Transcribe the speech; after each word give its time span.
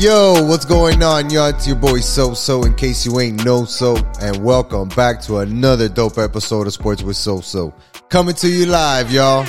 Yo, 0.00 0.44
what's 0.44 0.64
going 0.64 1.02
on, 1.02 1.28
y'all? 1.28 1.48
It's 1.48 1.66
your 1.66 1.74
boy 1.74 1.98
So 1.98 2.32
So, 2.32 2.62
in 2.62 2.76
case 2.76 3.04
you 3.04 3.18
ain't 3.18 3.44
know 3.44 3.64
so, 3.64 3.96
and 4.20 4.44
welcome 4.44 4.88
back 4.90 5.20
to 5.22 5.38
another 5.38 5.88
dope 5.88 6.18
episode 6.18 6.68
of 6.68 6.72
Sports 6.72 7.02
with 7.02 7.16
So 7.16 7.40
So. 7.40 7.74
Coming 8.08 8.36
to 8.36 8.48
you 8.48 8.66
live, 8.66 9.10
y'all. 9.10 9.44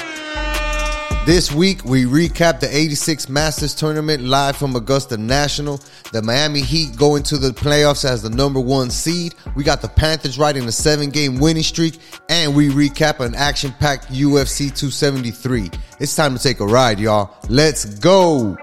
This 1.28 1.52
week, 1.52 1.86
we 1.86 2.06
recap 2.06 2.60
the 2.60 2.76
86 2.76 3.30
Masters 3.30 3.76
Tournament 3.76 4.24
live 4.24 4.58
from 4.58 4.76
Augusta 4.76 5.18
National. 5.18 5.80
The 6.12 6.24
Miami 6.24 6.62
Heat 6.62 6.96
go 6.98 7.18
into 7.18 7.38
the 7.38 7.52
playoffs 7.52 8.04
as 8.04 8.24
the 8.24 8.32
number 8.32 8.60
one 8.60 8.90
seed. 8.90 9.36
We 9.56 9.64
got 9.64 9.84
the 9.84 9.90
Panthers 9.90 10.40
riding 10.40 10.64
a 10.64 10.72
seven 10.72 11.12
game 11.12 11.38
winning 11.38 11.62
streak, 11.62 12.00
and 12.28 12.56
we 12.56 12.70
recap 12.70 13.20
an 13.20 13.36
action 13.36 13.72
packed 13.74 14.08
UFC 14.12 14.76
273. 14.76 15.70
It's 16.00 16.16
time 16.16 16.36
to 16.36 16.42
take 16.42 16.60
a 16.60 16.66
ride, 16.66 17.00
y'all. 17.00 17.36
Let's 17.50 17.86
go. 17.86 18.58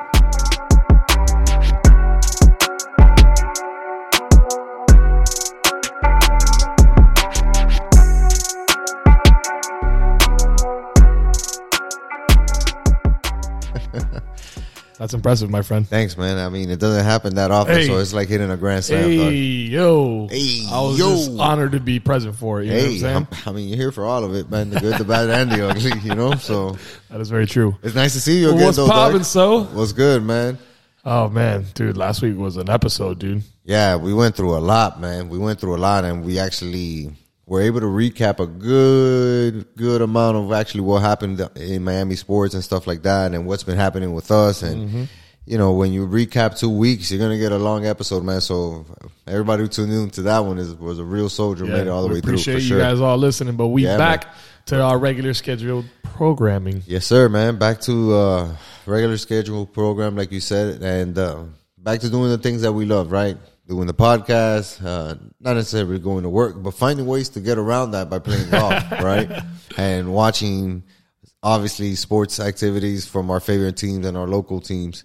That's 14.98 15.12
impressive, 15.12 15.50
my 15.50 15.60
friend. 15.60 15.86
Thanks, 15.86 16.16
man. 16.16 16.38
I 16.38 16.48
mean, 16.48 16.70
it 16.70 16.80
doesn't 16.80 17.04
happen 17.04 17.34
that 17.34 17.50
often, 17.50 17.74
Hey. 17.74 17.86
so 17.86 17.98
it's 17.98 18.14
like 18.14 18.28
hitting 18.28 18.50
a 18.50 18.56
grand 18.56 18.82
slam. 18.82 19.04
Hey, 19.10 19.16
dog. 19.68 19.72
yo. 19.72 20.28
Hey, 20.28 20.66
I 20.70 20.80
was 20.80 20.98
yo. 20.98 21.10
just 21.16 21.38
honored 21.38 21.72
to 21.72 21.80
be 21.80 22.00
present 22.00 22.34
for 22.34 22.62
it. 22.62 22.66
You 22.66 22.70
know 22.70 22.76
what 22.78 22.84
I'm 22.86 22.90
Hey, 22.92 22.98
saying? 22.98 23.14
I'm- 23.14 23.26
I 23.44 23.52
mean, 23.52 23.68
you're 23.68 23.76
here 23.76 23.92
for 23.92 24.04
all 24.06 24.24
of 24.24 24.34
it, 24.34 24.50
man. 24.50 24.70
The 24.70 24.80
good, 24.80 24.96
the 24.98 25.04
bad, 25.04 25.28
and 25.28 25.52
the 25.52 25.68
ugly. 25.68 25.92
You 26.02 26.14
know, 26.14 26.32
so 26.36 26.76
that 27.10 27.20
is 27.20 27.28
very 27.28 27.46
true. 27.46 27.76
it's 27.82 27.94
nice 27.94 28.14
to 28.14 28.20
see 28.20 28.40
you 28.40 28.50
again. 28.52 28.64
What's 28.64 28.78
though, 28.78 28.88
poppin', 28.88 29.24
so? 29.24 29.64
What's 29.64 29.92
good, 29.92 30.22
man? 30.22 30.56
Oh, 31.04 31.28
man. 31.28 31.66
Dude, 31.74 31.96
last 31.98 32.22
week 32.22 32.36
was 32.38 32.56
an 32.56 32.70
episode, 32.70 33.18
dude. 33.18 33.42
Yeah, 33.64 33.96
we 33.96 34.14
went 34.14 34.34
through 34.34 34.56
a 34.56 34.60
lot, 34.60 34.98
man. 35.00 35.28
We 35.28 35.36
went 35.38 35.60
through 35.60 35.76
a 35.76 35.78
lot, 35.78 36.04
and 36.04 36.24
we 36.24 36.38
actually 36.38 37.12
were 37.46 37.60
able 37.62 37.78
to 37.80 37.86
recap 37.86 38.40
a 38.40 38.46
good, 38.46 39.66
good 39.76 40.02
amount 40.02 40.36
of 40.36 40.52
actually 40.52 40.80
what 40.80 41.00
happened 41.00 41.40
in 41.56 41.84
Miami 41.84 42.16
sports 42.16 42.54
and 42.54 42.64
stuff 42.64 42.86
like 42.86 43.02
that, 43.02 43.32
and 43.34 43.46
what's 43.46 43.62
been 43.62 43.76
happening 43.76 44.12
with 44.14 44.30
us. 44.30 44.62
And 44.62 44.88
Mm-hmm. 44.88 45.04
you 45.44 45.56
know, 45.58 45.72
when 45.72 45.92
you 45.92 46.06
recap 46.08 46.58
two 46.58 46.70
weeks, 46.70 47.10
you're 47.10 47.20
gonna 47.20 47.38
get 47.38 47.52
a 47.52 47.58
long 47.58 47.86
episode, 47.86 48.24
man. 48.24 48.40
So 48.40 48.84
everybody 49.28 49.62
who 49.62 49.68
tuned 49.68 49.92
in 49.92 50.10
to 50.10 50.22
that 50.22 50.40
one 50.40 50.58
is 50.58 50.74
was 50.74 50.98
a 50.98 51.04
real 51.04 51.28
soldier, 51.28 51.64
made 51.66 51.86
it 51.86 51.88
all 51.88 52.02
the 52.02 52.14
way 52.14 52.20
through 52.20 52.32
appreciate 52.34 52.54
you 52.62 52.68
sure. 52.68 52.78
guys 52.80 53.00
all 53.00 53.16
listening, 53.16 53.54
but 53.56 53.68
we 53.68 53.84
Yeah, 53.84 53.96
back 53.96 54.26
to 54.66 54.82
our 54.82 54.98
regular 54.98 55.32
scheduled 55.34 55.84
programming. 56.02 56.82
Yes, 56.86 57.06
sir, 57.06 57.28
man. 57.28 57.58
Back 57.58 57.80
to 57.82 58.12
uh, 58.14 58.56
regular 58.86 59.18
scheduled 59.18 59.72
program, 59.72 60.16
like 60.16 60.32
you 60.32 60.40
said, 60.40 60.82
and 60.82 61.16
uh, 61.16 61.44
back 61.78 62.00
to 62.00 62.10
doing 62.10 62.30
the 62.30 62.38
things 62.38 62.62
that 62.62 62.72
we 62.72 62.84
love, 62.86 63.12
right? 63.12 63.36
Doing 63.68 63.88
the 63.88 63.94
podcast, 63.94 64.84
uh, 64.84 65.16
not 65.40 65.54
necessarily 65.56 65.98
going 65.98 66.22
to 66.22 66.28
work, 66.28 66.62
but 66.62 66.70
finding 66.72 67.04
ways 67.04 67.30
to 67.30 67.40
get 67.40 67.58
around 67.58 67.90
that 67.92 68.08
by 68.08 68.20
playing 68.20 68.48
golf, 68.48 68.72
right? 69.02 69.28
And 69.76 70.12
watching, 70.14 70.84
obviously, 71.42 71.96
sports 71.96 72.38
activities 72.38 73.06
from 73.06 73.28
our 73.28 73.40
favorite 73.40 73.76
teams 73.76 74.06
and 74.06 74.16
our 74.16 74.28
local 74.28 74.60
teams. 74.60 75.02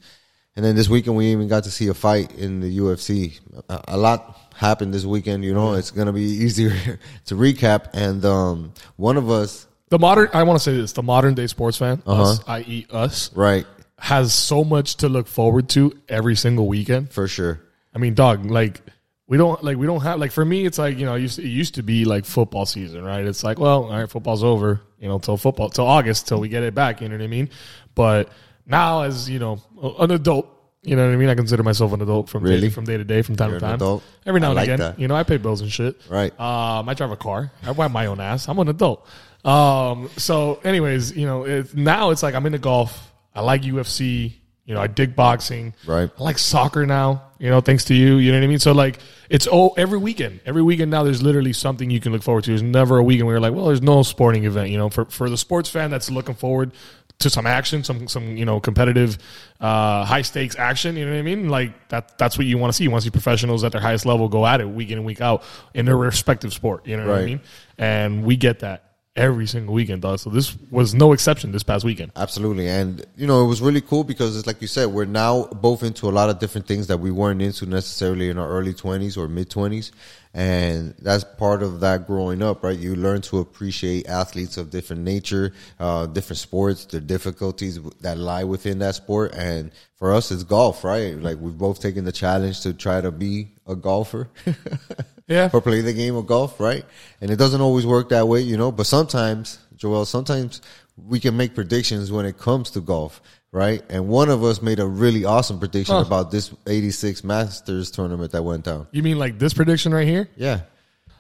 And 0.56 0.64
then 0.64 0.76
this 0.76 0.88
weekend, 0.90 1.16
we 1.18 1.32
even 1.32 1.48
got 1.48 1.64
to 1.64 1.72
see 1.72 1.88
a 1.88 1.96
fight 1.96 2.36
in 2.36 2.60
the 2.60 2.78
UFC. 2.78 3.40
A, 3.68 3.96
a 3.96 3.98
lot 3.98 4.38
happened 4.54 4.94
this 4.94 5.06
weekend, 5.06 5.44
you 5.44 5.56
know. 5.56 5.74
It's 5.74 5.90
going 5.90 6.06
to 6.08 6.14
be 6.14 6.22
easier 6.22 6.70
to 7.26 7.36
recap. 7.36 7.88
And 7.96 8.24
um, 8.26 8.74
one 8.96 9.18
of 9.18 9.32
us, 9.32 9.66
The 9.90 9.98
modern, 9.98 10.30
I 10.34 10.44
want 10.44 10.60
to 10.60 10.64
say 10.64 10.76
this, 10.78 10.92
the 10.92 11.02
modern 11.02 11.34
day 11.34 11.48
sports 11.48 11.78
fan, 11.80 12.04
Uh-huh. 12.06 12.22
us, 12.34 12.40
i.e., 12.48 12.86
us, 12.92 13.34
right, 13.34 13.66
has 13.98 14.36
so 14.36 14.64
much 14.64 14.98
to 14.98 15.10
look 15.10 15.26
forward 15.28 15.68
to 15.70 15.94
every 16.08 16.36
single 16.36 16.68
weekend. 16.68 17.12
for 17.12 17.28
sure. 17.28 17.60
I 17.94 17.98
mean, 18.00 18.14
dog, 18.14 18.46
like 18.50 18.82
we 19.28 19.38
don't 19.38 19.64
like 19.64 19.78
we 19.78 19.86
don't 19.86 20.02
have 20.02 20.20
like 20.20 20.32
for 20.32 20.44
me, 20.46 20.66
it's 20.66 20.78
like 20.78 20.98
you 20.98 21.06
know, 21.06 21.16
it 21.16 21.22
used 21.22 21.36
to, 21.38 21.42
it 21.44 21.48
used 21.48 21.76
to 21.76 21.84
be 21.84 22.06
like 22.06 22.26
football 22.26 22.66
season, 22.66 23.04
right? 23.04 23.26
It's 23.26 23.44
like, 23.44 23.60
well, 23.60 23.86
all 23.86 23.92
right, 24.00 24.10
football's 24.10 24.44
over, 24.44 24.82
you 25.00 25.08
know, 25.08 25.20
till 25.20 25.38
football 25.38 25.70
till 25.70 25.86
August 25.88 26.28
till 26.28 26.40
we 26.40 26.50
get 26.50 26.64
it 26.64 26.74
back. 26.76 27.02
You 27.02 27.10
know 27.10 27.16
what 27.18 27.24
I 27.24 27.28
mean? 27.28 27.50
But 27.96 28.30
now, 28.66 29.02
as 29.02 29.30
you 29.30 29.40
know, 29.40 29.62
an 30.00 30.12
adult, 30.12 30.48
you 30.84 30.96
know 30.96 31.06
what 31.06 31.14
I 31.14 31.18
mean. 31.18 31.30
I 31.30 31.36
consider 31.36 31.64
myself 31.64 31.92
an 31.94 32.02
adult 32.02 32.30
from 32.30 32.44
Really? 32.44 32.62
day, 32.62 32.70
from 32.70 32.86
day 32.86 32.98
to 32.98 33.04
day, 33.04 33.22
from 33.22 33.36
time 33.36 33.52
You're 33.52 33.60
to 33.60 33.66
an 33.66 33.70
time. 33.72 33.76
adult? 33.76 34.04
Every 34.26 34.40
now 34.40 34.48
I 34.48 34.50
and 34.50 34.56
like 34.56 34.64
again, 34.68 34.80
that. 34.80 35.00
you 35.00 35.08
know, 35.08 35.16
I 35.16 35.24
pay 35.24 35.38
bills 35.38 35.62
and 35.62 35.72
shit. 35.72 36.02
Right. 36.10 36.32
Um, 36.40 36.88
I 36.90 36.94
drive 36.94 37.12
a 37.12 37.18
car. 37.18 37.52
I 37.64 37.72
wipe 37.72 37.92
my 37.92 38.06
own 38.08 38.20
ass. 38.20 38.48
I'm 38.48 38.58
an 38.60 38.68
adult. 38.70 39.06
Um, 39.44 40.10
so, 40.18 40.60
anyways, 40.64 41.16
you 41.16 41.26
know, 41.26 41.44
it's, 41.46 41.74
now 41.74 42.12
it's 42.12 42.24
like 42.24 42.36
I'm 42.36 42.46
into 42.46 42.60
golf. 42.60 43.12
I 43.34 43.42
like 43.42 43.62
UFC. 43.64 44.34
You 44.72 44.76
know, 44.76 44.82
I 44.84 44.88
dig 44.88 45.18
boxing. 45.18 45.74
Right. 45.86 46.10
I 46.18 46.24
like 46.24 46.38
soccer 46.38 46.86
now. 46.86 47.24
You 47.40 47.50
know, 47.50 47.60
thanks 47.60 47.84
to 47.86 47.94
you. 47.94 48.16
You 48.20 48.32
know 48.32 48.38
what 48.38 48.46
I 48.46 48.48
mean. 48.48 48.60
So 48.60 48.72
like, 48.72 49.00
it's 49.30 49.46
oh 49.52 49.74
every 49.76 49.98
weekend. 49.98 50.40
Every 50.46 50.64
weekend 50.64 50.90
now, 50.90 51.04
there's 51.04 51.22
literally 51.22 51.52
something 51.52 51.90
you 51.90 52.00
can 52.00 52.14
look 52.14 52.24
forward 52.24 52.46
to. 52.46 52.52
There's 52.52 52.62
never 52.62 52.98
a 52.98 53.04
weekend 53.04 53.28
where 53.28 53.34
you're 53.36 53.42
like, 53.42 53.54
well, 53.54 53.66
there's 53.66 53.82
no 53.82 54.02
sporting 54.02 54.46
event. 54.46 54.70
You 54.70 54.78
know, 54.78 54.88
for 54.88 55.04
for 55.04 55.30
the 55.30 55.36
sports 55.36 55.70
fan 55.70 55.92
that's 55.92 56.10
looking 56.10 56.36
forward 56.36 56.72
to 57.20 57.30
some 57.30 57.46
action, 57.46 57.84
some 57.84 58.08
some 58.08 58.38
you 58.38 58.46
know 58.46 58.62
competitive, 58.62 59.18
uh, 59.60 60.06
high 60.06 60.22
stakes 60.22 60.56
action. 60.56 60.96
You 60.96 61.04
know 61.04 61.12
what 61.12 61.20
I 61.20 61.24
mean? 61.24 61.50
Like 61.50 61.90
that. 61.90 62.18
That's 62.18 62.38
what 62.38 62.48
you 62.48 62.58
want 62.58 62.72
to 62.72 62.78
see. 62.78 62.86
You 62.86 62.92
want 62.92 63.02
to 63.02 63.08
see 63.08 63.12
professionals 63.12 63.66
at 63.66 63.74
their 63.74 63.82
highest 63.82 64.06
level 64.06 64.30
go 64.30 64.48
at 64.48 64.62
it 64.62 64.70
week 64.70 64.90
in 64.90 65.00
and 65.00 65.06
week 65.06 65.20
out 65.20 65.44
in 65.74 65.86
their 65.86 65.98
respective 65.98 66.54
sport. 66.54 66.88
You 66.88 66.96
know 66.96 67.08
what 67.08 67.18
I 67.18 67.26
mean? 67.26 67.42
And 67.78 68.24
we 68.24 68.38
get 68.38 68.60
that 68.60 68.91
every 69.16 69.46
single 69.46 69.74
weekend, 69.74 70.02
dog. 70.02 70.20
So 70.20 70.30
this 70.30 70.56
was 70.70 70.94
no 70.94 71.12
exception 71.12 71.52
this 71.52 71.64
past 71.64 71.84
weekend. 71.84 72.12
Absolutely. 72.16 72.68
And, 72.70 73.06
you 73.18 73.28
know, 73.28 73.44
it 73.44 73.48
was 73.48 73.62
really 73.62 73.82
cool 73.82 74.04
because 74.04 74.38
it's 74.38 74.48
like 74.48 74.62
you 74.62 74.68
said, 74.68 74.88
we're 74.88 75.06
now 75.06 75.46
both 75.48 75.84
into 75.84 76.08
a 76.08 76.12
lot 76.12 76.30
of 76.30 76.40
different 76.40 76.68
things 76.68 76.88
that 76.88 77.00
we 77.00 77.12
weren't 77.12 77.42
into 77.42 77.66
necessarily 77.66 78.30
in 78.30 78.38
our 78.38 78.48
early 78.48 78.74
20s 78.74 79.18
or 79.18 79.28
mid 79.28 79.50
20s. 79.50 79.92
And 80.34 80.96
that's 81.00 81.26
part 81.26 81.62
of 81.62 81.82
that 81.82 82.08
growing 82.08 82.42
up, 82.42 82.64
right? 82.64 82.78
You 82.78 82.96
learn 82.96 83.20
to 83.24 83.40
appreciate 83.40 84.08
athletes 84.08 84.56
of 84.56 84.70
different 84.70 85.02
nature, 85.02 85.54
uh, 85.78 86.06
different 86.06 86.38
sports, 86.38 86.86
the 86.86 87.02
difficulties 87.02 87.82
that 88.00 88.18
lie 88.18 88.46
within 88.46 88.80
that 88.80 88.96
sport. 88.96 89.34
And 89.36 89.72
for 89.96 90.14
us, 90.14 90.32
it's 90.32 90.44
golf, 90.44 90.86
right? 90.86 91.18
Like 91.18 91.38
we've 91.40 91.58
both 91.58 91.82
taken 91.82 92.06
the 92.06 92.14
challenge 92.14 92.62
to 92.62 92.74
try 92.74 93.02
to 93.02 93.12
be 93.12 93.52
a 93.68 93.76
golfer. 93.76 94.30
Yeah. 95.32 95.50
or 95.54 95.62
play 95.62 95.82
the 95.82 95.94
game 95.94 96.16
of 96.16 96.28
golf, 96.28 96.60
right? 96.60 96.86
And 97.22 97.32
it 97.32 97.38
doesn't 97.38 97.62
always 97.62 97.86
work 97.86 98.10
that 98.10 98.28
way, 98.28 98.42
you 98.42 98.58
know. 98.58 98.72
But 98.72 98.86
sometimes, 98.86 99.58
Joel, 99.78 100.06
sometimes 100.06 100.62
we 101.08 101.20
can 101.20 101.36
make 101.38 101.56
predictions 101.56 102.12
when 102.12 102.26
it 102.26 102.38
comes 102.38 102.70
to 102.72 102.82
golf, 102.82 103.22
right? 103.52 103.82
And 103.90 104.08
one 104.08 104.30
of 104.30 104.44
us 104.44 104.62
made 104.62 104.80
a 104.80 104.86
really 104.86 105.26
awesome 105.26 105.58
prediction 105.60 105.96
Huh. 105.96 106.02
about 106.06 106.30
this 106.32 106.52
'86 106.68 107.24
Masters 107.24 107.90
tournament 107.90 108.34
that 108.34 108.44
went 108.44 108.66
down. 108.66 108.88
You 108.92 109.02
mean 109.04 109.18
like 109.18 109.40
this 109.40 109.54
prediction 109.54 109.94
right 109.94 110.08
here? 110.08 110.28
Yeah, 110.36 110.62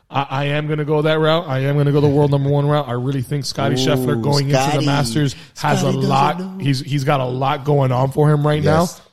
I, 0.09 0.27
I 0.29 0.43
am 0.45 0.67
going 0.67 0.79
to 0.79 0.85
go 0.85 1.01
that 1.03 1.17
route. 1.19 1.47
I 1.47 1.59
am 1.59 1.75
going 1.75 1.85
to 1.87 1.91
go 1.93 2.01
the 2.01 2.09
world 2.09 2.31
number 2.31 2.49
one 2.49 2.67
route. 2.67 2.87
I 2.87 2.91
really 2.93 3.21
think 3.21 3.45
Scottie 3.45 3.75
Ooh, 3.75 3.77
Scheffler 3.77 4.21
going 4.21 4.49
into 4.49 4.77
the 4.77 4.83
Masters 4.85 5.35
has 5.57 5.79
Scottie 5.79 5.97
a 5.97 5.99
lot. 6.01 6.39
know. 6.39 6.57
He's 6.59 6.81
he's 6.81 7.05
got 7.05 7.21
a 7.21 7.25
lot 7.25 7.63
going 7.63 7.91
on 7.93 8.11
for 8.11 8.29
him 8.29 8.45
right 8.45 8.61
Yes. 8.61 8.97
now. 8.99 9.05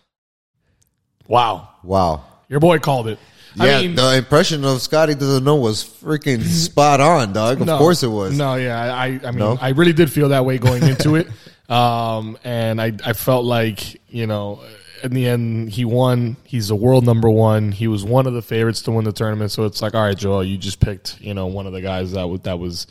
Wow, 1.26 1.68
wow. 1.84 2.24
your 2.48 2.60
boy 2.60 2.78
called 2.78 3.08
it. 3.08 3.18
Yeah, 3.58 3.78
I 3.78 3.82
mean, 3.82 3.94
the 3.94 4.16
impression 4.16 4.64
of 4.64 4.80
Scottie 4.82 5.14
doesn't 5.14 5.44
know 5.44 5.56
was 5.56 5.84
freaking 5.84 6.42
spot 6.66 7.00
on, 7.00 7.32
dog. 7.32 7.60
Of 7.60 7.66
no, 7.66 7.78
course 7.78 8.02
it 8.02 8.08
was. 8.08 8.36
No, 8.36 8.54
yeah, 8.54 8.80
I 8.94 9.20
I 9.24 9.30
mean, 9.30 9.38
No? 9.38 9.58
I 9.60 9.70
really 9.70 9.92
did 9.92 10.12
feel 10.12 10.30
that 10.30 10.44
way 10.44 10.58
going 10.58 10.82
into 10.88 11.16
it, 11.16 11.28
um, 11.70 12.38
and 12.44 12.80
I 12.80 12.92
I 13.04 13.12
felt 13.12 13.44
like 13.44 14.00
you 14.12 14.26
know. 14.26 14.60
In 15.00 15.12
the 15.14 15.28
end, 15.28 15.70
he 15.70 15.84
won. 15.84 16.36
He's 16.42 16.70
a 16.70 16.74
world 16.74 17.06
number 17.06 17.30
one. 17.30 17.70
He 17.70 17.86
was 17.86 18.04
one 18.04 18.26
of 18.26 18.34
the 18.34 18.42
favorites 18.42 18.82
to 18.82 18.90
win 18.90 19.04
the 19.04 19.12
tournament. 19.12 19.52
So 19.52 19.62
it's 19.64 19.80
like, 19.80 19.94
all 19.94 20.02
right, 20.02 20.18
Joel, 20.18 20.42
you 20.42 20.58
just 20.58 20.80
picked, 20.80 21.20
you 21.20 21.34
know, 21.34 21.46
one 21.46 21.68
of 21.68 21.72
the 21.72 21.80
guys 21.80 22.10
that 22.14 22.26
was 22.28 22.40
that 22.40 22.58
was 22.58 22.88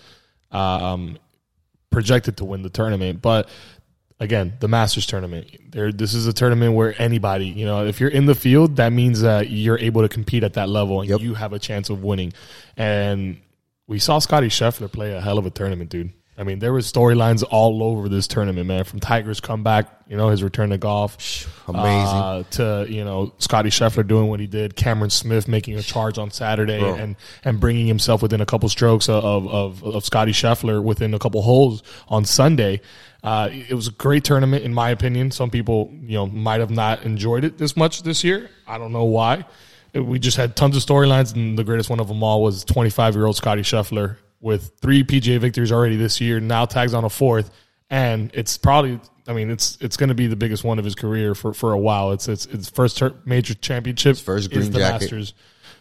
um, 0.53 1.17
projected 1.89 2.37
to 2.37 2.45
win 2.45 2.61
the 2.61 2.69
tournament. 2.69 3.21
But 3.21 3.49
again, 4.19 4.53
the 4.59 4.67
Masters 4.67 5.05
tournament. 5.05 5.47
There, 5.71 5.91
this 5.91 6.13
is 6.13 6.27
a 6.27 6.33
tournament 6.33 6.73
where 6.73 6.99
anybody, 7.01 7.47
you 7.47 7.65
know, 7.65 7.85
if 7.85 7.99
you're 7.99 8.09
in 8.09 8.25
the 8.25 8.35
field, 8.35 8.77
that 8.77 8.91
means 8.93 9.21
that 9.21 9.49
you're 9.49 9.79
able 9.79 10.01
to 10.01 10.09
compete 10.09 10.43
at 10.43 10.53
that 10.53 10.69
level 10.69 11.01
and 11.01 11.09
Yep. 11.09 11.21
you 11.21 11.33
have 11.35 11.53
a 11.53 11.59
chance 11.59 11.89
of 11.89 12.03
winning. 12.03 12.33
And 12.75 13.37
we 13.87 13.99
saw 13.99 14.19
Scottie 14.19 14.49
Scheffler 14.49 14.91
play 14.91 15.13
a 15.13 15.21
hell 15.21 15.37
of 15.37 15.45
a 15.45 15.49
tournament, 15.49 15.89
dude. 15.89 16.11
I 16.39 16.43
mean, 16.43 16.59
there 16.59 16.71
was 16.71 16.91
storylines 16.91 17.43
all 17.49 17.81
over 17.81 18.07
this 18.07 18.27
tournament, 18.27 18.67
man. 18.67 18.83
From 18.83 18.99
Tiger's 18.99 19.39
comeback, 19.39 19.87
you 20.07 20.15
know, 20.15 20.29
his 20.29 20.43
return 20.43 20.69
to 20.69 20.77
golf, 20.77 21.17
Amazing. 21.67 21.83
uh, 22.15 22.43
to 22.51 22.85
you 22.87 23.03
know 23.03 23.33
Scottie 23.39 23.71
Scheffler 23.71 24.05
doing 24.07 24.27
what 24.27 24.39
he 24.39 24.45
did, 24.45 24.75
Cameron 24.75 25.09
Smith 25.09 25.47
making 25.47 25.77
a 25.79 25.81
charge 25.81 26.19
on 26.19 26.29
Saturday 26.29 26.79
Bro. 26.79 26.93
and 26.93 27.15
and 27.43 27.59
bringing 27.59 27.87
himself 27.87 28.21
within 28.21 28.39
a 28.39 28.45
couple 28.45 28.69
strokes 28.69 29.09
of 29.09 29.47
of 29.47 29.83
of 29.83 30.05
Scottie 30.05 30.31
Scheffler 30.31 30.83
within 30.83 31.15
a 31.15 31.19
couple 31.19 31.41
holes 31.41 31.81
on 32.07 32.23
Sunday. 32.23 32.81
Uh, 33.23 33.49
it 33.51 33.73
was 33.73 33.87
a 33.87 33.91
great 33.91 34.23
tournament, 34.23 34.63
in 34.63 34.73
my 34.73 34.89
opinion. 34.91 35.31
Some 35.31 35.49
people, 35.49 35.91
you 36.01 36.13
know, 36.17 36.27
might 36.27 36.59
have 36.59 36.69
not 36.71 37.03
enjoyed 37.03 37.43
it 37.43 37.57
this 37.57 37.75
much 37.75 38.03
this 38.03 38.23
year. 38.23 38.49
I 38.67 38.77
don't 38.77 38.91
know 38.91 39.05
why. 39.05 39.45
We 39.93 40.19
just 40.19 40.37
had 40.37 40.55
tons 40.55 40.77
of 40.77 40.83
storylines, 40.83 41.33
and 41.35 41.57
the 41.57 41.63
greatest 41.63 41.89
one 41.89 41.99
of 41.99 42.07
them 42.07 42.21
all 42.21 42.43
was 42.43 42.63
25 42.63 43.15
year 43.15 43.25
old 43.25 43.35
Scottie 43.35 43.63
Scheffler 43.63 44.17
with 44.39 44.71
three 44.81 45.03
PGA 45.03 45.39
victories 45.39 45.71
already 45.71 45.95
this 45.95 46.21
year. 46.21 46.39
Now 46.39 46.65
tags 46.65 46.93
on 46.93 47.03
a 47.03 47.09
fourth, 47.09 47.49
and 47.89 48.29
it's 48.33 48.57
probably. 48.57 48.99
I 49.29 49.33
mean, 49.33 49.49
it's 49.49 49.77
it's 49.81 49.97
going 49.97 50.07
to 50.09 50.15
be 50.15 50.27
the 50.27 50.35
biggest 50.37 50.63
one 50.63 50.79
of 50.79 50.85
his 50.85 50.95
career 50.95 51.35
for, 51.35 51.53
for 51.53 51.73
a 51.73 51.77
while. 51.77 52.11
It's 52.13 52.27
it's 52.29 52.45
its 52.45 52.69
first 52.69 52.97
ter- 52.97 53.13
major 53.25 53.55
championship, 53.55 54.15
first 54.17 54.51
green 54.51 54.71
the 54.71 54.79
jacket. 54.79 55.01
Masters. 55.01 55.33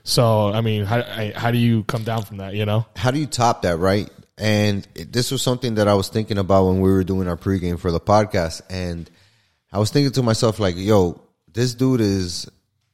So 0.03 0.49
I 0.49 0.62
mean, 0.62 0.85
how 0.85 0.99
I- 0.99 1.32
how 1.37 1.50
do 1.50 1.59
you 1.59 1.85
come 1.85 2.03
down 2.03 2.23
from 2.23 2.39
that? 2.39 2.55
You 2.55 2.65
know, 2.67 2.87
how 2.97 3.11
do 3.12 3.19
you 3.21 3.27
top 3.27 3.62
that, 3.62 3.77
right? 3.79 4.09
And 4.38 4.87
this 4.94 5.31
was 5.31 5.41
something 5.41 5.77
that 5.77 5.88
I 5.88 5.94
was 5.94 6.09
thinking 6.09 6.38
about 6.38 6.67
when 6.67 6.81
we 6.81 6.91
were 6.91 7.05
doing 7.05 7.27
our 7.27 7.38
pregame 7.38 7.79
for 7.79 7.91
the 7.91 8.00
podcast, 8.00 8.61
and 8.69 9.11
I 9.73 9.79
was 9.79 9.91
thinking 9.91 10.12
to 10.12 10.23
myself, 10.23 10.59
like, 10.59 10.77
yo, 10.77 11.21
this 11.53 11.75
dude 11.75 12.00
is 12.00 12.49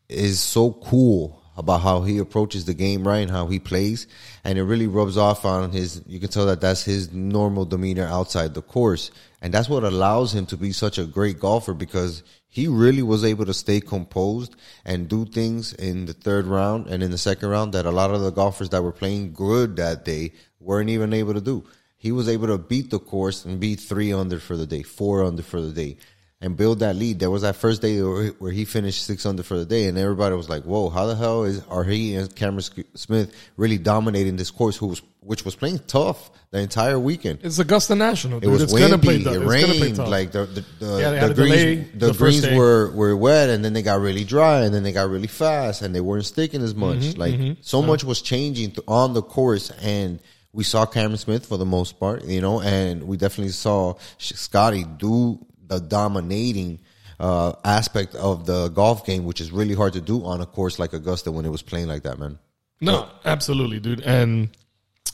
is 0.09 0.41
so 0.41 0.73
cool 0.73 1.43
about 1.57 1.81
how 1.81 2.03
he 2.03 2.19
approaches 2.19 2.65
the 2.65 2.75
game, 2.75 3.07
right, 3.07 3.19
and 3.19 3.31
how 3.31 3.47
he 3.47 3.59
plays, 3.59 4.07
and 4.45 4.57
it 4.59 4.63
really 4.63 4.87
rubs 4.87 5.17
off 5.17 5.45
on 5.45 5.73
his. 5.73 6.03
You 6.07 6.21
can 6.21 6.29
tell 6.29 6.47
that 6.47 6.61
that's 6.61 6.85
his 6.85 7.13
normal 7.13 7.65
demeanor 7.65 8.07
outside 8.07 8.55
the 8.55 8.63
course, 8.63 9.11
and 9.41 9.53
that's 9.53 9.69
what 9.69 9.83
allows 9.83 10.33
him 10.35 10.47
to 10.47 10.57
be 10.57 10.71
such 10.71 10.97
a 10.97 11.05
great 11.05 11.41
golfer 11.41 11.75
because 11.75 12.23
he 12.47 12.69
really 12.69 13.03
was 13.03 13.25
able 13.25 13.47
to 13.47 13.55
stay 13.55 13.81
composed 13.81 14.55
and 14.85 15.09
do 15.09 15.25
things 15.25 15.73
in 15.73 16.05
the 16.05 16.13
third 16.13 16.47
round 16.47 16.87
and 16.87 17.03
in 17.03 17.11
the 17.11 17.19
second 17.19 17.49
round 17.49 17.73
that 17.73 17.87
a 17.87 17.91
lot 17.91 18.11
of 18.11 18.21
the 18.21 18.31
golfers 18.31 18.69
that 18.69 18.83
were 18.83 18.93
playing 18.93 19.33
good 19.33 19.77
that 19.77 20.05
day 20.05 20.33
weren't 20.63 20.91
even 20.91 21.13
able 21.13 21.35
to 21.35 21.41
do. 21.41 21.65
He 21.97 22.13
was 22.13 22.29
able 22.29 22.49
to 22.49 22.59
beat 22.59 22.91
the 22.91 22.99
course 22.99 23.45
and 23.45 23.61
be 23.61 23.77
three 23.77 24.13
under 24.13 24.39
for 24.41 24.57
the 24.57 24.67
day, 24.67 24.83
four 24.83 25.25
under 25.25 25.43
for 25.43 25.61
the 25.61 25.73
day, 25.73 25.99
and 26.41 26.57
build 26.57 26.81
that 26.81 26.97
lead. 26.97 27.21
There 27.21 27.31
was 27.31 27.43
that 27.43 27.55
first 27.55 27.81
day 27.81 28.01
where 28.01 28.51
he 28.51 28.65
finished 28.65 29.05
six 29.05 29.25
under 29.25 29.45
for 29.45 29.57
the 29.57 29.65
day, 29.65 29.87
and 29.87 29.97
everybody 29.97 30.35
was 30.35 30.49
like, 30.49 30.65
"Whoa, 30.65 30.89
how 30.89 31.07
the 31.07 31.15
hell 31.15 31.45
is 31.45 31.63
are 31.69 31.85
he 31.85 32.17
and 32.17 32.35
Cameron 32.35 32.65
Smith 32.95 33.35
really 33.57 33.79
dominating 33.79 34.37
this 34.37 34.51
course?" 34.51 34.77
Who 34.77 34.89
was 34.89 35.03
which 35.21 35.45
was 35.45 35.55
playing 35.55 35.81
tough 35.87 36.31
the 36.51 36.59
entire 36.59 36.99
weekend. 36.99 37.39
it's 37.43 37.59
Augusta 37.59 37.95
National. 37.95 38.41
It 38.43 38.49
was 38.49 38.63
it's 38.63 38.73
gonna 38.73 38.99
play 38.99 39.15
windy. 39.15 39.25
tough. 39.25 39.35
It 39.35 39.39
gonna 39.39 39.47
play 39.47 39.81
rained. 39.81 39.97
tough. 39.97 40.09
Like 40.09 40.33
the 40.33 40.47
the, 40.47 40.65
the, 40.81 41.01
Yeah, 41.01 41.29
the 41.29 41.35
delay 41.35 41.77
greens, 41.77 41.91
the, 41.95 42.07
the 42.09 42.19
greens 42.19 42.47
were 42.49 42.91
were 42.91 43.17
wet, 43.17 43.49
and 43.49 43.65
then 43.65 43.73
they 43.73 43.83
got 43.83 44.01
really 44.01 44.25
dry, 44.25 44.63
and 44.65 44.75
then 44.75 44.83
they 44.83 44.93
got 44.93 45.09
really 45.09 45.29
fast, 45.29 45.83
and 45.83 45.95
they 45.95 46.01
weren't 46.01 46.27
sticking 46.27 46.63
as 46.63 46.75
much. 46.75 46.99
Mm-hmm, 46.99 47.21
like 47.21 47.57
so 47.61 47.81
much 47.81 48.03
was 48.03 48.21
changing 48.21 48.75
on 48.89 49.15
the 49.15 49.23
course, 49.23 49.71
and 49.81 50.19
we 50.53 50.65
saw 50.65 50.87
Cameron 50.87 51.19
Smith 51.19 51.47
for 51.47 51.57
the 51.57 51.67
most 51.67 51.99
part, 51.99 52.25
you 52.25 52.41
know, 52.41 52.61
and 52.61 53.05
we 53.05 53.17
definitely 53.17 53.53
saw 53.53 53.95
Scottie 54.19 54.85
do 54.85 55.45
the 55.67 55.81
dominating. 55.81 56.81
Uh, 57.21 57.53
aspect 57.65 58.17
of 58.17 58.47
the 58.47 58.67
golf 58.71 59.07
game, 59.07 59.25
which 59.25 59.41
is 59.41 59.53
really 59.53 59.75
hard 59.75 59.93
to 59.93 60.01
do 60.01 60.25
on 60.25 60.41
a 60.41 60.47
course 60.47 60.81
like 60.81 60.93
Augusta 60.93 61.31
when 61.31 61.45
it 61.45 61.51
was 61.51 61.63
playing 61.63 61.87
like 61.87 62.03
that, 62.03 62.19
man. 62.19 62.37
No, 62.81 63.09
absolutely, 63.25 63.79
dude. 63.79 64.01
And 64.01 64.49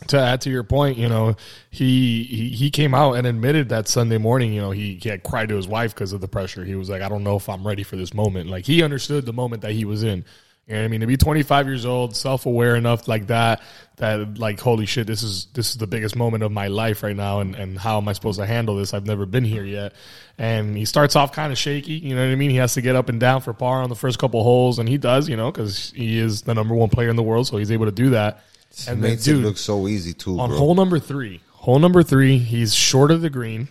to 0.07 0.19
add 0.19 0.41
to 0.43 0.51
your 0.51 0.63
point, 0.63 0.97
you 0.97 1.09
know, 1.09 1.37
he 1.71 2.23
he, 2.25 2.49
he 2.51 2.71
came 2.71 2.95
out 2.95 3.15
and 3.15 3.27
admitted 3.27 3.69
that 3.71 3.89
Sunday 3.89 4.19
morning, 4.19 4.53
you 4.53 4.61
know, 4.61 4.71
he, 4.71 4.99
he 5.03 5.09
had 5.09 5.23
cried 5.23 5.49
to 5.51 5.57
his 5.57 5.69
wife 5.69 5.95
because 5.95 6.13
of 6.13 6.21
the 6.21 6.29
pressure. 6.29 6.65
He 6.65 6.77
was 6.77 6.89
like, 6.89 7.03
I 7.03 7.09
don't 7.09 7.25
know 7.25 7.37
if 7.37 7.49
I'm 7.49 7.67
ready 7.67 7.83
for 7.83 7.97
this 7.97 8.15
moment. 8.15 8.49
Like 8.49 8.65
he 8.65 8.83
understood 8.83 9.27
the 9.27 9.33
moment 9.33 9.63
that 9.63 9.73
he 9.73 9.85
was 9.85 10.03
in. 10.03 10.25
You 10.69 10.75
know 10.75 10.81
what 10.81 10.85
I 10.85 10.89
mean? 10.89 11.01
To 11.01 11.07
be 11.07 11.17
25 11.17 11.67
years 11.67 11.87
old, 11.87 12.15
self 12.15 12.45
aware 12.45 12.77
enough 12.77 13.09
like 13.09 13.29
that, 13.29 13.63
that 13.97 14.39
like, 14.39 14.61
holy 14.61 14.85
shit, 14.85 15.07
this 15.07 15.23
is 15.23 15.47
this 15.55 15.71
is 15.71 15.79
the 15.79 15.87
biggest 15.87 16.15
moment 16.15 16.43
of 16.43 16.53
my 16.53 16.69
life 16.69 17.03
right 17.03 17.17
now, 17.17 17.41
and 17.41 17.55
and 17.55 17.79
how 17.79 17.97
am 17.97 18.07
I 18.07 18.13
supposed 18.13 18.39
to 18.39 18.45
handle 18.45 18.77
this? 18.77 18.93
I've 18.93 19.07
never 19.07 19.25
been 19.25 19.45
here 19.45 19.65
yet. 19.65 19.95
And 20.37 20.77
he 20.77 20.85
starts 20.85 21.17
off 21.17 21.33
kind 21.33 21.53
of 21.53 21.59
shaky. 21.59 21.95
You 21.95 22.15
know 22.15 22.21
what 22.25 22.31
I 22.31 22.35
mean? 22.35 22.51
He 22.51 22.57
has 22.59 22.75
to 22.75 22.83
get 22.83 22.97
up 22.97 23.09
and 23.09 23.19
down 23.19 23.41
for 23.41 23.55
par 23.55 23.81
on 23.81 23.89
the 23.89 23.97
first 23.97 24.19
couple 24.19 24.43
holes, 24.43 24.79
and 24.79 24.87
he 24.87 24.99
does. 24.99 25.27
You 25.27 25.39
know, 25.39 25.51
because 25.51 25.91
he 25.97 26.19
is 26.19 26.43
the 26.43 26.55
number 26.55 26.75
one 26.75 26.91
player 26.91 27.09
in 27.09 27.17
the 27.17 27.23
world, 27.23 27.47
so 27.47 27.57
he's 27.57 27.73
able 27.73 27.87
to 27.87 27.93
do 27.93 28.11
that. 28.11 28.45
It 28.71 28.89
And 28.89 29.03
then, 29.03 29.13
makes 29.13 29.27
it 29.27 29.33
dude, 29.33 29.45
look 29.45 29.57
so 29.57 29.89
easy 29.89 30.13
too, 30.13 30.39
on 30.39 30.51
bro. 30.51 30.59
hole 30.59 30.75
number 30.75 30.99
three, 30.99 31.41
hole 31.53 31.79
number 31.79 32.03
three, 32.03 32.37
he's 32.37 32.75
short 32.75 33.11
of 33.11 33.23
the 33.23 33.31
green, 33.31 33.69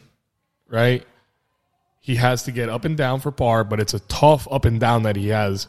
right? 0.67 1.05
He 2.00 2.15
has 2.15 2.41
to 2.43 2.51
get 2.51 2.69
up 2.69 2.85
and 2.85 2.97
down 2.97 3.19
for 3.19 3.31
par, 3.31 3.63
but 3.63 3.79
it's 3.79 3.93
a 3.93 4.00
tough 4.00 4.47
up 4.50 4.65
and 4.65 4.79
down 4.79 5.03
that 5.03 5.15
he 5.15 5.27
has. 5.27 5.67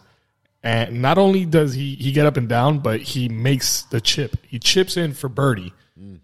And 0.63 1.01
not 1.01 1.19
only 1.19 1.45
does 1.45 1.75
he 1.75 1.95
he 1.95 2.13
get 2.13 2.27
up 2.27 2.37
and 2.37 2.49
down, 2.49 2.81
but 2.81 3.01
he 3.01 3.29
makes 3.29 3.83
the 3.83 4.01
chip. 4.01 4.37
He 4.47 4.59
chips 4.59 4.97
in 4.97 5.15
for 5.15 5.29
birdie. 5.29 5.73
Mm. 5.99 6.21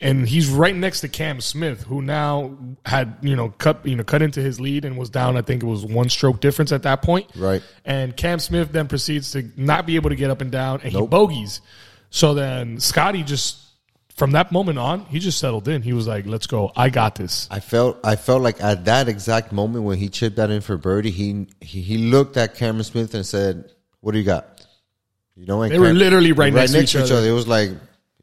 And 0.00 0.28
he's 0.28 0.48
right 0.48 0.74
next 0.74 1.00
to 1.00 1.08
Cam 1.08 1.40
Smith, 1.40 1.82
who 1.82 2.02
now 2.02 2.56
had 2.84 3.16
you 3.22 3.36
know 3.36 3.50
cut 3.50 3.86
you 3.86 3.96
know 3.96 4.04
cut 4.04 4.22
into 4.22 4.40
his 4.40 4.60
lead 4.60 4.84
and 4.84 4.96
was 4.96 5.10
down. 5.10 5.36
I 5.36 5.42
think 5.42 5.62
it 5.62 5.66
was 5.66 5.84
one 5.84 6.08
stroke 6.08 6.40
difference 6.40 6.72
at 6.72 6.82
that 6.82 7.02
point. 7.02 7.30
Right. 7.36 7.62
And 7.84 8.16
Cam 8.16 8.40
Smith 8.40 8.72
then 8.72 8.88
proceeds 8.88 9.32
to 9.32 9.50
not 9.56 9.86
be 9.86 9.96
able 9.96 10.10
to 10.10 10.16
get 10.16 10.30
up 10.30 10.40
and 10.40 10.50
down, 10.50 10.80
and 10.82 10.92
he 10.92 11.06
bogeys. 11.06 11.60
So 12.10 12.34
then 12.34 12.80
Scottie 12.80 13.22
just 13.22 13.67
from 14.18 14.32
that 14.32 14.50
moment 14.50 14.78
on, 14.78 15.04
he 15.06 15.20
just 15.20 15.38
settled 15.38 15.68
in. 15.68 15.82
He 15.82 15.92
was 15.92 16.06
like, 16.06 16.26
"Let's 16.26 16.46
go. 16.46 16.72
I 16.76 16.90
got 16.90 17.14
this." 17.14 17.48
I 17.50 17.60
felt 17.60 17.98
I 18.04 18.16
felt 18.16 18.42
like 18.42 18.60
at 18.60 18.84
that 18.86 19.08
exact 19.08 19.52
moment 19.52 19.84
when 19.84 19.96
he 19.96 20.08
chipped 20.08 20.36
that 20.36 20.50
in 20.50 20.60
for 20.60 20.76
birdie, 20.76 21.10
he 21.10 21.46
he, 21.60 21.80
he 21.80 21.98
looked 21.98 22.36
at 22.36 22.56
Cameron 22.56 22.84
Smith 22.84 23.14
and 23.14 23.24
said, 23.24 23.70
"What 24.00 24.12
do 24.12 24.18
you 24.18 24.24
got?" 24.24 24.66
You 25.36 25.46
know, 25.46 25.66
They 25.68 25.78
were 25.78 25.92
literally 25.94 26.32
right 26.32 26.52
right 26.52 26.70
next 26.70 26.92
to 26.92 27.04
each 27.04 27.12
other. 27.12 27.28
It 27.28 27.32
was 27.32 27.46
like 27.46 27.70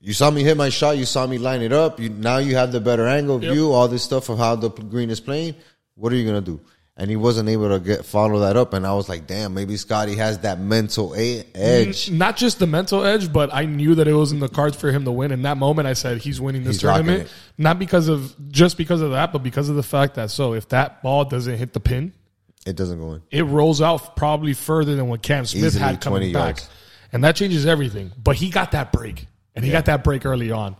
you 0.01 0.13
saw 0.13 0.29
me 0.29 0.43
hit 0.43 0.57
my 0.57 0.69
shot, 0.69 0.97
you 0.97 1.05
saw 1.05 1.25
me 1.25 1.37
line 1.37 1.61
it 1.61 1.71
up. 1.71 1.99
You 1.99 2.09
now 2.09 2.37
you 2.37 2.55
have 2.55 2.73
the 2.73 2.81
better 2.81 3.07
angle 3.07 3.41
Yep. 3.41 3.53
view, 3.53 3.71
all 3.71 3.87
this 3.87 4.03
stuff 4.03 4.27
of 4.29 4.37
how 4.37 4.55
the 4.57 4.69
green 4.69 5.09
is 5.09 5.21
playing. 5.21 5.55
What 5.95 6.11
are 6.11 6.17
you 6.17 6.25
gonna 6.25 6.41
do? 6.41 6.59
And 6.97 7.09
he 7.09 7.17
wasn't 7.17 7.49
able 7.49 7.67
to 7.67 7.79
get 7.81 8.05
follow 8.05 8.39
that 8.39 8.55
up, 8.55 8.73
and 8.73 8.87
I 8.87 8.93
was 8.93 9.09
like, 9.09 9.27
"Damn, 9.27 9.53
maybe 9.53 9.75
Scottie 9.75 10.15
has 10.15 10.39
that 10.39 10.61
mental 10.61 11.13
a- 11.13 11.43
edge." 11.53 12.09
Not 12.09 12.37
just 12.37 12.59
the 12.59 12.67
mental 12.67 13.03
edge, 13.03 13.33
but 13.33 13.53
I 13.53 13.65
knew 13.65 13.95
that 13.95 14.07
it 14.07 14.13
was 14.13 14.31
in 14.31 14.39
the 14.39 14.47
cards 14.47 14.77
for 14.77 14.89
him 14.93 15.03
to 15.03 15.11
win. 15.11 15.33
In 15.33 15.41
that 15.41 15.57
moment, 15.57 15.89
I 15.89 15.93
said 15.93 16.19
he's 16.19 16.39
winning 16.39 16.63
this 16.63 16.77
He's 16.77 16.83
rocking 16.85 17.05
tournament. 17.05 17.29
Not 17.57 17.79
because 17.79 18.07
of 18.07 18.33
just 18.49 18.77
because 18.77 19.01
of 19.01 19.11
that, 19.11 19.33
but 19.33 19.43
because 19.43 19.67
of 19.67 19.75
the 19.75 19.83
fact 19.83 20.15
that 20.15 20.31
so 20.31 20.53
if 20.53 20.69
that 20.69 21.03
ball 21.03 21.25
doesn't 21.25 21.57
hit 21.57 21.73
the 21.73 21.81
pin, 21.81 22.13
It 22.65 22.77
doesn't 22.77 22.97
go 22.97 23.11
in. 23.15 23.21
it 23.29 23.43
rolls 23.43 23.81
out 23.81 24.15
probably 24.15 24.53
further 24.53 24.95
than 24.95 25.09
what 25.09 25.21
Cam 25.21 25.45
Smith 25.45 25.65
Easily 25.65 25.83
had 25.83 25.99
coming 25.99 26.19
20 26.19 26.33
back. 26.33 26.41
yards. 26.59 26.69
And 27.11 27.25
that 27.25 27.35
changes 27.35 27.65
everything. 27.65 28.13
But 28.23 28.37
he 28.37 28.49
got 28.49 28.71
that 28.71 28.93
break. 28.93 29.27
And 29.53 29.65
he 29.65 29.71
got 29.71 29.85
that 29.85 30.05
break 30.05 30.25
early 30.25 30.49
on. 30.51 30.77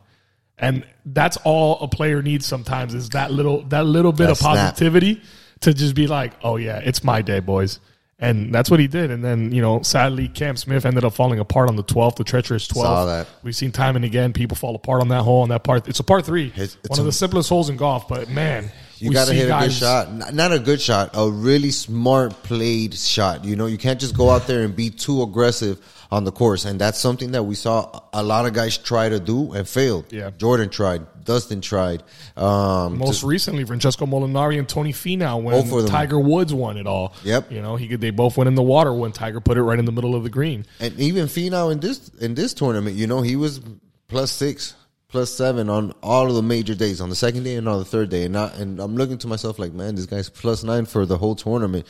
And 0.58 0.86
that's 1.06 1.36
all 1.44 1.80
a 1.82 1.90
player 1.90 2.22
needs 2.22 2.46
sometimes 2.46 2.94
is 2.94 3.10
that 3.10 3.34
little 3.34 3.64
that 3.64 3.86
little 3.86 4.14
bit 4.14 4.28
That 4.28 4.32
of 4.32 4.38
snap. 4.38 4.56
positivity 4.56 5.22
to 5.66 5.74
just 5.74 5.94
be 5.94 6.08
like, 6.08 6.34
"Oh 6.44 6.56
yeah, 6.56 6.78
it's 6.80 7.04
my 7.04 7.22
day, 7.22 7.40
boys." 7.42 7.80
And 8.18 8.56
that's 8.56 8.72
what 8.72 8.80
he 8.80 8.88
did. 8.88 9.12
And 9.12 9.22
then, 9.22 9.52
you 9.52 9.62
know, 9.62 9.82
sadly, 9.82 10.30
Cam 10.30 10.56
Smith 10.56 10.86
ended 10.86 11.04
up 11.04 11.14
falling 11.14 11.38
apart 11.38 11.68
on 11.68 11.76
the 11.76 11.84
12th, 11.84 12.16
the 12.16 12.24
treacherous 12.24 12.66
12th. 12.66 12.84
Saw 12.86 13.06
that. 13.08 13.28
We've 13.44 13.54
seen 13.56 13.74
time 13.74 13.98
and 13.98 14.06
again 14.06 14.32
people 14.32 14.56
fall 14.56 14.74
apart 14.74 15.02
on 15.02 15.10
that 15.10 15.24
hole, 15.24 15.42
on 15.42 15.50
that 15.50 15.66
part. 15.66 15.90
It's 15.90 16.00
a 16.00 16.04
par 16.04 16.22
three. 16.22 16.48
It's- 16.48 16.78
it's 16.82 16.90
one 16.90 17.00
of 17.00 17.06
a- 17.06 17.10
the 17.10 17.12
simplest 17.12 17.50
holes 17.50 17.70
in 17.70 17.76
golf, 17.76 18.08
but 18.08 18.30
man, 18.30 18.72
You 19.00 19.12
got 19.12 19.28
to 19.28 19.34
hit 19.34 19.50
a 19.50 19.60
good 19.60 19.74
shot. 19.74 20.34
Not 20.34 20.54
a 20.54 20.60
good 20.60 20.80
shot, 20.80 21.10
a 21.14 21.30
really 21.30 21.72
smart 21.72 22.42
played 22.44 22.94
shot. 22.94 23.44
You 23.44 23.58
know, 23.58 23.66
you 23.66 23.78
can't 23.78 24.00
just 24.00 24.16
go 24.16 24.30
out 24.30 24.48
there 24.48 24.64
and 24.64 24.74
be 24.74 24.90
too 24.90 25.22
aggressive 25.22 25.80
on 26.12 26.24
the 26.24 26.32
course. 26.32 26.66
And 26.66 26.80
that's 26.80 27.00
something 27.00 27.32
that 27.32 27.44
we 27.44 27.56
saw 27.56 28.02
a 28.14 28.24
lot 28.24 28.46
of 28.46 28.54
guys 28.54 28.78
try 28.78 29.10
to 29.10 29.20
do 29.20 29.54
and 29.54 29.68
failed. 29.68 30.12
Yeah. 30.12 30.32
Jordan 30.38 30.70
tried. 30.70 31.06
Dustin 31.26 31.62
tried. 31.62 32.04
Um, 32.38 33.00
Most 33.00 33.24
recently, 33.24 33.66
Francesco 33.66 34.06
Molinari 34.06 34.60
and 34.60 34.70
Tony 34.70 34.94
Finau 34.94 35.42
when. 35.42 35.88
Tiger 35.88 36.20
Woods 36.20 36.54
won 36.54 36.78
it 36.78 36.86
all. 36.88 37.14
Yep. 37.24 37.52
You 37.52 37.62
know, 37.62 37.76
he 37.76 37.88
could, 37.88 38.02
they 38.02 38.12
both 38.12 38.38
went 38.38 38.48
in 38.48 38.56
the 38.56 38.62
water 38.64 38.94
when 38.94 39.12
Tiger 39.12 39.42
put 39.42 39.58
it 39.58 39.64
right 39.64 39.80
in 39.80 39.86
the 39.86 39.92
middle 39.92 40.16
of 40.16 40.24
the 40.24 40.30
green. 40.30 40.66
and 40.80 40.98
even 41.00 41.26
Finau 41.26 41.72
in 41.72 41.80
this 41.80 42.10
in 42.22 42.36
this 42.36 42.54
tournament, 42.54 42.96
you 42.96 43.08
know, 43.08 43.22
he 43.22 43.36
was 43.36 43.60
plus 44.08 44.32
six, 44.32 44.76
plus 45.08 45.34
seven 45.34 45.70
on 45.70 45.94
all 46.04 46.28
of 46.30 46.36
the 46.36 46.44
major 46.44 46.76
days, 46.76 47.02
on 47.02 47.10
the 47.10 47.16
second 47.16 47.44
day 47.44 47.56
and 47.56 47.68
on 47.68 47.80
the 47.80 47.86
third 47.86 48.10
day. 48.10 48.26
And 48.26 48.38
I, 48.38 48.48
and 48.56 48.80
I'm 48.80 48.96
looking 48.96 49.18
to 49.20 49.28
myself 49.28 49.58
like, 49.58 49.74
man, 49.74 49.96
this 49.96 50.06
guy's 50.06 50.30
plus 50.30 50.64
nine 50.64 50.86
for 50.86 51.06
the 51.06 51.18
whole 51.18 51.36
tournament. 51.36 51.88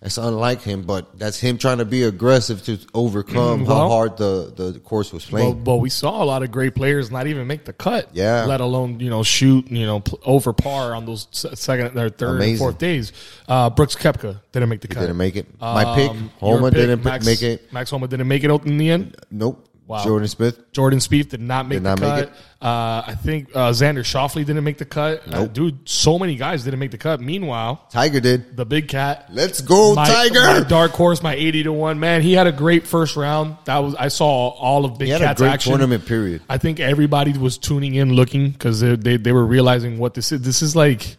It's 0.00 0.16
unlike 0.16 0.62
him, 0.62 0.82
but 0.82 1.18
that's 1.18 1.40
him 1.40 1.58
trying 1.58 1.78
to 1.78 1.84
be 1.84 2.04
aggressive 2.04 2.62
to 2.66 2.78
overcome 2.94 3.66
how 3.66 3.88
hard 3.88 4.16
the, 4.16 4.52
the 4.54 4.78
course 4.78 5.12
was 5.12 5.24
playing. 5.26 5.64
but 5.64 5.78
we 5.78 5.90
saw 5.90 6.22
a 6.22 6.24
lot 6.24 6.44
of 6.44 6.52
great 6.52 6.76
players 6.76 7.10
not 7.10 7.26
even 7.26 7.48
make 7.48 7.64
the 7.64 7.72
cut. 7.72 8.08
Yeah. 8.12 8.44
Let 8.44 8.60
alone, 8.60 9.00
you 9.00 9.10
know, 9.10 9.24
shoot, 9.24 9.68
you 9.68 9.86
know, 9.86 10.04
over 10.24 10.52
par 10.52 10.94
on 10.94 11.04
those 11.04 11.26
second 11.32 11.98
or 11.98 12.10
third 12.10 12.36
Amazing. 12.36 12.50
and 12.52 12.58
fourth 12.60 12.78
days. 12.78 13.12
Uh, 13.48 13.70
Brooks 13.70 13.96
Koepka 13.96 14.40
didn't 14.52 14.68
make 14.68 14.82
the 14.82 14.86
cut. 14.88 15.00
didn't 15.00 15.16
make 15.16 15.34
it. 15.34 15.46
My 15.60 15.96
pick, 15.96 16.10
Um, 16.10 16.30
Homa 16.38 16.70
pick, 16.70 16.74
didn't 16.74 17.02
Max, 17.04 17.26
make 17.26 17.42
it. 17.42 17.72
Max 17.72 17.90
Homa 17.90 18.06
didn't 18.06 18.28
make 18.28 18.44
it 18.44 18.52
out 18.52 18.66
in 18.66 18.78
the 18.78 18.90
end. 18.90 19.16
Nope. 19.32 19.64
Wow. 19.88 20.04
Jordan 20.04 20.28
Smith. 20.28 20.70
Jordan 20.72 20.98
Spieth 20.98 21.30
did 21.30 21.40
not 21.40 21.66
make 21.66 21.76
Did 21.76 21.84
the 21.84 21.88
not 21.88 22.00
make 22.00 22.08
cut. 22.10 22.22
it. 22.24 22.32
Uh, 22.60 23.02
I 23.06 23.14
think 23.14 23.48
uh, 23.56 23.70
Xander 23.70 24.00
Schauffele 24.00 24.44
didn't 24.44 24.62
make 24.62 24.76
the 24.76 24.84
cut. 24.84 25.22
Uh, 25.32 25.46
dude, 25.46 25.88
so 25.88 26.18
many 26.18 26.36
guys 26.36 26.62
didn't 26.62 26.78
make 26.78 26.90
the 26.90 26.98
cut. 26.98 27.20
Meanwhile, 27.22 27.86
Tiger 27.90 28.20
did. 28.20 28.54
the 28.54 28.66
big 28.66 28.88
cat, 28.88 29.28
Let's 29.32 29.62
go, 29.62 29.94
my, 29.94 30.06
Tiger. 30.06 30.40
my 30.40 30.60
dark 30.68 30.90
horse, 30.90 31.22
my 31.22 31.34
eighty 31.34 31.62
to 31.62 31.72
one 31.72 31.98
man. 31.98 32.20
He 32.20 32.34
had 32.34 32.46
a 32.46 32.52
great 32.52 32.86
first 32.86 33.16
round. 33.16 33.56
That 33.64 33.78
was 33.78 33.94
I 33.94 34.08
saw 34.08 34.48
all 34.48 34.84
of 34.84 34.98
Big 34.98 35.06
he 35.06 35.12
had 35.12 35.22
a 35.22 35.24
Cat's 35.24 35.40
great 35.40 35.48
action. 35.52 35.70
tournament 35.72 36.04
period. 36.04 36.42
I 36.50 36.58
think 36.58 36.80
everybody 36.80 37.32
was 37.38 37.56
tuning 37.56 37.94
in, 37.94 38.12
looking 38.12 38.50
because 38.50 38.80
they, 38.80 38.94
they 38.96 39.16
they 39.16 39.32
were 39.32 39.46
realizing 39.46 39.98
what 39.98 40.12
this 40.12 40.32
is. 40.32 40.42
This 40.42 40.60
is 40.60 40.76
like. 40.76 41.16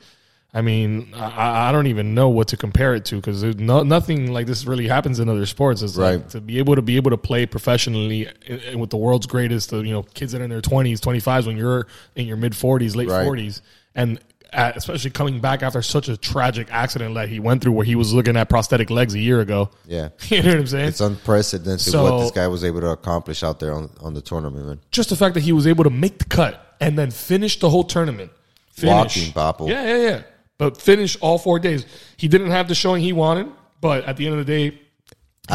I 0.51 0.61
mean, 0.61 1.13
I, 1.15 1.69
I 1.69 1.71
don't 1.71 1.85
even 1.87 2.15
know 2.15 2.29
what 2.29 2.47
to 2.49 2.57
compare 2.57 2.95
it 2.95 3.05
to 3.05 3.15
because 3.17 3.43
no, 3.43 3.83
nothing 3.83 4.31
like 4.33 4.47
this 4.47 4.65
really 4.65 4.87
happens 4.87 5.19
in 5.19 5.29
other 5.29 5.45
sports. 5.45 5.83
It's 5.83 5.95
like 5.95 6.21
Right. 6.21 6.29
to 6.31 6.41
be 6.41 6.57
able 6.57 6.75
to 6.75 6.81
be 6.81 6.95
able 6.95 7.11
to 7.11 7.17
play 7.17 7.45
professionally 7.45 8.27
with 8.75 8.89
the 8.89 8.97
world's 8.97 9.27
greatest, 9.27 9.71
uh, 9.73 9.77
you 9.77 9.91
know, 9.93 10.01
kids 10.01 10.31
that 10.31 10.41
are 10.41 10.45
in 10.45 10.49
their 10.49 10.61
twenties, 10.61 10.99
twenty 11.01 11.19
fives 11.19 11.45
when 11.45 11.55
you're 11.55 11.85
in 12.15 12.25
your 12.25 12.37
mid 12.37 12.55
forties, 12.55 12.95
late 12.95 13.09
Right. 13.09 13.23
forties, 13.25 13.61
and 13.93 14.19
at, 14.51 14.75
especially 14.75 15.11
coming 15.11 15.39
back 15.39 15.61
after 15.61 15.83
such 15.83 16.09
a 16.09 16.17
tragic 16.17 16.67
accident 16.71 17.13
that 17.13 17.29
he 17.29 17.39
went 17.39 17.61
through, 17.61 17.73
where 17.73 17.85
he 17.85 17.93
was 17.93 18.11
looking 18.11 18.35
at 18.35 18.49
prosthetic 18.49 18.89
legs 18.89 19.13
a 19.13 19.19
year 19.19 19.41
ago. 19.41 19.69
Yeah. 19.85 20.09
you 20.29 20.41
know 20.41 20.49
what 20.49 20.57
I'm 20.61 20.65
saying. 20.65 20.87
It's 20.87 21.01
unprecedented 21.01 21.81
So- 21.81 22.01
what 22.11 22.21
this 22.23 22.31
guy 22.31 22.47
was 22.47 22.63
able 22.63 22.81
to 22.81 22.87
accomplish 22.89 23.43
out 23.43 23.59
there 23.59 23.75
on, 23.75 23.91
on 24.01 24.15
the 24.15 24.21
tournament, 24.21 24.65
man. 24.65 24.79
just 24.91 25.09
the 25.09 25.15
fact 25.15 25.35
that 25.35 25.41
he 25.41 25.51
was 25.51 25.67
able 25.67 25.83
to 25.83 25.91
make 25.91 26.17
the 26.17 26.25
cut 26.25 26.75
and 26.81 26.97
then 26.97 27.11
finish 27.11 27.59
the 27.59 27.69
whole 27.69 27.83
tournament. 27.83 28.31
Finish. 28.71 28.89
Walking, 28.91 29.33
Papo. 29.33 29.69
Yeah, 29.69 29.85
yeah, 29.85 29.97
yeah. 30.09 30.21
But 30.59 30.79
finish 30.79 31.17
all 31.21 31.39
four 31.39 31.57
days. 31.57 31.87
He 32.17 32.27
didn't 32.27 32.51
have 32.51 32.67
the 32.67 32.75
showing 32.75 33.01
he 33.01 33.13
wanted, 33.13 33.47
but 33.81 34.03
at 34.05 34.17
the 34.17 34.27
end 34.27 34.39
of 34.39 34.45
the 34.45 34.53
day, 34.53 34.79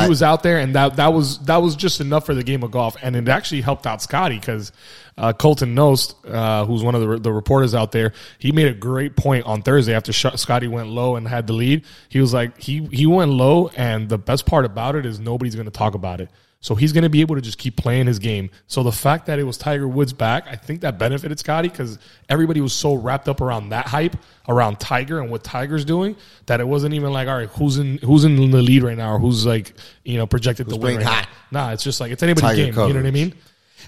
he 0.02 0.08
was 0.08 0.22
out 0.22 0.42
there, 0.42 0.58
and 0.58 0.74
that 0.74 0.96
that 0.96 1.12
was 1.12 1.38
that 1.44 1.58
was 1.58 1.76
just 1.76 2.00
enough 2.00 2.26
for 2.26 2.34
the 2.34 2.42
game 2.42 2.62
of 2.64 2.72
golf, 2.72 2.96
and 3.00 3.14
it 3.14 3.28
actually 3.28 3.60
helped 3.60 3.86
out 3.86 4.02
Scottie 4.02 4.38
because 4.38 4.72
uh, 5.16 5.32
Colton 5.32 5.74
Knost, 5.76 6.14
uh, 6.28 6.64
who's 6.64 6.82
one 6.82 6.94
of 6.96 7.00
the, 7.00 7.18
the 7.18 7.32
reporters 7.32 7.74
out 7.74 7.92
there, 7.92 8.12
he 8.38 8.50
made 8.50 8.66
a 8.66 8.74
great 8.74 9.14
point 9.14 9.46
on 9.46 9.62
Thursday 9.62 9.94
after 9.94 10.12
Sh- 10.12 10.34
Scottie 10.34 10.66
went 10.66 10.88
low 10.88 11.14
and 11.14 11.28
had 11.28 11.46
the 11.46 11.52
lead. 11.52 11.84
He 12.08 12.20
was 12.20 12.34
like, 12.34 12.60
he 12.60 12.88
he 12.90 13.06
went 13.06 13.30
low, 13.30 13.68
and 13.76 14.08
the 14.08 14.18
best 14.18 14.46
part 14.46 14.64
about 14.64 14.96
it 14.96 15.06
is 15.06 15.20
nobody's 15.20 15.54
going 15.54 15.66
to 15.66 15.70
talk 15.70 15.94
about 15.94 16.20
it. 16.20 16.28
So 16.64 16.74
he's 16.74 16.94
going 16.94 17.02
to 17.02 17.10
be 17.10 17.20
able 17.20 17.34
to 17.34 17.42
just 17.42 17.58
keep 17.58 17.76
playing 17.76 18.06
his 18.06 18.18
game. 18.18 18.48
So 18.68 18.82
the 18.82 18.90
fact 18.90 19.26
that 19.26 19.38
it 19.38 19.42
was 19.42 19.58
Tiger 19.58 19.86
Woods 19.86 20.14
back, 20.14 20.46
I 20.48 20.56
think 20.56 20.80
that 20.80 20.98
benefited 20.98 21.38
Scottie 21.38 21.68
because 21.68 21.98
everybody 22.30 22.62
was 22.62 22.72
so 22.72 22.94
wrapped 22.94 23.28
up 23.28 23.42
around 23.42 23.68
that 23.68 23.86
hype 23.86 24.16
around 24.48 24.80
Tiger 24.80 25.20
and 25.20 25.30
what 25.30 25.44
Tiger's 25.44 25.84
doing 25.84 26.16
that 26.46 26.60
it 26.60 26.66
wasn't 26.66 26.94
even 26.94 27.12
like, 27.12 27.28
all 27.28 27.36
right, 27.36 27.50
who's 27.50 27.76
in 27.76 27.98
who's 27.98 28.24
in 28.24 28.36
the 28.50 28.62
lead 28.62 28.82
right 28.82 28.96
now 28.96 29.12
or 29.12 29.18
who's 29.18 29.44
like 29.44 29.74
you 30.04 30.16
know 30.16 30.26
projected 30.26 30.70
to 30.70 30.76
win 30.76 30.96
right 30.96 31.04
hot? 31.04 31.28
now. 31.52 31.66
Nah, 31.66 31.72
it's 31.74 31.84
just 31.84 32.00
like 32.00 32.12
it's 32.12 32.22
anybody's 32.22 32.56
Tiger 32.56 32.72
game. 32.72 32.88
You 32.88 32.94
know 32.94 33.00
what 33.00 33.08
I 33.08 33.10
mean? 33.10 33.34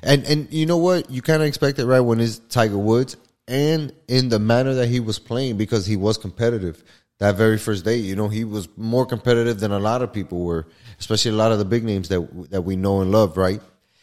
And 0.02 0.26
and 0.26 0.52
you 0.52 0.66
know 0.66 0.76
what? 0.76 1.10
You 1.10 1.22
kind 1.22 1.40
of 1.40 1.48
expect 1.48 1.78
it 1.78 1.86
right 1.86 2.00
when 2.00 2.20
it's 2.20 2.40
Tiger 2.40 2.76
Woods, 2.76 3.16
and 3.48 3.90
in 4.06 4.28
the 4.28 4.38
manner 4.38 4.74
that 4.74 4.88
he 4.88 5.00
was 5.00 5.18
playing 5.18 5.56
because 5.56 5.86
he 5.86 5.96
was 5.96 6.18
competitive. 6.18 6.84
That 7.18 7.36
very 7.36 7.56
first 7.56 7.84
day, 7.84 7.96
you 7.96 8.14
know, 8.14 8.28
he 8.28 8.44
was 8.44 8.68
more 8.76 9.06
competitive 9.06 9.58
than 9.58 9.72
a 9.72 9.78
lot 9.78 10.02
of 10.02 10.12
people 10.12 10.44
were, 10.44 10.66
especially 10.98 11.30
a 11.30 11.34
lot 11.34 11.50
of 11.50 11.58
the 11.58 11.64
big 11.64 11.82
names 11.82 12.08
that 12.10 12.50
that 12.50 12.62
we 12.62 12.76
know 12.76 13.00
and 13.00 13.10
love, 13.10 13.36
right? 13.36 13.60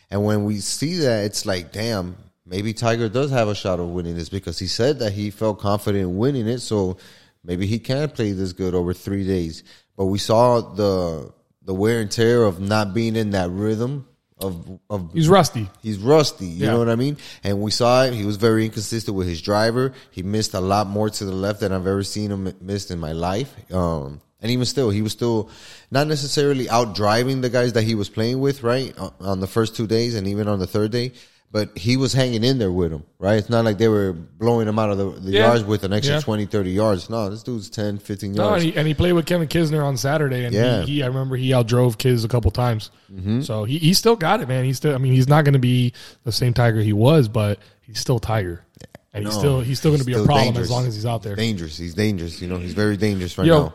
And 0.10 0.26
when 0.26 0.46
we 0.46 0.60
see 0.60 0.98
that, 1.00 1.26
it's 1.26 1.46
like, 1.46 1.72
damn, 1.72 2.16
maybe 2.46 2.74
Tiger 2.74 3.10
does 3.10 3.32
have 3.32 3.48
a 3.48 3.56
shot 3.56 3.80
of 3.80 3.90
winning 3.90 4.16
this 4.16 4.30
because 4.30 4.60
he 4.60 4.68
said 4.68 5.00
that 5.00 5.14
he 5.14 5.30
felt 5.30 5.60
confident 5.60 6.04
in 6.04 6.18
winning 6.18 6.48
it. 6.48 6.60
So 6.60 6.98
maybe 7.44 7.68
he 7.68 7.80
can 7.80 8.10
play 8.10 8.32
this 8.32 8.54
good 8.54 8.76
over 8.76 8.94
three 8.94 9.26
days. 9.26 9.64
But 9.96 10.06
we 10.06 10.18
saw 10.18 10.62
the 10.62 11.32
the 11.62 11.74
wear 11.74 12.02
and 12.02 12.12
tear 12.12 12.44
of 12.44 12.60
not 12.60 12.94
being 12.94 13.16
in 13.16 13.32
that 13.32 13.50
rhythm 13.50 14.08
of 14.40 14.80
of 14.90 15.12
He's 15.14 15.28
rusty. 15.30 15.70
He's 15.82 15.98
rusty. 15.98 16.46
You 16.46 16.66
Yeah. 16.66 16.72
know 16.72 16.80
what 16.80 16.90
I 16.90 16.96
mean? 16.96 17.18
And 17.44 17.62
we 17.62 17.72
saw 17.72 18.04
it. 18.06 18.14
He 18.14 18.26
was 18.26 18.38
very 18.38 18.66
inconsistent 18.66 19.16
with 19.16 19.28
his 19.28 19.42
driver. 19.42 19.94
He 20.12 20.24
missed 20.24 20.54
a 20.54 20.60
lot 20.60 20.88
more 20.88 21.10
to 21.10 21.26
the 21.26 21.32
left 21.32 21.60
than 21.62 21.72
I've 21.72 21.88
ever 21.88 22.04
seen 22.04 22.32
him 22.32 22.54
missed 22.62 22.92
in 22.92 23.00
my 23.00 23.12
life. 23.12 23.54
Um, 23.72 24.22
and 24.42 24.52
even 24.52 24.66
still, 24.66 24.90
he 24.90 25.02
was 25.02 25.14
still 25.14 25.50
not 25.92 26.08
necessarily 26.08 26.70
out 26.70 26.96
driving 26.96 27.42
the 27.42 27.50
guys 27.50 27.74
that 27.74 27.84
he 27.84 27.96
was 27.96 28.10
playing 28.10 28.40
with, 28.42 28.64
right? 28.64 28.98
On- 28.98 29.14
On 29.22 29.40
the 29.40 29.48
first 29.48 29.76
two 29.76 29.88
days 29.88 30.16
and 30.16 30.28
even 30.28 30.48
on 30.48 30.60
the 30.60 30.68
third 30.68 30.92
day. 30.92 31.14
But 31.54 31.78
he 31.78 31.98
was 31.98 32.14
hanging 32.14 32.44
in 32.44 32.58
there 32.58 32.72
with 32.72 32.92
him, 32.92 33.04
right? 33.20 33.36
It's 33.36 33.48
not 33.50 33.64
like 33.64 33.78
they 33.78 33.88
were 33.88 34.12
blowing 34.12 34.68
him 34.68 34.80
out 34.80 34.90
of 34.90 34.98
the, 34.98 35.12
the 35.12 35.32
Yeah. 35.32 35.46
yards 35.50 35.64
with 35.64 35.84
an 35.84 35.94
extra 35.94 36.16
Yeah. 36.16 36.22
twenty, 36.22 36.46
thirty 36.48 36.72
20, 36.72 36.72
30 36.72 36.72
yards. 36.72 37.10
No, 37.12 37.30
this 37.30 37.44
dude's 37.44 37.70
10, 37.70 38.00
15 38.00 38.34
No, 38.34 38.46
yards. 38.50 38.64
and 38.64 38.74
he, 38.74 38.80
and 38.80 38.88
he 38.88 38.96
played 38.96 39.14
with 39.14 39.28
Kevin 39.28 39.48
Kisner 39.48 39.86
on 39.86 39.96
Saturday, 39.96 40.46
and 40.46 40.54
Yeah. 40.56 40.82
he, 40.82 40.94
he 40.96 41.04
I 41.04 41.08
remember 41.08 41.36
he 41.36 41.52
outdrove 41.52 42.00
Kiz 42.00 42.24
a 42.26 42.28
couple 42.28 42.50
times. 42.50 42.90
Mm-hmm. 43.14 43.42
So 43.42 43.66
he, 43.66 43.78
he 43.78 43.94
still 43.94 44.16
got 44.16 44.42
it, 44.42 44.48
man. 44.48 44.66
He's 44.66 44.78
still. 44.78 44.96
I 44.96 44.98
mean, 44.98 45.14
he's 45.14 45.28
not 45.30 45.46
going 45.46 45.54
to 45.54 45.60
be 45.60 45.94
the 46.24 46.32
same 46.32 46.56
Tiger 46.56 46.82
he 46.82 46.92
was, 46.92 47.28
but 47.28 47.60
he's 47.82 48.00
still 48.00 48.18
Tiger, 48.18 48.66
and 49.14 49.24
he's 49.26 49.36
still 49.36 49.62
he's 49.62 49.78
still 49.78 49.92
going 49.92 50.00
to 50.02 50.08
be 50.08 50.14
a 50.14 50.24
problem 50.24 50.46
dangerous. 50.56 50.66
as 50.66 50.72
long 50.72 50.88
as 50.88 50.96
he's 50.96 51.06
out 51.06 51.22
there. 51.22 51.36
dangerous. 51.36 51.78
He's 51.78 51.94
dangerous. 51.94 52.42
You 52.42 52.48
know, 52.48 52.58
he's 52.58 52.74
very 52.74 52.98
dangerous 52.98 53.38
right 53.38 53.46
Yo, 53.46 53.66
now. 53.66 53.74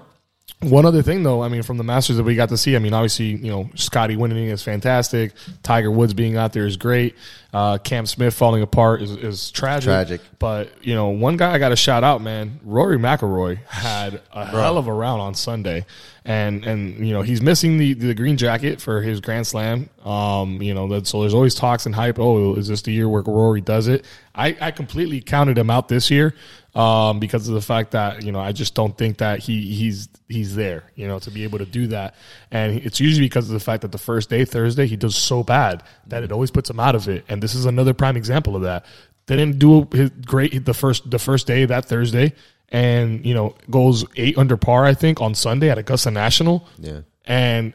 One 0.61 0.85
other 0.85 1.03
thing 1.03 1.23
though, 1.23 1.41
I 1.41 1.49
mean, 1.49 1.63
from 1.63 1.77
the 1.77 1.85
Masters 1.85 2.17
that 2.17 2.25
we 2.25 2.35
got 2.35 2.49
to 2.49 2.57
see, 2.57 2.75
I 2.75 2.81
mean, 2.81 2.93
obviously, 2.93 3.27
you 3.27 3.51
know, 3.51 3.71
Scottie 3.77 4.17
winning 4.17 4.49
is 4.49 4.61
fantastic. 4.61 5.33
Tiger 5.63 5.89
Woods 5.89 6.15
being 6.15 6.37
out 6.37 6.53
there 6.53 6.67
is 6.67 6.77
great. 6.77 7.15
Uh, 7.53 7.79
Cam 7.79 8.07
Smith 8.07 8.35
falling 8.35 8.61
apart 8.61 9.01
is, 9.01 9.13
is 9.13 9.51
tragic. 9.53 9.85
Tragic. 9.85 10.21
But 10.41 10.71
you 10.85 10.97
know, 10.97 11.11
one 11.11 11.37
guy 11.37 11.53
I 11.53 11.59
got 11.59 11.69
to 11.69 11.77
shout 11.77 12.03
out, 12.03 12.23
man. 12.23 12.59
Rory 12.65 12.99
McIlroy 12.99 13.65
had 13.67 14.21
a 14.33 14.47
hell 14.47 14.79
of 14.79 14.89
a 14.89 14.93
round 14.93 15.23
on 15.23 15.35
Sunday, 15.35 15.87
and 16.25 16.65
and 16.67 17.07
you 17.07 17.13
know 17.13 17.23
he's 17.23 17.41
missing 17.41 17.79
the 17.79 17.95
the 17.95 18.13
green 18.13 18.37
jacket 18.37 18.81
for 18.81 19.01
his 19.01 19.21
Grand 19.21 19.47
Slam. 19.47 19.89
Um, 20.05 20.61
you 20.61 20.75
know, 20.75 20.89
that, 20.89 21.07
so 21.07 21.21
there's 21.21 21.35
always 21.35 21.55
talks 21.55 21.87
and 21.87 21.95
hype. 21.95 22.19
Oh, 22.19 22.57
is 22.57 22.67
this 22.67 22.83
the 22.83 22.93
year 22.93 23.09
where 23.09 23.23
Rory 23.23 23.61
does 23.61 23.87
it? 23.87 24.05
I, 24.35 24.57
I 24.61 24.71
completely 24.73 25.21
counted 25.21 25.57
him 25.57 25.71
out 25.71 25.89
this 25.89 26.11
year 26.11 26.35
um, 26.79 27.19
because 27.19 27.49
of 27.49 27.55
the 27.55 27.61
fact 27.61 27.91
that 27.91 28.23
you 28.25 28.31
know 28.33 28.39
I 28.41 28.53
just 28.53 28.75
don't 28.75 28.97
think 28.97 29.19
that 29.19 29.41
he 29.41 29.73
he's 29.75 30.09
he's 30.29 30.55
there 30.55 30.85
you 30.95 31.09
know 31.09 31.19
to 31.19 31.31
be 31.31 31.43
able 31.45 31.59
to 31.59 31.67
do 31.67 31.89
that, 31.89 32.15
and 32.51 32.77
it's 32.79 33.01
usually 33.01 33.27
because 33.27 33.49
of 33.49 33.55
the 33.55 33.61
fact 33.61 33.83
that 33.83 33.93
the 33.93 33.99
first 33.99 34.31
day 34.31 34.45
Thursday 34.45 34.87
he 34.87 34.97
does 34.97 35.17
so 35.17 35.43
bad 35.43 35.83
that 36.07 36.23
it 36.23 36.31
always 36.33 36.51
puts 36.51 36.71
him 36.71 36.79
out 36.81 36.95
of 36.95 37.09
it, 37.09 37.25
and 37.29 37.43
this 37.43 37.55
is 37.55 37.65
another 37.67 37.95
prime 37.95 38.17
example 38.17 38.55
of 38.55 38.63
that. 38.63 38.87
They 39.27 39.37
didn't 39.37 39.59
do 39.59 39.89
his 39.93 40.11
great 40.25 40.65
the 40.65 40.73
first 40.75 41.11
the 41.11 41.19
first 41.19 41.47
day 41.47 41.65
that 41.67 41.85
Thursday, 41.87 42.33
and 42.69 43.27
you 43.27 43.35
know 43.35 43.57
goes 43.69 44.05
eight 44.17 44.39
under 44.39 44.57
par 44.57 44.85
I 44.85 44.95
think 44.95 45.21
on 45.21 45.35
Sunday 45.35 45.69
at 45.71 45.79
Augusta 45.79 46.11
National, 46.13 46.67
Yeah. 46.79 47.01
and 47.27 47.73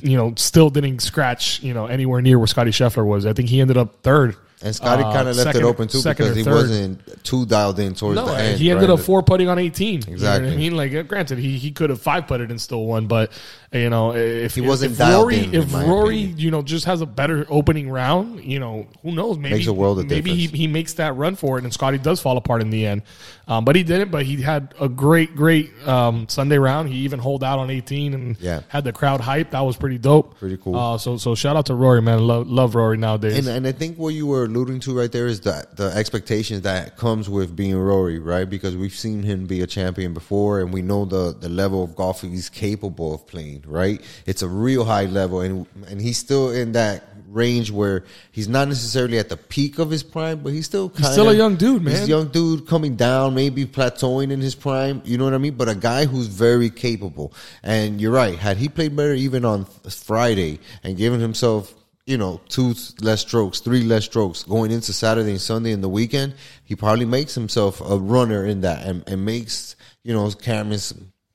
you 0.00 0.16
know 0.16 0.32
still 0.36 0.70
didn't 0.70 1.00
scratch 1.02 1.62
you 1.62 1.74
know 1.74 1.84
anywhere 1.86 2.22
near 2.22 2.38
where 2.38 2.46
Scottie 2.46 2.70
Scheffler 2.70 3.04
was. 3.04 3.26
I 3.26 3.32
think 3.34 3.48
he 3.50 3.60
ended 3.60 3.76
up 3.76 4.02
third. 4.02 4.36
And 4.62 4.74
Scottie 4.74 5.02
uh, 5.02 5.12
kind 5.12 5.28
of 5.28 5.36
left 5.36 5.48
second- 5.48 5.60
it 5.60 5.64
open 5.64 5.86
too 5.86 6.02
because 6.02 6.34
he 6.34 6.42
wasn't 6.42 7.22
too 7.22 7.44
dialed 7.44 7.78
in 7.78 7.94
towards 7.94 8.16
No, 8.16 8.26
the 8.26 8.38
end. 8.38 8.58
he 8.58 8.70
ended 8.70 8.88
right? 8.88 8.98
up 8.98 9.04
four 9.04 9.22
putting 9.22 9.48
on 9.50 9.58
eighteen. 9.58 10.00
You 10.00 10.06
know 10.06 10.12
Exactly. 10.14 10.52
I 10.52 10.56
mean, 10.56 10.74
like 10.76 10.94
uh, 10.94 11.02
granted, 11.02 11.36
he 11.38 11.58
he 11.58 11.72
could 11.72 11.90
have 11.90 12.00
five 12.00 12.26
putted 12.26 12.50
and 12.50 12.58
still 12.58 12.86
won, 12.86 13.06
but 13.06 13.32
you 13.70 13.90
know, 13.90 14.14
if 14.14 14.54
He 14.54 14.62
wasn't 14.62 14.92
if 14.92 15.00
Rory, 15.00 15.44
in, 15.44 15.54
if 15.54 15.74
Rory, 15.74 16.16
opinion. 16.20 16.38
you 16.38 16.50
know, 16.50 16.62
just 16.62 16.86
has 16.86 17.02
a 17.02 17.06
better 17.06 17.44
opening 17.50 17.90
round, 17.90 18.42
you 18.44 18.58
know, 18.58 18.86
who 19.02 19.12
knows? 19.12 19.36
Maybe 19.36 19.56
Makes 19.56 19.66
a 19.66 19.74
world 19.74 19.98
of 19.98 20.06
maybe 20.08 20.34
he, 20.34 20.46
he 20.46 20.66
makes 20.66 20.94
that 20.94 21.14
run 21.16 21.36
for 21.36 21.58
it, 21.58 21.64
and 21.64 21.72
Scottie 21.74 21.98
does 21.98 22.22
fall 22.22 22.38
apart 22.38 22.62
in 22.62 22.70
the 22.70 22.86
end. 22.86 23.02
Um, 23.48 23.64
but 23.64 23.76
he 23.76 23.84
didn't. 23.84 24.10
But 24.10 24.26
he 24.26 24.42
had 24.42 24.74
a 24.80 24.88
great, 24.88 25.36
great 25.36 25.70
um, 25.86 26.28
Sunday 26.28 26.58
round. 26.58 26.88
He 26.88 26.96
even 27.00 27.20
hold 27.20 27.44
out 27.44 27.60
on 27.60 27.70
eighteen 27.70 28.12
and 28.12 28.36
Yeah. 28.40 28.62
had 28.68 28.82
the 28.82 28.92
crowd 28.92 29.20
hype. 29.20 29.52
That 29.52 29.60
was 29.60 29.76
pretty 29.76 29.98
dope. 29.98 30.36
Pretty 30.38 30.56
cool. 30.56 30.74
Uh, 30.76 30.98
so 30.98 31.16
so 31.16 31.34
shout 31.36 31.54
out 31.56 31.66
to 31.66 31.74
Rory, 31.74 32.02
man. 32.02 32.26
Love 32.26 32.48
love 32.48 32.74
Rory 32.74 32.96
nowadays. 32.96 33.38
And, 33.38 33.46
and 33.56 33.66
I 33.66 33.70
think 33.72 33.98
what 33.98 34.14
you 34.14 34.26
were 34.26 34.44
alluding 34.44 34.80
to 34.80 34.98
right 34.98 35.12
there 35.12 35.26
is 35.28 35.42
that 35.42 35.76
the 35.76 35.92
expectations 35.94 36.62
that 36.62 36.96
comes 36.96 37.28
with 37.28 37.54
being 37.54 37.76
Rory, 37.76 38.18
right? 38.18 38.50
Because 38.50 38.76
we've 38.76 38.92
seen 38.94 39.22
him 39.22 39.46
be 39.46 39.60
a 39.60 39.66
champion 39.68 40.12
before, 40.12 40.60
and 40.60 40.72
we 40.72 40.82
know 40.82 41.04
the 41.04 41.36
the 41.38 41.48
level 41.48 41.84
of 41.84 41.94
golf 41.94 42.22
he's 42.22 42.48
capable 42.48 43.14
of 43.14 43.26
playing, 43.28 43.62
right? 43.66 44.00
It's 44.26 44.42
a 44.42 44.48
real 44.48 44.84
high 44.84 45.04
level, 45.06 45.40
and 45.40 45.66
and 45.88 46.00
he's 46.00 46.18
still 46.18 46.50
in 46.50 46.72
that 46.72 47.15
range 47.28 47.70
where 47.70 48.04
he's 48.32 48.48
not 48.48 48.68
necessarily 48.68 49.18
at 49.18 49.28
the 49.28 49.36
peak 49.36 49.78
of 49.78 49.90
his 49.90 50.02
prime, 50.02 50.40
but 50.40 50.52
he's 50.52 50.66
still 50.66 50.90
kind 50.90 51.06
still 51.06 51.28
a 51.28 51.34
young 51.34 51.56
dude, 51.56 51.82
man. 51.82 51.94
He's 51.94 52.04
a 52.04 52.08
young 52.08 52.28
dude 52.28 52.66
coming 52.66 52.96
down, 52.96 53.34
maybe 53.34 53.66
plateauing 53.66 54.30
in 54.30 54.40
his 54.40 54.54
prime. 54.54 55.02
You 55.04 55.18
know 55.18 55.24
what 55.24 55.34
I 55.34 55.38
mean? 55.38 55.54
But 55.54 55.68
a 55.68 55.74
guy 55.74 56.06
who's 56.06 56.26
very 56.26 56.70
capable. 56.70 57.32
And 57.62 58.00
you're 58.00 58.12
right. 58.12 58.38
Had 58.38 58.56
he 58.56 58.68
played 58.68 58.96
better 58.96 59.14
even 59.14 59.44
on 59.44 59.64
Friday 59.88 60.60
and 60.82 60.96
given 60.96 61.20
himself, 61.20 61.74
you 62.06 62.16
know, 62.16 62.40
two 62.48 62.74
less 63.00 63.20
strokes, 63.20 63.60
three 63.60 63.82
less 63.82 64.04
strokes 64.04 64.44
going 64.44 64.70
into 64.70 64.92
Saturday 64.92 65.30
and 65.30 65.40
Sunday 65.40 65.72
in 65.72 65.80
the 65.80 65.88
weekend, 65.88 66.34
he 66.64 66.76
probably 66.76 67.04
makes 67.04 67.34
himself 67.34 67.80
a 67.80 67.98
runner 67.98 68.46
in 68.46 68.60
that 68.60 68.86
and, 68.86 69.02
and 69.08 69.24
makes, 69.24 69.74
you 70.04 70.14
know, 70.14 70.30
Cameron 70.30 70.78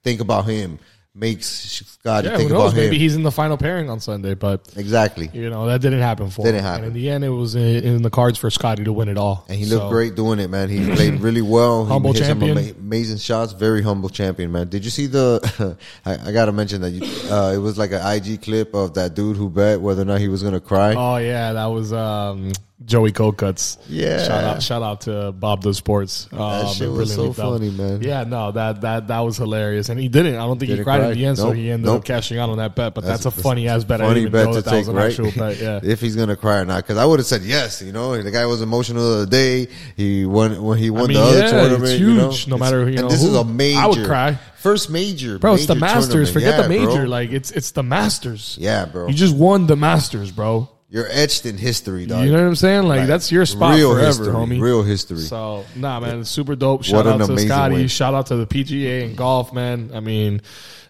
think 0.04 0.22
about 0.22 0.46
him, 0.46 0.80
makes 1.14 1.46
Scottie 1.48 2.30
yeah, 2.30 2.38
think 2.38 2.52
about 2.52 2.70
him. 2.72 2.78
Maybe 2.78 2.98
he's 2.98 3.16
in 3.16 3.24
the 3.24 3.32
final 3.32 3.58
pairing 3.58 3.90
on 3.90 4.00
Sunday, 4.00 4.34
but 4.34 4.62
exactly. 4.78 5.30
You 5.34 5.50
know 5.50 5.66
that 5.68 5.82
didn't 5.82 6.00
happen 6.00 6.30
for 6.30 6.44
Didn't 6.46 6.60
him. 6.60 6.64
happen. 6.66 6.84
And 6.86 6.96
in 6.96 7.02
the 7.02 7.10
end, 7.10 7.24
it 7.26 7.30
was 7.30 7.56
in, 7.56 7.84
in 7.84 8.02
the 8.02 8.10
cards 8.10 8.38
for 8.38 8.50
Scottie 8.50 8.86
to 8.86 8.94
win 8.94 9.10
it 9.10 9.18
all. 9.18 9.46
And 9.50 9.58
he 9.58 9.66
looked 9.66 9.84
So, 9.84 9.90
great 9.90 10.16
doing 10.16 10.40
it, 10.40 10.50
man. 10.50 10.70
He 10.70 10.90
played 10.96 11.20
really 11.20 11.42
well. 11.42 11.86
He 11.86 11.92
Humble 11.92 12.14
hit 12.14 12.24
champion. 12.24 12.58
ama- 12.58 12.72
amazing 12.80 13.18
shots. 13.18 13.52
Very 13.54 13.82
humble 13.82 14.10
champion, 14.10 14.52
man. 14.52 14.70
Did 14.70 14.86
you 14.86 14.92
see 14.92 15.08
the? 15.08 15.78
I, 16.06 16.30
I 16.30 16.32
got 16.32 16.46
to 16.46 16.52
mention 16.54 16.82
that 16.82 16.92
you, 16.92 17.02
uh, 17.30 17.52
it 17.54 17.58
was 17.60 17.78
like 17.78 17.92
an 17.92 18.02
IG 18.06 18.42
clip 18.42 18.74
of 18.74 18.94
that 18.94 19.14
dude 19.14 19.36
who 19.38 19.50
bet 19.50 19.82
whether 19.82 20.04
or 20.04 20.06
not 20.06 20.20
he 20.22 20.28
was 20.30 20.42
going 20.42 20.54
to 20.54 20.62
cry. 20.62 20.94
Oh 20.96 21.18
yeah, 21.18 21.54
that 21.54 21.66
was 21.66 21.92
um, 21.92 22.52
Joey 22.86 23.12
Cocuts. 23.12 23.78
Yeah. 23.88 24.24
shout 24.24 24.44
out, 24.44 24.64
shout 24.64 24.82
out 24.82 25.02
to 25.02 25.32
Bob 25.32 25.62
the 25.62 25.74
Sports. 25.74 26.28
Um, 26.32 26.68
shit 26.74 26.90
was 26.90 27.14
so 27.14 27.32
funny, 27.34 27.70
man. 27.70 28.02
Yeah, 28.02 28.24
no, 28.24 28.52
that 28.52 28.82
that 28.82 29.08
that 29.08 29.20
was 29.20 29.38
hilarious, 29.38 29.90
and 29.90 30.00
he 30.00 30.08
didn't. 30.08 30.36
I 30.36 30.40
don't 30.40 30.58
think 30.60 30.70
he 30.70 30.76
Didn't 30.76 30.86
cried 30.86 31.00
cry. 31.00 31.12
in 31.12 31.18
the 31.18 31.26
end, 31.26 31.38
so 31.38 31.52
he 31.52 31.70
ended 31.70 31.86
Nope. 31.86 32.00
up 32.00 32.06
cashing 32.06 32.38
out 32.40 32.50
on 32.50 32.58
that 32.58 32.76
bet. 32.76 32.94
But 32.94 33.04
that's, 33.06 33.24
That's- 33.24 33.40
a 33.40 33.42
funny 33.44 33.68
ass 33.68 33.84
bet. 33.84 34.02
I 34.02 34.08
Funny 34.08 34.26
bet 34.28 34.46
know 34.48 34.54
to 34.54 34.62
that, 34.62 34.66
that 34.70 34.78
was 34.78 34.86
take, 34.88 34.90
an 34.90 34.96
right? 34.96 35.10
actual 35.12 35.32
bet. 35.32 35.58
Yeah. 35.60 35.80
if 35.92 36.02
he's 36.02 36.16
gonna 36.16 36.36
cry 36.36 36.58
or 36.60 36.66
not, 36.66 36.78
because 36.84 36.98
I 36.98 37.06
would 37.06 37.20
have 37.20 37.26
said 37.28 37.44
yes. 37.44 37.82
You 37.82 37.92
know, 37.92 38.22
the 38.22 38.32
guy 38.32 38.46
was 38.46 38.62
emotional 38.62 39.04
the 39.10 39.16
other 39.24 39.26
day. 39.32 39.68
He 39.96 40.26
won 40.26 40.62
when 40.64 40.78
he 40.78 40.90
won 40.90 41.08
mean, 41.08 41.18
the 41.18 41.24
other 41.24 41.40
yeah, 41.40 41.52
tournament. 41.52 41.84
it's 41.84 42.00
you 42.00 42.14
know? 42.16 42.30
huge, 42.32 42.48
no 42.48 42.58
matter, 42.58 42.80
you 42.82 42.86
and 42.98 43.02
know, 43.04 43.10
this 43.10 43.24
is 43.24 43.30
who. 43.32 43.38
a 43.38 43.46
major. 43.46 43.80
I 43.80 43.88
would 43.88 44.06
cry. 44.06 44.38
First 44.58 44.90
major, 44.92 45.40
Bro, 45.40 45.56
it's 45.56 45.66
the 45.66 45.74
Masters. 45.76 46.08
tournament. 46.10 46.34
Forget 46.34 46.56
Yeah, 46.58 46.62
the 46.64 46.70
major. 46.70 46.86
bro. 47.02 47.04
Like 47.10 47.32
it's 47.32 47.52
it's 47.52 47.72
the 47.72 47.84
Masters. 47.84 48.58
Yeah, 48.60 48.86
bro. 48.86 49.08
You 49.08 49.14
just 49.14 49.36
won 49.36 49.66
the 49.68 49.76
Masters, 49.76 50.32
bro. 50.32 50.70
You're 50.92 51.08
etched 51.10 51.46
in 51.46 51.58
history, 51.58 52.06
dog. 52.06 52.26
You 52.26 52.34
know 52.34 52.42
what 52.42 52.48
I'm 52.48 52.56
saying? 52.56 52.84
Like, 52.84 53.08
that's 53.08 53.32
your 53.32 53.46
spot 53.46 53.76
real 53.76 53.94
forever, 53.94 54.08
history, 54.08 54.28
homie. 54.28 54.60
Real 54.62 54.84
history. 54.84 55.20
So 55.20 55.64
nah, 55.74 56.02
man, 56.02 56.20
it's 56.20 56.30
super 56.30 56.54
dope. 56.54 56.84
Shout 56.84 57.08
out 57.08 57.26
to 57.26 57.40
Scottie. 57.40 57.76
win. 57.76 57.88
Shout 57.88 58.14
out 58.14 58.26
to 58.28 58.36
the 58.36 58.46
PGA 58.46 59.06
and 59.06 59.16
golf, 59.16 59.54
man. 59.54 59.92
I 59.94 60.02
mean, 60.02 60.42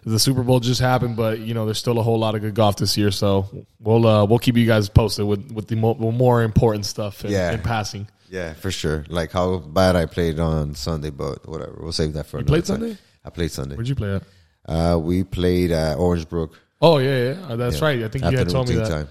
the 0.04 0.18
Super 0.18 0.42
Bowl 0.42 0.58
just 0.58 0.80
happened, 0.80 1.14
but 1.16 1.38
you 1.38 1.54
know, 1.54 1.66
there's 1.66 1.78
still 1.78 2.00
a 2.00 2.02
whole 2.02 2.18
lot 2.18 2.34
of 2.34 2.40
good 2.40 2.54
golf 2.54 2.76
this 2.78 2.98
year. 2.98 3.12
So 3.12 3.48
we'll 3.78 4.04
uh, 4.04 4.24
we'll 4.24 4.40
keep 4.40 4.56
you 4.56 4.66
guys 4.66 4.88
posted 4.88 5.24
with 5.24 5.52
with 5.52 5.68
the 5.68 5.76
mo- 5.76 5.94
more 5.94 6.42
important 6.42 6.84
stuff 6.84 7.24
in, 7.24 7.30
Yeah. 7.30 7.52
in 7.52 7.60
passing. 7.60 8.08
yeah, 8.28 8.54
for 8.54 8.72
sure. 8.72 9.04
Like 9.08 9.30
how 9.30 9.58
bad 9.58 9.94
I 9.94 10.06
played 10.06 10.40
on 10.40 10.74
Sunday, 10.74 11.10
but 11.10 11.48
whatever. 11.48 11.78
We'll 11.80 11.92
save 11.92 12.14
that 12.14 12.26
for 12.26 12.40
you 12.40 12.44
played 12.44 12.66
Sunday? 12.66 12.96
I 13.24 13.30
played 13.30 13.52
Sunday. 13.52 13.76
Where'd 13.76 13.86
you 13.88 13.94
play 13.94 14.16
at? 14.16 14.22
Uh, 14.66 14.98
we 14.98 15.22
played 15.22 15.70
at 15.70 15.96
Orangebrook. 15.96 16.54
Oh 16.80 16.98
yeah, 16.98 17.34
yeah, 17.48 17.54
that's 17.54 17.78
Yeah. 17.78 17.84
right. 17.84 18.02
I 18.02 18.08
think 18.08 18.24
you 18.24 18.36
had 18.36 18.48
told 18.48 18.68
me 18.68 18.74
that. 18.74 18.88
time. 18.88 19.08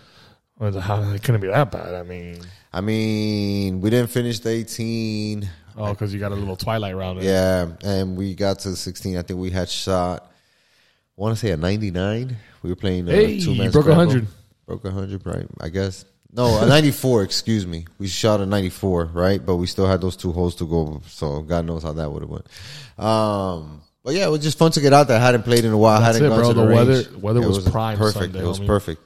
How, 0.62 1.02
it 1.14 1.24
couldn't 1.24 1.42
be 1.42 1.48
that 1.48 1.72
bad. 1.72 1.94
I 1.96 2.04
mean, 2.04 2.40
I 2.72 2.82
mean, 2.82 3.82
we 3.82 3.90
didn't 3.90 4.12
finish 4.12 4.40
the 4.40 4.50
18. 4.52 5.50
oh, 5.78 5.90
because 5.94 6.14
you 6.14 6.20
got 6.20 6.32
a 6.32 6.36
little 6.36 6.56
twilight 6.56 6.96
round. 6.96 7.20
in. 7.20 7.26
Yeah, 7.26 7.70
and 7.84 8.16
we 8.16 8.36
got 8.36 8.60
to 8.60 8.70
the 8.70 8.76
16. 8.76 9.18
I 9.18 9.24
think 9.24 9.40
we 9.40 9.50
had 9.50 9.68
shot, 9.70 10.24
I 11.18 11.22
want 11.22 11.36
to 11.36 11.40
say 11.46 11.52
a 11.52 11.58
99. 11.58 12.36
We 12.62 12.70
were 12.70 12.76
playing 12.76 13.10
uh, 13.10 13.12
Hey, 13.12 13.40
two 13.40 13.56
broke 13.56 13.72
scramble. 13.86 13.96
100. 14.06 14.28
Broke 14.68 14.84
100, 14.84 15.26
right? 15.26 15.48
I 15.60 15.70
guess. 15.70 16.06
No, 16.32 16.62
a 16.62 16.66
94, 16.68 17.24
excuse 17.24 17.66
me. 17.66 17.86
We 17.98 18.08
shot 18.08 18.40
a 18.40 18.46
94, 18.46 19.06
right? 19.14 19.44
But 19.46 19.56
we 19.56 19.66
still 19.68 19.88
had 19.88 20.00
those 20.00 20.16
two 20.16 20.32
holes 20.32 20.56
to 20.58 20.68
go. 20.68 21.02
So 21.08 21.42
God 21.42 21.66
knows 21.66 21.82
how 21.84 21.92
that 21.94 22.10
would 22.12 22.22
have 22.22 22.30
went. 22.30 22.46
Um, 22.98 23.82
but 24.04 24.14
yeah, 24.14 24.28
it 24.28 24.30
was 24.30 24.42
just 24.42 24.58
fun 24.58 24.72
to 24.72 24.80
get 24.82 24.94
out 24.94 25.08
there. 25.08 25.18
I 25.18 25.20
hadn't 25.26 25.44
played 25.44 25.66
in 25.66 25.72
a 25.72 25.78
while. 25.78 26.00
I 26.02 26.06
hadn't 26.06 26.24
it, 26.24 26.30
gone 26.30 26.40
bro. 26.40 26.48
to 26.50 26.54
the, 26.54 26.66
The 26.68 26.74
weather- 26.76 26.94
range. 26.94 27.12
weather 27.18 27.42
It 27.42 27.48
was 27.48 27.70
prime 27.70 27.98
Perfect. 27.98 28.26
Sunday, 28.34 28.40
it 28.40 28.46
was 28.48 28.60
homie. 28.60 28.68
perfect. 28.68 29.02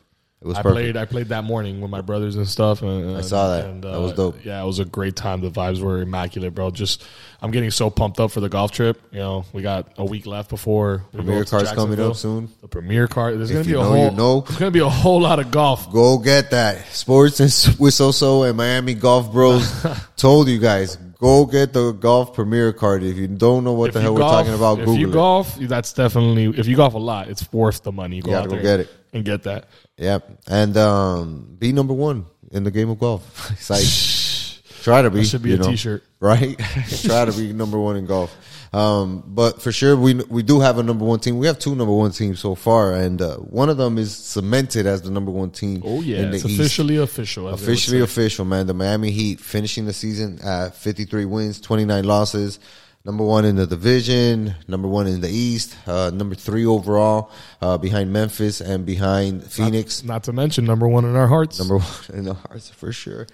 It 0.45 0.49
was 0.49 0.57
I 0.57 0.61
perfect. 0.61 0.75
played. 0.75 0.97
I 0.97 1.05
played 1.05 1.29
that 1.29 1.43
morning 1.43 1.81
with 1.81 1.89
my 1.89 2.01
brothers 2.01 2.35
and 2.35 2.47
stuff. 2.47 2.83
And, 2.83 3.17
I 3.17 3.21
saw 3.21 3.49
that. 3.49 3.65
And, 3.65 3.83
uh, 3.83 3.93
That 3.93 3.99
was 3.99 4.13
dope. 4.13 4.45
Yeah, 4.45 4.61
it 4.61 4.65
was 4.67 4.77
a 4.77 4.85
great 4.85 5.15
time. 5.15 5.41
The 5.41 5.49
vibes 5.49 5.81
were 5.81 6.03
immaculate, 6.03 6.53
bro. 6.53 6.69
Just 6.69 7.03
I'm 7.41 7.49
getting 7.49 7.71
so 7.71 7.89
pumped 7.89 8.19
up 8.19 8.29
for 8.29 8.41
the 8.41 8.47
golf 8.47 8.71
trip. 8.71 9.01
You 9.11 9.17
know, 9.17 9.45
we 9.53 9.63
got 9.63 9.93
a 9.97 10.05
week 10.05 10.27
left 10.27 10.51
before 10.51 11.03
we 11.13 11.21
Premier 11.21 11.45
card's 11.45 11.71
coming 11.71 11.99
up 11.99 12.15
soon. 12.15 12.49
The 12.61 12.67
premier 12.67 13.07
card. 13.07 13.39
There's 13.39 13.49
gonna 13.51 13.63
be 13.63 13.71
a 13.71 13.77
know, 13.77 13.83
whole. 13.85 14.05
you 14.05 14.11
know. 14.11 14.41
There's 14.41 14.59
gonna 14.59 14.69
be 14.69 14.81
a 14.81 14.87
whole 14.87 15.19
lot 15.19 15.39
of 15.39 15.49
golf. 15.49 15.91
Go 15.91 16.19
get 16.19 16.51
that. 16.51 16.85
Sports 16.89 17.39
and 17.39 17.49
with 17.79 17.95
Soso 17.95 18.47
and 18.47 18.55
Miami 18.55 18.93
Golf 18.93 19.31
Bros 19.31 19.67
told 20.15 20.47
you 20.47 20.59
guys, 20.59 20.99
go 21.19 21.45
get 21.45 21.73
the 21.73 21.91
golf 21.91 22.33
premier 22.33 22.73
card. 22.73 23.03
If 23.03 23.17
you 23.17 23.27
don't 23.27 23.63
know 23.63 23.73
what 23.73 23.89
If 23.89 23.93
the 23.95 23.99
you 23.99 24.03
hell 24.05 24.13
we're 24.15 24.19
talking 24.21 24.53
about, 24.53 24.79
If 24.79 24.85
Google 24.85 24.97
you 24.99 25.09
it. 25.09 25.13
golf, 25.13 25.55
that's 25.55 25.93
definitely. 25.93 26.45
If 26.59 26.67
you 26.67 26.75
golf 26.75 26.93
a 26.93 26.97
lot, 26.97 27.29
it's 27.29 27.51
worth 27.53 27.83
the 27.83 27.91
money. 27.91 28.21
Go 28.21 28.31
You 28.31 28.35
gotta 28.37 28.49
go 28.49 28.55
there 28.55 28.63
get 28.63 28.79
it. 28.81 28.89
and 29.13 29.25
get 29.25 29.43
that. 29.43 29.67
Yep. 29.97 30.39
And 30.47 30.75
um, 30.77 31.55
be 31.57 31.71
number 31.71 31.93
one 31.93 32.25
in 32.51 32.63
the 32.63 32.71
game 32.71 32.89
of 32.89 32.99
golf. 32.99 33.51
it's 33.53 33.69
like, 33.69 34.83
try 34.83 35.01
to 35.01 35.09
be. 35.09 35.19
That 35.19 35.25
should 35.27 35.41
be 35.43 35.49
you 35.51 35.55
a 35.55 35.59
know, 35.59 35.75
shirt 35.75 36.03
Right? 36.19 36.57
try 37.03 37.25
to 37.25 37.31
be 37.31 37.53
number 37.53 37.79
one 37.79 37.95
in 37.97 38.05
golf. 38.05 38.35
Um, 38.75 39.23
but 39.25 39.61
for 39.61 39.71
sure, 39.71 39.95
we 39.95 40.15
we 40.15 40.43
do 40.43 40.59
have 40.59 40.77
a 40.77 40.83
number 40.83 41.05
one 41.05 41.19
team. 41.19 41.37
We 41.37 41.47
have 41.47 41.57
two 41.57 41.75
number 41.75 41.93
one 41.93 42.11
teams 42.11 42.41
so 42.41 42.55
far, 42.55 42.93
and 42.93 43.21
uh, 43.21 43.37
one 43.37 43.69
of 43.69 43.77
them 43.77 43.97
is 43.97 44.13
cemented 44.13 44.85
as 44.85 45.01
the 45.01 45.11
number 45.11 45.31
one 45.31 45.51
team. 45.51 45.81
Oh 45.85 46.01
yeah, 46.01 46.17
in 46.23 46.31
the 46.31 46.35
it's 46.35 46.45
East. 46.45 46.59
officially 46.59 46.97
official. 46.97 47.47
as 47.47 47.61
they 47.61 47.61
would 47.61 47.71
Officially 47.71 48.01
official, 48.01 48.43
man. 48.43 48.67
The 48.67 48.73
Miami 48.73 49.11
Heat 49.11 49.39
finishing 49.39 49.85
the 49.85 49.93
season 49.93 50.39
at 50.43 50.75
53 50.75 51.23
wins, 51.23 51.61
29 51.61 52.03
losses. 52.03 52.59
Number 53.05 53.23
one 53.23 53.45
in 53.45 53.55
the 53.55 53.65
division, 53.67 54.55
number 54.67 54.89
one 54.89 55.07
in 55.07 55.21
the 55.21 55.29
East, 55.29 55.77
uh, 55.87 56.09
number 56.13 56.35
three 56.35 56.65
overall, 56.65 57.29
uh, 57.61 57.77
behind 57.77 58.11
Memphis 58.11 58.59
and 58.59 58.85
behind 58.85 59.43
Phoenix. 59.43 60.03
Not 60.03 60.23
to 60.23 60.33
mention 60.33 60.65
number 60.65 60.87
one 60.87 61.05
in 61.05 61.15
our 61.15 61.27
hearts. 61.27 61.59
Number 61.59 61.77
one 61.77 61.87
in 62.13 62.27
our 62.27 62.33
hearts 62.33 62.69
for 62.71 62.91
sure. 62.91 63.27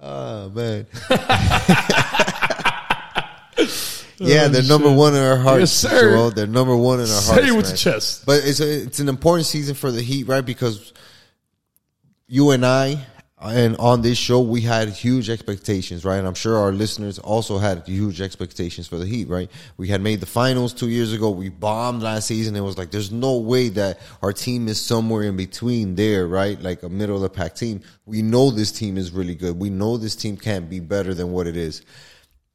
Oh 0.00 0.48
man. 0.50 0.86
yeah, 4.20 4.44
oh, 4.44 4.48
they're 4.48 4.62
number 4.62 4.92
one 4.92 5.14
in 5.14 5.22
our 5.22 5.36
hearts. 5.36 5.60
Yes, 5.60 5.72
sir. 5.72 6.12
Joel. 6.12 6.30
They're 6.30 6.46
number 6.46 6.76
one 6.76 6.98
in 6.98 7.02
our 7.02 7.06
Say 7.06 7.32
hearts. 7.32 7.48
it 7.48 7.56
with 7.56 7.64
man. 7.66 7.72
the 7.72 7.78
chest. 7.78 8.26
But 8.26 8.42
it's 8.44 8.60
a, 8.60 8.82
it's 8.82 9.00
an 9.00 9.08
important 9.08 9.46
season 9.46 9.74
for 9.74 9.90
the 9.90 10.02
Heat, 10.02 10.28
right? 10.28 10.44
Because 10.44 10.92
you 12.26 12.50
and 12.50 12.64
I, 12.64 13.04
and 13.42 13.78
on 13.78 14.02
this 14.02 14.18
show, 14.18 14.40
we 14.40 14.60
had 14.60 14.90
huge 14.90 15.30
expectations, 15.30 16.04
right? 16.04 16.18
And 16.18 16.26
I'm 16.26 16.34
sure 16.34 16.58
our 16.58 16.72
listeners 16.72 17.18
also 17.18 17.56
had 17.56 17.86
huge 17.86 18.20
expectations 18.20 18.86
for 18.86 18.98
the 18.98 19.06
Heat, 19.06 19.28
right? 19.28 19.50
We 19.78 19.88
had 19.88 20.02
made 20.02 20.20
the 20.20 20.26
finals 20.26 20.74
two 20.74 20.90
years 20.90 21.14
ago. 21.14 21.30
We 21.30 21.48
bombed 21.48 22.02
last 22.02 22.26
season. 22.26 22.54
It 22.54 22.60
was 22.60 22.76
like, 22.76 22.90
there's 22.90 23.10
no 23.10 23.38
way 23.38 23.70
that 23.70 24.00
our 24.20 24.34
team 24.34 24.68
is 24.68 24.78
somewhere 24.78 25.22
in 25.22 25.38
between 25.38 25.94
there, 25.94 26.26
right? 26.26 26.60
Like 26.60 26.82
a 26.82 26.90
middle 26.90 27.16
of 27.16 27.22
the 27.22 27.30
pack 27.30 27.54
team. 27.54 27.80
We 28.04 28.20
know 28.20 28.50
this 28.50 28.72
team 28.72 28.98
is 28.98 29.10
really 29.10 29.34
good. 29.34 29.58
We 29.58 29.70
know 29.70 29.96
this 29.96 30.16
team 30.16 30.36
can't 30.36 30.68
be 30.68 30.80
better 30.80 31.14
than 31.14 31.32
what 31.32 31.46
it 31.46 31.56
is. 31.56 31.80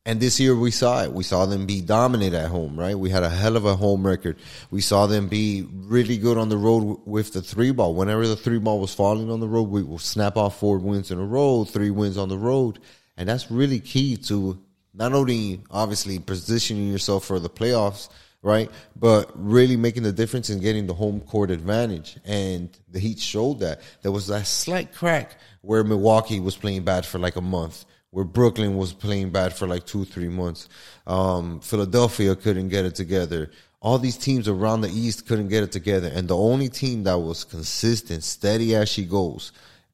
And 0.07 0.19
this 0.19 0.39
year 0.39 0.55
we 0.55 0.69
saw 0.69 1.03
it. 1.03 1.13
We 1.13 1.23
saw 1.23 1.47
them 1.47 1.65
be 1.65 1.81
dominant 1.81 2.35
at 2.35 2.49
home, 2.51 2.79
right? 2.79 2.97
We 2.97 3.09
had 3.09 3.23
a 3.23 3.29
hell 3.29 3.57
of 3.57 3.65
a 3.65 3.75
home 3.75 4.05
record. 4.05 4.37
We 4.69 4.81
saw 4.81 5.07
them 5.07 5.27
be 5.27 5.67
really 5.73 6.17
good 6.17 6.37
on 6.37 6.49
the 6.49 6.57
road 6.57 6.99
with 7.05 7.33
the 7.33 7.41
three 7.41 7.71
ball. 7.71 7.95
Whenever 7.95 8.27
the 8.27 8.35
three 8.35 8.59
ball 8.59 8.79
was 8.79 8.93
falling 8.93 9.31
on 9.31 9.39
the 9.39 9.47
road, 9.47 9.69
we 9.69 9.81
will 9.81 9.97
snap 9.97 10.37
off 10.37 10.59
four 10.59 10.77
wins 10.77 11.09
in 11.09 11.17
a 11.17 11.25
row, 11.25 11.65
three 11.65 11.89
wins 11.89 12.19
on 12.19 12.29
the 12.29 12.37
road. 12.37 12.77
And 13.17 13.27
that's 13.27 13.49
really 13.49 13.79
key 13.79 14.15
to 14.17 14.61
not 14.93 15.13
only 15.13 15.63
obviously 15.71 16.19
positioning 16.19 16.91
yourself 16.91 17.25
for 17.25 17.39
the 17.39 17.49
playoffs, 17.49 18.09
right? 18.43 18.69
But 18.95 19.31
really 19.33 19.75
making 19.75 20.03
the 20.03 20.13
difference 20.13 20.51
in 20.51 20.59
getting 20.59 20.85
the 20.85 20.93
home 20.93 21.19
court 21.19 21.49
advantage. 21.49 22.19
And 22.25 22.69
the 22.91 22.99
Heat 22.99 23.17
showed 23.17 23.61
that. 23.61 23.81
There 24.03 24.11
was 24.11 24.27
that 24.27 24.45
slight 24.45 24.93
crack 24.93 25.39
where 25.61 25.83
Milwaukee 25.83 26.39
was 26.39 26.55
playing 26.55 26.83
bad 26.83 27.07
for 27.07 27.17
like 27.17 27.37
a 27.37 27.41
month 27.41 27.85
where 28.15 28.23
Brooklyn 28.23 28.77
was 28.77 28.93
playing 28.93 29.31
bad 29.31 29.51
for 29.51 29.67
like 29.67 29.85
two, 29.85 30.05
three 30.05 30.29
months. 30.29 30.69
Um, 31.05 31.59
Philadelphia 31.59 32.33
couldn't 32.33 32.69
get 32.69 32.85
it 32.85 32.95
together. 32.95 33.51
All 33.81 33.99
these 33.99 34.15
teams 34.15 34.47
around 34.47 34.79
the 34.79 34.89
East 34.89 35.27
couldn't 35.27 35.49
get 35.49 35.63
it 35.63 35.73
together. 35.73 36.07
And 36.07 36.29
the 36.29 36.37
only 36.37 36.69
team 36.69 37.03
that 37.03 37.17
was 37.17 37.43
consistent, 37.43 38.23
steady 38.23 38.73
as 38.73 38.87
she 38.87 39.03
goes, 39.03 39.51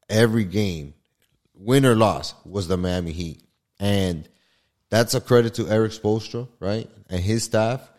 every 0.08 0.44
game, 0.44 0.94
win 1.56 1.84
or 1.84 1.96
loss, 1.96 2.36
was 2.46 2.68
the 2.68 2.78
Miami 2.78 3.12
Heat. 3.12 3.42
And 3.80 4.30
that's 4.92 5.16
a 5.16 5.20
credit 5.20 5.56
to 5.56 5.68
Erik 5.68 5.92
Spoelstra, 5.92 6.48
right? 6.60 6.88
And 7.10 7.24
his 7.24 7.44
staff. 7.44 7.90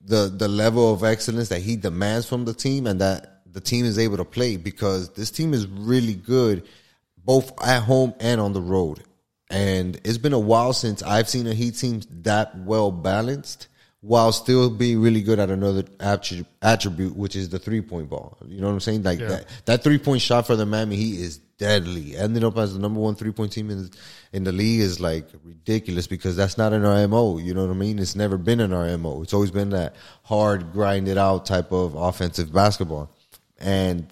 The 0.00 0.28
the 0.28 0.46
level 0.46 0.94
of 0.94 1.02
excellence 1.02 1.48
that 1.48 1.62
he 1.62 1.74
demands 1.74 2.28
from 2.28 2.44
the 2.44 2.54
team 2.54 2.86
and 2.86 3.00
that 3.00 3.42
the 3.50 3.60
team 3.60 3.84
is 3.84 3.98
able 3.98 4.18
to 4.18 4.24
play 4.24 4.58
because 4.58 5.10
this 5.14 5.32
team 5.32 5.52
is 5.52 5.66
really 5.66 6.14
good 6.14 6.62
both 7.16 7.50
at 7.66 7.82
home 7.82 8.14
and 8.20 8.40
on 8.40 8.52
the 8.52 8.62
road. 8.62 9.02
And 9.50 10.00
it's 10.04 10.18
been 10.18 10.32
a 10.32 10.38
while 10.38 10.72
since 10.72 11.02
I've 11.02 11.28
seen 11.28 11.46
a 11.46 11.54
Heat 11.54 11.76
team 11.76 12.02
that 12.22 12.58
well 12.58 12.90
balanced 12.90 13.68
while 14.00 14.30
still 14.32 14.70
being 14.70 15.00
really 15.00 15.22
good 15.22 15.38
at 15.38 15.50
another 15.50 15.84
attribute, 16.00 17.16
which 17.16 17.34
is 17.36 17.48
the 17.48 17.58
three 17.58 17.80
point 17.80 18.08
ball. 18.08 18.38
You 18.46 18.60
know 18.60 18.66
what 18.68 18.72
I'm 18.74 18.80
saying? 18.80 19.02
Like 19.02 19.20
Yeah. 19.20 19.28
that, 19.28 19.46
that 19.66 19.84
three 19.84 19.98
point 19.98 20.22
shot 20.22 20.46
for 20.46 20.56
the 20.56 20.66
Miami 20.66 20.96
Heat 20.96 21.20
is 21.20 21.38
deadly. 21.58 22.16
Ending 22.16 22.44
up 22.44 22.56
as 22.58 22.74
the 22.74 22.78
number 22.80 23.00
one 23.00 23.14
three 23.14 23.32
point 23.32 23.52
team 23.52 23.70
in 23.70 23.90
in 24.32 24.44
the 24.44 24.52
league 24.52 24.80
is 24.80 25.00
like 25.00 25.28
ridiculous 25.44 26.06
because 26.06 26.36
that's 26.36 26.58
not 26.58 26.72
in 26.72 26.84
our 26.84 27.06
mo. 27.08 27.38
You 27.38 27.54
know 27.54 27.64
what 27.66 27.70
I 27.70 27.78
mean? 27.78 27.98
It's 27.98 28.16
never 28.16 28.36
been 28.36 28.60
in 28.60 28.72
our 28.72 28.96
mo. 28.98 29.22
It's 29.22 29.32
always 29.34 29.50
been 29.50 29.70
that 29.70 29.94
hard, 30.22 30.72
grinded 30.72 31.18
out 31.18 31.46
type 31.46 31.72
of 31.72 31.94
offensive 31.94 32.52
basketball. 32.52 33.10
And 33.58 34.06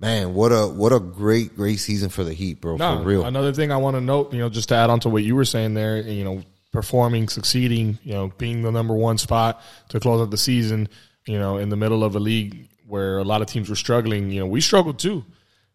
man, 0.00 0.34
what 0.34 0.50
a 0.50 0.66
what 0.66 0.92
a 0.92 1.00
great 1.00 1.56
great 1.56 1.76
season 1.76 2.08
for 2.08 2.24
the 2.24 2.32
Heat, 2.32 2.60
bro. 2.60 2.76
No, 2.76 2.98
for 2.98 3.04
real. 3.04 3.24
Another 3.24 3.52
thing 3.52 3.72
I 3.72 3.76
want 3.76 3.96
to 3.96 4.00
note, 4.00 4.32
you 4.32 4.40
know, 4.40 4.48
just 4.48 4.68
to 4.70 4.74
add 4.74 4.90
on 4.90 5.00
to 5.00 5.08
what 5.08 5.22
you 5.22 5.34
were 5.34 5.44
saying 5.44 5.74
there, 5.74 5.98
you 5.98 6.24
know, 6.24 6.42
performing, 6.72 7.28
succeeding, 7.28 7.98
you 8.02 8.12
know, 8.12 8.32
being 8.38 8.62
the 8.62 8.72
number 8.72 8.94
one 8.94 9.18
spot 9.18 9.62
to 9.90 10.00
close 10.00 10.20
out 10.20 10.30
the 10.30 10.36
season, 10.36 10.88
you 11.26 11.38
know, 11.38 11.58
in 11.58 11.68
the 11.68 11.76
middle 11.76 12.02
of 12.04 12.16
a 12.16 12.20
league 12.20 12.68
where 12.86 13.18
a 13.18 13.24
lot 13.24 13.42
of 13.42 13.48
teams 13.48 13.70
were 13.70 13.76
struggling, 13.76 14.30
you 14.30 14.40
know, 14.40 14.46
we 14.46 14.60
struggled 14.60 14.98
too. 14.98 15.24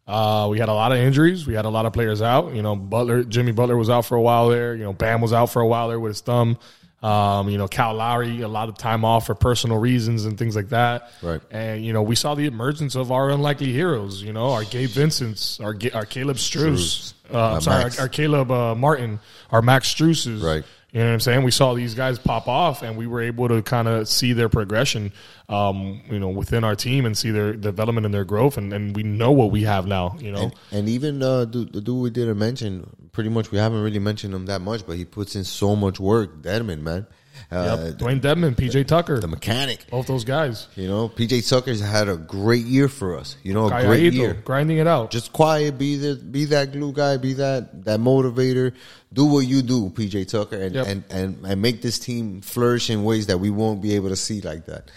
Uh, 0.07 0.47
we 0.49 0.57
had 0.57 0.69
a 0.69 0.73
lot 0.73 0.91
of 0.91 0.97
injuries. 0.97 1.45
We 1.45 1.53
had 1.53 1.65
a 1.65 1.69
lot 1.69 1.85
of 1.85 1.93
players 1.93 2.19
out. 2.19 2.55
You 2.55 2.63
know, 2.63 2.75
Butler, 2.75 3.23
Jimmy 3.23 3.51
Butler 3.51 3.77
was 3.77 3.91
out 3.91 4.05
for 4.05 4.15
a 4.15 4.21
while 4.21 4.49
there. 4.49 4.73
You 4.75 4.83
know, 4.83 4.93
Bam 4.93 5.21
was 5.21 5.33
out 5.33 5.51
for 5.51 5.61
a 5.61 5.67
while 5.67 5.87
there 5.87 5.99
with 5.99 6.09
his 6.09 6.21
thumb. 6.21 6.57
Um, 7.01 7.49
you 7.49 7.57
know, 7.57 7.69
Kyle 7.69 7.93
Lowry, 7.93 8.41
a 8.41 8.49
lot 8.49 8.67
of 8.67 8.77
time 8.77 9.05
off 9.05 9.27
for 9.27 9.35
personal 9.35 9.77
reasons 9.77 10.25
and 10.25 10.37
things 10.37 10.53
like 10.53 10.69
that. 10.69 11.11
Right. 11.21 11.39
And 11.49 11.85
you 11.85 11.93
know, 11.93 12.01
we 12.01 12.15
saw 12.15 12.35
the 12.35 12.45
emergence 12.45 12.95
of 12.95 13.11
our 13.11 13.29
unlikely 13.29 13.71
heroes. 13.71 14.21
You 14.21 14.33
know, 14.33 14.51
our 14.51 14.65
Gabe 14.65 14.89
Vincent's, 14.89 15.59
our 15.61 15.73
Ga- 15.73 15.91
our 15.91 16.05
Caleb 16.05 16.37
Strus. 16.37 17.13
Uh, 17.33 17.53
I'm 17.55 17.61
sorry, 17.61 17.83
our, 17.83 17.91
our 18.01 18.09
Caleb 18.09 18.51
uh, 18.51 18.75
Martin, 18.75 19.19
our 19.51 19.61
Max 19.61 19.93
Struses. 19.93 20.43
Right. 20.43 20.63
You 20.91 21.01
know 21.01 21.05
what 21.05 21.13
I'm 21.13 21.19
saying? 21.19 21.43
We 21.43 21.51
saw 21.51 21.75
these 21.75 21.93
guys 21.93 22.17
pop 22.17 22.47
off, 22.47 22.81
and 22.81 22.97
we 22.97 23.05
were 23.05 23.21
able 23.21 23.47
to 23.47 23.61
kind 23.61 23.87
of 23.87 24.07
see 24.07 24.33
their 24.33 24.49
progression, 24.49 25.11
um, 25.47 26.01
you 26.09 26.17
know, 26.17 26.29
within 26.29 26.63
our 26.63 26.75
team 26.75 27.05
and 27.05 27.15
see 27.15 27.29
their 27.29 27.53
development 27.53 28.05
and 28.05 28.13
their 28.13 28.25
growth, 28.25 28.57
and, 28.57 28.73
and 28.73 28.95
we 28.95 29.03
know 29.03 29.31
what 29.31 29.51
we 29.51 29.63
have 29.65 29.85
now. 29.85 30.17
You 30.19 30.31
know, 30.31 30.41
And, 30.41 30.53
and 30.71 30.89
even 30.89 31.21
uh, 31.21 31.45
the, 31.45 31.69
the 31.71 31.79
dude 31.79 32.01
we 32.01 32.09
didn't 32.09 32.39
mention, 32.39 32.89
pretty 33.11 33.29
much 33.29 33.51
we 33.51 33.57
haven't 33.57 33.81
really 33.81 33.99
mentioned 33.99 34.33
him 34.33 34.45
that 34.47 34.61
much, 34.61 34.85
but 34.85 34.97
he 34.97 35.05
puts 35.05 35.35
in 35.35 35.43
so 35.43 35.75
much 35.75 35.99
work. 35.99 36.41
Dedmon, 36.41 36.81
man. 36.81 37.07
Uh, 37.51 37.77
Yep. 37.87 37.97
Dewayne 37.99 38.19
Dedmon, 38.21 38.53
PJ 38.55 38.85
Tucker, 38.85 39.19
the 39.21 39.27
mechanic. 39.27 39.85
both 39.89 40.07
those 40.07 40.25
guys. 40.25 40.67
You 40.75 40.89
know, 40.89 41.07
PJ 41.07 41.47
Tucker's 41.49 41.79
had 41.79 42.09
a 42.09 42.17
great 42.17 42.65
year 42.65 42.89
for 42.89 43.17
us. 43.17 43.37
You 43.43 43.53
know, 43.53 43.67
a 43.69 43.85
great 43.85 44.11
year. 44.13 44.33
grinding 44.43 44.77
it 44.77 44.87
out. 44.87 45.09
Just 45.09 45.31
quiet, 45.31 45.77
be 45.77 45.95
the 45.95 46.15
be 46.15 46.45
that 46.45 46.73
glue 46.73 46.91
guy, 46.91 47.15
be 47.17 47.33
that 47.35 47.85
that 47.85 47.99
motivator. 48.01 48.73
Do 49.13 49.25
what 49.25 49.47
you 49.47 49.61
do, 49.61 49.89
PJ 49.89 50.27
Tucker, 50.29 50.57
and 50.57 50.75
Yep. 50.75 50.87
and, 50.87 51.03
and 51.09 51.45
and 51.45 51.61
make 51.61 51.81
this 51.81 51.97
team 51.97 52.41
flourish 52.41 52.89
in 52.89 53.03
ways 53.05 53.27
that 53.27 53.37
we 53.39 53.49
won't 53.49 53.81
be 53.81 53.95
able 53.95 54.09
to 54.09 54.17
see 54.17 54.41
like 54.41 54.65
that. 54.65 54.91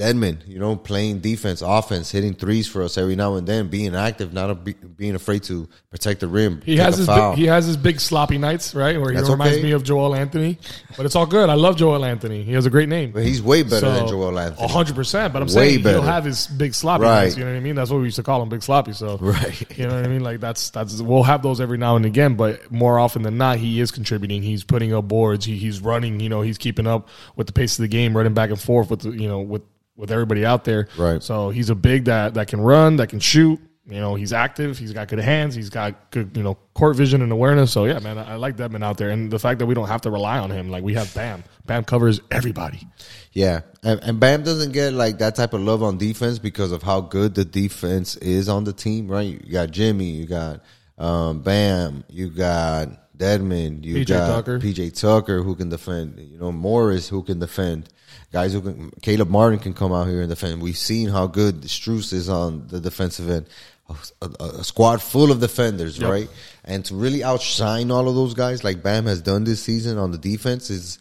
Dedmon, 0.00 0.38
you 0.48 0.58
know, 0.58 0.76
playing 0.76 1.20
defense, 1.20 1.60
offense, 1.60 2.10
hitting 2.10 2.32
threes 2.32 2.66
for 2.66 2.82
us 2.82 2.96
every 2.96 3.16
now 3.16 3.34
and 3.34 3.46
then, 3.46 3.68
being 3.68 3.94
active, 3.94 4.32
not 4.32 4.48
a, 4.48 4.54
be, 4.54 4.72
being 4.72 5.14
afraid 5.14 5.42
to 5.44 5.68
protect 5.90 6.20
the 6.20 6.28
rim. 6.28 6.62
He 6.64 6.78
has 6.78 6.96
his 6.96 7.06
big, 7.06 7.34
he 7.34 7.44
has 7.46 7.66
his 7.66 7.76
big 7.76 8.00
sloppy 8.00 8.38
nights, 8.38 8.74
right? 8.74 8.98
Where 8.98 9.12
he 9.12 9.18
reminds 9.20 9.58
okay. 9.58 9.62
me 9.62 9.72
of 9.72 9.84
Joel 9.84 10.14
Anthony, 10.14 10.58
but 10.96 11.04
it's 11.04 11.14
all 11.14 11.26
good. 11.26 11.50
I 11.50 11.54
love 11.54 11.76
Joel 11.76 12.02
Anthony. 12.04 12.42
He 12.44 12.52
has 12.54 12.64
a 12.64 12.70
great 12.70 12.88
name. 12.88 13.12
but 13.12 13.24
he's 13.24 13.42
way 13.42 13.62
better 13.62 13.90
than 13.90 14.08
Joel 14.08 14.38
Anthony. 14.38 14.68
hundred 14.68 14.96
percent. 14.96 15.34
But 15.34 15.42
I'm 15.42 15.48
Way 15.48 15.52
saying 15.52 15.82
better. 15.82 15.98
he'll 15.98 16.06
have 16.06 16.24
his 16.24 16.46
big 16.46 16.74
sloppy 16.74 17.04
Right. 17.04 17.24
nights. 17.24 17.36
You 17.36 17.44
know 17.44 17.50
what 17.50 17.58
I 17.58 17.60
mean? 17.60 17.74
That's 17.74 17.90
what 17.90 17.98
we 17.98 18.04
used 18.04 18.16
to 18.16 18.22
call 18.22 18.42
him, 18.42 18.48
big 18.48 18.62
sloppy. 18.62 18.94
So 18.94 19.18
Right. 19.20 19.78
you 19.78 19.86
know 19.86 19.96
what 19.96 20.04
I 20.06 20.08
mean? 20.08 20.22
Like 20.22 20.40
that's 20.40 20.70
that's 20.70 21.02
we'll 21.02 21.24
have 21.24 21.42
those 21.42 21.60
every 21.60 21.76
now 21.76 21.96
and 21.96 22.06
again, 22.06 22.36
but 22.36 22.72
more 22.72 22.98
often 22.98 23.20
than 23.22 23.36
not, 23.36 23.58
he 23.58 23.80
is 23.80 23.90
contributing. 23.90 24.42
He's 24.42 24.64
putting 24.64 24.94
up 24.94 25.08
boards. 25.08 25.44
He, 25.44 25.56
he's 25.56 25.80
running. 25.82 26.20
You 26.20 26.30
know, 26.30 26.40
he's 26.40 26.56
keeping 26.56 26.86
up 26.86 27.08
with 27.36 27.46
the 27.46 27.52
pace 27.52 27.78
of 27.78 27.82
the 27.82 27.88
game, 27.88 28.16
running 28.16 28.32
back 28.32 28.48
and 28.48 28.58
forth 28.60 28.88
with 28.90 29.00
the, 29.00 29.10
you 29.10 29.28
know 29.28 29.40
with 29.40 29.62
with 29.96 30.10
everybody 30.10 30.44
out 30.44 30.64
there. 30.64 30.88
Right. 30.96 31.22
So 31.22 31.50
he's 31.50 31.70
a 31.70 31.74
big 31.74 32.04
that 32.06 32.34
that 32.34 32.48
can 32.48 32.60
run, 32.60 32.96
that 32.96 33.08
can 33.08 33.20
shoot. 33.20 33.60
You 33.86 33.98
know, 33.98 34.14
he's 34.14 34.32
active. 34.32 34.78
He's 34.78 34.92
got 34.92 35.08
good 35.08 35.18
hands. 35.18 35.54
He's 35.54 35.68
got 35.68 36.12
good, 36.12 36.36
you 36.36 36.44
know, 36.44 36.56
court 36.74 36.94
vision 36.94 37.22
and 37.22 37.32
awareness. 37.32 37.72
So 37.72 37.86
yeah, 37.86 37.98
man, 37.98 38.18
I, 38.18 38.32
I 38.32 38.34
like 38.36 38.56
Dedmon 38.56 38.84
out 38.84 38.98
there, 38.98 39.10
and 39.10 39.30
the 39.30 39.38
fact 39.38 39.58
that 39.58 39.66
we 39.66 39.74
don't 39.74 39.88
have 39.88 40.02
to 40.02 40.10
rely 40.10 40.38
on 40.38 40.50
him. 40.50 40.70
Like 40.70 40.84
we 40.84 40.94
have 40.94 41.12
Bam. 41.12 41.42
Bam 41.66 41.84
covers 41.84 42.20
everybody. 42.30 42.86
Yeah, 43.32 43.62
and, 43.82 44.00
and 44.02 44.20
Bam 44.20 44.44
doesn't 44.44 44.72
get 44.72 44.92
like 44.92 45.18
that 45.18 45.34
type 45.34 45.54
of 45.54 45.60
love 45.60 45.82
on 45.82 45.98
defense 45.98 46.38
because 46.38 46.70
of 46.70 46.82
how 46.82 47.00
good 47.00 47.34
the 47.34 47.44
defense 47.44 48.16
is 48.16 48.48
on 48.48 48.64
the 48.64 48.72
team, 48.72 49.08
right? 49.08 49.26
You 49.44 49.52
got 49.52 49.72
Jimmy, 49.72 50.10
you 50.10 50.26
got 50.26 50.60
um, 50.96 51.40
Bam, 51.40 52.04
you 52.08 52.30
got 52.30 53.16
Dedmon, 53.16 53.84
you 53.84 53.96
PJ 53.96 54.08
got 54.08 54.26
Tucker. 54.28 54.60
PJ 54.60 55.00
Tucker 55.00 55.42
who 55.42 55.56
can 55.56 55.68
defend, 55.68 56.18
you 56.20 56.38
know 56.38 56.52
Morris 56.52 57.08
who 57.08 57.22
can 57.22 57.40
defend, 57.40 57.88
guys 58.32 58.52
who 58.52 58.60
can 58.62 58.90
Caleb 59.02 59.28
Martin 59.28 59.58
can 59.58 59.74
come 59.74 59.92
out 59.92 60.06
here 60.08 60.20
and 60.20 60.28
defend. 60.28 60.60
We've 60.62 60.76
seen 60.76 61.08
how 61.08 61.26
good 61.26 61.62
Strus 61.62 62.12
is 62.12 62.28
on 62.28 62.66
the 62.68 62.80
defensive 62.80 63.28
end. 63.30 63.46
A, 63.88 64.28
a, 64.40 64.44
a 64.60 64.64
squad 64.64 65.02
full 65.02 65.32
of 65.32 65.40
defenders, 65.40 65.98
Yep. 65.98 66.10
right? 66.10 66.28
And 66.64 66.84
to 66.84 66.94
really 66.94 67.24
outshine 67.24 67.90
all 67.90 68.08
of 68.08 68.14
those 68.14 68.34
guys 68.34 68.62
like 68.62 68.84
Bam 68.84 69.06
has 69.06 69.20
done 69.20 69.42
this 69.42 69.60
season 69.62 69.98
on 69.98 70.12
the 70.12 70.18
defense 70.18 70.70
is 70.70 71.00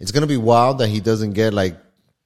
it's 0.00 0.10
gonna 0.12 0.26
be 0.26 0.36
wild 0.36 0.76
that 0.78 0.88
he 0.88 1.00
doesn't 1.00 1.32
get 1.32 1.54
like 1.54 1.78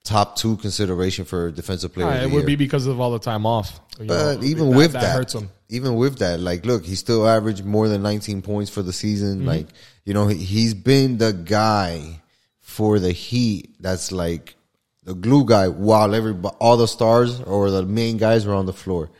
top 0.02 0.34
two 0.34 0.56
consideration 0.56 1.24
for 1.24 1.52
defensive 1.52 1.92
player. 1.94 2.08
Of 2.08 2.14
the 2.14 2.22
it 2.22 2.26
would 2.32 2.38
year. 2.40 2.46
be 2.48 2.56
because 2.56 2.86
of 2.88 2.98
all 2.98 3.12
the 3.12 3.20
time 3.20 3.46
off. 3.46 3.78
You 4.00 4.06
But 4.06 4.40
know, 4.40 4.44
even 4.44 4.74
with 4.74 4.92
that, 4.94 5.02
that, 5.02 5.12
hurts 5.14 5.34
him. 5.34 5.48
even 5.68 5.94
with 5.94 6.18
that, 6.18 6.40
like, 6.40 6.64
look, 6.66 6.84
he 6.84 6.96
still 6.96 7.28
averaged 7.28 7.64
more 7.64 7.86
than 7.86 8.02
19 8.02 8.42
points 8.42 8.70
for 8.70 8.82
the 8.82 8.92
season. 8.94 9.38
Mm-hmm. 9.40 9.46
Like, 9.46 9.66
you 10.04 10.14
know, 10.14 10.26
he, 10.26 10.38
he's 10.38 10.74
been 10.74 11.18
the 11.18 11.32
guy 11.34 12.19
for 12.80 12.98
the 12.98 13.12
Heat. 13.12 13.76
That's 13.78 14.10
like 14.10 14.54
the 15.04 15.14
glue 15.14 15.44
guy 15.44 15.68
while 15.68 16.14
every 16.14 16.34
all 16.58 16.78
the 16.78 16.88
stars 16.88 17.38
or 17.42 17.70
the 17.70 17.84
main 17.84 18.16
guys 18.16 18.46
are 18.46 18.54
on 18.54 18.64
the 18.64 18.72
floor. 18.72 19.10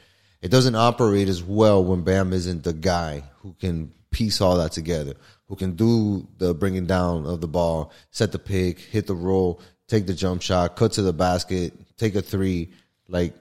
It 0.41 0.51
doesn't 0.51 0.75
operate 0.75 1.29
as 1.29 1.43
well 1.43 1.85
when 1.85 2.01
Bam 2.01 2.33
isn't 2.33 2.65
the 2.65 2.73
guy 2.73 3.23
who 3.41 3.55
can 3.61 3.93
piece 4.11 4.41
all 4.41 4.57
that 4.57 4.73
together, 4.73 5.13
who 5.47 5.57
can 5.57 5.77
do 5.77 6.27
the 6.39 6.55
bringing 6.55 6.87
down 6.87 7.27
of 7.27 7.43
the 7.43 7.49
ball, 7.49 7.93
set 8.11 8.33
the 8.33 8.39
pick, 8.39 8.79
hit 8.79 9.07
the 9.07 9.15
roll, 9.15 9.61
take 9.89 10.07
the 10.07 10.15
jump 10.15 10.41
shot, 10.41 10.75
cut 10.75 10.93
to 10.93 11.03
the 11.03 11.13
basket, 11.13 11.75
take 11.99 12.15
a 12.15 12.23
three. 12.23 12.71
Like 13.09 13.35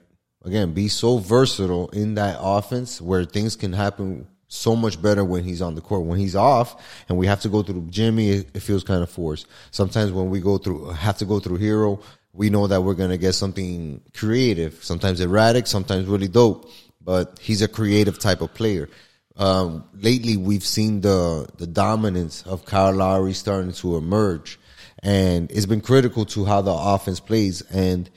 again, 0.44 0.74
be 0.74 0.88
so 0.88 1.16
versatile 1.16 1.88
in 1.94 2.16
that 2.16 2.36
offense 2.38 3.00
where 3.00 3.24
things 3.24 3.56
can 3.56 3.72
happen 3.72 4.26
so 4.50 4.76
much 4.76 5.00
better 5.00 5.24
when 5.24 5.44
he's 5.44 5.62
on 5.62 5.74
the 5.74 5.80
court. 5.80 6.04
When 6.04 6.18
he's 6.18 6.36
off 6.36 7.02
and 7.08 7.16
we 7.16 7.26
have 7.26 7.40
to 7.40 7.48
go 7.48 7.62
through 7.62 7.86
Jimmy, 7.88 8.30
it, 8.30 8.50
it 8.54 8.60
feels 8.60 8.84
kind 8.84 9.02
of 9.02 9.08
forced. 9.08 9.46
Sometimes 9.70 10.12
when 10.12 10.28
we 10.28 10.40
go 10.40 10.58
through, 10.58 10.90
have 10.90 11.16
to 11.18 11.24
go 11.24 11.40
through 11.40 11.58
Herro, 11.58 12.02
we 12.32 12.50
know 12.50 12.66
that 12.66 12.82
we're 12.82 12.94
going 12.94 13.10
to 13.10 13.18
get 13.18 13.32
something 13.32 14.02
creative, 14.14 14.84
sometimes 14.84 15.20
erratic, 15.20 15.66
sometimes 15.66 16.06
really 16.06 16.28
dope, 16.28 16.70
but 17.00 17.38
he's 17.40 17.62
a 17.62 17.68
creative 17.68 18.18
type 18.18 18.40
of 18.40 18.52
player. 18.52 18.88
Um, 19.36 19.84
lately, 19.94 20.36
we've 20.36 20.64
seen 20.64 21.00
the, 21.00 21.48
the 21.56 21.66
dominance 21.66 22.42
of 22.42 22.66
Kyle 22.66 22.92
Lowry 22.92 23.32
starting 23.32 23.72
to 23.72 23.96
emerge 23.96 24.58
and 25.02 25.50
it's 25.50 25.66
been 25.66 25.80
critical 25.80 26.24
to 26.26 26.44
how 26.44 26.60
the 26.60 26.72
offense 26.72 27.20
plays. 27.20 27.62
And 27.62 28.08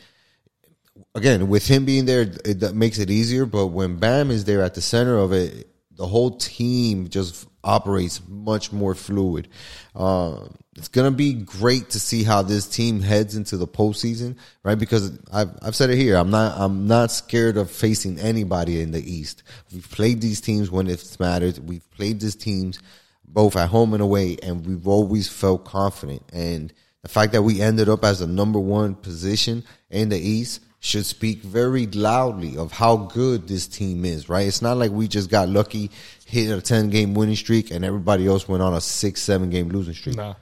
again, 1.16 1.48
with 1.48 1.68
him 1.68 1.86
being 1.86 2.06
there, 2.06 2.22
it 2.22 2.60
that 2.60 2.76
makes 2.76 3.00
it 3.00 3.10
easier. 3.10 3.46
But 3.46 3.68
when 3.68 3.98
Bam 3.98 4.32
is 4.32 4.46
there 4.46 4.62
at 4.62 4.76
the 4.76 4.82
center 4.82 5.18
of 5.18 5.32
it, 5.32 5.68
the 5.96 6.08
whole 6.08 6.32
team 6.32 7.08
just 7.08 7.48
operates 7.64 8.22
much 8.28 8.72
more 8.72 8.96
fluid. 8.96 9.48
Uh, 9.96 10.48
it's 10.76 10.88
gonna 10.88 11.12
be 11.12 11.34
great 11.34 11.92
to 11.92 12.00
see 12.00 12.24
how 12.24 12.42
this 12.42 12.68
team 12.68 13.02
heads 13.02 13.36
into 13.36 13.58
the 13.58 13.68
postseason, 13.68 14.36
right? 14.64 14.78
Because 14.78 15.20
I've 15.32 15.52
I've 15.62 15.76
said 15.76 15.92
it 15.92 15.98
here. 15.98 16.16
I'm 16.16 16.32
not 16.32 16.60
I'm 16.60 16.88
not 16.88 17.12
scared 17.12 17.58
of 17.58 17.70
facing 17.70 18.20
anybody 18.20 18.82
in 18.82 18.92
the 18.92 19.12
East. 19.12 19.44
We've 19.72 19.90
played 19.90 20.20
these 20.20 20.42
teams 20.42 20.72
when 20.72 20.88
it's 20.88 21.20
mattered. 21.20 21.60
We've 21.60 21.90
played 21.92 22.20
these 22.20 22.36
teams 22.36 22.80
both 23.26 23.56
at 23.56 23.70
home 23.70 23.94
and 23.94 24.02
away, 24.02 24.38
and 24.42 24.66
we've 24.66 24.88
always 24.88 25.28
felt 25.28 25.66
confident. 25.66 26.24
And 26.34 26.74
the 27.04 27.10
fact 27.10 27.34
that 27.34 27.44
we 27.44 27.62
ended 27.62 27.90
up 27.90 28.04
as 28.04 28.20
the 28.20 28.28
number 28.28 28.60
one 28.60 28.96
position 28.96 29.64
in 29.90 30.10
the 30.10 30.20
East 30.20 30.62
should 30.84 31.06
speak 31.06 31.42
very 31.42 31.88
loudly 31.88 32.58
of 32.58 32.74
how 32.74 32.98
good 32.98 33.48
this 33.48 33.68
team 33.68 34.04
is, 34.04 34.28
right? 34.28 34.46
It's 34.46 34.62
not 34.62 34.76
like 34.76 34.92
we 34.92 35.08
just 35.08 35.30
got 35.30 35.48
lucky, 35.48 35.90
hit 36.26 36.52
a 36.52 36.62
10 36.62 36.90
game 36.90 37.14
winning 37.14 37.38
streak, 37.38 37.72
and 37.72 37.86
everybody 37.86 38.28
else 38.28 38.50
went 38.50 38.62
on 38.62 38.74
a 38.74 38.82
six, 38.82 39.22
seven 39.22 39.50
game 39.50 39.70
losing 39.70 39.94
streak. 39.94 40.18
Nah. 40.18 40.34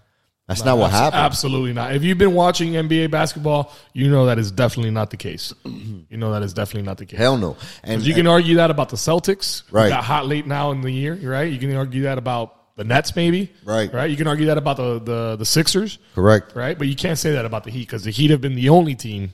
That's 0.47 0.65
not 0.65 0.79
what 0.79 0.87
Abs- 0.87 0.95
happened. 0.99 1.21
Absolutely 1.21 1.73
not. 1.73 1.95
If 1.95 2.03
you've 2.03 2.17
been 2.17 2.33
watching 2.33 2.73
NBA 2.73 3.11
basketball, 3.11 3.71
you 3.93 4.09
know 4.09 4.25
that 4.25 4.39
is 4.39 4.51
definitely 4.51 4.89
not 4.89 5.11
the 5.11 5.15
case. 5.17 5.53
you 5.63 6.17
know 6.17 6.31
that 6.33 6.41
is 6.41 6.53
definitely 6.55 6.87
not 6.87 6.97
the 6.97 7.05
case. 7.05 7.19
Hell 7.19 7.37
no. 7.37 7.55
And 7.83 8.01
You 8.01 8.15
can 8.15 8.25
argue 8.25 8.55
that 8.55 8.71
about 8.71 8.89
the 8.89 8.97
Celtics, 8.97 9.61
Right. 9.71 9.89
Got 9.89 10.03
hot 10.03 10.25
late 10.25 10.47
now 10.47 10.71
in 10.71 10.81
the 10.81 10.91
year, 10.91 11.13
right? 11.21 11.51
You 11.53 11.59
can 11.59 11.73
argue 11.75 12.01
that 12.03 12.17
about 12.17 12.75
the 12.77 12.83
Nets, 12.83 13.15
maybe, 13.15 13.51
Right. 13.63 13.93
Right. 13.93 14.09
You 14.09 14.17
can 14.17 14.25
argue 14.25 14.47
that 14.47 14.57
about 14.57 14.77
the 14.77 14.99
the, 14.99 15.35
the 15.37 15.45
Sixers, 15.45 15.99
correct. 16.15 16.55
right? 16.55 16.75
But 16.77 16.87
you 16.87 16.95
can't 16.95 17.19
say 17.19 17.33
that 17.33 17.45
about 17.45 17.63
the 17.63 17.69
Heat 17.69 17.81
because 17.87 18.03
the 18.03 18.11
Heat 18.11 18.31
have 18.31 18.41
been 18.41 18.55
the 18.55 18.69
only 18.69 18.95
team 18.95 19.33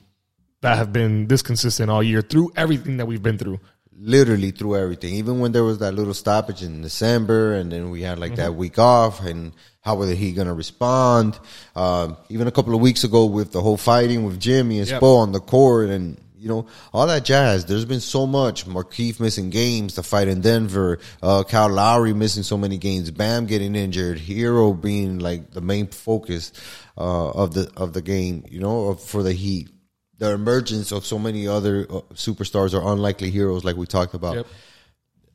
that 0.60 0.76
have 0.76 0.92
been 0.92 1.26
this 1.28 1.42
consistent 1.42 1.90
all 1.90 2.02
year 2.02 2.20
through 2.22 2.50
everything 2.56 2.96
that 2.98 3.06
we've 3.06 3.22
been 3.22 3.38
through. 3.38 3.60
literally 4.00 4.52
through 4.52 4.76
everything. 4.76 5.14
Even 5.14 5.40
when 5.40 5.50
there 5.52 5.64
was 5.64 5.78
that 5.78 5.92
little 5.92 6.14
stoppage 6.14 6.62
in 6.62 6.82
December, 6.82 7.54
and 7.54 7.72
then 7.72 7.90
we 7.90 8.02
had 8.02 8.18
like 8.18 8.36
that 8.36 8.54
week 8.54 8.78
off, 8.78 9.24
and 9.24 9.52
how 9.80 9.96
was 9.96 10.10
he 10.10 10.32
going 10.32 10.46
to 10.46 10.54
respond? 10.54 11.36
Um, 11.74 12.16
even 12.28 12.46
a 12.46 12.52
couple 12.52 12.74
of 12.74 12.80
weeks 12.80 13.02
ago 13.02 13.26
with 13.26 13.50
the 13.50 13.60
whole 13.60 13.76
fighting 13.76 14.24
with 14.24 14.38
Jimmy 14.38 14.78
and 14.78 14.88
Yep. 14.88 15.02
Spo 15.02 15.16
on 15.18 15.32
the 15.32 15.40
court, 15.40 15.88
and 15.90 16.16
you 16.36 16.48
know 16.48 16.66
all 16.92 17.08
that 17.08 17.24
jazz. 17.24 17.66
There's 17.66 17.84
been 17.86 17.98
so 18.00 18.24
much. 18.24 18.66
Markieff 18.66 19.18
missing 19.18 19.50
games, 19.50 19.96
the 19.96 20.04
fight 20.04 20.28
in 20.28 20.42
Denver, 20.42 21.00
uh, 21.20 21.42
Kyle 21.42 21.68
Lowry 21.68 22.14
missing 22.14 22.44
so 22.44 22.56
many 22.56 22.78
games, 22.78 23.10
Bam 23.10 23.46
getting 23.46 23.74
injured, 23.74 24.18
Herro 24.18 24.80
being 24.80 25.18
like 25.18 25.50
the 25.50 25.60
main 25.60 25.88
focus 25.88 26.52
uh, 26.96 27.30
of 27.30 27.54
the 27.54 27.68
of 27.76 27.94
the 27.94 28.02
game. 28.02 28.44
You 28.48 28.60
know, 28.60 28.94
for 28.94 29.24
the 29.24 29.32
Heat. 29.32 29.70
The 30.18 30.32
emergence 30.32 30.90
of 30.92 31.06
so 31.06 31.18
many 31.18 31.46
other 31.46 31.82
uh, 31.88 32.00
superstars 32.14 32.74
or 32.74 32.92
unlikely 32.92 33.30
heroes, 33.30 33.64
like 33.64 33.76
we 33.76 33.86
talked 33.86 34.14
about 34.14 34.34
Yep. 34.36 34.46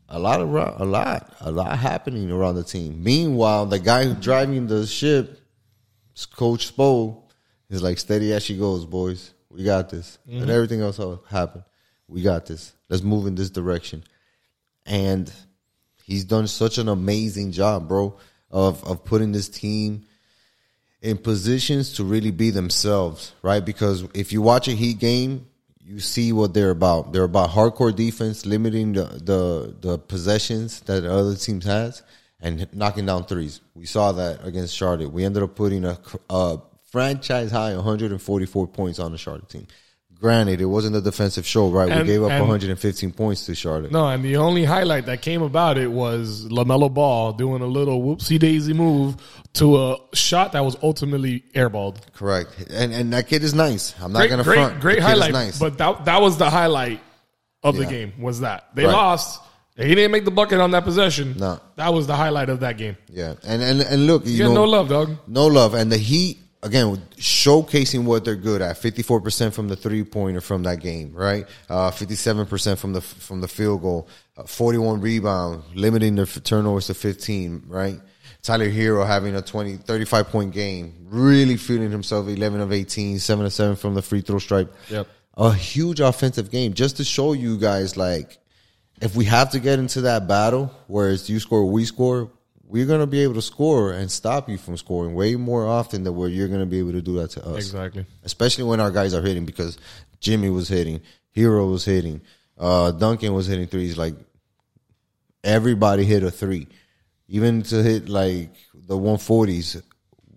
a 0.10 0.20
lot 0.20 0.42
of 0.42 0.50
a 0.54 0.84
lot 0.86 1.34
a 1.40 1.52
lot 1.52 1.78
happening 1.80 2.30
around 2.32 2.56
the 2.56 2.64
team. 2.64 3.02
Meanwhile, 3.02 3.68
the 3.68 3.80
guy 3.80 4.12
driving 4.14 4.68
the 4.68 4.86
ship, 4.86 5.40
Coach 6.36 6.76
Spo, 6.76 7.24
is 7.70 7.82
like 7.82 7.98
steady 7.98 8.34
as 8.34 8.44
she 8.44 8.58
goes, 8.58 8.86
boys. 8.86 9.34
We 9.50 9.64
got 9.64 9.90
this, 9.90 10.18
and 10.28 10.50
everything 10.50 10.82
else 10.82 10.98
will 10.98 11.24
happen. 11.30 11.64
We 12.08 12.22
got 12.22 12.46
this. 12.48 12.74
Let's 12.90 13.04
move 13.04 13.28
in 13.28 13.36
this 13.36 13.50
direction. 13.52 14.04
And 14.86 15.32
he's 16.04 16.26
done 16.26 16.48
such 16.48 16.78
an 16.78 16.90
amazing 16.90 17.52
job, 17.52 17.88
bro, 17.88 18.18
of 18.52 18.84
of 18.84 19.06
putting 19.06 19.32
this 19.32 19.48
team 19.48 20.06
in 21.04 21.18
positions 21.18 21.94
to 21.94 22.04
really 22.04 22.32
be 22.32 22.50
themselves, 22.50 23.34
right? 23.44 23.64
Because 23.64 24.08
if 24.14 24.32
you 24.32 24.42
watch 24.42 24.70
a 24.70 24.72
Heat 24.72 25.00
game, 25.00 25.46
you 25.82 26.00
see 26.00 26.32
what 26.32 26.54
they're 26.54 26.72
about. 26.72 27.12
They're 27.12 27.26
about 27.26 27.50
hardcore 27.50 27.94
defense, 27.94 28.46
limiting 28.46 28.94
the 28.94 29.04
the, 29.04 29.76
the 29.82 30.00
possessions 30.00 30.80
that 30.82 31.02
the 31.02 31.14
other 31.14 31.36
teams 31.36 31.66
has, 31.66 32.02
and 32.40 32.68
knocking 32.74 33.06
down 33.06 33.26
threes. 33.26 33.60
We 33.76 33.86
saw 33.86 34.14
that 34.14 34.46
against 34.48 34.76
Charlotte. 34.76 35.12
We 35.12 35.26
ended 35.26 35.44
up 35.44 35.56
putting 35.56 35.84
a, 35.84 36.00
a 36.30 36.60
franchise 36.90 37.52
high 37.52 37.76
144 37.76 38.68
points 38.68 38.98
on 38.98 39.12
the 39.12 39.18
Charlotte 39.18 39.50
team. 39.50 39.68
Granted, 40.24 40.62
it 40.62 40.66
wasn't 40.66 40.96
a 40.96 41.02
defensive 41.02 41.46
show, 41.46 41.68
right? 41.70 41.90
And- 41.92 42.02
we 42.04 42.08
gave 42.08 42.24
up 42.24 42.32
and- 42.32 42.40
115 42.40 43.12
points 43.12 43.46
to 43.48 43.54
Charlotte. 43.56 43.92
No, 43.92 44.08
and 44.08 44.24
the 44.24 44.38
only 44.38 44.64
highlight 44.64 45.06
that 45.08 45.22
came 45.22 45.42
about 45.42 45.78
it 45.78 45.92
was 45.92 46.46
LaMelo 46.46 46.94
Ball 46.94 47.34
doing 47.34 47.62
a 47.62 47.66
little 47.68 48.02
whoopsie 48.02 48.40
daisy 48.40 48.72
move 48.72 49.18
to 49.56 49.78
a 49.78 49.98
shot 50.14 50.54
that 50.54 50.64
was 50.64 50.78
ultimately 50.82 51.44
airballed. 51.54 51.98
Correct. 52.16 52.50
And 52.70 52.94
and 52.94 53.12
that 53.12 53.28
kid 53.28 53.44
is 53.44 53.54
nice. 53.54 53.94
I'm 54.02 54.14
not 54.14 54.20
Great, 54.20 54.30
to 54.38 54.44
great, 54.44 54.56
front. 54.56 54.80
great 54.80 55.00
highlight. 55.00 55.34
nice. 55.34 55.60
But 55.60 55.78
that 55.80 56.06
that 56.06 56.22
was 56.22 56.38
the 56.38 56.50
highlight 56.50 57.02
of 57.62 57.76
the 57.76 57.86
game. 57.86 58.14
Was 58.18 58.40
that 58.40 58.68
they 58.76 58.86
Right. 58.86 58.94
lost? 58.94 59.42
He 59.76 59.94
didn't 59.96 60.12
make 60.12 60.24
the 60.24 60.32
bucket 60.32 60.62
on 60.62 60.72
that 60.72 60.86
possession. 60.86 61.36
No. 61.38 61.60
that 61.76 61.92
was 61.94 62.08
the 62.08 62.16
highlight 62.16 62.48
of 62.48 62.62
that 62.62 62.78
game. 62.78 62.96
yeah. 63.12 63.34
And 63.44 63.62
and 63.62 63.82
and 63.82 64.08
look, 64.08 64.26
you 64.26 64.32
You 64.34 64.44
know, 64.46 64.54
no 64.54 64.64
love, 64.64 64.88
dog. 64.88 65.18
No 65.28 65.48
love. 65.48 65.74
And 65.74 65.92
the 65.92 65.98
Heat, 65.98 66.38
again, 66.64 66.98
showcasing 67.18 68.06
what 68.06 68.26
they're 68.26 68.36
good 68.36 68.62
at. 68.62 68.78
54% 68.78 69.54
from 69.54 69.68
the 69.68 69.76
three 69.76 70.04
pointer 70.04 70.42
from 70.42 70.64
that 70.64 70.80
game, 70.80 71.14
right? 71.14 71.46
Uh, 71.70 71.92
57% 71.92 72.78
from 72.78 72.94
the, 72.94 73.02
from 73.02 73.42
the 73.42 73.48
field 73.48 73.82
goal, 73.82 74.08
uh, 74.38 74.44
41 74.44 75.02
rebound, 75.02 75.64
limiting 75.76 76.16
their 76.16 76.26
turnovers 76.26 76.88
to 76.88 76.94
15, 76.94 77.64
right? 77.68 78.00
Tyler 78.42 78.70
Herro 78.70 79.06
having 79.06 79.36
a 79.36 79.42
20, 79.42 79.78
35 79.78 80.28
point 80.30 80.54
game, 80.54 81.08
really 81.10 81.58
feeling 81.58 81.92
himself 81.92 82.28
11 82.28 82.60
of 82.62 82.72
18, 82.72 83.20
7 83.20 83.46
of 83.46 83.54
7 83.54 83.76
from 83.76 83.94
the 83.94 84.02
free 84.02 84.22
throw 84.22 84.40
stripe. 84.40 84.74
Yep. 84.90 85.08
A 85.36 85.54
huge 85.54 86.00
offensive 86.00 86.52
game 86.52 86.74
just 86.74 86.98
to 86.98 87.04
show 87.04 87.34
you 87.34 87.58
guys 87.58 87.98
like, 87.98 88.38
if 89.02 89.16
we 89.16 89.26
have 89.26 89.52
to 89.52 89.60
get 89.60 89.80
into 89.80 90.02
that 90.02 90.28
battle 90.28 90.72
where 90.88 91.12
it's 91.12 91.30
you 91.30 91.40
score, 91.40 91.66
we 91.66 91.86
score, 91.86 92.32
we're 92.74 92.88
gonna 92.88 93.06
be 93.06 93.22
able 93.22 93.36
to 93.36 93.42
score 93.42 93.92
and 93.92 94.12
stop 94.12 94.50
you 94.50 94.58
from 94.58 94.76
scoring 94.78 95.14
way 95.14 95.36
more 95.36 95.68
often 95.68 96.04
than 96.04 96.16
where 96.16 96.28
you're 96.28 96.48
gonna 96.48 96.66
be 96.66 96.80
able 96.80 96.92
to 96.92 97.04
do 97.04 97.14
that 97.20 97.30
to 97.30 97.48
us. 97.48 97.58
Exactly. 97.58 98.04
Especially 98.24 98.64
when 98.64 98.80
our 98.80 98.90
guys 98.90 99.14
are 99.14 99.22
hitting 99.22 99.46
because 99.46 99.78
Jimmy 100.20 100.50
was 100.50 100.70
hitting, 100.70 101.00
Herro 101.36 101.70
was 101.70 101.86
hitting, 101.86 102.22
uh, 102.58 102.90
Duncan 102.90 103.36
was 103.36 103.46
hitting 103.46 103.68
threes. 103.68 103.96
Like 103.96 104.16
everybody 105.44 106.04
hit 106.04 106.24
a 106.24 106.32
three, 106.32 106.66
even 107.28 107.62
to 107.62 107.84
hit 107.84 108.10
like 108.10 108.50
the 108.74 108.98
140s. 108.98 109.84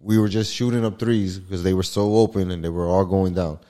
We 0.03 0.18
were 0.18 0.29
just 0.29 0.53
shooting 0.53 0.85
up 0.85 0.99
threes 0.99 1.38
because 1.38 1.62
they 1.62 1.72
were 1.72 1.83
so 1.83 2.16
open 2.16 2.51
and 2.51 2.62
they 2.62 2.68
were 2.68 2.87
all 2.87 3.07
going 3.07 3.33
down. 3.33 3.61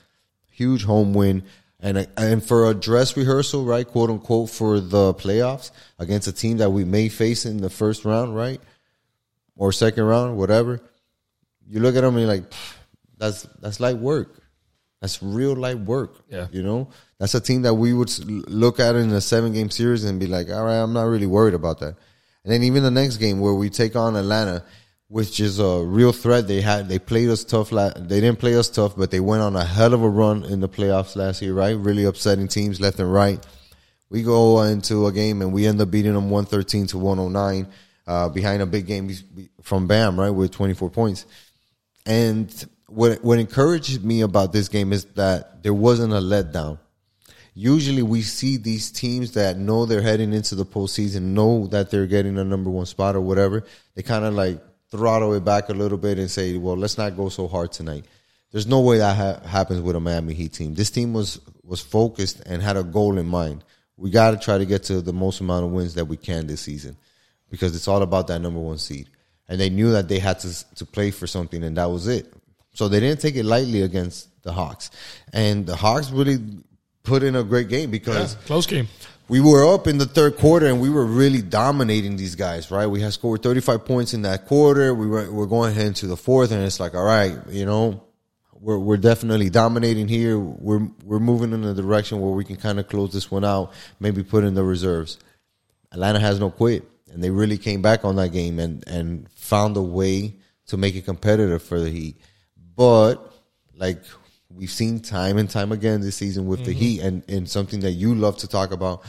Huge 0.51 0.83
home 0.83 1.15
win. 1.15 1.45
And 1.79 2.09
and 2.17 2.43
for 2.43 2.71
a 2.71 2.75
dress 2.75 3.17
rehearsal, 3.17 3.65
right, 3.65 3.87
quote 3.87 4.09
unquote, 4.09 4.51
for 4.51 4.81
the 4.81 5.13
playoffs 5.15 5.71
against 5.99 6.27
a 6.27 6.33
team 6.33 6.57
that 6.59 6.71
we 6.71 6.85
may 6.85 7.09
face 7.09 7.45
in 7.45 7.59
the 7.59 7.69
first 7.69 8.05
round, 8.05 8.35
right, 8.35 8.61
or 9.57 9.73
second 9.73 10.05
round, 10.05 10.39
whatever. 10.39 10.81
You 11.69 11.81
look 11.81 11.97
at 11.97 12.01
them 12.01 12.17
and 12.17 12.27
you're 12.27 12.35
like, 12.35 12.51
that's 13.19 13.43
that's 13.61 13.79
light 13.79 13.99
work. 13.99 14.43
That's 15.01 15.23
real 15.23 15.55
light 15.55 15.79
work. 15.79 16.25
Yeah. 16.31 16.47
you 16.51 16.63
know, 16.63 16.89
that's 17.19 17.35
a 17.35 17.41
team 17.41 17.63
that 17.63 17.75
we 17.75 17.93
would 17.93 18.11
look 18.49 18.81
at 18.81 18.97
in 18.97 19.11
a 19.13 19.21
seven 19.21 19.53
game 19.53 19.71
series 19.71 20.05
and 20.05 20.19
be 20.19 20.27
like, 20.27 20.51
all 20.51 20.65
right, 20.65 20.79
I'm 20.79 20.93
not 20.93 21.05
really 21.05 21.27
worried 21.27 21.55
about 21.55 21.81
that. 21.81 21.97
And 22.45 22.53
then 22.53 22.63
even 22.63 22.83
the 22.83 22.91
next 22.91 23.19
game 23.19 23.41
where 23.41 23.55
we 23.55 23.69
take 23.71 23.97
on 23.97 24.17
Atlanta, 24.17 24.65
which 25.09 25.39
is 25.41 25.59
a 25.59 25.83
real 25.83 26.13
threat. 26.13 26.49
They 26.49 26.61
had 26.61 26.89
they 26.89 26.99
played 26.99 27.29
us 27.29 27.45
tough. 27.45 27.73
La- 27.73 27.93
they 27.97 28.21
didn't 28.21 28.39
play 28.39 28.57
us 28.57 28.69
tough, 28.69 28.97
but 28.97 29.11
they 29.11 29.21
went 29.21 29.43
on 29.43 29.57
a 29.57 29.65
hell 29.65 29.95
of 29.95 30.03
a 30.03 30.09
run 30.09 30.45
in 30.45 30.61
the 30.61 30.69
playoffs 30.69 31.17
last 31.17 31.43
year. 31.43 31.55
Right, 31.55 31.77
really 31.77 32.05
upsetting 32.05 32.49
teams 32.49 32.81
left 32.81 32.99
and 32.99 33.13
right. 33.13 33.45
We 34.09 34.23
go 34.23 34.63
into 34.63 35.07
a 35.07 35.13
game 35.13 35.43
and 35.43 35.53
we 35.53 35.67
end 35.67 35.81
up 35.81 35.91
beating 35.91 36.15
them 36.15 36.31
113 36.31 36.87
to 36.89 36.99
109 36.99 37.67
uh, 38.07 38.29
behind 38.29 38.63
a 38.63 38.67
big 38.67 38.87
game 38.87 39.11
from 39.63 39.89
Bam, 39.89 40.19
right, 40.19 40.31
with 40.31 40.53
24 40.53 40.91
points. 40.91 41.27
And 42.05 42.67
what 42.87 43.23
what 43.25 43.39
encouraged 43.39 44.05
me 44.05 44.21
about 44.21 44.53
this 44.53 44.69
game 44.69 44.93
is 44.93 45.05
that 45.17 45.63
there 45.63 45.75
wasn't 45.75 46.13
a 46.13 46.21
letdown. 46.21 46.79
Usually, 47.59 48.03
we 48.03 48.21
see 48.21 48.59
these 48.59 48.91
teams 48.91 49.33
that 49.33 49.57
know 49.57 49.87
they're 49.87 50.03
heading 50.03 50.35
into 50.35 50.55
the 50.55 50.67
postseason, 50.67 51.23
know 51.33 51.67
that 51.69 51.91
they're 51.91 52.07
getting 52.07 52.37
a 52.39 52.45
number 52.45 52.69
one 52.69 52.85
spot 52.85 53.17
or 53.17 53.23
whatever. 53.23 53.65
They 53.95 54.03
kind 54.03 54.27
of 54.27 54.35
like 54.35 54.61
throttle 54.97 55.35
it 55.35 55.45
back 55.45 55.69
a 55.69 55.75
little 55.75 55.99
bit 55.99 56.19
and 56.19 56.31
say, 56.31 56.57
"Well, 56.57 56.77
let's 56.77 56.99
not 56.99 57.17
go 57.17 57.29
so 57.29 57.49
hard 57.49 57.73
tonight." 57.73 58.05
There's 58.53 58.67
no 58.67 58.81
way 58.81 58.99
that 58.99 59.17
ha- 59.17 59.47
happens 59.49 59.81
with 59.81 59.97
a 59.97 60.01
Miami 60.01 60.35
Heat 60.35 60.53
team. 60.53 60.75
This 60.75 60.91
team 60.91 61.13
was 61.13 61.41
was 61.63 61.81
focused 61.81 62.41
and 62.47 62.63
had 62.63 62.77
a 62.77 62.83
goal 62.85 63.19
in 63.19 63.27
mind. 63.27 63.65
We 63.97 64.11
got 64.11 64.31
to 64.33 64.39
try 64.39 64.59
to 64.59 64.67
get 64.67 64.85
to 64.85 65.01
the 65.01 65.13
most 65.13 65.41
amount 65.41 65.65
of 65.65 65.73
wins 65.73 65.95
that 65.95 66.05
we 66.05 66.17
can 66.17 66.47
this 66.47 66.61
season 66.61 66.97
because 67.51 67.75
it's 67.75 67.89
all 67.89 68.03
about 68.03 68.27
that 68.29 68.41
number 68.41 68.61
one 68.61 68.79
seed. 68.79 69.09
And 69.49 69.61
they 69.61 69.71
knew 69.71 69.93
that 69.93 70.09
they 70.09 70.19
had 70.19 70.39
to 70.41 70.75
to 70.77 70.87
play 70.87 71.11
for 71.11 71.27
something, 71.27 71.63
and 71.63 71.77
that 71.77 71.91
was 71.91 72.07
it. 72.09 72.33
So 72.75 72.89
they 72.89 73.01
didn't 73.01 73.21
take 73.21 73.37
it 73.37 73.45
lightly 73.45 73.83
against 73.83 74.29
the 74.43 74.53
Hawks, 74.53 74.91
and 75.33 75.67
the 75.67 75.77
Hawks 75.77 76.11
really 76.11 76.39
put 77.03 77.23
in 77.23 77.37
a 77.37 77.45
great 77.45 77.69
game 77.69 77.91
because 77.91 78.15
Yeah, 78.17 78.23
because 78.23 78.47
close 78.47 78.67
game. 78.67 78.89
We 79.29 79.41
were 79.41 79.67
up 79.75 79.87
in 79.87 79.99
the 79.99 80.07
third 80.07 80.37
quarter 80.37 80.67
and 80.67 80.81
we 80.81 80.89
were 80.89 81.05
really 81.05 81.43
dominating 81.43 82.17
these 82.17 82.35
guys, 82.35 82.71
right? 82.71 82.87
We 82.87 83.01
had 83.01 83.13
scored 83.13 83.43
35 83.43 83.85
points 83.85 84.15
in 84.15 84.23
that 84.23 84.47
quarter. 84.47 84.95
We 84.95 85.07
were 85.07 85.31
we're 85.31 85.47
going 85.47 85.77
into 85.77 86.07
the 86.07 86.17
fourth, 86.17 86.53
and 86.53 86.63
it's 86.63 86.79
like, 86.79 86.95
all 86.95 87.05
right, 87.05 87.37
you 87.49 87.67
know, 87.67 88.03
we're 88.53 88.79
we're 88.79 88.97
definitely 88.97 89.51
dominating 89.51 90.09
here. 90.09 90.39
We're 90.39 90.89
we're 91.05 91.19
moving 91.19 91.53
in 91.53 91.65
a 91.65 91.75
direction 91.75 92.21
where 92.21 92.33
we 92.33 92.45
can 92.45 92.57
kind 92.57 92.79
of 92.79 92.89
close 92.89 93.13
this 93.13 93.31
one 93.31 93.45
out, 93.45 93.73
maybe 93.99 94.23
put 94.23 94.45
in 94.45 94.55
the 94.55 94.65
reserves. 94.65 95.19
Atlanta 95.93 96.21
has 96.21 96.39
no 96.39 96.51
quit, 96.51 96.89
and 97.13 97.23
they 97.23 97.31
really 97.31 97.59
came 97.59 97.83
back 97.83 98.05
on 98.05 98.17
that 98.17 98.31
game 98.31 98.59
and 98.59 98.85
and 98.87 99.29
found 99.33 99.77
a 99.77 99.83
way 99.83 100.37
to 100.67 100.77
make 100.77 100.95
it 100.95 101.05
competitive 101.05 101.63
for 101.63 101.81
the 101.81 101.91
Heat. 101.91 102.17
But 102.77 103.33
like 103.77 104.03
we've 104.57 104.71
seen 104.71 105.01
time 105.01 105.39
and 105.39 105.49
time 105.49 105.73
again 105.73 106.01
this 106.01 106.17
season 106.17 106.47
with 106.47 106.65
the 106.65 106.73
mm-hmm. 106.73 106.81
Heat, 106.81 107.01
and 107.01 107.23
and 107.29 107.49
something 107.49 107.81
that 107.81 107.93
you 107.93 108.15
love 108.15 108.39
to 108.39 108.49
talk 108.49 108.73
about, 108.73 109.05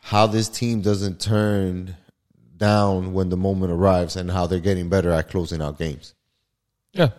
how 0.00 0.26
this 0.26 0.48
team 0.48 0.80
doesn't 0.80 1.20
turn 1.20 1.96
down 2.56 3.12
when 3.12 3.28
the 3.28 3.36
moment 3.36 3.72
arrives, 3.72 4.16
and 4.16 4.30
how 4.30 4.46
they're 4.46 4.60
getting 4.60 4.88
better 4.88 5.10
at 5.10 5.28
closing 5.28 5.60
out 5.60 5.78
games. 5.78 6.14
Yeah. 6.92 7.10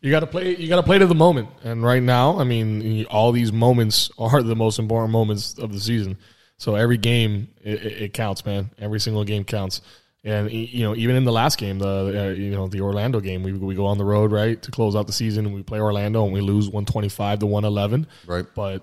You 0.00 0.10
got 0.10 0.20
to 0.20 0.26
play. 0.26 0.56
You 0.56 0.68
got 0.68 0.76
to 0.76 0.82
play 0.82 0.98
to 0.98 1.06
the 1.06 1.14
moment. 1.14 1.48
And 1.62 1.84
right 1.84 2.02
now, 2.02 2.38
I 2.38 2.44
mean, 2.44 3.04
all 3.06 3.30
these 3.30 3.52
moments 3.52 4.10
are 4.18 4.42
the 4.42 4.56
most 4.56 4.78
important 4.78 5.12
moments 5.12 5.58
of 5.58 5.72
the 5.72 5.80
season. 5.80 6.18
So 6.58 6.74
every 6.74 6.98
game 6.98 7.48
it, 7.62 7.84
it 7.84 8.02
it 8.02 8.12
counts, 8.12 8.44
man. 8.44 8.70
Every 8.78 9.00
single 9.00 9.24
game 9.24 9.44
counts. 9.44 9.80
And 10.24 10.52
you 10.52 10.84
know, 10.84 10.94
even 10.94 11.16
in 11.16 11.24
the 11.24 11.32
last 11.32 11.58
game, 11.58 11.80
the 11.80 12.28
uh, 12.28 12.30
you 12.30 12.50
know 12.50 12.68
the 12.68 12.80
Orlando 12.80 13.20
game, 13.20 13.42
we 13.42 13.52
we 13.52 13.74
go 13.74 13.86
on 13.86 13.98
the 13.98 14.04
road 14.04 14.30
right 14.30 14.60
to 14.62 14.70
close 14.70 14.94
out 14.94 15.08
the 15.08 15.12
season, 15.12 15.46
and 15.46 15.54
we 15.54 15.62
play 15.64 15.80
Orlando, 15.80 16.24
and 16.24 16.32
we 16.32 16.40
lose 16.40 16.68
one 16.68 16.84
twenty 16.84 17.08
five 17.08 17.40
to 17.40 17.46
one 17.46 17.64
eleven. 17.64 18.06
Right. 18.26 18.46
But 18.54 18.82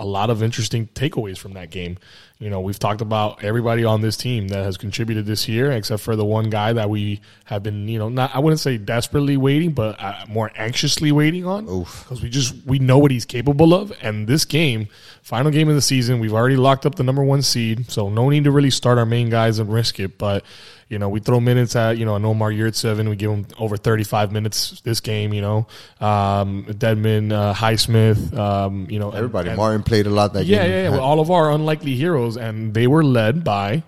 a 0.00 0.04
lot 0.04 0.30
of 0.30 0.42
interesting 0.42 0.86
takeaways 0.88 1.36
from 1.36 1.52
that 1.52 1.70
game. 1.70 1.98
You 2.38 2.48
know, 2.48 2.60
we've 2.62 2.78
talked 2.78 3.02
about 3.02 3.44
everybody 3.44 3.84
on 3.84 4.00
this 4.00 4.16
team 4.16 4.48
that 4.48 4.64
has 4.64 4.78
contributed 4.78 5.26
this 5.26 5.46
year, 5.46 5.70
except 5.72 6.02
for 6.02 6.16
the 6.16 6.24
one 6.24 6.48
guy 6.48 6.72
that 6.72 6.88
we 6.88 7.20
have 7.44 7.62
been, 7.62 7.86
you 7.86 7.98
know, 7.98 8.08
not 8.08 8.34
I 8.34 8.38
wouldn't 8.38 8.60
say 8.60 8.78
desperately 8.78 9.36
waiting, 9.36 9.72
but 9.72 10.00
uh, 10.00 10.24
more 10.26 10.50
anxiously 10.56 11.12
waiting 11.12 11.44
on 11.44 11.66
because 11.66 12.22
we 12.22 12.30
just 12.30 12.54
we 12.64 12.78
know 12.78 12.96
what 12.98 13.10
he's 13.10 13.26
capable 13.26 13.74
of. 13.74 13.92
And 14.00 14.26
this 14.26 14.46
game, 14.46 14.88
final 15.22 15.52
game 15.52 15.68
of 15.68 15.74
the 15.74 15.82
season, 15.82 16.18
we've 16.18 16.32
already 16.32 16.56
locked 16.56 16.86
up 16.86 16.94
the 16.94 17.04
number 17.04 17.22
one 17.22 17.42
seed, 17.42 17.90
so 17.90 18.08
no 18.08 18.30
need 18.30 18.44
to 18.44 18.50
really 18.50 18.70
start 18.70 18.96
our 18.96 19.06
main 19.06 19.28
guys 19.28 19.58
and 19.58 19.70
risk 19.70 20.00
it. 20.00 20.16
But 20.16 20.44
you 20.90 20.98
know, 20.98 21.08
we 21.08 21.20
throw 21.20 21.40
minutes 21.40 21.74
at 21.76 21.96
you 21.96 22.04
know 22.04 22.16
an 22.16 22.24
Omer 22.26 22.52
Yurtseven. 22.52 23.08
We 23.08 23.16
give 23.16 23.30
him 23.30 23.46
over 23.58 23.78
thirty 23.78 24.04
five 24.04 24.32
minutes 24.32 24.80
this 24.82 25.00
game. 25.00 25.32
You 25.32 25.40
know, 25.40 25.66
um, 26.00 26.66
Dedmon, 26.68 27.32
uh, 27.32 27.54
Highsmith, 27.54 28.36
um, 28.36 28.86
you 28.90 28.98
know, 28.98 29.10
Everybody, 29.12 29.48
and- 29.50 29.56
Martin 29.56 29.82
played 29.84 30.06
a 30.06 30.10
lot 30.10 30.32
that 30.34 30.44
yeah, 30.46 30.62
game. 30.64 30.70
yeah, 30.70 30.82
yeah. 30.82 30.90
Well, 30.90 31.00
all 31.00 31.20
of 31.20 31.30
our 31.30 31.50
unlikely 31.52 31.94
heroes, 31.94 32.36
and 32.36 32.74
they 32.74 32.86
were 32.86 33.04
led 33.04 33.44
by 33.44 33.84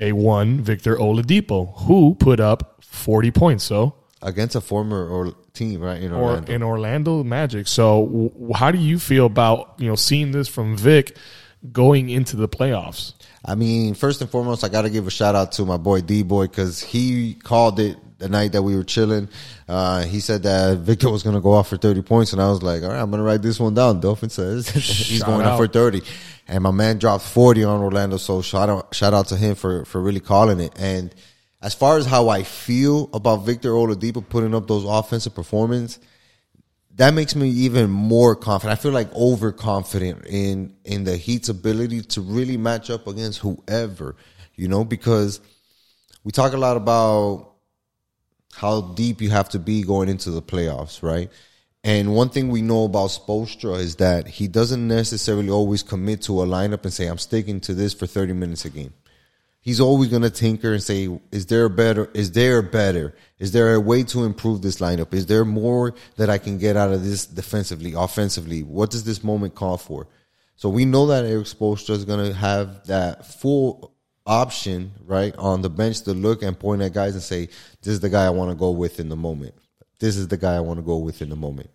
a 0.00 0.12
one 0.12 0.60
Victor 0.60 0.96
Oladipo, 0.96 1.76
who 1.86 2.14
put 2.14 2.40
up 2.40 2.82
forty 2.82 3.30
points. 3.30 3.64
So 3.64 3.94
against 4.22 4.56
a 4.56 4.60
former 4.60 5.06
or 5.06 5.34
team, 5.52 5.80
right? 5.80 6.00
In 6.02 6.12
or 6.12 6.22
Orlando. 6.22 6.52
in 6.52 6.62
Orlando 6.62 7.22
Magic. 7.24 7.68
So, 7.68 8.06
w- 8.06 8.52
how 8.54 8.70
do 8.70 8.78
you 8.78 8.98
feel 8.98 9.26
about 9.26 9.74
you 9.78 9.88
know 9.88 9.96
seeing 9.96 10.30
this 10.32 10.48
from 10.48 10.76
Vic 10.76 11.16
going 11.72 12.08
into 12.10 12.36
the 12.36 12.48
playoffs? 12.48 13.12
I 13.44 13.54
mean, 13.54 13.94
first 13.94 14.20
and 14.20 14.28
foremost, 14.30 14.64
I 14.64 14.68
got 14.68 14.82
to 14.82 14.90
give 14.90 15.06
a 15.06 15.10
shout 15.10 15.34
out 15.34 15.52
to 15.52 15.64
my 15.64 15.76
boy 15.76 16.00
D 16.00 16.22
Boy 16.22 16.46
because 16.46 16.82
he 16.82 17.34
called 17.34 17.78
it 17.80 17.96
the 18.18 18.28
night 18.28 18.52
that 18.52 18.62
we 18.62 18.74
were 18.76 18.84
chilling. 18.84 19.28
Uh, 19.68 20.02
he 20.04 20.20
said 20.20 20.42
that 20.42 20.78
Victor 20.78 21.08
was 21.10 21.22
going 21.22 21.36
to 21.36 21.40
go 21.40 21.52
off 21.52 21.68
for 21.68 21.76
30 21.76 22.02
points, 22.02 22.32
and 22.32 22.42
I 22.42 22.48
was 22.50 22.62
like, 22.62 22.82
all 22.82 22.88
right, 22.88 23.00
I'm 23.00 23.10
going 23.10 23.20
to 23.20 23.24
write 23.24 23.42
this 23.42 23.60
one 23.60 23.74
down. 23.74 24.00
Dolphin 24.00 24.28
says 24.28 24.68
he's 24.70 24.84
Shout 25.18 25.26
going 25.26 25.46
out. 25.46 25.56
for 25.56 25.68
30. 25.68 26.02
And 26.48 26.64
my 26.64 26.70
man 26.72 26.98
dropped 26.98 27.24
40 27.24 27.64
on 27.64 27.80
Orlando, 27.80 28.16
so 28.16 28.42
shout 28.42 28.68
out, 28.68 28.94
shout 28.94 29.14
out 29.14 29.28
to 29.28 29.36
him 29.36 29.54
for, 29.54 29.84
for 29.84 30.00
really 30.00 30.20
calling 30.20 30.60
it. 30.60 30.72
And 30.78 31.14
as 31.62 31.74
far 31.74 31.96
as 31.98 32.06
how 32.06 32.28
I 32.28 32.42
feel 32.42 33.08
about 33.12 33.44
Victor 33.44 33.70
Oladipo 33.70 34.26
putting 34.28 34.54
up 34.54 34.66
those 34.66 34.84
offensive 34.84 35.34
performance, 35.34 35.98
that 36.98 37.14
makes 37.14 37.36
me 37.36 37.48
even 37.48 37.88
more 37.90 38.34
confident. 38.36 38.78
I 38.78 38.82
feel 38.82 38.92
like 38.92 39.12
overconfident 39.14 40.26
in 40.26 40.74
in 40.84 41.04
the 41.04 41.16
Heat's 41.16 41.48
ability 41.48 42.02
to 42.02 42.20
really 42.20 42.56
match 42.56 42.90
up 42.90 43.06
against 43.06 43.38
whoever, 43.38 44.16
you 44.56 44.68
know, 44.68 44.84
because 44.84 45.40
we 46.24 46.32
talk 46.32 46.52
a 46.52 46.58
lot 46.58 46.76
about 46.76 47.52
how 48.52 48.80
deep 48.80 49.22
you 49.22 49.30
have 49.30 49.48
to 49.50 49.60
be 49.60 49.82
going 49.82 50.08
into 50.08 50.32
the 50.32 50.42
playoffs, 50.42 51.02
right? 51.02 51.30
And 51.84 52.14
one 52.14 52.30
thing 52.30 52.48
we 52.48 52.62
know 52.62 52.84
about 52.84 53.10
Spoelstra 53.10 53.78
is 53.78 53.96
that 53.96 54.26
he 54.26 54.48
doesn't 54.48 54.88
necessarily 54.88 55.48
always 55.48 55.84
commit 55.84 56.22
to 56.22 56.42
a 56.42 56.46
lineup 56.46 56.82
and 56.82 56.92
say, 56.92 57.06
I'm 57.06 57.18
sticking 57.18 57.60
to 57.60 57.74
this 57.74 57.94
for 57.94 58.08
30 58.08 58.32
minutes 58.32 58.64
a 58.64 58.70
game. 58.70 58.92
He's 59.60 59.80
always 59.80 60.08
going 60.08 60.22
to 60.22 60.30
tinker 60.30 60.72
and 60.72 60.82
say, 60.82 61.08
is 61.30 61.46
there 61.46 61.64
a 61.64 61.70
better, 61.70 62.10
is 62.14 62.32
there 62.32 62.58
a 62.58 62.62
better, 62.62 63.14
is 63.38 63.52
there 63.52 63.74
a 63.74 63.80
way 63.80 64.02
to 64.04 64.24
improve 64.24 64.62
this 64.62 64.76
lineup? 64.78 65.12
Is 65.12 65.26
there 65.26 65.44
more 65.44 65.94
that 66.16 66.30
I 66.30 66.38
can 66.38 66.58
get 66.58 66.76
out 66.76 66.92
of 66.92 67.04
this 67.04 67.26
defensively, 67.26 67.92
offensively? 67.94 68.62
What 68.62 68.90
does 68.90 69.04
this 69.04 69.22
moment 69.24 69.54
call 69.54 69.76
for? 69.76 70.06
So 70.56 70.68
we 70.68 70.84
know 70.84 71.06
that 71.06 71.24
Erik 71.24 71.46
Spoelstra 71.46 71.90
is 71.90 72.04
going 72.04 72.26
to 72.26 72.34
have 72.34 72.86
that 72.86 73.26
full 73.26 73.94
option, 74.26 74.92
right, 75.04 75.34
on 75.36 75.62
the 75.62 75.70
bench 75.70 76.02
to 76.02 76.12
look 76.12 76.42
and 76.42 76.58
point 76.58 76.82
at 76.82 76.92
guys 76.92 77.14
and 77.14 77.22
say, 77.22 77.46
this 77.82 77.94
is 77.94 78.00
the 78.00 78.08
guy 78.10 78.26
I 78.26 78.30
want 78.30 78.50
to 78.50 78.56
go 78.56 78.70
with 78.70 79.00
in 79.00 79.08
the 79.08 79.16
moment. 79.16 79.54
This 80.00 80.16
is 80.16 80.28
the 80.28 80.36
guy 80.36 80.54
I 80.54 80.60
want 80.60 80.78
to 80.78 80.84
go 80.84 80.98
with 80.98 81.22
in 81.22 81.30
the 81.30 81.36
moment. 81.36 81.70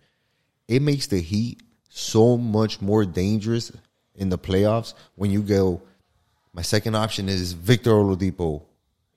It 0.68 0.80
makes 0.80 1.06
the 1.06 1.20
Heat 1.20 1.62
so 1.88 2.36
much 2.36 2.80
more 2.80 3.04
dangerous 3.04 3.70
in 4.14 4.28
the 4.28 4.38
playoffs 4.38 4.94
when 5.16 5.30
you 5.30 5.42
go, 5.42 5.82
my 6.54 6.62
second 6.62 6.94
option 6.94 7.28
is 7.28 7.52
Victor 7.52 7.90
Oladipo. 7.90 8.62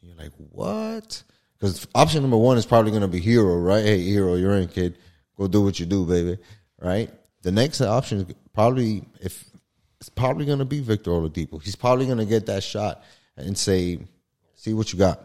You're 0.01 0.15
like, 0.15 0.31
what? 0.51 1.23
Because 1.57 1.87
option 1.95 2.21
number 2.21 2.37
one 2.37 2.57
is 2.57 2.65
probably 2.65 2.91
going 2.91 3.03
to 3.03 3.07
be 3.07 3.21
Herro, 3.21 3.63
right? 3.63 3.83
Hey, 3.83 4.07
Herro, 4.09 4.39
you're 4.39 4.55
in, 4.55 4.67
kid. 4.67 4.97
Go 5.37 5.47
do 5.47 5.61
what 5.61 5.79
you 5.79 5.85
do, 5.85 6.05
baby. 6.05 6.39
Right? 6.81 7.11
The 7.43 7.51
next 7.51 7.79
option 7.81 8.19
is 8.19 8.35
probably, 8.53 9.03
if 9.21 9.45
it's 9.99 10.09
probably 10.09 10.45
going 10.45 10.59
to 10.59 10.65
be 10.65 10.79
Victor 10.79 11.11
Oladipo. 11.11 11.61
He's 11.61 11.75
probably 11.75 12.05
going 12.05 12.17
to 12.17 12.25
get 12.25 12.47
that 12.47 12.63
shot 12.63 13.03
and 13.35 13.57
say, 13.57 13.99
see 14.55 14.73
what 14.73 14.91
you 14.91 14.99
got. 14.99 15.21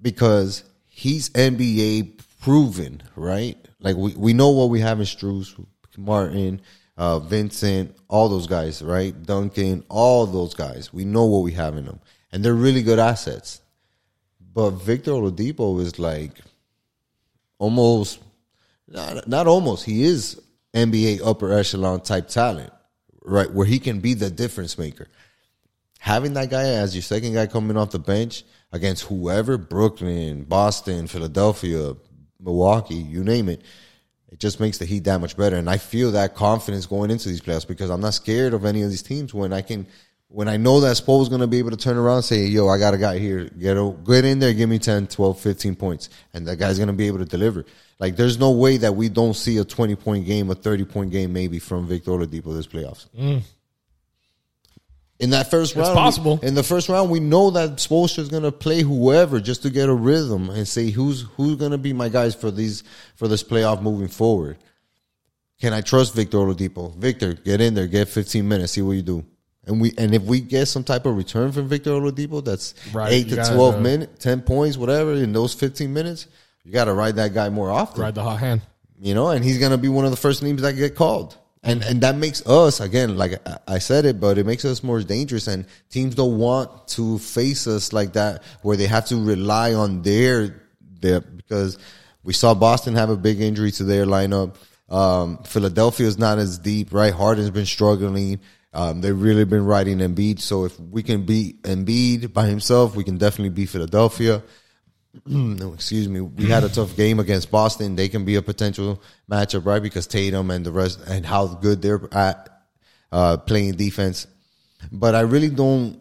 Because 0.00 0.62
he's 0.86 1.30
NBA 1.30 2.20
proven, 2.40 3.02
right? 3.16 3.56
Like 3.80 3.96
we, 3.96 4.14
we 4.14 4.32
know 4.32 4.50
what 4.50 4.70
we 4.70 4.80
have 4.80 5.00
in 5.00 5.06
Strus, 5.06 5.54
Martin, 5.96 6.60
uh, 6.96 7.18
Vincent, 7.18 7.96
all 8.08 8.28
those 8.28 8.46
guys, 8.46 8.82
right? 8.82 9.20
Duncan, 9.22 9.84
all 9.88 10.26
those 10.26 10.54
guys. 10.54 10.92
We 10.92 11.04
know 11.04 11.24
what 11.24 11.42
we 11.42 11.52
have 11.52 11.76
in 11.76 11.86
them. 11.86 12.00
And 12.32 12.44
they're 12.44 12.54
really 12.54 12.82
good 12.82 12.98
assets. 12.98 13.60
But 14.52 14.70
Victor 14.70 15.12
Oladipo 15.12 15.80
is 15.80 15.98
like 15.98 16.32
almost, 17.58 18.20
not, 18.86 19.26
not 19.26 19.46
almost, 19.46 19.84
he 19.84 20.04
is 20.04 20.40
NBA 20.74 21.20
upper 21.24 21.52
echelon 21.52 22.00
type 22.00 22.28
talent, 22.28 22.72
right? 23.24 23.50
Where 23.50 23.66
he 23.66 23.78
can 23.78 24.00
be 24.00 24.14
the 24.14 24.30
difference 24.30 24.78
maker. 24.78 25.08
Having 25.98 26.34
that 26.34 26.50
guy 26.50 26.64
as 26.64 26.94
your 26.94 27.02
second 27.02 27.34
guy 27.34 27.46
coming 27.46 27.76
off 27.76 27.90
the 27.90 27.98
bench 27.98 28.44
against 28.72 29.04
whoever, 29.04 29.56
Brooklyn, 29.56 30.44
Boston, 30.44 31.06
Philadelphia, 31.06 31.94
Milwaukee, 32.38 32.94
you 32.94 33.24
name 33.24 33.48
it, 33.48 33.62
it 34.34 34.40
just 34.40 34.58
makes 34.58 34.78
the 34.78 34.84
Heat 34.84 35.04
that 35.04 35.20
much 35.20 35.36
better. 35.36 35.54
And 35.54 35.70
I 35.70 35.78
feel 35.78 36.10
that 36.10 36.34
confidence 36.34 36.86
going 36.86 37.12
into 37.12 37.28
these 37.28 37.40
playoffs 37.40 37.68
because 37.68 37.88
I'm 37.88 38.00
not 38.00 38.14
scared 38.14 38.52
of 38.52 38.64
any 38.64 38.82
of 38.82 38.90
these 38.90 39.00
teams 39.00 39.32
when 39.32 39.52
I 39.52 39.62
can, 39.62 39.86
when 40.26 40.48
I 40.48 40.56
know 40.56 40.80
that 40.80 40.96
Spo's 40.96 41.28
going 41.28 41.40
to 41.40 41.46
be 41.46 41.60
able 41.60 41.70
to 41.70 41.76
turn 41.76 41.96
around 41.96 42.16
and 42.16 42.24
say, 42.24 42.46
yo, 42.46 42.66
I 42.66 42.76
got 42.80 42.94
a 42.94 42.98
guy 42.98 43.20
here. 43.20 43.44
Get, 43.44 44.04
get 44.04 44.24
in 44.24 44.40
there, 44.40 44.52
give 44.52 44.68
me 44.68 44.80
10, 44.80 45.06
12, 45.06 45.38
15 45.38 45.76
points. 45.76 46.08
And 46.32 46.48
that 46.48 46.56
guy's 46.56 46.78
going 46.78 46.88
to 46.88 46.94
be 46.94 47.06
able 47.06 47.18
to 47.18 47.24
deliver. 47.24 47.64
Like, 48.00 48.16
there's 48.16 48.36
no 48.36 48.50
way 48.50 48.76
that 48.78 48.96
we 48.96 49.08
don't 49.08 49.34
see 49.34 49.58
a 49.58 49.64
20 49.64 49.94
point 49.94 50.26
game, 50.26 50.50
a 50.50 50.56
30 50.56 50.84
point 50.84 51.12
game 51.12 51.32
maybe 51.32 51.60
from 51.60 51.86
Victor 51.86 52.10
Oladipo 52.10 52.56
this 52.56 52.66
playoffs. 52.66 53.06
Mm. 53.16 53.40
In 55.20 55.30
that 55.30 55.48
first 55.48 55.76
round, 55.76 55.94
possible. 55.94 56.38
We, 56.42 56.48
in 56.48 56.54
the 56.54 56.64
first 56.64 56.88
round, 56.88 57.08
we 57.08 57.20
know 57.20 57.50
that 57.50 57.76
Spoelstra 57.76 58.18
is 58.18 58.28
going 58.28 58.42
to 58.42 58.50
play 58.52 58.82
whoever 58.82 59.40
just 59.40 59.62
to 59.62 59.70
get 59.70 59.88
a 59.88 59.94
rhythm 59.94 60.50
and 60.50 60.66
say 60.66 60.90
who's 60.90 61.22
who's 61.36 61.56
going 61.56 61.70
to 61.70 61.78
be 61.78 61.92
my 61.92 62.08
guys 62.08 62.34
for 62.34 62.50
these 62.50 62.82
for 63.14 63.28
this 63.28 63.42
playoff 63.44 63.80
moving 63.80 64.08
forward. 64.08 64.58
Can 65.60 65.72
I 65.72 65.82
trust 65.82 66.14
Victor 66.14 66.38
Oladipo? 66.38 66.94
Victor, 66.96 67.34
get 67.34 67.60
in 67.60 67.74
there, 67.74 67.86
get 67.86 68.08
15 68.08 68.46
minutes, 68.46 68.72
see 68.72 68.82
what 68.82 68.92
you 68.92 69.02
do. 69.02 69.24
And 69.66 69.80
we 69.80 69.94
and 69.96 70.14
if 70.14 70.22
we 70.22 70.40
get 70.40 70.66
some 70.66 70.82
type 70.84 71.06
of 71.06 71.16
return 71.16 71.52
from 71.52 71.68
Victor 71.68 71.90
Oladipo, 71.90 72.44
that's 72.44 72.74
Right, 72.92 73.12
eight 73.12 73.28
to 73.30 73.36
12 73.36 73.74
uh, 73.76 73.80
minutes, 73.80 74.22
10 74.22 74.42
points, 74.42 74.76
whatever, 74.76 75.14
in 75.14 75.32
those 75.32 75.54
15 75.54 75.92
minutes, 75.92 76.26
you 76.64 76.72
got 76.72 76.84
to 76.86 76.92
ride 76.92 77.16
that 77.16 77.32
guy 77.32 77.48
more 77.50 77.70
often 77.70 78.02
Ride 78.02 78.14
the 78.16 78.22
hot 78.22 78.40
hand. 78.40 78.62
you 79.00 79.14
know, 79.14 79.28
and 79.30 79.44
he's 79.44 79.58
gonna 79.58 79.78
be 79.78 79.88
one 79.88 80.04
of 80.04 80.10
the 80.10 80.16
first 80.16 80.42
names 80.42 80.62
that 80.62 80.72
get 80.72 80.96
called. 80.96 81.38
And 81.64 81.82
and 81.82 82.02
that 82.02 82.16
makes 82.16 82.46
us 82.46 82.80
again, 82.80 83.16
like 83.16 83.40
I- 83.66 83.78
said 83.78 84.04
it, 84.04 84.20
but 84.20 84.36
it 84.36 84.44
makes 84.44 84.64
us 84.66 84.82
more 84.82 85.02
dangerous. 85.02 85.46
And 85.48 85.64
teams 85.88 86.14
don't 86.14 86.38
want 86.38 86.88
to 86.88 87.18
face 87.18 87.66
us 87.66 87.92
like 87.92 88.12
that, 88.12 88.42
where 88.62 88.76
they 88.76 88.86
have 88.86 89.06
to 89.06 89.16
rely 89.16 89.72
on 89.72 90.02
their 90.02 90.62
their 91.00 91.20
because 91.20 91.78
we 92.22 92.34
saw 92.34 92.54
Boston 92.54 92.94
have 92.94 93.10
a 93.10 93.16
big 93.16 93.40
injury 93.40 93.70
to 93.72 93.84
their 93.84 94.04
lineup. 94.04 94.56
Um, 94.90 95.38
Philadelphia 95.44 96.06
is 96.06 96.18
not 96.18 96.38
as 96.38 96.58
deep, 96.58 96.92
right? 96.92 97.12
Harden's 97.12 97.50
been 97.50 97.66
struggling. 97.66 98.40
Um, 98.74 99.00
they've 99.00 99.18
really 99.18 99.44
been 99.44 99.64
riding 99.64 99.98
Embiid. 99.98 100.40
So 100.40 100.64
if 100.64 100.78
we 100.78 101.02
can 101.02 101.24
beat 101.24 101.62
Embiid 101.62 102.32
by 102.32 102.46
himself, 102.46 102.94
we 102.94 103.04
can 103.04 103.16
definitely 103.16 103.50
beat 103.50 103.70
Philadelphia 103.70 104.42
no, 105.26 105.72
excuse 105.72 106.08
me. 106.08 106.20
We 106.20 106.46
had 106.46 106.64
a 106.64 106.68
tough 106.68 106.96
game 106.96 107.20
against 107.20 107.50
Boston. 107.50 107.96
They 107.96 108.08
can 108.08 108.24
be 108.24 108.36
a 108.36 108.42
potential 108.42 109.02
matchup, 109.30 109.64
right? 109.64 109.82
Because 109.82 110.06
Tatum 110.06 110.50
and 110.50 110.64
the 110.64 110.72
rest 110.72 111.00
and 111.06 111.24
how 111.24 111.46
good 111.46 111.82
they're 111.82 112.08
at 112.12 112.48
uh, 113.12 113.36
playing 113.38 113.76
defense. 113.76 114.26
But 114.90 115.14
I 115.14 115.20
really 115.20 115.50
don't. 115.50 116.00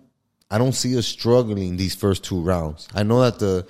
I 0.49 0.57
don't 0.57 0.73
see 0.73 0.97
us 0.97 1.07
struggling 1.07 1.77
these 1.77 1.95
first 1.95 2.23
two 2.23 2.39
rounds. 2.41 2.87
I 2.93 3.03
know 3.03 3.21
that 3.21 3.39
the 3.39 3.67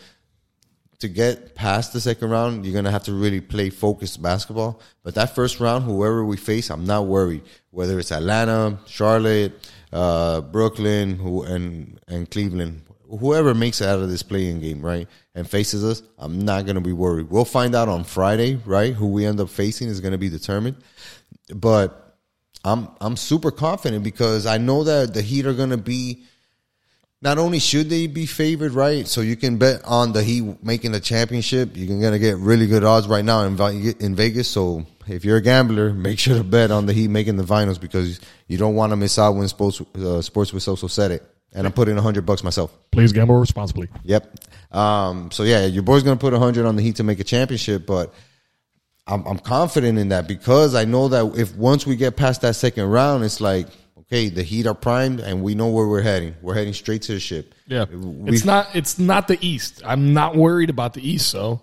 to 0.99 1.09
get 1.09 1.53
past 1.53 1.91
the 1.91 1.99
second 1.99 2.29
round, 2.29 2.65
you're 2.65 2.73
gonna 2.73 2.91
have 2.91 3.03
to 3.03 3.13
really 3.13 3.41
play 3.41 3.69
focused 3.69 4.21
basketball. 4.21 4.79
But 5.03 5.15
that 5.15 5.35
first 5.35 5.59
round, 5.59 5.83
whoever 5.83 6.23
we 6.23 6.37
face, 6.37 6.69
I'm 6.69 6.85
not 6.85 7.05
worried. 7.05 7.43
Whether 7.71 7.99
it's 7.99 8.11
Atlanta, 8.11 8.79
Charlotte, 8.85 9.69
uh, 9.91 10.41
Brooklyn, 10.41 11.17
who 11.17 11.43
and 11.43 11.99
and 12.07 12.29
Cleveland, 12.31 12.83
whoever 13.19 13.53
makes 13.53 13.81
it 13.81 13.87
out 13.87 13.99
of 13.99 14.09
this 14.09 14.23
playing 14.23 14.59
game, 14.59 14.81
right, 14.81 15.07
and 15.35 15.49
faces 15.49 15.83
us, 15.83 16.03
I'm 16.17 16.39
not 16.39 16.65
gonna 16.65 16.81
be 16.81 16.93
worried. 16.93 17.29
We'll 17.29 17.45
find 17.45 17.75
out 17.75 17.89
on 17.89 18.03
Friday, 18.03 18.59
right? 18.65 18.93
Who 18.93 19.07
we 19.07 19.25
end 19.25 19.39
up 19.39 19.49
facing 19.49 19.87
is 19.87 19.99
gonna 19.99 20.17
be 20.17 20.29
determined. 20.29 20.77
But 21.53 22.17
I'm 22.63 22.89
I'm 23.01 23.17
super 23.17 23.51
confident 23.51 24.03
because 24.03 24.45
I 24.45 24.57
know 24.57 24.83
that 24.83 25.13
the 25.13 25.21
Heat 25.21 25.45
are 25.45 25.53
gonna 25.53 25.77
be 25.77 26.23
not 27.21 27.37
only 27.37 27.59
should 27.59 27.89
they 27.89 28.07
be 28.07 28.25
favored, 28.25 28.73
right? 28.73 29.07
So 29.07 29.21
you 29.21 29.35
can 29.35 29.57
bet 29.57 29.83
on 29.85 30.11
the 30.11 30.23
Heat 30.23 30.63
making 30.63 30.91
the 30.91 30.99
championship. 30.99 31.71
You're 31.75 32.01
gonna 32.01 32.19
get 32.19 32.37
really 32.37 32.67
good 32.67 32.83
odds 32.83 33.07
right 33.07 33.23
now 33.23 33.43
in 33.43 34.15
Vegas. 34.15 34.47
So 34.47 34.85
if 35.07 35.23
you're 35.25 35.37
a 35.37 35.41
gambler, 35.41 35.93
make 35.93 36.19
sure 36.19 36.37
to 36.37 36.43
bet 36.43 36.71
on 36.71 36.85
the 36.85 36.93
Heat 36.93 37.09
making 37.09 37.37
the 37.37 37.47
finals 37.47 37.77
because 37.77 38.19
you 38.47 38.57
don't 38.57 38.75
want 38.75 38.91
to 38.91 38.95
miss 38.95 39.19
out 39.19 39.35
when 39.35 39.47
sports 39.47 39.81
uh, 39.95 40.21
sports 40.21 40.53
with 40.53 40.63
Soso 40.63 40.89
said 40.89 41.11
it. 41.11 41.32
And 41.55 41.67
I'm 41.67 41.73
putting 41.73 41.95
hundred 41.97 42.25
bucks 42.25 42.43
myself. 42.43 42.73
Please 42.91 43.11
gamble 43.13 43.35
responsibly. 43.35 43.87
Yep. 44.03 44.37
Um, 44.71 45.29
so 45.31 45.43
yeah, 45.43 45.65
your 45.65 45.83
boy's 45.83 46.01
gonna 46.03 46.15
put 46.17 46.33
hundred 46.33 46.65
on 46.65 46.75
the 46.75 46.81
Heat 46.81 46.95
to 46.97 47.03
make 47.03 47.19
a 47.19 47.23
championship, 47.23 47.85
but 47.85 48.13
I'm, 49.05 49.25
I'm 49.27 49.37
confident 49.39 49.99
in 49.99 50.09
that 50.09 50.27
because 50.27 50.75
I 50.75 50.85
know 50.85 51.09
that 51.09 51.37
if 51.37 51.55
once 51.55 51.85
we 51.85 51.95
get 51.95 52.15
past 52.15 52.41
that 52.41 52.55
second 52.55 52.85
round, 52.85 53.23
it's 53.23 53.39
like 53.41 53.67
okay, 53.99 54.29
the 54.29 54.43
Heat 54.43 54.65
are 54.67 54.73
primed 54.73 55.19
and 55.19 55.43
we 55.43 55.55
know 55.55 55.69
where 55.69 55.87
we're 55.87 56.01
heading. 56.01 56.35
We're 56.41 56.55
heading 56.55 56.73
straight 56.73 57.03
to 57.03 57.13
the 57.13 57.19
ship. 57.19 57.53
Yeah, 57.67 57.85
We- 57.85 58.31
it's 58.33 58.45
not. 58.45 58.69
It's 58.75 58.97
not 58.97 59.27
the 59.27 59.37
East. 59.45 59.81
I'm 59.85 60.13
not 60.13 60.35
worried 60.35 60.69
about 60.71 60.93
the 60.95 61.07
East. 61.07 61.29
So, 61.29 61.61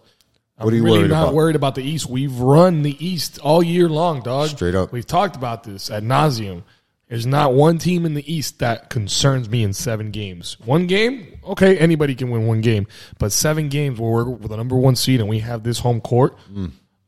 I'm 0.57 0.65
What 0.67 0.73
are 0.73 0.77
you 0.77 0.85
really 0.85 0.99
worried 1.01 1.11
not 1.11 1.23
about? 1.25 1.35
worried 1.35 1.57
about 1.57 1.75
the 1.75 1.83
East. 1.83 2.09
We've 2.09 2.39
run 2.39 2.83
the 2.83 2.97
East 3.05 3.39
all 3.41 3.63
year 3.63 3.89
long, 3.89 4.21
dog. 4.23 4.51
Straight 4.51 4.75
up. 4.77 4.93
We've 4.93 5.07
talked 5.07 5.35
about 5.37 5.65
this 5.65 5.91
at 5.91 6.03
nauseum. 6.05 6.63
There's 7.11 7.27
not 7.27 7.53
one 7.55 7.79
team 7.79 8.07
in 8.07 8.15
the 8.15 8.33
East 8.33 8.61
that 8.61 8.89
concerns 8.89 9.51
me 9.51 9.63
in 9.65 9.73
seven 9.73 10.11
games. 10.13 10.57
One 10.65 10.87
game, 10.87 11.41
okay, 11.45 11.77
anybody 11.77 12.15
can 12.15 12.31
win 12.31 12.47
one 12.47 12.61
game, 12.61 12.87
but 13.19 13.33
seven 13.33 13.69
games 13.69 13.99
where 13.99 14.11
we're 14.13 14.31
with 14.31 14.49
the 14.51 14.57
number 14.57 14.77
one 14.77 14.95
seed 14.97 15.19
and 15.21 15.29
we 15.29 15.41
have 15.41 15.65
this 15.65 15.81
home 15.81 16.01
court. 16.01 16.39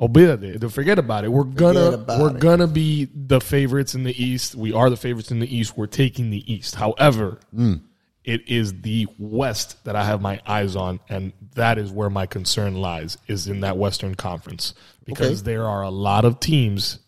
Olvídate, 0.01 0.69
forget 0.73 0.99
about 0.99 1.25
it. 1.25 1.29
We're 1.29 1.45
gonna 1.45 1.99
Mm. 1.99 2.19
We're 2.21 2.31
it. 2.37 2.41
gonna 2.41 2.67
be 2.67 3.09
the 3.15 3.41
favorites 3.41 3.95
in 3.95 4.03
the 4.03 4.21
East. 4.23 4.57
We 4.57 4.73
are 4.73 4.91
the 4.91 4.97
favorites 4.97 5.31
in 5.31 5.39
the 5.39 5.57
East. 5.57 5.77
We're 5.77 5.87
taking 5.87 6.31
the 6.31 6.53
East. 6.53 6.75
However, 6.75 7.39
Mm. 7.57 7.83
it 8.25 8.49
is 8.49 8.81
the 8.83 9.07
West 9.19 9.85
that 9.85 9.95
I 9.95 10.05
have 10.05 10.21
my 10.21 10.41
eyes 10.45 10.75
on, 10.75 10.99
and 11.09 11.33
that 11.55 11.79
is 11.79 11.93
where 11.93 12.11
my 12.11 12.27
concern 12.27 12.75
lies. 12.75 13.17
Is 13.29 13.47
in 13.47 13.61
that 13.61 13.79
Western 13.79 14.17
Conference 14.17 14.75
because 15.05 15.43
Okay. 15.43 15.53
there 15.53 15.69
are 15.69 15.83
a 15.83 15.91
lot 15.91 16.25
of 16.25 16.41
teams 16.41 16.99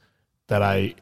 that 0.46 0.62
I 0.62 0.94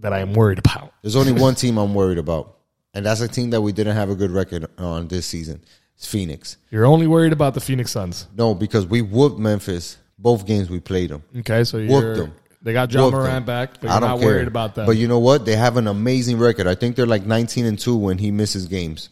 that 0.00 0.12
I 0.12 0.20
am 0.20 0.32
worried 0.32 0.58
about. 0.58 0.92
There's 1.02 1.16
only 1.16 1.32
one 1.40 1.54
team 1.54 1.78
I'm 1.78 1.94
worried 1.94 2.18
about, 2.18 2.56
and 2.94 3.06
that's 3.06 3.20
a 3.20 3.28
team 3.28 3.50
that 3.50 3.60
we 3.60 3.72
didn't 3.72 3.96
have 3.96 4.10
a 4.10 4.14
good 4.14 4.30
record 4.30 4.66
on 4.78 5.08
this 5.08 5.26
season. 5.26 5.62
It's 5.96 6.06
Phoenix. 6.06 6.56
You're 6.70 6.86
only 6.86 7.06
worried 7.06 7.32
about 7.32 7.54
the 7.54 7.60
Phoenix 7.60 7.90
Suns. 7.90 8.26
No, 8.34 8.54
because 8.54 8.86
we 8.86 9.02
whooped 9.02 9.38
Memphis 9.38 9.98
both 10.18 10.46
games 10.46 10.68
we 10.70 10.80
played 10.80 11.10
them. 11.10 11.22
Okay, 11.38 11.64
so 11.64 11.78
Whooped 11.78 11.90
you're 11.90 12.16
them. 12.16 12.34
they 12.62 12.72
got 12.72 12.88
John 12.90 13.04
Whooped 13.04 13.14
Morant 13.14 13.32
them. 13.32 13.44
back, 13.44 13.80
but 13.80 13.90
I 13.90 14.00
don't 14.00 14.08
not 14.08 14.18
care. 14.18 14.28
worried 14.28 14.48
about 14.48 14.74
that. 14.74 14.86
But 14.86 14.96
you 14.96 15.08
know 15.08 15.18
what? 15.18 15.44
They 15.44 15.56
have 15.56 15.76
an 15.76 15.86
amazing 15.86 16.38
record. 16.38 16.66
I 16.66 16.74
think 16.74 16.96
they're 16.96 17.06
like 17.06 17.24
19 17.24 17.66
and 17.66 17.78
two 17.78 17.96
when 17.96 18.18
he 18.18 18.30
misses 18.30 18.66
games. 18.66 19.10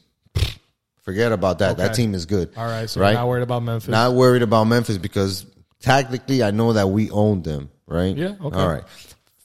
Forget 1.03 1.33
about 1.33 1.61
that. 1.61 1.79
That 1.79 1.95
team 1.95 2.15
is 2.15 2.27
good. 2.27 2.51
All 2.57 2.67
right, 2.67 2.89
so 2.89 3.01
right? 3.01 3.15
not 3.15 3.27
worried 3.27 3.43
about 3.43 3.63
Memphis. 3.63 3.89
Not 3.89 4.13
worried 4.13 4.43
about 4.43 4.65
Memphis 4.65 4.99
because 4.99 5.47
Tactically, 5.81 6.43
I 6.43 6.51
know 6.51 6.73
that 6.73 6.89
we 6.89 7.11
own 7.11 7.43
them, 7.43 7.71
right? 7.87 8.17
Yeah, 8.17 8.35
okay. 8.43 8.57
All 8.57 8.69
right. 8.69 8.83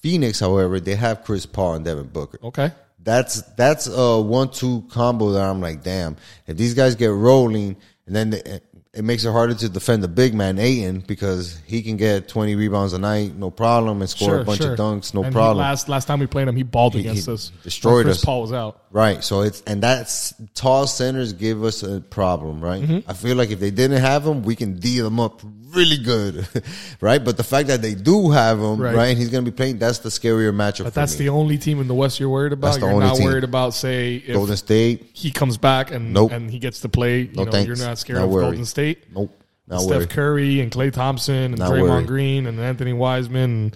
Phoenix, 0.04 0.40
however, 0.42 0.82
they 0.82 0.96
have 0.96 1.24
Chris 1.24 1.46
Paul 1.46 1.76
and 1.76 1.86
Devin 1.86 2.08
Booker. 2.08 2.38
Okay. 2.44 2.72
That's 3.02 3.42
that's 3.56 3.88
a 3.88 4.20
one-two 4.22 4.86
combo 4.92 5.32
that 5.32 5.44
I'm 5.44 5.62
like, 5.62 5.82
damn. 5.82 6.18
If 6.46 6.58
these 6.58 6.74
guys 6.74 6.96
get 6.96 7.08
rolling, 7.08 7.78
and 8.06 8.16
then 8.16 8.30
they, 8.32 8.60
it 8.94 9.04
makes 9.04 9.24
it 9.26 9.32
harder 9.32 9.56
to 9.56 9.70
defend 9.70 10.04
the 10.04 10.08
big 10.08 10.34
man 10.36 10.60
Ayton 10.60 11.00
because 11.00 11.60
he 11.66 11.82
can 11.82 11.98
get 11.98 12.28
20 12.28 12.56
rebounds 12.56 12.94
a 12.94 13.00
night, 13.00 13.36
no 13.36 13.50
problem, 13.50 14.02
and 14.02 14.10
score 14.10 14.40
a 14.40 14.44
bunch 14.46 14.60
of 14.62 14.78
dunks, 14.78 15.14
no 15.14 15.24
And 15.24 15.34
problem. 15.34 15.58
last 15.58 15.90
last 15.90 16.06
time 16.06 16.20
we 16.20 16.28
played 16.28 16.48
him, 16.48 16.56
he 16.56 16.64
balled 16.64 16.96
against 16.96 17.26
he 17.26 17.32
us. 17.34 17.52
destroyed 17.64 18.06
Chris 18.06 18.18
us. 18.20 18.26
Paul 18.26 18.42
was 18.42 18.54
out. 18.54 18.84
Right. 18.92 19.24
So 19.24 19.42
it's 19.42 19.62
and 19.68 19.82
that's 19.82 20.34
tall 20.54 20.86
centers 20.86 21.32
give 21.34 21.64
us 21.64 21.82
a 21.82 22.02
problem, 22.02 22.62
right? 22.62 22.84
Mm-hmm. 22.84 23.10
I 23.10 23.14
feel 23.14 23.36
like 23.38 23.52
if 23.52 23.60
they 23.60 23.72
didn't 23.72 24.02
have 24.02 24.26
them, 24.26 24.44
we 24.44 24.56
can 24.56 24.80
deal 24.80 25.06
them 25.06 25.20
up 25.20 25.42
really 25.74 25.98
good, 25.98 26.48
right? 27.02 27.24
But 27.24 27.38
the 27.38 27.44
fact 27.44 27.68
that 27.68 27.82
they 27.82 27.96
do 27.96 28.32
have 28.32 28.60
him, 28.60 28.80
Right. 28.80 28.96
right, 28.96 29.06
and 29.08 29.18
he's 29.18 29.30
going 29.30 29.44
to 29.46 29.52
be 29.52 29.56
playing, 29.56 29.80
that's 29.80 30.00
the 30.00 30.10
scarier 30.10 30.54
matchup. 30.54 30.84
But 30.86 30.94
that's 30.94 31.14
me. 31.18 31.26
the 31.26 31.30
only 31.30 31.58
team 31.58 31.80
in 31.80 31.88
the 31.88 31.94
West 31.96 32.20
you're 32.20 32.30
worried 32.30 32.54
about. 32.54 32.80
You're 32.80 33.00
not 33.00 33.16
team. 33.18 33.26
worried 33.26 33.44
about 33.44 33.74
say 33.74 34.16
if 34.18 34.34
Golden 34.34 34.58
State. 34.58 35.10
he 35.14 35.32
comes 35.32 35.58
back 35.58 35.92
and 35.92 36.14
Nope. 36.14 36.32
and 36.32 36.50
he 36.50 36.60
gets 36.60 36.80
to 36.82 36.90
play. 36.90 37.22
You 37.22 37.30
No 37.36 37.44
know, 37.46 37.52
thanks. 37.52 37.68
you're 37.68 37.88
not 37.88 37.98
scared 37.98 38.20
Not 38.20 38.26
of 38.26 38.32
worried. 38.32 38.44
Golden 38.44 38.66
State. 38.66 39.04
Nope. 39.14 39.32
Not 39.68 39.80
Steph 39.82 39.90
worried. 39.98 40.10
Curry 40.10 40.60
and 40.62 40.72
Klay 40.72 40.92
Thompson 40.92 41.36
and 41.36 41.58
Not 41.58 41.72
Draymond 41.72 41.82
worried. 41.90 42.08
Green 42.08 42.48
and 42.48 42.60
Anthony 42.60 42.94
Wiseman 42.94 43.44
and, 43.44 43.76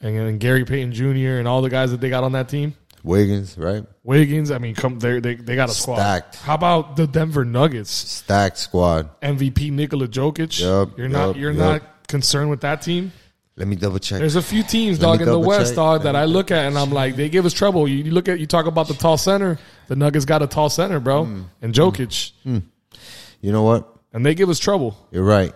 and, 0.00 0.16
and 0.18 0.40
Gary 0.40 0.64
Payton 0.64 0.92
Jr. 0.92 1.38
and 1.38 1.46
all 1.46 1.62
the 1.62 1.70
guys 1.70 1.92
that 1.92 2.00
they 2.00 2.10
got 2.10 2.24
on 2.24 2.32
that 2.32 2.48
team. 2.48 2.74
Wiggins, 3.04 3.56
right? 3.58 3.84
Wiggins, 4.02 4.50
I 4.50 4.58
mean, 4.58 4.74
come 4.74 4.98
they 4.98 5.20
they 5.20 5.34
they 5.36 5.54
got 5.56 5.68
a 5.70 5.72
squad. 5.72 5.96
Stacked. 5.96 6.36
How 6.36 6.54
about 6.54 6.96
the 6.96 7.06
Denver 7.06 7.44
Nuggets 7.44 7.90
Stacked 7.90 8.58
squad. 8.58 9.08
MVP 9.20 9.70
Nikola 9.70 10.08
Jokic? 10.08 10.60
Yup, 10.60 10.98
you're 10.98 11.08
not 11.08 11.36
you're 11.36 11.52
yup. 11.52 11.82
not 11.82 12.08
concerned 12.08 12.50
with 12.50 12.60
that 12.62 12.82
team. 12.82 13.12
Let 13.56 13.66
me 13.66 13.74
double 13.76 13.98
check. 13.98 14.20
There's 14.20 14.36
a 14.36 14.42
few 14.42 14.62
teams, 14.62 15.00
Let 15.00 15.06
dog, 15.18 15.20
in 15.22 15.26
the 15.28 15.38
West, 15.38 15.70
check. 15.70 15.76
dog, 15.76 16.04
Let 16.04 16.12
that 16.12 16.16
I 16.16 16.26
look 16.26 16.52
at 16.52 16.66
and 16.66 16.78
I'm 16.78 16.90
like, 16.90 17.16
they 17.16 17.28
give 17.28 17.44
us 17.44 17.52
trouble. 17.52 17.88
You, 17.88 17.96
you 18.04 18.12
look 18.12 18.28
at, 18.28 18.38
you 18.38 18.46
talk 18.46 18.66
about 18.66 18.86
the 18.86 18.94
tall 18.94 19.16
center. 19.18 19.58
The 19.88 19.96
Nuggets 19.96 20.24
got 20.24 20.42
a 20.42 20.46
tall 20.46 20.68
center, 20.70 21.00
bro, 21.00 21.24
Hmm. 21.24 21.42
and 21.60 21.74
Jokic, 21.74 22.30
you 22.44 23.52
know 23.52 23.62
what? 23.64 23.88
and 24.12 24.24
they 24.24 24.34
give 24.34 24.48
us 24.48 24.58
trouble. 24.60 24.96
You're 25.10 25.24
right. 25.24 25.52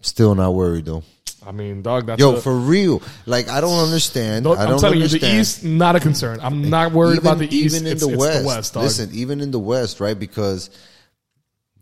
Still 0.00 0.34
not 0.34 0.54
worried 0.54 0.84
though. 0.86 1.02
I 1.46 1.52
mean, 1.52 1.82
dog, 1.82 2.06
that's 2.06 2.20
Yo, 2.20 2.36
a- 2.36 2.40
for 2.40 2.54
real. 2.54 3.02
Like 3.26 3.48
I 3.48 3.60
don't 3.60 3.78
understand. 3.84 4.44
Don't- 4.44 4.58
I 4.58 4.64
don't 4.64 4.74
I'm 4.74 4.78
telling 4.80 4.98
understand. 4.98 5.22
you, 5.22 5.30
the 5.36 5.40
East 5.40 5.64
not 5.64 5.96
a 5.96 6.00
concern. 6.00 6.38
I'm 6.42 6.70
not 6.70 6.92
worried 6.92 7.18
about 7.18 7.38
the 7.38 7.46
East. 7.54 7.74
Even 7.76 7.86
in 7.86 7.92
it's, 7.92 8.04
the 8.04 8.12
it's 8.12 8.18
West. 8.20 8.40
the 8.40 8.46
West, 8.46 8.74
dog. 8.74 8.82
Listen, 8.84 9.10
even 9.12 9.40
in 9.40 9.50
the 9.50 9.58
West, 9.58 10.00
right? 10.00 10.18
Because 10.18 10.70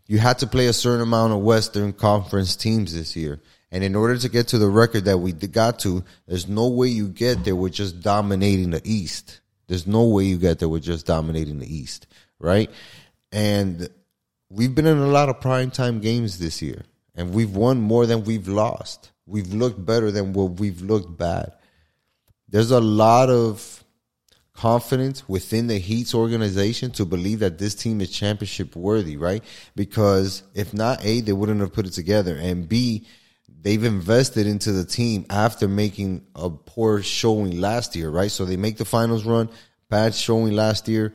you 0.07 0.19
had 0.19 0.39
to 0.41 0.47
play 0.47 0.67
a 0.67 0.73
certain 0.73 1.01
amount 1.01 1.33
of 1.33 1.41
Western 1.41 1.93
Conference 1.93 2.57
teams 2.57 2.95
this 2.95 3.17
year. 3.17 3.41
And 3.71 3.83
in 3.83 3.95
order 3.95 4.19
to 4.19 4.29
get 4.29 4.49
to 4.49 4.59
the 4.59 4.69
record 4.69 5.07
that 5.07 5.19
we 5.19 5.33
got 5.33 5.79
to, 5.81 6.05
there's 6.27 6.47
no 6.47 6.69
way 6.69 6.89
you 6.89 7.09
get 7.09 7.45
there 7.45 7.57
with 7.57 7.73
just 7.73 8.03
dominating 8.03 8.71
the 8.71 8.83
East. 8.85 9.41
There's 9.69 9.87
no 9.87 10.05
way 10.05 10.25
you 10.25 10.37
get 10.37 10.59
there 10.59 10.69
with 10.69 10.83
just 10.83 11.07
dominating 11.07 11.59
the 11.59 11.75
East, 11.75 12.07
right? 12.39 12.71
And 13.33 13.89
we've 14.51 14.75
been 14.75 14.85
in 14.87 14.99
a 14.99 15.07
lot 15.07 15.31
of 15.31 15.41
primetime 15.41 16.03
games 16.03 16.39
this 16.39 16.61
year, 16.61 16.83
and 17.15 17.33
we've 17.33 17.57
won 17.57 17.81
more 17.81 18.05
than 18.05 18.25
we've 18.25 18.47
lost. 18.49 19.12
We've 19.27 19.53
looked 19.53 19.85
better 19.85 20.11
than 20.11 20.33
what 20.33 20.61
we've 20.61 20.83
looked 20.83 21.16
bad. 21.16 21.53
There's 22.49 22.70
a 22.70 22.81
lot 22.81 23.31
of 23.31 23.83
confidence 24.55 25.29
within 25.29 25.66
the 25.66 25.79
Heat's 25.79 26.14
organization 26.14 26.91
to 26.93 27.05
believe 27.05 27.39
that 27.41 27.59
this 27.59 27.75
team 27.75 28.01
is 28.01 28.11
championship 28.11 28.77
worthy, 28.77 29.16
right? 29.16 29.43
Because 29.75 30.43
if 30.55 30.75
not 30.75 31.05
A, 31.05 31.20
they 31.20 31.33
wouldn't 31.33 31.61
have 31.61 31.73
put 31.73 31.87
it 31.87 31.93
together, 31.93 32.37
and 32.37 32.68
B, 32.68 33.07
they've 33.49 33.85
invested 33.85 34.47
into 34.47 34.73
the 34.73 34.85
team 34.85 35.25
after 35.31 35.68
making 35.68 36.27
a 36.35 36.51
poor 36.51 37.03
showing 37.03 37.61
last 37.61 37.97
year, 37.97 38.11
right? 38.11 38.31
So 38.31 38.45
they 38.45 38.57
make 38.57 38.77
the 38.77 38.85
finals 38.85 39.25
run, 39.25 39.49
bad 39.89 40.14
showing 40.14 40.55
last 40.55 40.89
year, 40.89 41.14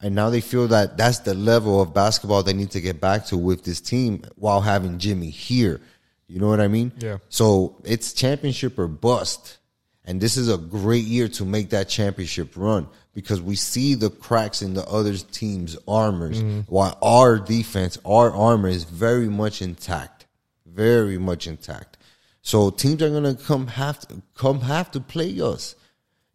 and 0.00 0.14
now 0.14 0.28
they 0.28 0.42
feel 0.42 0.68
that 0.68 0.98
that's 0.98 1.20
the 1.20 1.34
level 1.34 1.80
of 1.80 1.94
basketball 1.94 2.42
they 2.42 2.52
need 2.52 2.72
to 2.72 2.80
get 2.80 3.00
back 3.00 3.26
to 3.26 3.38
with 3.38 3.64
this 3.64 3.80
team 3.80 4.22
while 4.36 4.60
having 4.60 4.98
Jimmy 4.98 5.30
here. 5.30 5.80
You 6.26 6.40
know 6.40 6.48
what 6.48 6.60
I 6.60 6.68
mean? 6.68 6.92
Yeah. 6.98 7.18
So 7.28 7.76
it's 7.84 8.12
championship 8.12 8.78
or 8.78 8.88
bust. 8.88 9.58
And 10.04 10.20
this 10.20 10.36
is 10.36 10.50
a 10.50 10.58
great 10.58 11.04
year 11.04 11.28
to 11.28 11.44
make 11.44 11.70
that 11.70 11.88
championship 11.88 12.56
run 12.56 12.88
because 13.14 13.40
we 13.40 13.56
see 13.56 13.94
the 13.94 14.10
cracks 14.10 14.60
in 14.60 14.74
the 14.74 14.84
other 14.84 15.16
team's 15.16 15.78
armors 15.88 16.42
mm-hmm. 16.42 16.60
while 16.62 16.98
our 17.02 17.38
defense, 17.38 17.98
our 18.04 18.30
armor 18.30 18.68
is 18.68 18.84
very 18.84 19.28
much 19.28 19.62
intact. 19.62 20.26
Very 20.66 21.16
much 21.18 21.46
intact. 21.46 21.96
So 22.42 22.68
teams 22.68 23.02
are 23.02 23.08
gonna 23.08 23.34
come 23.34 23.68
have 23.68 24.00
to 24.08 24.20
come 24.34 24.60
have 24.60 24.90
to 24.90 25.00
play 25.00 25.40
us. 25.40 25.76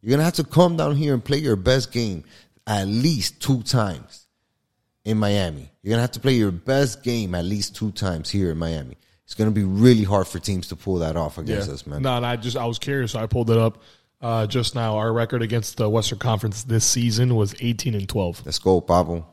You're 0.02 0.12
gonna 0.12 0.24
have 0.24 0.34
to 0.36 0.44
come 0.44 0.78
down 0.78 0.96
here 0.96 1.14
and 1.14 1.24
play 1.24 1.38
your 1.38 1.56
best 1.56 1.92
game 1.92 2.24
at 2.66 2.88
least 2.88 3.42
two 3.42 3.62
times 3.62 4.26
in 5.06 5.18
Miami. 5.18 5.70
You're 5.84 5.92
gonna 5.92 6.02
have 6.02 6.12
to 6.14 6.20
play 6.20 6.34
your 6.34 6.52
best 6.52 7.04
game 7.04 7.36
at 7.36 7.46
least 7.46 7.76
two 7.76 7.92
times 7.92 8.30
here 8.30 8.50
in 8.50 8.58
Miami. 8.58 8.98
It's 9.30 9.36
gonna 9.36 9.52
be 9.52 9.64
really 9.64 10.04
hard 10.04 10.28
for 10.28 10.40
teams 10.40 10.70
to 10.70 10.76
pull 10.76 10.96
that 11.00 11.16
off 11.16 11.38
against 11.38 11.70
us, 11.70 11.86
man. 11.86 12.02
No, 12.02 12.18
and 12.18 12.26
I 12.26 12.36
just 12.36 12.58
I 12.58 12.66
was 12.66 12.80
curious, 12.80 13.12
so 13.12 13.20
I 13.20 13.28
pulled 13.28 13.52
it 13.52 13.60
up 13.60 13.84
uh, 14.24 14.48
just 14.48 14.74
now. 14.74 14.98
Our 14.98 15.14
record 15.14 15.44
against 15.44 15.78
the 15.78 15.88
Western 15.88 16.18
Conference 16.18 16.64
this 16.64 16.84
season 16.84 17.36
was 17.36 17.54
18 17.60 17.94
and 17.94 18.10
12. 18.10 18.42
Let's 18.44 18.58
go, 18.58 18.82
Pablo. 18.82 19.28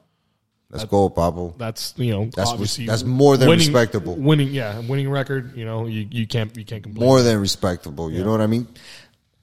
Let's 0.69 0.85
go, 0.85 1.09
Pablo. 1.09 1.55
That's 1.57 1.95
you 1.97 2.13
know 2.13 2.25
That's- 2.27 2.49
obviously 2.49 2.85
that's 2.85 3.05
more 3.05 3.39
than 3.39 3.49
winning, 3.49 3.69
respectable. 3.69 4.17
Winning, 4.17 4.49
yeah, 4.49 4.79
winning 4.81 5.09
record. 5.09 5.57
You 5.57 5.65
know, 5.65 5.87
you, 5.87 6.07
you 6.11 6.27
can't 6.27 6.55
you 6.55 6.67
can't 6.67 6.83
complain. 6.83 7.09
More 7.09 7.23
than 7.23 7.41
respectable. 7.41 8.13
You 8.13 8.23
know 8.23 8.33
what 8.33 8.43
I 8.43 8.49
mean? 8.49 8.69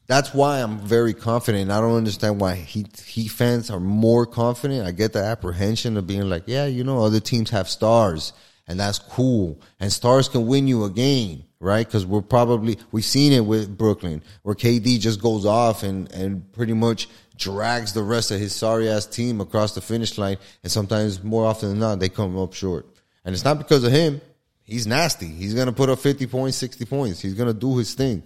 That's 0.06 0.36
why 0.36 0.62
I'm 0.62 0.78
very 0.78 1.16
confident. 1.16 1.72
I 1.72 1.82
don't 1.82 1.96
understand 1.96 2.40
why 2.40 2.54
he 2.54 2.86
he 3.04 3.28
fans 3.28 3.72
are 3.72 3.80
more 3.80 4.28
confident. 4.28 4.86
I 4.86 4.92
get 4.92 5.14
the 5.14 5.24
apprehension 5.24 5.98
of 5.98 6.06
being 6.06 6.30
like, 6.30 6.44
yeah, 6.46 6.68
you 6.68 6.84
know, 6.84 7.04
other 7.04 7.20
teams 7.20 7.50
have 7.50 7.68
stars, 7.68 8.34
and 8.68 8.80
that's 8.80 9.00
cool. 9.00 9.60
And 9.80 9.92
stars 9.92 10.30
can 10.30 10.48
win 10.48 10.68
you 10.68 10.86
a 10.86 10.90
game, 10.90 11.44
right? 11.60 11.86
Because 11.86 12.06
we're 12.06 12.22
probably 12.22 12.78
we've 12.92 13.06
seen 13.06 13.34
it 13.34 13.46
with 13.46 13.78
Brooklyn, 13.78 14.22
where 14.44 14.56
KD 14.56 15.00
just 15.00 15.22
goes 15.22 15.46
off 15.46 15.84
and 15.84 16.12
and 16.12 16.52
pretty 16.54 16.74
much 16.74 17.08
drags 17.36 17.94
the 17.94 18.04
rest 18.04 18.32
of 18.32 18.40
his 18.40 18.56
sorry 18.56 18.90
ass 18.90 19.06
team 19.06 19.42
across 19.42 19.76
the 19.76 19.82
finish 19.82 20.18
line, 20.18 20.38
and 20.64 20.72
sometimes 20.72 21.24
more 21.24 21.46
often 21.46 21.70
than 21.70 21.80
not, 21.80 22.00
they 22.00 22.10
come 22.10 22.38
up 22.38 22.54
short. 22.54 22.88
And 23.26 23.34
it's 23.34 23.46
not 23.46 23.58
because 23.58 23.84
of 23.84 23.92
him. 23.92 24.22
He's 24.64 24.88
nasty. 24.88 25.28
He's 25.28 25.54
gonna 25.54 25.74
put 25.74 25.90
up 25.90 26.00
fifty 26.00 26.28
points, 26.28 26.58
sixty 26.58 26.86
points. 26.86 27.22
He's 27.22 27.34
gonna 27.34 27.54
do 27.54 27.78
his 27.78 27.94
thing 27.94 28.24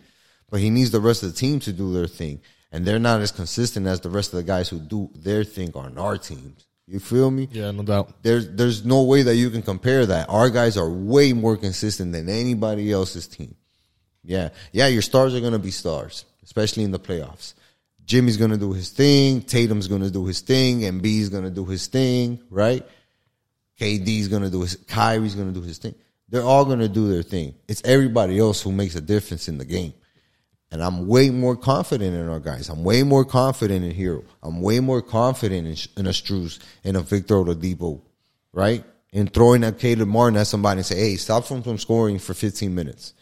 but 0.49 0.59
he 0.59 0.69
needs 0.69 0.91
the 0.91 1.01
rest 1.01 1.23
of 1.23 1.33
the 1.33 1.39
team 1.39 1.59
to 1.61 1.73
do 1.73 1.93
their 1.93 2.07
thing. 2.07 2.41
And 2.71 2.85
they're 2.85 2.99
not 2.99 3.21
as 3.21 3.31
consistent 3.31 3.88
as 3.88 4.01
the 4.01 4.09
rest 4.09 4.33
of 4.33 4.38
the 4.38 4.43
guys 4.43 4.69
who 4.69 4.79
do 4.79 5.09
their 5.15 5.43
thing 5.43 5.71
on 5.73 5.97
our 5.97 6.17
teams. 6.17 6.65
You 6.88 6.99
feel 6.99 7.29
me? 7.29 7.49
Yeah, 7.51 7.71
no 7.71 7.83
doubt. 7.83 8.23
There's 8.23 8.49
there's 8.49 8.85
no 8.85 9.03
way 9.03 9.23
that 9.23 9.35
you 9.35 9.49
can 9.49 9.61
compare 9.61 10.05
that. 10.05 10.29
Our 10.29 10.49
guys 10.49 10.77
are 10.77 10.89
way 10.89 11.33
more 11.33 11.57
consistent 11.57 12.13
than 12.13 12.29
anybody 12.29 12.91
else's 12.91 13.27
team. 13.27 13.55
Yeah. 14.23 14.49
Yeah, 14.71 14.88
your 14.88 15.01
stars 15.01 15.35
are 15.35 15.41
gonna 15.41 15.59
be 15.59 15.71
stars, 15.71 16.23
especially 16.43 16.83
in 16.83 16.91
the 16.91 16.99
playoffs. 16.99 17.53
Jimmy's 18.05 18.38
gonna 18.38 18.57
do 18.57 18.71
his 18.71 18.89
thing, 18.89 19.41
Tatum's 19.41 19.89
gonna 19.89 20.09
do 20.09 20.25
his 20.25 20.39
thing, 20.39 20.85
and 20.85 21.01
B's 21.01 21.27
gonna 21.27 21.49
do 21.49 21.65
his 21.65 21.88
thing, 21.88 22.39
right? 22.49 22.85
KD's 23.79 24.29
gonna 24.29 24.49
do 24.49 24.61
his 24.61 24.77
Kyrie's 24.88 25.35
gonna 25.35 25.51
do 25.51 25.61
his 25.61 25.77
thing. 25.77 25.93
They're 26.29 26.43
all 26.43 26.63
gonna 26.63 26.88
do 26.88 27.09
their 27.09 27.23
thing. 27.23 27.53
It's 27.67 27.81
everybody 27.83 28.39
else 28.39 28.61
who 28.61 28.71
makes 28.71 28.95
a 28.95 29.01
difference 29.01 29.49
in 29.49 29.57
the 29.57 29.65
game. 29.65 29.93
And 30.70 30.84
I'm 30.84 31.07
way 31.07 31.30
more 31.30 31.55
confident 31.55 32.15
in 32.15 32.28
our 32.28 32.41
guys. 32.41 32.68
I'm 32.68 32.84
way 32.84 33.03
more 33.03 33.24
confident 33.24 33.86
in 33.86 33.93
Herro. 33.93 34.26
I'm 34.43 34.61
way 34.61 34.80
more 34.82 35.01
confident 35.01 35.65
in, 35.65 36.01
in 36.01 36.07
a 36.07 36.11
Strus 36.11 36.59
and 36.84 36.97
a 36.97 37.01
Victor 37.01 37.36
Oladipo, 37.36 38.01
right? 38.51 38.84
And 39.13 39.34
throwing 39.34 39.63
at 39.63 39.80
Caleb 39.80 40.09
Martin 40.09 40.38
at 40.38 40.47
somebody 40.47 40.80
and 40.80 40.86
say, 40.86 40.97
hey, 40.97 41.15
stop 41.15 41.47
him 41.47 41.63
from 41.63 41.78
scoring 41.78 42.20
for 42.20 42.34
15 42.34 42.76
minutes. 42.76 43.13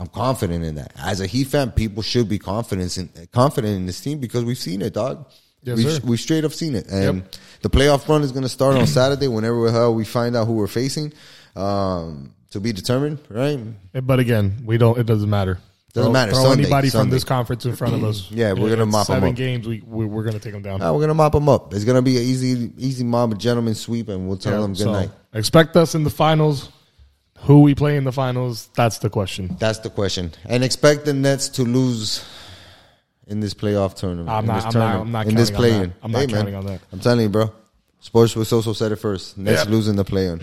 I'm 0.00 0.08
confident 0.08 0.64
in 0.64 0.76
that. 0.76 0.92
As 0.98 1.20
a 1.20 1.26
Heat 1.26 1.48
fan, 1.48 1.70
people 1.72 2.02
should 2.02 2.28
be 2.28 2.38
confident 2.38 2.96
in 2.96 3.28
confident 3.32 3.76
in 3.76 3.84
this 3.84 4.00
team 4.00 4.18
because 4.18 4.44
we've 4.44 4.58
seen 4.58 4.80
it, 4.80 4.94
dog. 4.94 5.30
Yes, 5.62 5.76
we 5.76 5.84
sir. 5.84 6.00
we 6.04 6.16
straight 6.16 6.44
up 6.44 6.52
seen 6.54 6.74
it, 6.74 6.88
and 6.90 7.22
the 7.60 7.68
playoff 7.68 8.08
run 8.08 8.22
is 8.22 8.32
going 8.32 8.44
to 8.44 8.48
start 8.48 8.76
on 8.76 8.86
Saturday. 8.86 9.28
Whenever 9.28 9.66
the 9.66 9.72
hell 9.72 9.94
we 9.94 10.06
find 10.06 10.34
out 10.34 10.46
who 10.46 10.54
we're 10.54 10.68
facing, 10.68 11.12
um, 11.54 12.34
to 12.50 12.60
be 12.60 12.72
determined, 12.72 13.18
right? 13.28 13.58
Eh, 13.94 14.00
but 14.00 14.18
again, 14.20 14.62
we 14.64 14.78
don't. 14.78 14.98
It 14.98 15.06
doesn't 15.06 15.30
matter. 15.30 15.58
Doesn't 15.92 16.06
Throw- 16.08 16.12
matter. 16.12 16.32
Throw 16.32 16.42
Sunday, 16.44 16.62
anybody 16.64 16.90
from 16.90 17.10
this 17.10 17.24
conference 17.24 17.64
in 17.66 17.74
front 17.74 17.94
of 17.94 18.04
us. 18.04 18.30
Yeah, 18.30 18.52
we're 18.52 18.70
gonna 18.70 18.86
mop 18.86 19.06
seven 19.06 19.30
up. 19.30 19.34
games. 19.34 19.66
We, 19.66 19.82
we 19.84 20.06
we're 20.06 20.22
gonna 20.22 20.38
take 20.38 20.52
them 20.52 20.62
down. 20.62 20.78
Nah, 20.80 20.92
we're 20.92 21.00
gonna 21.00 21.14
mop 21.14 21.32
them 21.32 21.48
up. 21.48 21.74
It's 21.74 21.84
gonna 21.84 22.02
be 22.02 22.16
an 22.16 22.22
easy, 22.22 22.70
easy 22.78 23.02
mob, 23.04 23.32
a 23.32 23.34
gentleman 23.36 23.74
sweep, 23.74 24.08
and 24.08 24.28
we'll 24.28 24.36
tell 24.36 24.52
Yeah, 24.54 24.60
them 24.60 24.72
good 24.74 24.78
so 24.84 24.92
night. 24.92 25.10
Expect 25.34 25.76
us 25.76 25.94
in 25.94 26.04
the 26.04 26.10
finals. 26.10 26.70
Who 27.44 27.62
we 27.62 27.74
play 27.74 27.96
in 27.96 28.04
the 28.04 28.12
finals? 28.12 28.68
That's 28.76 28.98
the 28.98 29.08
question. 29.10 29.56
That's 29.58 29.78
the 29.78 29.88
question. 29.90 30.30
And 30.44 30.62
expect 30.62 31.06
the 31.06 31.14
Nets 31.14 31.48
to 31.50 31.62
lose 31.64 32.22
in 33.26 33.40
this 33.40 33.54
playoff 33.54 33.94
tournament. 33.94 34.28
I'm 34.28 34.44
in 34.44 34.46
not- 34.48 34.54
this 34.56 34.64
I'm 34.66 34.66
not- 34.66 34.72
tournament, 34.72 35.06
I'm 35.06 35.12
not 35.12 35.26
in 35.26 35.34
this 35.36 35.50
counting 35.50 35.64
on 35.64 35.70
play-in. 35.78 35.88
that. 35.90 35.96
I'm 36.02 36.12
not 36.12 36.18
Hey, 36.20 36.26
counting 36.26 36.54
man, 36.54 36.54
on 36.54 36.66
that. 36.66 36.80
I'm 36.92 37.00
telling 37.00 37.20
you, 37.22 37.28
bro. 37.30 37.50
Sports 38.00 38.36
with 38.36 38.48
Soso 38.48 38.76
said 38.76 38.92
it 38.92 38.96
first. 38.96 39.38
Nets 39.38 39.64
Yeah. 39.64 39.70
losing 39.70 39.96
the 39.96 40.04
play-in. 40.04 40.40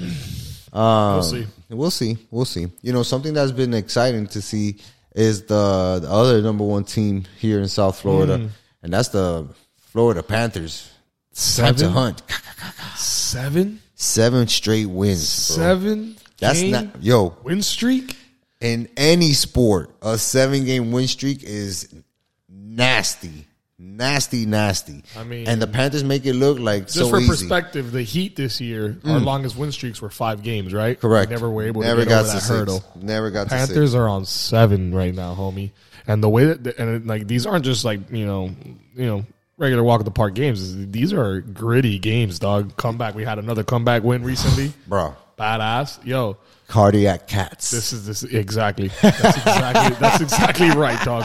Um, 0.74 1.14
We'll 1.16 1.24
see. 1.24 1.48
We'll 1.70 1.92
see. 1.92 2.18
We'll 2.32 2.46
see. 2.46 2.68
You 2.82 2.94
know, 2.94 3.04
something 3.04 3.34
that's 3.34 3.52
been 3.52 3.74
exciting 3.74 4.28
to 4.28 4.42
see 4.42 4.78
is 5.16 5.44
the, 5.44 6.00
the 6.02 6.10
other 6.10 6.42
number 6.42 6.64
one 6.64 6.84
team 6.84 7.24
here 7.40 7.60
in 7.60 7.68
South 7.68 8.00
Florida, 8.00 8.38
Mm. 8.38 8.50
and 8.84 8.94
that's 8.94 9.10
the 9.10 9.48
Florida 9.78 10.22
Panthers. 10.24 10.90
Time 11.34 11.74
to 11.76 11.80
Seven, 11.80 11.90
hunt. 11.94 12.24
seven, 12.96 13.80
Seven 13.96 14.48
straight 14.48 14.86
wins. 14.88 15.48
bro. 15.48 15.56
seven. 15.64 16.18
That's 16.40 16.62
not 16.62 17.02
yo 17.02 17.36
win 17.44 17.62
streak. 17.64 18.16
in 18.62 18.88
any 18.98 19.34
sport. 19.34 19.90
A 20.04 20.18
seven 20.18 20.66
game 20.66 20.92
win 20.92 21.08
streak 21.08 21.44
is 21.44 21.94
nasty, 22.50 23.48
nasty, 23.80 24.46
nasty. 24.46 25.04
I 25.18 25.24
mean- 25.24 25.48
and 25.48 25.62
the 25.62 25.68
Panthers 25.68 26.04
make 26.04 26.26
it 26.26 26.34
look 26.34 26.60
like 26.60 26.84
Just 26.84 26.96
so 26.98 27.10
for 27.10 27.20
easy. 27.20 27.30
perspective, 27.30 27.92
the 27.92 28.02
Heat 28.04 28.36
this 28.36 28.60
year, 28.60 28.98
our 29.06 29.20
mm. 29.20 29.24
longest 29.26 29.58
win 29.58 29.72
streaks 29.72 30.02
were 30.02 30.10
five 30.10 30.44
games, 30.44 30.74
right? 30.74 31.00
Correct. 31.00 31.30
We 31.30 31.36
never 31.36 31.50
were 31.50 31.64
able 31.64 31.82
Never 31.82 32.02
to 32.02 32.06
get 32.06 32.10
got 32.10 32.20
over 32.22 32.28
that 32.30 32.34
six. 32.42 32.50
hurdle. 32.50 32.84
Never 32.96 33.30
got 33.32 33.46
to 33.46 33.50
six. 33.50 33.68
Panthers 33.68 33.96
are 33.96 34.08
on 34.08 34.26
seven 34.26 34.94
right 34.94 35.14
now, 35.14 35.36
homie. 35.36 35.72
And 36.08 36.24
the 36.24 36.30
way 36.30 36.46
that 36.46 36.80
and 36.80 37.06
like 37.06 37.28
these 37.28 37.46
aren't 37.46 37.66
just 37.66 37.84
like 37.84 38.10
you 38.12 38.26
know 38.26 38.56
you 38.96 39.06
know 39.06 39.26
regular 39.58 39.84
walk 39.84 40.00
of 40.00 40.06
the 40.06 40.12
park 40.12 40.36
games. 40.36 40.88
These 40.88 41.12
are 41.12 41.42
gritty 41.42 42.00
games, 42.00 42.40
dog. 42.40 42.78
Comeback. 42.78 43.14
We 43.14 43.26
had 43.26 43.40
another 43.40 43.64
comeback 43.66 44.04
win 44.04 44.24
recently. 44.24 44.72
bro. 44.88 45.16
Badass, 45.38 46.04
yo. 46.04 46.38
Cardiac 46.68 47.28
cats. 47.28 47.72
This 47.72 47.94
is 47.94 48.06
this 48.06 48.24
exactly. 48.24 48.90
That's 49.02 49.38
exactly. 49.38 49.96
that's 50.00 50.22
exactly 50.22 50.70
right, 50.72 51.00
dog. 51.06 51.24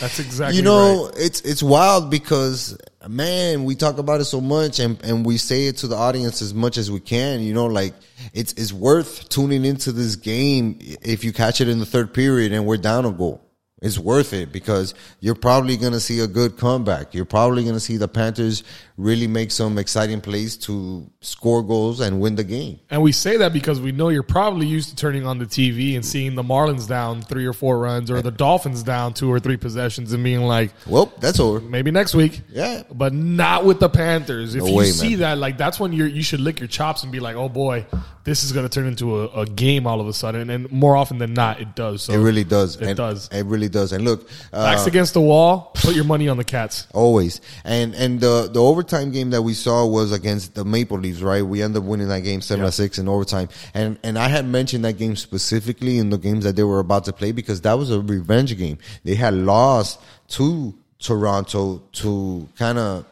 That's 0.00 0.18
exactly. 0.20 0.56
you 0.56 0.62
know, 0.62 1.06
right. 1.06 1.14
it's 1.16 1.40
it's 1.40 1.62
wild 1.62 2.10
because 2.10 2.78
man, 3.08 3.64
we 3.64 3.74
talk 3.74 3.98
about 3.98 4.20
it 4.20 4.26
so 4.26 4.40
much 4.40 4.78
and, 4.78 5.02
and 5.04 5.24
we 5.24 5.38
say 5.38 5.66
it 5.66 5.78
to 5.78 5.86
the 5.86 5.96
audience 5.96 6.42
as 6.42 6.54
much 6.54 6.76
as 6.76 6.90
we 6.90 7.00
can. 7.00 7.40
You 7.40 7.54
know, 7.54 7.66
like 7.66 7.94
it's 8.32 8.52
it's 8.54 8.72
worth 8.72 9.28
tuning 9.28 9.64
into 9.64 9.90
this 9.90 10.16
game 10.16 10.78
if 10.80 11.24
you 11.24 11.32
catch 11.32 11.60
it 11.60 11.68
in 11.68 11.78
the 11.78 11.86
third 11.86 12.12
period 12.12 12.52
and 12.52 12.66
we're 12.66 12.76
down 12.76 13.06
a 13.06 13.10
goal. 13.10 13.45
It's 13.82 13.98
worth 13.98 14.32
it 14.32 14.52
because 14.52 14.94
you're 15.20 15.34
probably 15.34 15.76
going 15.76 15.92
to 15.92 16.00
see 16.00 16.20
a 16.20 16.26
good 16.26 16.56
comeback. 16.56 17.12
You're 17.12 17.26
probably 17.26 17.62
going 17.62 17.74
to 17.74 17.80
see 17.80 17.98
the 17.98 18.08
Panthers 18.08 18.64
really 18.96 19.26
make 19.26 19.50
some 19.50 19.76
exciting 19.76 20.22
plays 20.22 20.56
to 20.56 21.06
score 21.20 21.62
goals 21.62 22.00
and 22.00 22.18
win 22.18 22.36
the 22.36 22.44
game. 22.44 22.80
And 22.88 23.02
we 23.02 23.12
say 23.12 23.36
that 23.36 23.52
because 23.52 23.78
we 23.78 23.92
know 23.92 24.08
you're 24.08 24.22
probably 24.22 24.66
used 24.66 24.88
to 24.88 24.96
turning 24.96 25.26
on 25.26 25.38
the 25.38 25.44
TV 25.44 25.94
and 25.94 26.02
seeing 26.02 26.34
the 26.36 26.42
Marlins 26.42 26.88
down 26.88 27.20
three 27.20 27.44
or 27.44 27.52
four 27.52 27.78
runs 27.78 28.10
or 28.10 28.22
the 28.22 28.30
Dolphins 28.30 28.82
down 28.82 29.12
two 29.12 29.30
or 29.30 29.38
three 29.40 29.58
possessions 29.58 30.14
and 30.14 30.24
being 30.24 30.40
like, 30.40 30.72
Well, 30.86 31.12
that's 31.20 31.38
over. 31.38 31.60
maybe 31.60 31.90
next 31.90 32.14
week. 32.14 32.40
Yeah. 32.50 32.82
But 32.90 33.12
not 33.12 33.66
with 33.66 33.78
the 33.80 33.90
Panthers. 33.90 34.54
If 34.54 34.62
No 34.62 34.68
you 34.68 34.74
way, 34.74 34.90
see 34.90 35.10
man. 35.10 35.18
that, 35.18 35.38
like 35.38 35.58
that's 35.58 35.78
when 35.78 35.92
you 35.92 36.04
you 36.06 36.22
should 36.22 36.40
lick 36.40 36.60
your 36.60 36.68
chops 36.68 37.02
and 37.02 37.12
be 37.12 37.20
like, 37.20 37.36
"Oh 37.36 37.50
boy, 37.50 37.84
this 38.26 38.44
is 38.44 38.52
going 38.52 38.68
to 38.68 38.68
turn 38.68 38.86
into 38.86 39.20
a, 39.22 39.28
a 39.28 39.46
game 39.46 39.86
all 39.86 40.02
of 40.02 40.06
a 40.06 40.12
sudden." 40.12 40.50
And 40.50 40.70
more 40.70 40.94
often 40.96 41.16
than 41.16 41.32
not, 41.32 41.58
it 41.60 41.74
does. 41.74 42.02
So 42.02 42.12
It 42.12 42.18
really 42.18 42.44
does. 42.44 42.76
It 42.76 42.88
And 42.88 42.96
does. 42.98 43.28
It 43.32 43.46
really 43.46 43.70
does. 43.70 43.92
And 43.92 44.04
look, 44.04 44.28
uh, 44.52 44.64
backs 44.64 44.86
against 44.86 45.14
the 45.14 45.22
wall. 45.22 45.70
Put 45.74 45.94
your 45.94 46.04
money 46.04 46.28
on 46.28 46.36
the 46.36 46.44
Cats. 46.44 46.86
Always. 46.92 47.40
And 47.64 47.94
and 47.94 48.20
the 48.20 48.50
the 48.52 48.60
overtime 48.62 49.12
game 49.12 49.30
that 49.30 49.40
we 49.40 49.54
saw 49.54 49.86
was 49.86 50.12
against 50.12 50.54
the 50.54 50.64
Maple 50.66 50.98
Leafs, 50.98 51.22
right? 51.22 51.42
We 51.42 51.62
ended 51.62 51.82
up 51.82 51.88
winning 51.88 52.08
that 52.08 52.20
game 52.20 52.42
seven 52.42 52.66
to 52.66 52.72
six 52.72 52.98
in 52.98 53.08
overtime. 53.08 53.48
And 53.72 53.98
and 54.02 54.18
I 54.18 54.28
had 54.28 54.46
mentioned 54.46 54.84
that 54.84 54.98
game 54.98 55.16
specifically 55.16 55.96
in 55.98 56.10
the 56.10 56.18
games 56.18 56.44
that 56.44 56.56
they 56.56 56.64
were 56.64 56.80
about 56.80 57.04
to 57.06 57.14
play 57.14 57.32
because 57.32 57.62
that 57.62 57.78
was 57.78 57.90
a 57.90 58.00
revenge 58.00 58.56
game. 58.58 58.78
They 59.04 59.14
had 59.14 59.32
lost 59.32 60.00
to 60.28 60.74
Toronto 60.98 61.82
to 61.92 62.48
kind 62.58 62.78
of 62.78 63.04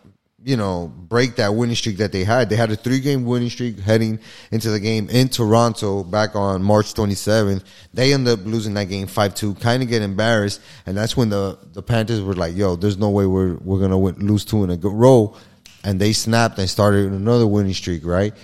you 0.45 0.59
know, 0.59 0.93
break 0.95 1.37
that 1.37 1.55
winning 1.55 1.75
streak 1.75 1.97
that 1.97 2.13
they 2.13 2.23
had. 2.23 2.51
They 2.51 2.57
had 2.57 2.71
a 2.71 2.77
three 2.77 3.01
game 3.01 3.25
winning 3.25 3.49
streak 3.49 3.79
heading 3.79 4.21
into 4.51 4.71
the 4.71 4.79
game 4.79 5.09
in 5.09 5.29
Toronto 5.29 6.05
back 6.05 6.37
on 6.37 6.63
March 6.63 6.93
27th. 6.93 7.65
They 7.95 8.13
ended 8.13 8.39
up 8.39 8.45
losing 8.45 8.75
that 8.75 8.85
game 8.85 9.07
5-2, 9.07 9.59
kind 9.59 9.83
of 9.83 9.89
get 9.89 10.03
embarrassed. 10.03 10.61
And 10.85 10.97
that's 10.97 11.17
when 11.17 11.31
the, 11.31 11.59
the 11.73 11.83
Panthers 11.83 12.21
were 12.21 12.35
like, 12.35 12.55
yo, 12.55 12.77
there's 12.77 12.99
no 12.99 13.09
way 13.09 13.25
we're, 13.25 13.55
we're 13.55 13.79
going 13.79 13.91
to 13.91 14.23
lose 14.23 14.45
two 14.45 14.63
in 14.65 14.71
a 14.71 14.77
row. 14.77 15.35
And 15.83 15.99
they 15.99 16.13
snapped 16.13 16.59
and 16.59 16.69
started 16.69 17.11
another 17.13 17.47
winning 17.47 17.75
streak, 17.75 18.05
right? 18.05 18.35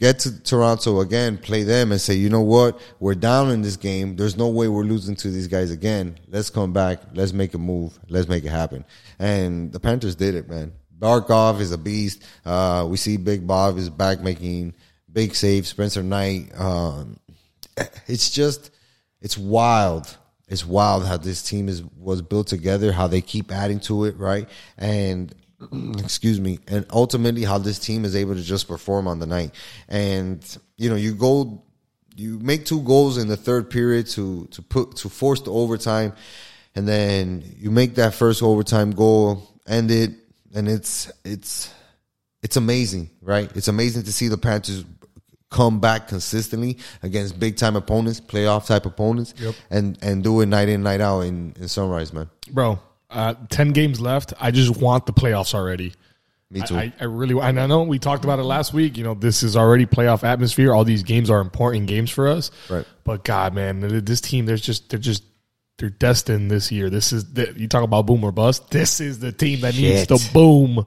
Get 0.00 0.20
to 0.20 0.42
Toronto 0.42 1.00
again, 1.00 1.36
play 1.36 1.62
them 1.62 1.92
and 1.92 2.00
say, 2.00 2.14
you 2.14 2.30
know 2.30 2.42
what? 2.42 2.80
We're 3.00 3.16
down 3.16 3.50
in 3.50 3.60
this 3.60 3.76
game. 3.76 4.16
There's 4.16 4.36
no 4.36 4.48
way 4.48 4.68
we're 4.68 4.84
losing 4.84 5.16
to 5.16 5.30
these 5.30 5.48
guys 5.48 5.72
again. 5.72 6.18
Let's 6.28 6.48
come 6.48 6.72
back. 6.72 7.00
Let's 7.12 7.32
make 7.32 7.52
a 7.52 7.58
move. 7.58 7.98
Let's 8.08 8.28
make 8.28 8.44
it 8.44 8.50
happen. 8.50 8.84
And 9.18 9.72
the 9.72 9.80
Panthers 9.80 10.14
did 10.14 10.34
it, 10.34 10.48
man. 10.48 10.72
Barkov 10.98 11.60
is 11.60 11.72
a 11.72 11.78
beast. 11.78 12.24
Uh, 12.44 12.86
we 12.88 12.96
see 12.96 13.16
Big 13.16 13.46
Bob 13.46 13.78
is 13.78 13.88
back 13.90 14.20
making 14.20 14.74
big 15.12 15.34
saves. 15.34 15.68
Spencer 15.68 16.02
Knight. 16.02 16.50
Um, 16.58 17.18
it's 18.06 18.30
just, 18.30 18.70
it's 19.20 19.38
wild. 19.38 20.16
It's 20.48 20.64
wild 20.64 21.06
how 21.06 21.18
this 21.18 21.42
team 21.42 21.68
is 21.68 21.82
was 21.98 22.22
built 22.22 22.46
together. 22.46 22.90
How 22.90 23.06
they 23.06 23.20
keep 23.20 23.52
adding 23.52 23.80
to 23.80 24.04
it, 24.04 24.16
right? 24.16 24.48
And 24.78 25.34
excuse 25.98 26.40
me, 26.40 26.58
and 26.68 26.86
ultimately 26.90 27.44
how 27.44 27.58
this 27.58 27.78
team 27.78 28.04
is 28.04 28.16
able 28.16 28.34
to 28.34 28.42
just 28.42 28.66
perform 28.66 29.06
on 29.06 29.18
the 29.18 29.26
night. 29.26 29.54
And 29.88 30.42
you 30.76 30.88
know, 30.88 30.96
you 30.96 31.14
go, 31.14 31.62
you 32.16 32.38
make 32.38 32.64
two 32.64 32.80
goals 32.80 33.18
in 33.18 33.28
the 33.28 33.36
third 33.36 33.68
period 33.68 34.06
to 34.08 34.46
to 34.52 34.62
put 34.62 34.96
to 34.96 35.10
force 35.10 35.42
the 35.42 35.52
overtime, 35.52 36.14
and 36.74 36.88
then 36.88 37.44
you 37.58 37.70
make 37.70 37.96
that 37.96 38.14
first 38.14 38.42
overtime 38.42 38.92
goal, 38.92 39.42
end 39.66 39.90
it, 39.90 40.12
and 40.54 40.68
it's 40.68 41.10
it's 41.24 41.72
it's 42.42 42.56
amazing, 42.56 43.10
right? 43.22 43.50
It's 43.56 43.68
amazing 43.68 44.04
to 44.04 44.12
see 44.12 44.28
the 44.28 44.38
Panthers 44.38 44.84
come 45.50 45.80
back 45.80 46.08
consistently 46.08 46.76
against 47.02 47.38
big 47.40 47.56
time 47.56 47.74
opponents, 47.76 48.20
playoff 48.20 48.66
type 48.66 48.86
opponents, 48.86 49.34
Yep. 49.38 49.54
and 49.70 49.98
and 50.02 50.22
do 50.22 50.40
it 50.40 50.46
night 50.46 50.68
in 50.68 50.82
night 50.82 51.00
out 51.00 51.20
in, 51.20 51.54
in 51.58 51.68
Sunrise, 51.68 52.12
man. 52.12 52.28
Bro, 52.50 52.78
uh, 53.10 53.34
10 53.50 53.72
games 53.72 54.00
left. 54.00 54.34
I 54.40 54.50
just 54.50 54.80
want 54.80 55.06
the 55.06 55.12
playoffs 55.12 55.54
already. 55.54 55.94
Me 56.50 56.62
too. 56.62 56.76
I, 56.76 56.92
I 56.98 57.04
really, 57.04 57.38
and 57.38 57.60
I 57.60 57.66
know 57.66 57.82
we 57.82 57.98
talked 57.98 58.24
about 58.24 58.38
it 58.38 58.44
last 58.44 58.72
week. 58.72 58.96
You 58.96 59.04
know, 59.04 59.12
this 59.12 59.42
is 59.42 59.54
already 59.54 59.84
playoff 59.84 60.24
atmosphere. 60.24 60.72
All 60.72 60.82
these 60.84 61.02
games 61.02 61.28
are 61.28 61.40
important 61.40 61.88
games 61.88 62.10
for 62.10 62.26
us. 62.26 62.50
Right. 62.70 62.86
But 63.04 63.22
God, 63.22 63.52
man, 63.54 63.80
this 64.02 64.22
team, 64.22 64.46
there's 64.46 64.62
just, 64.62 64.88
they're 64.88 64.98
just, 64.98 65.24
they're 65.78 65.90
destined 65.90 66.50
this 66.50 66.70
year. 66.72 66.90
This 66.90 67.12
is, 67.12 67.32
the, 67.32 67.52
you 67.56 67.68
talk 67.68 67.82
about 67.84 68.06
boom 68.06 68.22
or 68.24 68.32
bust. 68.32 68.70
This 68.70 69.00
is 69.00 69.20
the 69.20 69.32
team 69.32 69.60
that 69.62 69.74
needs 69.74 70.06
to 70.08 70.32
boom. 70.32 70.84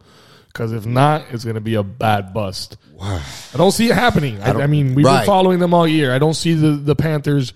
Because 0.48 0.74
if 0.74 0.86
not, 0.86 1.24
it's 1.32 1.46
going 1.46 1.56
to 1.56 1.62
be 1.62 1.76
a 1.76 1.84
bad 1.84 2.34
bust. 2.34 2.76
I 3.02 3.22
don't 3.56 3.72
see 3.72 3.90
it 3.90 3.96
happening. 3.96 4.42
I, 4.42 4.52
I 4.52 4.68
mean, 4.68 4.94
we've 4.96 5.06
Right. 5.06 5.20
been 5.22 5.26
following 5.28 5.60
them 5.60 5.74
all 5.74 5.88
year. 5.88 6.14
I 6.14 6.20
don't 6.20 6.34
see 6.34 6.54
the, 6.54 6.72
the 6.72 6.94
Panthers 6.96 7.54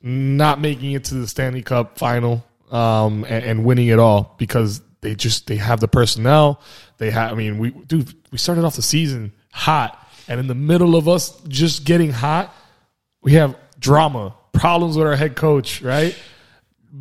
not 0.00 0.60
making 0.60 0.92
it 0.92 1.04
to 1.06 1.14
the 1.16 1.26
Stanley 1.26 1.62
Cup 1.62 1.98
final 1.98 2.44
um, 2.70 3.24
and, 3.28 3.44
and 3.44 3.64
winning 3.64 3.88
it 3.88 3.98
all 3.98 4.36
because 4.38 4.80
they 5.00 5.16
just 5.16 5.48
they 5.48 5.56
have 5.56 5.80
the 5.80 5.88
personnel. 5.88 6.60
They 6.98 7.10
have. 7.10 7.32
I 7.32 7.34
mean, 7.34 7.58
we 7.58 7.70
dude, 7.70 8.14
we 8.30 8.38
started 8.38 8.64
off 8.64 8.76
the 8.76 8.82
season 8.82 9.32
hot, 9.52 9.98
and 10.28 10.38
in 10.38 10.46
the 10.46 10.54
middle 10.54 10.94
of 10.96 11.08
us 11.08 11.38
just 11.48 11.84
getting 11.84 12.12
hot, 12.12 12.54
we 13.22 13.32
have 13.32 13.56
drama, 13.78 14.34
problems 14.52 14.96
with 14.96 15.06
our 15.06 15.16
head 15.16 15.34
coach, 15.36 15.82
right? 15.82 16.16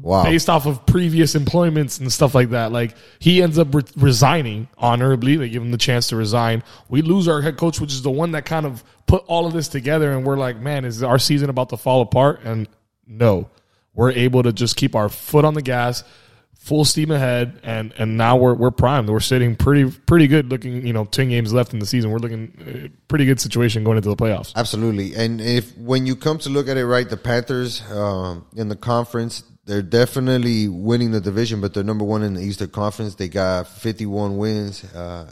Wow. 0.02 0.24
based 0.24 0.50
off 0.50 0.66
of 0.66 0.86
previous 0.86 1.36
employments 1.36 2.00
and 2.00 2.12
stuff 2.12 2.36
like 2.36 2.50
that. 2.50 2.72
Like 2.72 2.96
he 3.20 3.42
ends 3.42 3.58
up 3.58 3.74
re- 3.74 3.84
resigning 3.96 4.68
honorably. 4.78 5.36
They 5.36 5.50
give 5.50 5.62
him 5.62 5.72
the 5.72 5.78
chance 5.78 6.08
to 6.08 6.16
resign. 6.16 6.64
We 6.90 7.02
lose 7.02 7.28
our 7.28 7.42
head 7.42 7.58
coach, 7.58 7.80
which 7.80 7.92
is 7.92 8.02
the 8.02 8.12
one 8.12 8.32
that 8.32 8.46
kind 8.46 8.66
of 8.66 8.84
put 9.08 9.24
all 9.28 9.46
of 9.46 9.54
this 9.54 9.68
together. 9.68 10.12
And 10.12 10.26
we're 10.26 10.38
like, 10.38 10.58
man, 10.58 10.86
is 10.86 11.04
our 11.04 11.20
season 11.20 11.50
about 11.50 11.70
to 11.70 11.78
fall 11.78 12.02
apart? 12.02 12.42
And 12.44 12.68
no, 13.08 13.50
we're 13.94 14.12
able 14.12 14.44
to 14.44 14.54
just 14.54 14.76
keep 14.76 14.96
our 14.96 15.10
foot 15.10 15.46
on 15.46 15.54
the 15.54 15.62
gas, 15.62 16.04
full 16.54 16.84
steam 16.86 17.12
ahead, 17.12 17.60
and 17.64 17.94
and 17.98 18.18
now 18.18 18.36
we're 18.36 18.54
we're 18.54 18.72
primed. 18.72 19.10
We're 19.10 19.20
sitting 19.20 19.56
pretty 19.56 19.90
pretty 19.90 20.28
good. 20.28 20.50
Looking, 20.50 20.86
you 20.86 20.94
know, 20.94 21.06
ten 21.06 21.30
games 21.30 21.54
left 21.54 21.74
in 21.74 21.80
the 21.80 21.86
season. 21.86 22.12
We're 22.12 22.20
looking 22.20 22.52
uh, 22.60 22.98
pretty 23.08 23.26
good 23.26 23.40
situation 23.40 23.84
going 23.84 23.98
into 23.98 24.10
the 24.10 24.16
playoffs. 24.16 24.54
Absolutely. 24.56 25.16
And 25.16 25.40
if 25.40 25.78
when 25.78 26.06
you 26.06 26.16
come 26.16 26.40
to 26.40 26.50
look 26.50 26.68
at 26.68 26.78
it, 26.78 26.86
right, 26.86 27.08
the 27.08 27.18
Panthers 27.18 27.82
um, 27.92 28.46
in 28.56 28.68
the 28.68 28.76
conference, 28.76 29.44
they're 29.66 29.82
definitely 29.82 30.68
winning 30.68 31.12
the 31.12 31.22
division, 31.22 31.60
but 31.60 31.74
they're 31.74 31.84
number 31.84 32.06
one 32.06 32.24
in 32.24 32.36
the 32.36 32.42
Eastern 32.42 32.70
Conference. 32.70 33.16
They 33.16 33.28
got 33.28 33.68
51 33.68 34.38
wins, 34.38 34.84
uh, 34.94 35.28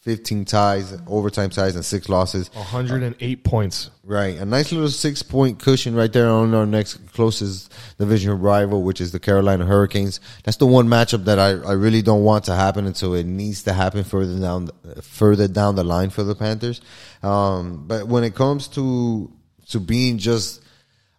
15 0.00 0.44
ties, 0.44 0.96
overtime 1.06 1.50
ties, 1.50 1.74
and 1.74 1.84
six 1.84 2.08
losses. 2.08 2.48
108 2.54 3.44
points. 3.44 3.90
Right. 4.02 4.38
A 4.38 4.46
nice 4.46 4.72
little 4.72 4.88
six 4.88 5.22
point 5.22 5.58
cushion 5.58 5.94
right 5.94 6.12
there 6.12 6.28
on 6.28 6.54
our 6.54 6.64
next 6.64 7.12
closest 7.12 7.74
division 7.98 8.40
rival, 8.40 8.82
which 8.82 9.00
is 9.00 9.12
the 9.12 9.18
Carolina 9.18 9.66
Hurricanes. 9.66 10.20
That's 10.44 10.56
the 10.56 10.66
one 10.66 10.86
matchup 10.86 11.24
that 11.24 11.38
I, 11.38 11.48
I 11.48 11.72
really 11.72 12.02
don't 12.02 12.22
want 12.22 12.44
to 12.44 12.54
happen 12.54 12.86
until 12.86 13.14
it 13.14 13.26
needs 13.26 13.64
to 13.64 13.72
happen 13.72 14.04
further 14.04 14.38
down, 14.38 14.70
further 15.02 15.48
down 15.48 15.74
the 15.74 15.84
line 15.84 16.10
for 16.10 16.22
the 16.22 16.36
Panthers. 16.36 16.80
Um, 17.22 17.84
but 17.86 18.06
when 18.06 18.22
it 18.24 18.34
comes 18.34 18.68
to, 18.68 19.30
to 19.70 19.80
being 19.80 20.18
just 20.18 20.62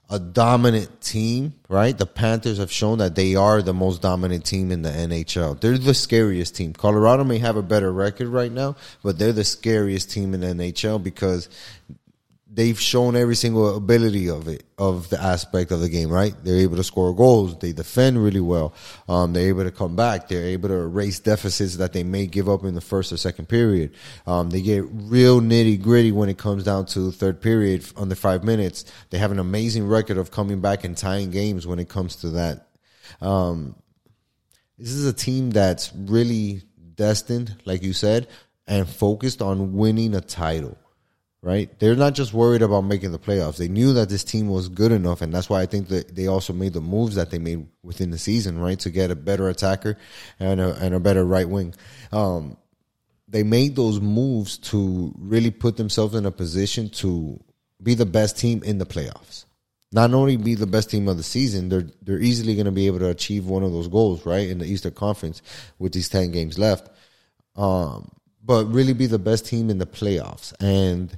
a 0.09 0.19
dominant 0.19 1.01
team, 1.01 1.53
right? 1.67 1.97
The 1.97 2.05
Panthers 2.05 2.59
have 2.59 2.71
shown 2.71 2.99
that 2.99 3.15
they 3.15 3.35
are 3.35 3.61
the 3.61 3.73
most 3.73 4.01
dominant 4.01 4.45
team 4.45 4.71
in 4.71 4.81
the 4.81 4.89
NHL. 4.89 5.59
They're 5.59 5.77
the 5.77 5.93
scariest 5.93 6.55
team. 6.55 6.73
Colorado 6.73 7.25
may 7.25 7.39
have 7.39 7.57
a 7.57 7.61
better 7.61 7.91
record 7.91 8.29
right 8.29 8.51
now, 8.51 8.77
but 9.03 9.19
they're 9.19 9.33
the 9.33 9.43
scariest 9.43 10.09
team 10.09 10.33
in 10.33 10.39
the 10.39 10.47
NHL 10.47 11.03
because 11.03 11.49
they've 12.57 12.79
shown 12.79 13.15
every 13.15 13.35
single 13.35 13.77
ability 13.77 14.31
of 14.31 14.47
it, 14.47 14.63
of 14.79 15.09
the 15.09 15.21
aspect 15.21 15.71
of 15.71 15.79
the 15.79 15.87
game, 15.87 16.09
right? 16.09 16.33
They're 16.43 16.57
able 16.57 16.77
to 16.77 16.83
score 16.83 17.15
goals. 17.15 17.55
They 17.59 17.71
defend 17.71 18.21
really 18.21 18.39
well. 18.39 18.73
Um, 19.07 19.33
they're 19.33 19.49
able 19.49 19.63
to 19.63 19.71
come 19.71 19.95
back. 19.95 20.27
They're 20.27 20.47
able 20.47 20.69
to 20.69 20.73
erase 20.75 21.19
deficits 21.19 21.77
that 21.77 21.93
they 21.93 22.03
may 22.03 22.25
give 22.25 22.49
up 22.49 22.63
in 22.63 22.73
the 22.73 22.81
first 22.81 23.13
or 23.13 23.17
second 23.17 23.47
period. 23.47 23.93
Um, 24.25 24.49
they 24.49 24.63
get 24.63 24.83
real 24.89 25.39
nitty 25.39 25.79
gritty 25.79 26.11
when 26.11 26.29
it 26.29 26.39
comes 26.39 26.63
down 26.63 26.87
to 26.87 27.11
third 27.11 27.41
period 27.41 27.85
under 27.95 28.15
five 28.15 28.43
minutes. 28.43 28.85
They 29.11 29.19
have 29.19 29.31
an 29.31 29.39
amazing 29.39 29.87
record 29.87 30.17
of 30.17 30.31
coming 30.31 30.59
back 30.59 30.83
and 30.83 30.97
tying 30.97 31.29
games 31.29 31.67
when 31.67 31.77
it 31.77 31.89
comes 31.89 32.15
to 32.17 32.29
that. 32.31 32.69
Um, 33.21 33.75
this 34.79 34.89
is 34.89 35.05
a 35.05 35.13
team 35.13 35.51
that's 35.51 35.93
really 35.93 36.63
destined, 36.95 37.55
like 37.65 37.83
you 37.83 37.93
said, 37.93 38.27
and 38.65 38.89
focused 38.89 39.43
on 39.43 39.75
winning 39.75 40.15
a 40.15 40.21
title 40.21 40.75
right? 41.47 41.79
They're 41.79 41.95
not 41.95 42.13
just 42.13 42.33
worried 42.33 42.61
about 42.61 42.81
making 42.81 43.13
the 43.13 43.19
playoffs. 43.19 43.55
They 43.55 43.69
knew 43.69 43.93
that 43.93 44.09
this 44.09 44.25
team 44.25 44.49
was 44.49 44.67
good 44.67 44.91
enough, 44.91 45.21
and 45.21 45.33
that's 45.33 45.49
why 45.49 45.61
I 45.61 45.65
think 45.65 45.87
that 45.87 46.13
they 46.13 46.27
also 46.27 46.51
made 46.51 46.73
the 46.73 46.81
moves 46.81 47.15
that 47.15 47.31
they 47.31 47.39
made 47.39 47.65
within 47.83 48.11
the 48.11 48.17
season, 48.17 48.59
right, 48.59 48.77
to 48.81 48.89
get 48.89 49.11
a 49.11 49.15
better 49.15 49.47
attacker 49.47 49.97
and 50.41 50.59
a, 50.59 50.75
and 50.75 50.93
a 50.93 50.99
better 50.99 51.23
right 51.23 51.47
wing. 51.47 51.73
Um, 52.11 52.57
they 53.29 53.43
made 53.43 53.77
those 53.77 54.01
moves 54.01 54.57
to 54.71 55.13
really 55.17 55.51
put 55.51 55.77
themselves 55.77 56.15
in 56.15 56.25
a 56.25 56.31
position 56.31 56.89
to 56.89 57.41
be 57.81 57.93
the 57.93 58.05
best 58.05 58.37
team 58.37 58.61
in 58.63 58.77
the 58.77 58.85
playoffs. 58.85 59.45
Not 59.93 60.13
only 60.13 60.35
be 60.35 60.55
the 60.55 60.67
best 60.67 60.91
team 60.91 61.07
of 61.07 61.15
the 61.15 61.23
season, 61.23 61.69
they're 61.69 61.87
they're 62.01 62.19
easily 62.19 62.55
going 62.55 62.65
to 62.65 62.73
be 62.73 62.87
able 62.87 62.99
to 62.99 63.09
achieve 63.09 63.45
one 63.45 63.63
of 63.63 63.71
those 63.71 63.87
goals, 63.87 64.25
right, 64.25 64.49
in 64.49 64.57
the 64.57 64.65
Eastern 64.65 64.93
Conference 64.93 65.41
with 65.79 65.93
these 65.93 66.09
ten 66.09 66.31
games 66.31 66.59
left. 66.59 66.89
Um, 67.55 68.11
but 68.43 68.65
really 68.65 68.91
be 68.91 69.05
the 69.05 69.17
best 69.17 69.45
team 69.45 69.69
in 69.69 69.77
the 69.77 69.85
playoffs 69.85 70.53
and 70.59 71.17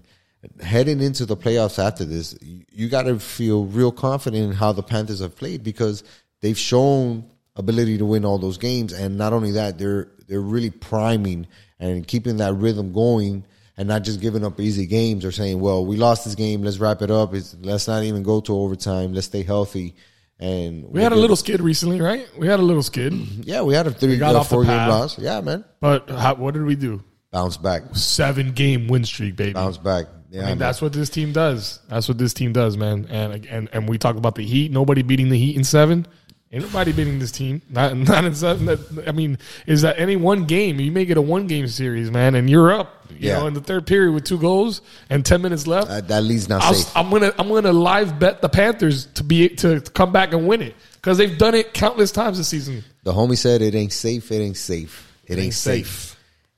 heading 0.62 1.02
into 1.02 1.26
the 1.26 1.38
playoffs 1.38 1.84
after 1.84 2.06
this, 2.06 2.38
you 2.42 2.90
got 2.90 3.04
to 3.04 3.20
feel 3.20 3.66
real 3.66 3.92
confident 3.92 4.44
in 4.44 4.52
how 4.54 4.72
the 4.72 4.84
Panthers 4.84 5.20
have 5.20 5.36
played 5.36 5.64
because 5.64 6.04
they've 6.42 6.58
shown 6.58 7.30
ability 7.56 7.98
to 7.98 8.06
win 8.06 8.26
all 8.26 8.38
those 8.38 8.58
games, 8.58 8.94
and 8.94 9.18
not 9.18 9.34
only 9.34 9.52
that, 9.52 9.78
they're 9.78 10.10
they're 10.28 10.42
really 10.42 10.70
priming 10.70 11.48
and 11.80 12.08
keeping 12.08 12.38
that 12.38 12.54
rhythm 12.54 12.94
going, 12.94 13.46
and 13.78 13.88
not 13.88 14.04
just 14.04 14.22
giving 14.22 14.46
up 14.46 14.60
easy 14.60 14.86
games 14.86 15.26
or 15.26 15.32
saying, 15.32 15.60
"Well, 15.60 15.86
we 15.86 15.98
lost 15.98 16.26
this 16.26 16.36
game, 16.36 16.64
let's 16.64 16.78
wrap 16.78 17.02
it 17.02 17.12
up. 17.12 17.34
It's, 17.34 17.56
let's 17.62 17.88
not 17.88 18.04
even 18.04 18.24
go 18.24 18.40
to 18.42 18.56
overtime. 18.56 19.14
Let's 19.14 19.28
stay 19.28 19.44
healthy." 19.44 19.96
And 20.42 20.90
we 20.90 21.04
had 21.04 21.12
a 21.12 21.18
little 21.18 21.36
skid 21.36 21.60
recently, 21.60 22.00
right? 22.00 22.26
We 22.38 22.48
had 22.48 22.62
a 22.62 22.64
little 22.64 22.84
skid. 22.84 23.14
Yeah, 23.46 23.64
we 23.64 23.74
had 23.74 23.88
a 23.88 23.92
three, 23.92 24.22
uh, 24.22 24.44
four 24.44 24.64
game 24.64 24.88
loss. 24.88 25.20
Yeah, 25.20 25.42
man. 25.42 25.66
But 25.82 26.10
how, 26.10 26.36
what 26.36 26.54
did 26.54 26.64
we 26.64 26.76
do? 26.76 27.04
Bounce 27.32 27.58
back. 27.58 27.84
Seven 27.94 28.54
game 28.54 28.88
win 28.88 29.04
streak, 29.04 29.36
baby. 29.36 29.52
Bounce 29.52 29.78
back. 29.78 30.06
Yeah, 30.32 30.46
I 30.46 30.50
mean, 30.50 30.58
that's 30.60 30.82
what 30.82 30.94
this 30.94 31.10
team 31.10 31.34
does. 31.34 31.80
That's 31.88 32.08
what 32.08 32.18
this 32.18 32.34
team 32.34 32.54
does, 32.54 32.78
man. 32.78 33.08
And 33.10 33.46
and 33.48 33.70
and 33.74 33.90
we 33.90 33.98
talk 33.98 34.16
about 34.16 34.36
the 34.36 34.46
Heat. 34.46 34.72
Nobody 34.72 35.02
beating 35.02 35.30
the 35.30 35.38
Heat 35.38 35.56
in 35.56 35.64
seven. 35.64 36.06
Ain't 36.52 36.64
nobody 36.64 36.92
beating 36.92 37.20
this 37.20 37.32
team. 37.32 37.62
Not 37.70 37.96
not 37.98 38.26
in 38.26 38.36
seven. 38.36 38.80
I 39.08 39.12
mean, 39.12 39.38
is 39.68 39.82
that 39.84 40.00
any 40.00 40.16
one 40.16 40.46
game? 40.46 40.80
You 40.80 40.92
make 40.92 41.10
it 41.10 41.18
a 41.18 41.22
one 41.22 41.48
game 41.48 41.68
series, 41.68 42.12
man, 42.12 42.36
and 42.36 42.50
you're 42.50 42.72
up. 42.72 43.06
You 43.10 43.18
yeah. 43.20 43.40
know, 43.40 43.48
in 43.48 43.54
the 43.54 43.62
third 43.62 43.88
period 43.88 44.14
with 44.14 44.24
two 44.24 44.40
goals 44.40 44.82
and 45.10 45.26
ten 45.26 45.42
minutes 45.42 45.68
left. 45.68 45.90
Uh, 45.90 46.02
that 46.02 46.24
leads 46.24 46.48
not 46.48 46.62
safe. 46.62 46.96
I'm 46.96 47.10
gonna 47.10 47.34
I'm 47.38 47.50
gonna 47.50 47.74
live 47.74 48.20
bet 48.20 48.42
the 48.42 48.50
Panthers 48.50 49.06
to 49.16 49.24
be 49.24 49.50
to 49.50 49.82
come 49.82 50.12
back 50.12 50.34
and 50.34 50.48
win 50.48 50.62
it 50.62 50.76
because 50.96 51.18
they've 51.18 51.38
done 51.38 51.56
it 51.56 51.74
countless 51.74 52.12
times 52.12 52.38
this 52.38 52.48
season. 52.48 52.84
The 53.04 53.14
homie 53.14 53.38
said 53.38 53.62
it 53.62 53.74
ain't 53.76 53.94
safe. 53.94 54.32
It 54.32 54.40
ain't 54.40 54.58
safe. 54.58 55.12
It, 55.26 55.34
it 55.34 55.34
ain't, 55.34 55.46
ain't, 55.46 55.54
safe. 55.54 55.88
safe. 55.88 56.09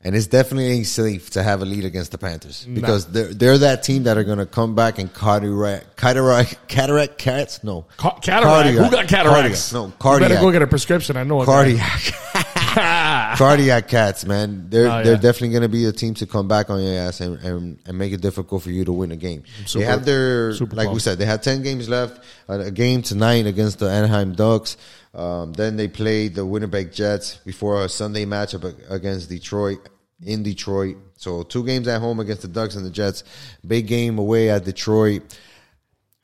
And 0.04 0.16
it's 0.16 0.26
definitely 0.26 0.84
safe 0.84 1.30
to 1.32 1.44
have 1.44 1.62
a 1.62 1.66
lead 1.66 1.86
against 1.86 2.12
the 2.12 2.18
Panthers 2.18 2.66
because 2.66 3.08
no. 3.08 3.14
they're 3.14 3.34
they're 3.34 3.58
that 3.60 3.84
team 3.84 4.04
that 4.04 4.18
are 4.18 4.24
going 4.24 4.40
to 4.40 4.48
come 4.48 4.74
back 4.74 4.98
and 4.98 5.14
cataract 5.14 5.96
cataract 5.96 6.68
cataract 6.68 7.18
cats. 7.20 7.64
No, 7.64 7.86
Ca- 7.98 8.18
cataract. 8.20 8.44
Cardiac. 8.44 8.86
Who 8.86 8.92
got 8.92 9.08
cataracts? 9.08 9.72
Cardiac. 9.72 9.92
No, 9.92 9.98
cardiac. 10.00 10.30
You 10.30 10.36
better 10.36 10.46
go 10.46 10.52
get 10.52 10.62
a 10.64 10.68
prescription. 10.68 11.18
I 11.18 11.24
know 11.24 11.46
cardiac. 11.46 12.14
cardiac 13.38 13.88
cats, 13.88 14.26
man. 14.26 14.70
They're 14.70 14.90
oh, 14.90 14.98
yeah. 14.98 15.04
they're 15.04 15.16
definitely 15.18 15.50
going 15.50 15.64
to 15.64 15.70
be 15.70 15.86
a 15.86 15.92
team 15.92 16.14
to 16.16 16.26
come 16.26 16.48
back 16.48 16.70
on 16.70 16.82
your 16.82 16.98
ass 16.98 17.22
and, 17.22 17.38
and, 17.40 17.80
and 17.86 17.98
make 17.98 18.14
it 18.14 18.22
difficult 18.22 18.64
for 18.64 18.72
you 18.72 18.86
to 18.86 18.92
win 18.92 19.12
a 19.12 19.16
game. 19.16 19.44
Super, 19.66 19.86
they 19.86 19.92
have 19.92 20.06
their 20.06 20.54
like 20.54 20.70
pumped. 20.70 20.94
we 20.94 21.00
said, 21.00 21.18
they 21.18 21.26
had 21.26 21.44
ten 21.44 21.62
games 21.62 21.90
left. 21.90 22.24
A 22.48 22.72
game 22.72 23.02
tonight 23.02 23.46
against 23.46 23.80
the 23.80 23.90
Anaheim 23.90 24.34
Ducks. 24.34 24.78
Um, 25.14 25.54
then 25.54 25.76
they 25.76 25.88
played 25.88 26.36
the 26.36 26.46
Winnipeg 26.46 26.94
Jets 26.94 27.38
before 27.38 27.84
a 27.84 27.90
Sunday 27.90 28.26
matchup 28.26 28.90
against 28.90 29.30
Detroit 29.30 29.90
in 30.24 30.44
Detroit. 30.44 30.98
So 31.18 31.44
two 31.44 31.66
games 31.66 31.88
at 31.88 32.00
home 32.00 32.20
against 32.20 32.44
the 32.44 32.48
Ducks 32.48 32.76
and 32.76 32.86
the 32.86 32.90
Jets. 32.90 33.24
Big 33.66 33.88
game 33.88 34.18
away 34.18 34.50
at 34.50 34.64
Detroit. 34.64 35.38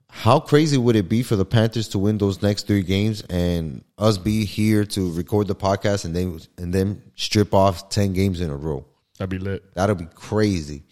How 0.09 0.39
crazy 0.39 0.77
would 0.77 0.95
it 0.95 1.09
be 1.09 1.21
for 1.21 1.35
the 1.35 1.45
Panthers 1.45 1.89
to 1.89 1.99
win 1.99 2.17
those 2.17 2.41
next 2.41 2.65
three 2.65 2.81
games 2.81 3.21
and 3.29 3.83
us 3.97 4.17
be 4.17 4.45
here 4.45 4.85
to 4.85 5.11
record 5.13 5.47
the 5.47 5.55
podcast 5.55 6.05
and 6.05 6.15
then 6.15 6.39
and 6.57 6.73
then 6.73 7.03
strip 7.15 7.53
off 7.53 7.89
ten 7.89 8.13
games 8.13 8.41
in 8.41 8.49
a 8.49 8.55
row? 8.55 8.85
That'd 9.17 9.29
be 9.29 9.39
lit. 9.39 9.73
That'll 9.75 9.95
be 9.95 10.07
crazy. 10.15 10.83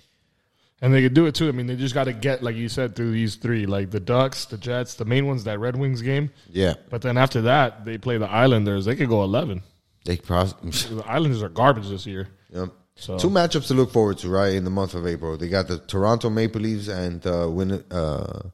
And 0.85 0.93
they 0.93 1.01
could 1.01 1.15
do 1.15 1.25
it 1.25 1.33
too. 1.33 1.49
I 1.49 1.51
mean, 1.51 1.65
they 1.65 1.75
just 1.75 1.95
got 1.95 2.03
to 2.03 2.13
get, 2.13 2.43
like 2.43 2.55
you 2.55 2.69
said, 2.69 2.95
through 2.95 3.11
these 3.11 3.37
three, 3.37 3.65
like 3.65 3.89
the 3.89 3.99
Ducks, 3.99 4.45
the 4.45 4.55
Jets, 4.55 4.93
the 4.93 5.03
main 5.03 5.25
ones, 5.25 5.43
that 5.45 5.57
Red 5.57 5.75
Wings 5.75 6.03
game. 6.03 6.29
Yeah. 6.51 6.75
But 6.91 7.01
then 7.01 7.17
after 7.17 7.41
that, 7.41 7.85
they 7.85 7.97
play 7.97 8.19
the 8.19 8.29
Islanders. 8.29 8.85
They 8.85 8.95
could 8.95 9.09
go 9.09 9.23
eleven. 9.23 9.63
They 10.03 10.17
probably 10.17 10.69
the 10.69 11.03
Islanders 11.07 11.41
are 11.41 11.49
garbage 11.49 11.89
this 11.89 12.05
year. 12.05 12.27
Yep. 12.53 12.69
So 12.97 13.17
two 13.17 13.31
matchups 13.31 13.65
to 13.69 13.73
look 13.73 13.91
forward 13.91 14.19
to, 14.19 14.29
right? 14.29 14.53
In 14.53 14.63
the 14.63 14.69
month 14.69 14.93
of 14.93 15.07
April, 15.07 15.37
they 15.37 15.49
got 15.49 15.67
the 15.67 15.79
Toronto 15.79 16.29
Maple 16.29 16.61
Leafs 16.61 16.87
and 16.87 17.25
uh, 17.25 17.49
win, 17.49 17.83
uh, 17.89 18.49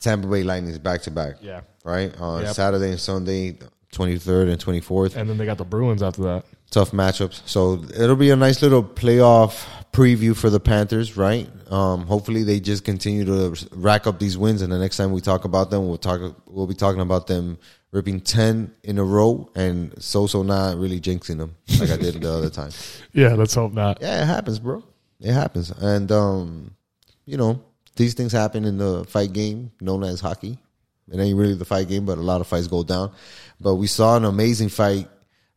Tampa 0.00 0.28
Bay 0.28 0.44
Lightning 0.44 0.74
back 0.78 1.02
to 1.02 1.10
back. 1.10 1.34
Yeah. 1.42 1.60
Right 1.84 2.18
on 2.18 2.44
yep. 2.44 2.54
Saturday 2.54 2.92
and 2.92 2.98
Sunday, 2.98 3.58
twenty 3.92 4.16
third 4.16 4.48
and 4.48 4.58
twenty 4.58 4.80
fourth, 4.80 5.16
and 5.16 5.28
then 5.28 5.36
they 5.36 5.44
got 5.44 5.58
the 5.58 5.66
Bruins 5.66 6.02
after 6.02 6.22
that. 6.22 6.46
Tough 6.72 6.90
matchups. 6.90 7.42
So 7.46 7.84
it'll 7.96 8.16
be 8.16 8.30
a 8.30 8.36
nice 8.36 8.62
little 8.62 8.82
playoff 8.82 9.64
preview 9.92 10.34
for 10.34 10.50
the 10.50 10.58
Panthers, 10.58 11.16
right? 11.16 11.48
Um, 11.70 12.06
hopefully 12.06 12.42
they 12.42 12.58
just 12.58 12.84
continue 12.84 13.24
to 13.26 13.68
rack 13.72 14.06
up 14.06 14.18
these 14.18 14.36
wins, 14.36 14.62
and 14.62 14.72
the 14.72 14.78
next 14.78 14.96
time 14.96 15.12
we 15.12 15.20
talk 15.20 15.44
about 15.44 15.70
them, 15.70 15.86
we'll 15.86 15.98
talk. 15.98 16.20
We'll 16.46 16.66
be 16.66 16.74
talking 16.74 17.00
about 17.00 17.28
them 17.28 17.58
ripping 17.92 18.20
10 18.20 18.74
in 18.84 18.98
a 18.98 19.04
row 19.04 19.48
and 19.54 19.92
so 20.02 20.26
so 20.26 20.42
not 20.42 20.78
really 20.78 20.98
jinxing 20.98 21.36
them 21.36 21.54
like 21.78 21.90
I 21.90 21.96
did 21.96 22.20
the 22.20 22.32
other 22.32 22.50
time. 22.60 22.70
Yeah, 23.12 23.34
let's 23.34 23.54
hope 23.54 23.74
not. 23.74 24.00
Yeah, 24.00 24.22
it 24.22 24.26
happens, 24.26 24.58
bro. 24.58 24.82
It 25.20 25.32
happens. 25.32 25.70
And 25.70 26.10
um, 26.10 26.74
you 27.26 27.36
know, 27.36 27.62
these 27.96 28.14
things 28.14 28.32
happen 28.32 28.64
in 28.64 28.78
the 28.78 29.04
fight 29.04 29.32
game 29.32 29.72
known 29.80 30.02
as 30.04 30.20
hockey. 30.20 30.58
It 31.12 31.20
ain't 31.20 31.36
really 31.36 31.54
the 31.54 31.66
fight 31.66 31.88
game, 31.88 32.06
but 32.06 32.16
a 32.16 32.22
lot 32.22 32.40
of 32.40 32.46
fights 32.46 32.66
go 32.66 32.82
down. 32.82 33.12
But 33.60 33.74
we 33.74 33.86
saw 33.86 34.16
an 34.16 34.24
amazing 34.24 34.70
fight 34.70 35.08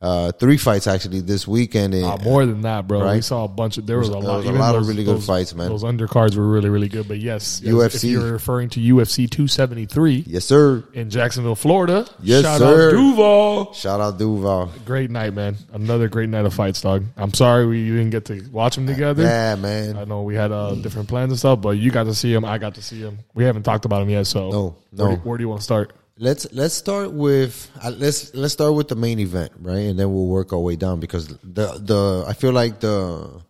uh, 0.01 0.31
three 0.33 0.57
fights 0.57 0.87
actually 0.87 1.21
this 1.21 1.47
weekend. 1.47 1.93
And, 1.93 2.03
uh, 2.05 2.17
more 2.23 2.45
than 2.45 2.61
that, 2.61 2.87
bro. 2.87 3.01
Right? 3.01 3.15
We 3.15 3.21
saw 3.21 3.45
a 3.45 3.47
bunch 3.47 3.77
of 3.77 3.87
there 3.87 3.97
was, 3.97 4.09
was 4.09 4.23
a 4.23 4.27
lot, 4.27 4.37
was 4.37 4.45
a 4.45 4.51
lot 4.51 4.73
those, 4.73 4.83
of 4.83 4.87
really 4.89 5.03
good 5.03 5.17
those, 5.17 5.25
fights, 5.25 5.55
man. 5.55 5.69
Those 5.69 5.83
undercards 5.83 6.35
were 6.35 6.47
really, 6.47 6.69
really 6.69 6.89
good. 6.89 7.07
But 7.07 7.19
yes, 7.19 7.61
UFC. 7.61 7.95
If 7.95 8.03
you're 8.03 8.31
referring 8.31 8.69
to 8.71 8.79
UFC 8.79 9.29
273, 9.29 10.25
yes, 10.27 10.45
sir, 10.45 10.83
in 10.93 11.09
Jacksonville, 11.09 11.55
Florida. 11.55 12.05
Yes, 12.21 12.43
Shout 12.43 12.59
sir. 12.59 12.89
Out 12.89 12.91
Duval. 12.91 13.73
Shout 13.73 14.01
out 14.01 14.19
Duval. 14.19 14.71
Great 14.85 15.09
night, 15.09 15.33
man. 15.33 15.55
Another 15.71 16.07
great 16.07 16.29
night 16.29 16.45
of 16.45 16.53
fights, 16.53 16.81
dog. 16.81 17.05
I'm 17.15 17.33
sorry 17.33 17.65
we 17.65 17.87
didn't 17.87 18.09
get 18.11 18.25
to 18.25 18.47
watch 18.51 18.75
them 18.75 18.87
together. 18.87 19.23
Yeah, 19.23 19.55
man. 19.55 19.97
I 19.97 20.03
know 20.03 20.23
we 20.23 20.35
had 20.35 20.51
uh, 20.51 20.75
different 20.75 21.07
plans 21.07 21.31
and 21.31 21.39
stuff, 21.39 21.61
but 21.61 21.77
you 21.77 21.89
got 21.89 22.03
to 22.03 22.13
see 22.13 22.33
him. 22.33 22.43
I 22.43 22.57
got 22.57 22.75
to 22.75 22.81
see 22.81 22.99
him. 22.99 23.19
We 23.33 23.45
haven't 23.45 23.63
talked 23.63 23.85
about 23.85 24.01
him 24.01 24.09
yet, 24.09 24.27
so 24.27 24.49
no, 24.49 24.75
no. 24.91 25.05
Where 25.05 25.15
do, 25.15 25.21
where 25.21 25.37
do 25.37 25.43
you 25.43 25.49
want 25.49 25.61
to 25.61 25.65
start? 25.65 25.93
Let's 26.17 26.51
let's 26.53 26.73
start 26.73 27.11
with 27.11 27.69
uh, 27.83 27.91
let's 27.91 28.33
let's 28.33 28.53
start 28.53 28.73
with 28.73 28.87
the 28.87 28.95
main 28.95 29.19
event, 29.19 29.51
right, 29.59 29.79
and 29.79 29.99
then 29.99 30.13
we'll 30.13 30.27
work 30.27 30.53
our 30.53 30.59
way 30.59 30.77
down 30.77 31.01
because 31.01 31.27
the 31.27 31.77
the 31.77 32.23
I 32.25 32.31
feel 32.31 32.53
like 32.53 32.79
the 32.79 33.41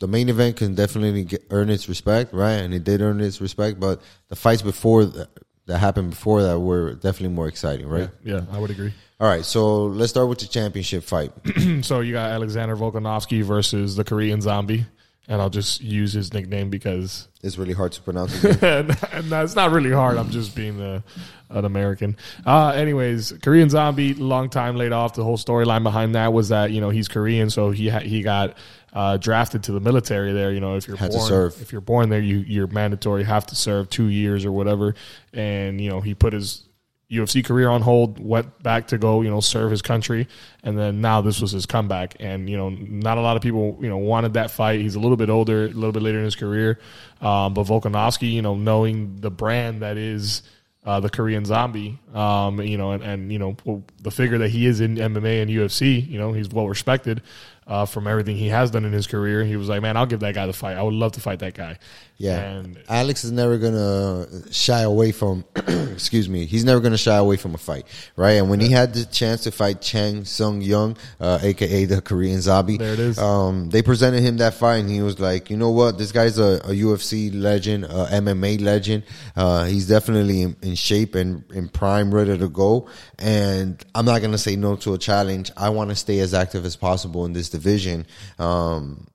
the 0.00 0.08
main 0.08 0.28
event 0.28 0.56
can 0.56 0.74
definitely 0.74 1.24
get, 1.24 1.44
earn 1.50 1.70
its 1.70 1.88
respect, 1.88 2.32
right, 2.32 2.54
and 2.54 2.74
it 2.74 2.82
did 2.82 3.02
earn 3.02 3.20
its 3.20 3.40
respect, 3.40 3.78
but 3.78 4.00
the 4.28 4.36
fights 4.36 4.62
before 4.62 5.04
that, 5.04 5.28
that 5.66 5.78
happened 5.78 6.10
before 6.10 6.42
that 6.42 6.58
were 6.58 6.94
definitely 6.94 7.36
more 7.36 7.46
exciting, 7.46 7.86
right? 7.86 8.10
Yeah, 8.24 8.34
yeah, 8.34 8.44
I 8.50 8.58
would 8.58 8.70
agree. 8.70 8.92
All 9.20 9.28
right, 9.28 9.44
so 9.44 9.86
let's 9.86 10.10
start 10.10 10.28
with 10.28 10.40
the 10.40 10.46
championship 10.46 11.04
fight. 11.04 11.30
so 11.82 12.00
you 12.00 12.14
got 12.14 12.32
Alexander 12.32 12.76
Volkanovski 12.76 13.44
versus 13.44 13.94
the 13.94 14.02
Korean 14.02 14.40
Zombie 14.40 14.86
and 15.28 15.42
I'll 15.42 15.50
just 15.50 15.82
use 15.82 16.14
his 16.14 16.32
nickname 16.32 16.70
because 16.70 17.28
it's 17.42 17.58
really 17.58 17.74
hard 17.74 17.92
to 17.92 18.02
pronounce. 18.02 18.42
and, 18.62 18.96
and 19.12 19.32
it's 19.32 19.54
not 19.54 19.70
really 19.70 19.92
hard. 19.92 20.16
I'm 20.16 20.30
just 20.30 20.56
being 20.56 20.80
a, 20.80 21.04
an 21.50 21.66
American. 21.66 22.16
Uh, 22.46 22.70
anyways, 22.70 23.34
Korean 23.42 23.68
Zombie, 23.68 24.14
long 24.14 24.48
time 24.48 24.76
laid 24.76 24.92
off. 24.92 25.14
The 25.14 25.24
whole 25.24 25.36
storyline 25.36 25.82
behind 25.82 26.14
that 26.14 26.32
was 26.32 26.48
that 26.48 26.70
you 26.70 26.80
know 26.80 26.88
he's 26.88 27.08
Korean, 27.08 27.50
so 27.50 27.70
he 27.70 27.90
ha- 27.90 28.00
he 28.00 28.22
got 28.22 28.56
uh, 28.94 29.18
drafted 29.18 29.64
to 29.64 29.72
the 29.72 29.80
military 29.80 30.32
there. 30.32 30.50
You 30.50 30.60
know, 30.60 30.76
if 30.76 30.88
you're 30.88 30.96
Had 30.96 31.12
born, 31.12 31.52
if 31.60 31.72
you're 31.72 31.82
born 31.82 32.08
there, 32.08 32.20
you 32.20 32.38
you're 32.38 32.66
mandatory 32.66 33.24
have 33.24 33.46
to 33.46 33.54
serve 33.54 33.90
two 33.90 34.08
years 34.08 34.46
or 34.46 34.52
whatever. 34.52 34.94
And 35.34 35.78
you 35.78 35.90
know, 35.90 36.00
he 36.00 36.14
put 36.14 36.32
his 36.32 36.64
UFC 37.10 37.42
career 37.44 37.68
on 37.70 37.80
hold, 37.80 38.20
went 38.20 38.62
back 38.62 38.88
to 38.88 38.98
go, 38.98 39.22
you 39.22 39.30
know, 39.30 39.40
serve 39.40 39.70
his 39.70 39.80
country, 39.80 40.28
and 40.62 40.78
then 40.78 41.00
now 41.00 41.22
this 41.22 41.40
was 41.40 41.52
his 41.52 41.64
comeback. 41.64 42.16
And 42.20 42.50
you 42.50 42.56
know, 42.56 42.68
not 42.68 43.16
a 43.16 43.22
lot 43.22 43.36
of 43.36 43.42
people, 43.42 43.78
you 43.80 43.88
know, 43.88 43.96
wanted 43.96 44.34
that 44.34 44.50
fight. 44.50 44.80
He's 44.80 44.94
a 44.94 45.00
little 45.00 45.16
bit 45.16 45.30
older, 45.30 45.64
a 45.64 45.68
little 45.68 45.92
bit 45.92 46.02
later 46.02 46.18
in 46.18 46.24
his 46.24 46.36
career, 46.36 46.78
um, 47.22 47.54
but 47.54 47.66
Volkanovski, 47.66 48.30
you 48.30 48.42
know, 48.42 48.54
knowing 48.54 49.16
the 49.16 49.30
brand 49.30 49.82
that 49.82 49.96
is. 49.96 50.42
Uh, 50.86 51.00
the 51.00 51.10
Korean 51.10 51.44
Zombie, 51.44 51.98
um, 52.14 52.62
you 52.62 52.78
know, 52.78 52.92
and, 52.92 53.02
and 53.02 53.32
you 53.32 53.38
know 53.38 53.56
the 54.00 54.10
figure 54.10 54.38
that 54.38 54.48
he 54.48 54.64
is 54.64 54.80
in 54.80 54.94
MMA 54.94 55.42
and 55.42 55.50
UFC, 55.50 56.08
you 56.08 56.18
know, 56.18 56.32
he's 56.32 56.48
well 56.48 56.66
respected 56.66 57.20
uh, 57.68 57.84
from 57.84 58.06
everything 58.06 58.36
he 58.36 58.48
has 58.48 58.70
done 58.70 58.84
in 58.84 58.92
his 58.92 59.06
career. 59.06 59.44
He 59.44 59.56
was 59.56 59.68
like, 59.68 59.82
man, 59.82 59.96
I'll 59.96 60.06
give 60.06 60.20
that 60.20 60.34
guy 60.34 60.46
the 60.46 60.52
fight. 60.52 60.76
I 60.76 60.82
would 60.82 60.94
love 60.94 61.12
to 61.12 61.20
fight 61.20 61.40
that 61.40 61.54
guy. 61.54 61.78
Yeah, 62.16 62.40
And 62.40 62.82
Alex 62.88 63.22
is 63.22 63.30
never 63.30 63.58
gonna 63.58 64.26
shy 64.50 64.80
away 64.80 65.12
from. 65.12 65.44
excuse 65.92 66.28
me, 66.28 66.46
he's 66.46 66.64
never 66.64 66.80
gonna 66.80 66.98
shy 66.98 67.16
away 67.16 67.36
from 67.36 67.54
a 67.54 67.58
fight, 67.58 67.84
right? 68.16 68.32
And 68.32 68.50
when 68.50 68.58
he 68.58 68.70
had 68.70 68.92
the 68.92 69.04
chance 69.04 69.44
to 69.44 69.52
fight 69.52 69.80
Chang 69.80 70.24
Sung 70.24 70.60
Young, 70.60 70.96
uh, 71.20 71.38
aka 71.42 71.84
the 71.84 72.00
Korean 72.00 72.40
Zombie, 72.40 72.76
There 72.76 72.92
it 72.92 72.98
is. 72.98 73.18
Um, 73.20 73.70
they 73.70 73.82
presented 73.82 74.22
him 74.22 74.38
that 74.38 74.54
fight, 74.54 74.78
and 74.78 74.90
he 74.90 75.00
was 75.00 75.20
like, 75.20 75.48
you 75.48 75.56
know 75.56 75.70
what, 75.70 75.96
this 75.96 76.10
guy's 76.10 76.38
a, 76.38 76.60
a 76.64 76.70
UFC 76.70 77.30
legend, 77.32 77.84
a 77.84 78.08
MMA 78.10 78.60
legend. 78.62 79.04
Uh, 79.36 79.64
he's 79.66 79.86
definitely 79.86 80.42
in, 80.42 80.56
in 80.62 80.74
shape 80.74 81.14
and 81.14 81.44
in 81.52 81.68
prime, 81.68 82.12
ready 82.12 82.36
to 82.36 82.48
go. 82.48 82.88
And 83.20 83.84
I'm 83.94 84.06
not 84.06 84.22
gonna 84.22 84.38
say 84.38 84.56
no 84.56 84.74
to 84.76 84.94
a 84.94 84.98
challenge. 84.98 85.52
I 85.56 85.68
want 85.68 85.90
to 85.90 85.96
stay 85.96 86.18
as 86.18 86.34
active 86.34 86.64
as 86.64 86.74
possible 86.74 87.26
in 87.26 87.32
this 87.32 87.48
division. 87.58 88.06
Um, 88.38 89.06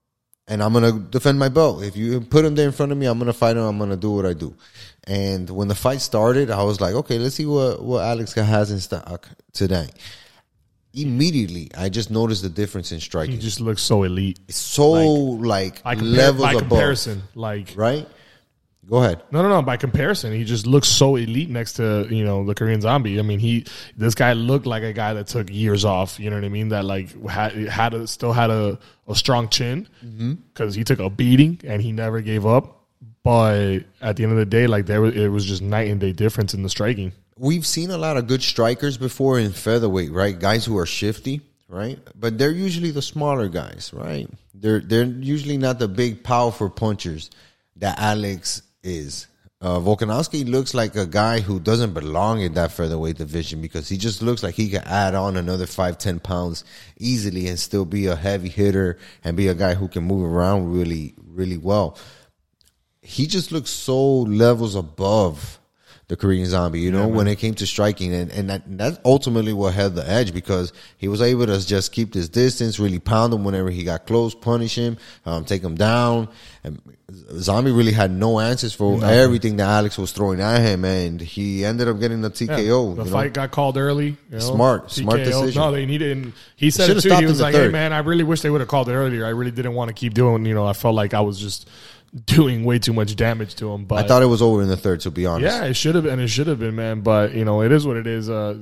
and 0.51 0.61
I'm 0.63 0.73
gonna 0.73 0.91
defend 1.17 1.39
my 1.39 1.49
belt. 1.49 1.83
If 1.83 1.95
you 1.95 2.19
put 2.35 2.43
him 2.45 2.55
there 2.55 2.67
in 2.67 2.73
front 2.73 2.91
of 2.91 2.97
me, 2.97 3.05
I'm 3.05 3.17
gonna 3.17 3.31
fight 3.43 3.55
him. 3.57 3.63
I'm 3.63 3.79
gonna 3.79 3.95
do 4.07 4.11
what 4.11 4.25
I 4.25 4.33
do. 4.33 4.53
And 5.05 5.49
when 5.49 5.67
the 5.69 5.75
fight 5.85 6.01
started, 6.01 6.51
I 6.51 6.63
was 6.63 6.79
like, 6.81 6.95
okay, 7.01 7.17
let's 7.19 7.35
see 7.35 7.45
what 7.45 7.81
what 7.89 8.03
Alex 8.03 8.33
has 8.33 8.69
in 8.71 8.79
stock 8.79 9.29
today. 9.53 9.87
Immediately, 10.93 11.71
I 11.75 11.89
just 11.89 12.11
noticed 12.11 12.43
the 12.43 12.49
difference 12.49 12.91
in 12.91 12.99
striking. 12.99 13.33
he 13.35 13.39
just 13.39 13.59
looks 13.59 13.81
so 13.81 14.03
elite. 14.03 14.39
So 14.49 14.91
like, 15.55 15.81
By, 15.81 15.95
compar- 15.95 16.17
levels 16.17 16.43
by 16.43 16.51
above, 16.53 16.67
comparison, 16.69 17.23
like 17.33 17.73
right? 17.75 18.07
Go 18.89 18.97
ahead. 18.97 19.23
No, 19.31 19.41
no, 19.41 19.49
no. 19.49 19.61
By 19.61 19.77
comparison, 19.77 20.33
he 20.33 20.43
just 20.43 20.67
looks 20.67 20.87
so 20.89 21.15
elite 21.15 21.49
next 21.49 21.73
to 21.73 22.05
you 22.09 22.25
know 22.25 22.45
the 22.45 22.53
Korean 22.53 22.81
Zombie. 22.81 23.17
I 23.17 23.21
mean, 23.21 23.39
he 23.39 23.65
this 23.95 24.13
guy 24.13 24.33
looked 24.33 24.65
like 24.65 24.83
a 24.83 24.91
guy 24.91 25.13
that 25.13 25.27
took 25.27 25.49
years 25.49 25.85
off. 25.85 26.19
You 26.19 26.29
know 26.29 26.35
what 26.35 26.45
I 26.45 26.49
mean? 26.49 26.69
That 26.69 26.83
like 26.83 27.17
had 27.27 27.53
had 27.53 27.93
a, 27.93 28.07
still 28.07 28.33
had 28.33 28.49
a, 28.49 28.77
a 29.07 29.15
strong 29.15 29.47
chin 29.49 29.87
mm-hmm. 30.03 30.33
because 30.53 30.75
he 30.75 30.83
took 30.83 30.99
a 30.99 31.09
beating 31.09 31.61
and 31.63 31.81
he 31.81 31.91
never 31.91 32.21
gave 32.21 32.45
up. 32.45 32.81
But 33.23 33.79
at 34.01 34.17
the 34.17 34.23
end 34.23 34.33
of 34.33 34.37
the 34.37 34.45
day, 34.45 34.67
like 34.67 34.85
there 34.85 34.99
was, 34.99 35.15
it 35.15 35.29
was 35.29 35.45
just 35.45 35.61
night 35.61 35.89
and 35.89 35.99
day 35.99 36.11
difference 36.11 36.53
in 36.53 36.61
the 36.61 36.69
striking. 36.69 37.13
We've 37.37 37.65
seen 37.65 37.89
a 37.89 37.97
lot 37.97 38.17
of 38.17 38.27
good 38.27 38.43
strikers 38.43 38.97
before 38.97 39.39
in 39.39 39.53
featherweight, 39.53 40.11
right? 40.11 40.37
Guys 40.37 40.65
who 40.65 40.77
are 40.77 40.85
shifty, 40.85 41.41
right? 41.69 41.97
But 42.15 42.37
they're 42.37 42.51
usually 42.51 42.91
the 42.91 43.01
smaller 43.01 43.47
guys, 43.47 43.91
right? 43.93 44.29
They're 44.53 44.81
they're 44.81 45.05
usually 45.05 45.57
not 45.57 45.79
the 45.79 45.87
big, 45.87 46.21
powerful 46.23 46.69
punchers 46.69 47.31
that 47.77 47.97
Alex 47.97 48.61
is. 48.83 49.27
Uh, 49.61 49.79
Volkanovski 49.79 50.47
looks 50.47 50.73
like 50.73 50.95
a 50.97 51.05
guy 51.05 51.39
who 51.39 51.57
doesn't 51.59 51.93
belong 51.93 52.41
in 52.41 52.53
that 52.55 52.73
featherweight 52.73 53.17
division 53.17 53.61
because 53.61 53.87
he 53.87 53.95
just 53.95 54.21
looks 54.21 54.43
like 54.43 54.55
he 54.55 54.69
could 54.69 54.83
add 54.83 55.15
on 55.15 55.37
another 55.37 55.65
five, 55.65 55.97
ten 55.97 56.19
pounds 56.19 56.65
easily 56.97 57.47
and 57.47 57.57
still 57.57 57.85
be 57.85 58.07
a 58.07 58.15
heavy 58.15 58.49
hitter 58.49 58.97
and 59.23 59.37
be 59.37 59.47
a 59.47 59.53
guy 59.53 59.73
who 59.73 59.87
can 59.87 60.03
move 60.03 60.29
around 60.29 60.73
really, 60.73 61.13
really 61.17 61.57
well 61.57 61.97
he 63.03 63.27
just 63.27 63.51
looks 63.51 63.69
so 63.69 64.19
levels 64.21 64.75
above 64.75 65.59
the 66.13 66.17
Korean 66.17 66.45
Zombie, 66.45 66.79
you 66.79 66.91
know, 66.91 67.07
when 67.07 67.27
it 67.27 67.37
came 67.39 67.55
to 67.55 67.65
striking, 67.65 68.13
and 68.13 68.31
and 68.31 68.47
that, 68.51 68.61
that's 68.77 68.99
ultimately 69.03 69.51
what 69.51 69.73
had 69.73 69.95
the 69.95 70.07
edge 70.07 70.31
because 70.31 70.71
he 70.99 71.07
was 71.07 71.23
able 71.23 71.47
to 71.47 71.65
just 71.65 71.91
keep 71.91 72.13
this 72.13 72.29
distance, 72.29 72.79
really 72.79 72.99
pound 72.99 73.33
him 73.33 73.43
whenever 73.43 73.71
he 73.71 73.83
got 73.83 74.05
close, 74.05 74.35
punish 74.35 74.75
him, 74.75 74.97
um, 75.25 75.43
take 75.43 75.63
him 75.63 75.73
down. 75.73 76.29
And 76.63 76.79
Zombie 77.39 77.71
really 77.71 77.93
had 77.93 78.11
no 78.11 78.39
answers 78.39 78.73
for 78.73 79.03
everything 79.03 79.57
that 79.57 79.67
Alex 79.67 79.97
was 79.97 80.11
throwing 80.11 80.39
at 80.39 80.59
him, 80.61 80.85
and 80.85 81.19
he 81.19 81.65
ended 81.65 81.87
up 81.87 81.99
getting 81.99 82.21
the 82.21 82.29
TKO. 82.29 82.95
the 82.95 83.03
you 83.03 83.09
know? 83.09 83.11
fight 83.11 83.33
got 83.33 83.49
called 83.49 83.75
early. 83.75 84.09
You 84.09 84.17
know, 84.29 84.39
Smart, 84.39 84.91
smart 84.91 85.17
decision. 85.17 85.59
No, 85.59 85.71
they 85.71 85.87
needed. 85.87 86.15
And 86.15 86.33
he 86.55 86.69
said 86.69 86.85
Should've 86.85 87.05
it 87.05 87.09
too. 87.09 87.15
He 87.15 87.25
was 87.25 87.41
like, 87.41 87.55
"Hey, 87.55 87.69
man, 87.69 87.91
I 87.91 87.99
really 87.99 88.23
wish 88.23 88.41
they 88.41 88.51
would 88.51 88.61
have 88.61 88.67
called 88.67 88.87
it 88.87 88.93
earlier. 88.93 89.25
I 89.25 89.29
really 89.29 89.51
didn't 89.51 89.73
want 89.73 89.89
to 89.89 89.95
keep 89.95 90.13
doing. 90.13 90.45
You 90.45 90.53
know, 90.53 90.67
I 90.67 90.73
felt 90.73 90.93
like 90.93 91.15
I 91.15 91.21
was 91.21 91.39
just 91.39 91.67
doing 92.25 92.63
way 92.63 92.79
too 92.79 92.93
much 92.93 93.15
damage 93.15 93.55
to 93.55 93.71
him. 93.71 93.85
But 93.85 94.03
I 94.03 94.07
thought 94.07 94.21
it 94.21 94.27
was 94.27 94.41
over 94.41 94.61
in 94.61 94.67
the 94.67 94.77
third, 94.77 95.01
to 95.01 95.11
be 95.11 95.25
honest. 95.25 95.55
yeah, 95.55 95.65
it 95.65 95.73
should 95.75 95.95
have 95.95 96.03
been. 96.03 96.19
It 96.19 96.27
should 96.27 96.47
have 96.47 96.59
been, 96.59 96.75
man. 96.75 97.01
But 97.01 97.33
you 97.33 97.45
know, 97.45 97.61
it 97.61 97.71
is 97.71 97.85
what 97.87 97.97
it 97.97 98.07
is. 98.07 98.29
Uh, 98.29 98.59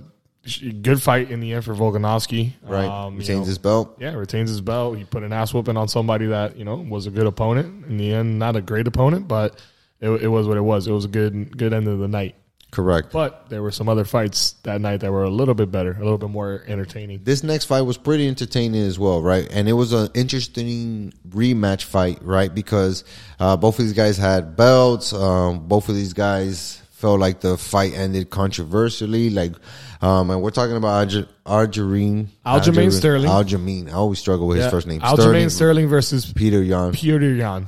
good 0.81 1.01
fight 1.01 1.29
in 1.29 1.39
the 1.39 1.53
end 1.53 1.63
for 1.63 1.75
Volkanovski. 1.75 2.53
Right. 2.63 2.87
Um, 2.87 3.13
you 3.13 3.19
Retains 3.19 3.39
know, 3.41 3.45
his 3.45 3.57
belt. 3.57 3.97
yeah, 3.99 4.13
retains 4.13 4.49
his 4.49 4.61
belt. 4.61 4.97
He 4.97 5.03
put 5.03 5.23
an 5.23 5.33
ass 5.33 5.53
whooping 5.53 5.77
on 5.77 5.87
somebody 5.87 6.27
that 6.27 6.57
you 6.57 6.65
know 6.65 6.75
was 6.75 7.07
a 7.07 7.11
good 7.11 7.27
opponent. 7.27 7.85
In 7.87 7.97
the 7.97 8.13
end, 8.13 8.39
not 8.39 8.55
a 8.55 8.61
great 8.61 8.87
opponent, 8.87 9.27
but 9.27 9.59
it, 9.99 10.09
it 10.09 10.27
was 10.27 10.47
what 10.47 10.57
it 10.57 10.61
was. 10.61 10.87
It 10.87 10.91
was 10.91 11.05
a 11.05 11.09
good 11.09 11.55
good 11.57 11.73
end 11.73 11.87
of 11.87 11.99
the 11.99 12.07
night. 12.07 12.35
Correct. 12.71 13.11
But 13.11 13.49
there 13.49 13.61
were 13.61 13.71
some 13.71 13.89
other 13.89 14.05
fights 14.05 14.53
that 14.63 14.79
night 14.79 15.01
that 15.01 15.11
were 15.11 15.23
a 15.23 15.29
little 15.29 15.53
bit 15.53 15.71
better, 15.71 15.91
a 15.91 15.99
little 15.99 16.17
bit 16.17 16.29
more 16.29 16.63
entertaining. 16.67 17.19
this 17.25 17.43
next 17.43 17.65
fight 17.65 17.81
was 17.81 17.97
pretty 17.97 18.27
entertaining 18.29 18.81
as 18.81 18.97
well, 18.97 19.21
right? 19.21 19.45
And 19.51 19.67
it 19.67 19.73
was 19.73 19.91
an 19.91 20.07
interesting 20.13 21.13
rematch 21.27 21.83
fight, 21.83 22.19
right? 22.21 22.53
Because 22.53 23.03
uh, 23.41 23.57
both 23.57 23.77
of 23.77 23.83
these 23.85 23.93
guys 23.93 24.17
had 24.17 24.55
belts. 24.55 25.11
Um, 25.11 25.67
both 25.67 25.89
of 25.89 25.95
these 25.95 26.13
guys 26.13 26.81
felt 26.91 27.19
like 27.19 27.41
the 27.41 27.57
fight 27.57 27.93
ended 27.93 28.29
controversially. 28.29 29.29
Like, 29.29 29.53
um, 30.01 30.29
and 30.29 30.41
we're 30.41 30.51
talking 30.51 30.77
about 30.77 31.09
Alge- 31.09 31.27
Aljamain 31.45 32.91
Sterling. 32.93 33.29
Aljamain. 33.29 33.89
I 33.89 33.93
always 33.93 34.19
struggle 34.19 34.47
with 34.47 34.59
his 34.59 34.67
first 34.71 34.87
name. 34.87 35.01
Aljamain 35.01 35.51
Sterling 35.51 35.87
versus 35.89 36.31
Peter 36.31 36.63
Yan. 36.63 36.93
Peter 36.93 37.33
Yan. 37.33 37.67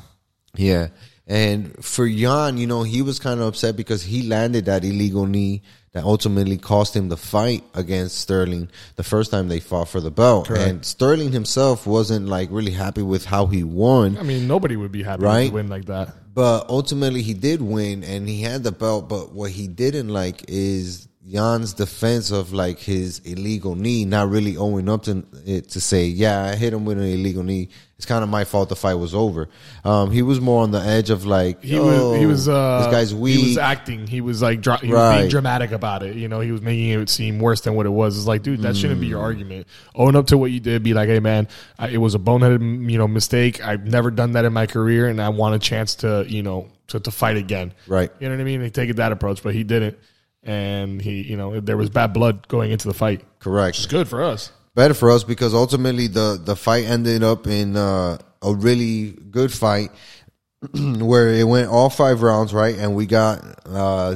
Yeah. 0.56 0.88
And 1.26 1.84
for 1.84 2.06
Yan, 2.06 2.58
you 2.58 2.68
know, 2.68 2.84
he 2.84 3.02
was 3.02 3.18
kind 3.20 3.40
of 3.40 3.48
upset 3.48 3.76
because 3.78 4.04
he 4.04 4.24
landed 4.24 4.66
that 4.66 4.84
illegal 4.84 5.26
knee 5.26 5.62
that 5.94 6.04
ultimately 6.04 6.58
cost 6.58 6.96
him 6.96 7.08
the 7.08 7.16
fight 7.18 7.64
against 7.76 8.18
Sterling 8.18 8.68
the 8.96 9.04
first 9.04 9.32
time 9.32 9.48
they 9.48 9.60
fought 9.60 9.88
for 9.88 10.02
the 10.02 10.12
belt. 10.12 10.50
And 10.50 10.84
Sterling 10.84 11.32
himself 11.32 11.86
wasn't 11.88 12.28
like 12.28 12.50
really 12.52 12.72
happy 12.72 13.04
with 13.04 13.26
how 13.26 13.46
he 13.46 13.64
won. 13.64 14.18
I 14.18 14.24
mean, 14.24 14.48
nobody 14.48 14.76
would 14.76 14.92
be 14.92 15.04
happy 15.04 15.24
Right. 15.24 15.48
to 15.48 15.54
win 15.54 15.70
like 15.70 15.86
that. 15.86 16.14
But 16.34 16.68
ultimately, 16.68 17.22
he 17.22 17.36
did 17.36 17.62
win, 17.62 18.04
and 18.04 18.28
he 18.28 18.42
had 18.42 18.64
the 18.64 18.72
belt. 18.72 19.08
But 19.08 19.34
what 19.34 19.52
he 19.52 19.68
didn't 19.68 20.10
like 20.10 20.44
is 20.48 21.08
Yan's 21.26 21.74
defense 21.74 22.32
of 22.32 22.52
like 22.52 22.80
his 22.80 23.20
illegal 23.20 23.76
knee, 23.76 24.04
not 24.04 24.30
really 24.30 24.58
owing 24.58 24.90
up 24.90 25.04
to 25.04 25.24
it 25.46 25.70
to 25.70 25.80
say, 25.80 26.06
"Yeah, 26.06 26.44
I 26.44 26.56
hit 26.56 26.74
him 26.74 26.84
with 26.84 26.98
an 26.98 27.06
illegal 27.06 27.44
knee. 27.44 27.70
It's 27.96 28.06
kind 28.06 28.24
of 28.24 28.30
my 28.30 28.44
fault. 28.44 28.68
The 28.68 28.76
fight 28.76 28.96
was 28.96 29.16
over." 29.16 29.48
Um, 29.86 30.12
he 30.12 30.22
was 30.22 30.42
more 30.42 30.64
on 30.64 30.72
the 30.72 30.82
edge 30.82 31.10
of 31.10 31.26
like, 31.26 31.64
He 31.64 31.76
"Yo, 31.76 31.86
was 32.12 32.20
he 32.20 32.26
was 32.26 32.50
uh 32.50 32.80
this 32.84 32.92
guy's 32.92 33.16
weak." 33.16 33.40
He 33.40 33.48
was 33.50 33.58
acting. 33.58 34.06
He 34.06 34.20
was 34.20 34.42
like 34.42 34.60
dra- 34.60 34.80
he 34.80 34.90
was 34.92 35.18
being 35.18 35.30
dramatic 35.30 35.72
about 35.72 36.04
it. 36.04 36.18
You 36.18 36.28
know, 36.28 36.42
he 36.42 36.52
was 36.52 36.62
making 36.62 36.90
it 36.90 37.08
seem 37.10 37.40
worse 37.40 37.62
than 37.62 37.76
what 37.76 37.86
it 37.86 37.92
was. 37.92 38.18
It's 38.18 38.28
like, 38.28 38.44
dude, 38.44 38.62
that 38.64 38.76
shouldn't 38.76 39.00
be 39.00 39.08
your 39.08 39.20
Mm. 39.22 39.24
argument. 39.24 39.68
Own 39.96 40.18
up 40.18 40.28
to 40.28 40.38
what 40.38 40.52
you 40.52 40.60
did. 40.60 40.84
Be 40.84 40.94
like, 40.94 41.08
hey, 41.08 41.22
man, 41.22 41.48
I, 41.80 41.88
it 41.88 41.98
was 41.98 42.16
a 42.16 42.20
boneheaded 42.20 42.92
you 42.92 42.98
know 42.98 43.08
mistake. 43.08 43.64
I've 43.66 43.88
never 43.88 44.12
done 44.12 44.34
that 44.34 44.44
in 44.44 44.52
my 44.52 44.66
career, 44.66 45.08
and 45.08 45.22
I 45.22 45.30
want 45.30 45.56
a 45.56 45.60
chance 45.60 45.96
to 45.96 46.26
you 46.28 46.44
know 46.44 46.68
to, 46.88 47.00
to 47.00 47.12
fight 47.12 47.38
again. 47.38 47.74
Right. 47.88 48.12
You 48.20 48.28
know 48.28 48.36
what 48.36 48.42
I 48.42 48.44
mean? 48.44 48.60
They 48.60 48.70
take 48.70 48.90
it 48.90 48.98
that 48.98 49.14
approach, 49.14 49.42
but 49.42 49.54
he 49.56 49.64
didn't, 49.64 49.98
and 50.44 51.02
he 51.02 51.22
you 51.22 51.38
know 51.38 51.60
there 51.60 51.78
was 51.78 51.89
bad 51.89 52.14
blood 52.14 52.48
going 52.48 52.72
into 52.72 52.88
the 52.88 52.94
fight. 52.94 53.22
Correct. 53.39 53.78
It's 53.78 53.86
good 53.86 54.08
for 54.08 54.24
us. 54.24 54.52
better 54.76 54.94
for 54.94 55.12
us 55.12 55.24
because 55.24 55.54
ultimately 55.54 56.08
the 56.08 56.39
the 56.44 56.56
fight 56.56 56.86
ended 56.86 57.24
up 57.24 57.48
in 57.48 57.76
uh, 57.78 58.18
a 58.41 58.54
really 58.54 59.12
good 59.12 59.52
fight 59.52 59.91
where 60.74 61.30
it 61.30 61.44
went 61.48 61.70
all 61.70 61.89
five 61.89 62.22
rounds 62.22 62.54
right 62.54 62.76
and 62.78 62.96
we 62.96 63.06
got 63.06 63.44
uh, 63.66 64.16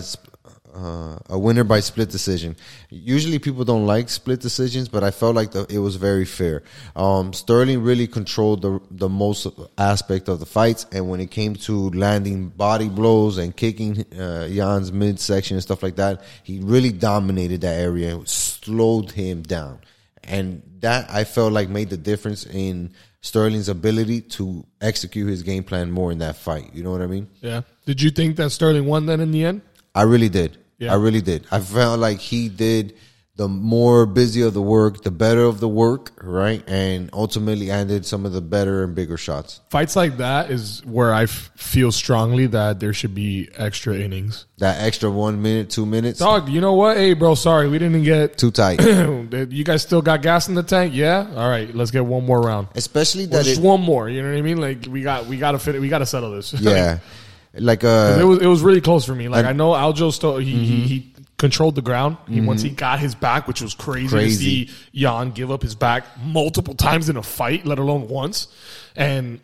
uh, 0.77 1.17
a 1.29 1.39
winner 1.39 1.63
by 1.63 1.79
split 1.79 2.09
decision. 2.09 2.55
Usually 2.89 3.39
people 3.39 3.65
don't 3.65 3.87
like 3.87 4.09
split 4.09 4.39
decisions, 4.39 4.87
but 4.87 5.03
I 5.03 5.11
felt 5.11 5.35
like 5.35 5.51
the, 5.51 5.65
it 5.69 5.79
was 5.79 5.95
very 5.95 6.25
fair. 6.25 6.63
Um, 6.95 7.33
Sterling 7.33 7.81
really 7.81 8.07
controlled 8.07 8.61
the 8.61 8.79
the 8.91 9.09
most 9.09 9.47
aspect 9.77 10.29
of 10.29 10.39
the 10.39 10.45
fights, 10.45 10.85
and 10.91 11.09
when 11.09 11.19
it 11.19 11.31
came 11.31 11.55
to 11.55 11.89
landing 11.89 12.49
body 12.49 12.89
blows 12.89 13.37
and 13.37 13.55
kicking 13.55 14.05
uh, 14.17 14.47
Yan's 14.49 14.91
midsection 14.91 15.55
and 15.55 15.63
stuff 15.63 15.81
like 15.81 15.95
that, 15.95 16.23
he 16.43 16.59
really 16.59 16.91
dominated 16.91 17.61
that 17.61 17.79
area 17.79 18.15
and 18.15 18.27
slowed 18.27 19.11
him 19.11 19.41
down 19.41 19.79
and 20.27 20.61
that 20.81 21.09
I 21.09 21.23
felt 21.23 21.53
like 21.53 21.69
made 21.69 21.89
the 21.89 21.97
difference 21.97 22.45
in 22.45 22.91
Sterling's 23.21 23.69
ability 23.69 24.21
to 24.21 24.65
execute 24.81 25.29
his 25.29 25.41
game 25.41 25.63
plan 25.63 25.89
more 25.89 26.11
in 26.11 26.19
that 26.19 26.35
fight. 26.35 26.71
You 26.73 26.83
know 26.83 26.91
what 26.91 27.01
I 27.01 27.07
mean? 27.07 27.27
Yeah. 27.41 27.61
Did 27.85 28.01
you 28.01 28.11
think 28.11 28.35
that 28.35 28.51
Sterling 28.51 28.85
won 28.85 29.05
then 29.05 29.19
in 29.19 29.31
the 29.31 29.43
end? 29.45 29.61
I 29.95 30.03
really 30.03 30.29
did. 30.29 30.57
Yeah. 30.77 30.93
I 30.93 30.95
really 30.95 31.21
did. 31.21 31.47
I 31.51 31.59
felt 31.59 31.99
like 31.99 32.19
he 32.19 32.49
did 32.49 32.95
the 33.37 33.47
more 33.47 34.07
busy 34.07 34.41
of 34.41 34.55
the 34.55 34.61
work, 34.61 35.03
the 35.03 35.11
better 35.11 35.43
of 35.43 35.59
the 35.59 35.67
work, 35.67 36.11
right? 36.23 36.63
And 36.67 37.11
ultimately 37.13 37.69
ended 37.69 38.03
some 38.03 38.25
of 38.25 38.33
the 38.33 38.41
better 38.41 38.83
and 38.83 38.95
bigger 38.95 39.15
shots. 39.15 39.61
Fights 39.69 39.95
like 39.95 40.17
that 40.17 40.49
is 40.49 40.83
where 40.85 41.13
I 41.13 41.23
f- 41.23 41.51
feel 41.55 41.91
strongly 41.91 42.47
that 42.47 42.79
there 42.79 42.93
should 42.93 43.13
be 43.13 43.47
extra 43.55 43.95
innings. 43.95 44.47
That 44.57 44.81
extra 44.81 45.11
one 45.11 45.43
minute, 45.43 45.69
two 45.69 45.85
minutes, 45.85 46.17
Dog, 46.17 46.49
you 46.49 46.61
know 46.61 46.73
what? 46.73 46.97
Hey, 46.97 47.13
bro, 47.13 47.35
sorry 47.35 47.69
we 47.69 47.77
didn't 47.77 48.01
get. 48.01 48.39
too 48.39 48.49
tight. 48.49 48.81
you 49.51 49.63
guys 49.63 49.83
still 49.83 50.01
got 50.01 50.23
gas 50.23 50.47
in 50.47 50.55
the 50.55 50.63
tank? 50.63 50.95
Yeah. 50.95 51.27
All 51.35 51.47
right, 51.47 51.73
let's 51.75 51.91
get 51.91 52.03
one 52.03 52.25
more 52.25 52.41
round. 52.41 52.69
Especially 52.73 53.25
Or 53.25 53.27
that 53.27 53.45
just 53.45 53.61
it, 53.61 53.63
one 53.63 53.81
more. 53.81 54.09
You 54.09 54.23
know 54.23 54.29
what 54.31 54.37
I 54.37 54.41
mean? 54.41 54.57
Like 54.57 54.87
we 54.89 55.03
got 55.03 55.27
we 55.27 55.37
got 55.37 55.51
to 55.51 55.59
fit. 55.59 55.79
We 55.79 55.89
got 55.89 55.99
to 55.99 56.07
settle 56.07 56.31
this. 56.31 56.53
yeah, 56.59 56.99
like 57.59 57.83
uh, 57.83 58.17
it 58.19 58.23
was 58.23 58.39
it 58.39 58.47
was 58.47 58.61
really 58.61 58.81
close 58.81 59.05
for 59.05 59.15
me. 59.15 59.27
Like 59.29 59.45
I 59.45 59.53
know 59.53 59.71
Aljo 59.71 60.11
still 60.13 60.37
he, 60.37 60.51
he 60.51 60.81
he 60.81 61.13
controlled 61.37 61.75
the 61.75 61.81
ground. 61.81 62.17
He 62.27 62.41
once 62.41 62.61
he 62.61 62.69
got 62.69 62.99
his 62.99 63.15
back, 63.15 63.47
which 63.47 63.61
was 63.61 63.73
crazy, 63.73 64.07
Crazy. 64.09 64.65
to 64.65 64.71
see 64.71 64.77
Yan 64.91 65.31
give 65.31 65.51
up 65.51 65.61
his 65.61 65.75
back 65.75 66.05
multiple 66.23 66.73
times 66.73 67.09
in 67.09 67.17
a 67.17 67.23
fight, 67.23 67.65
let 67.65 67.79
alone 67.79 68.07
once. 68.07 68.47
And 68.95 69.39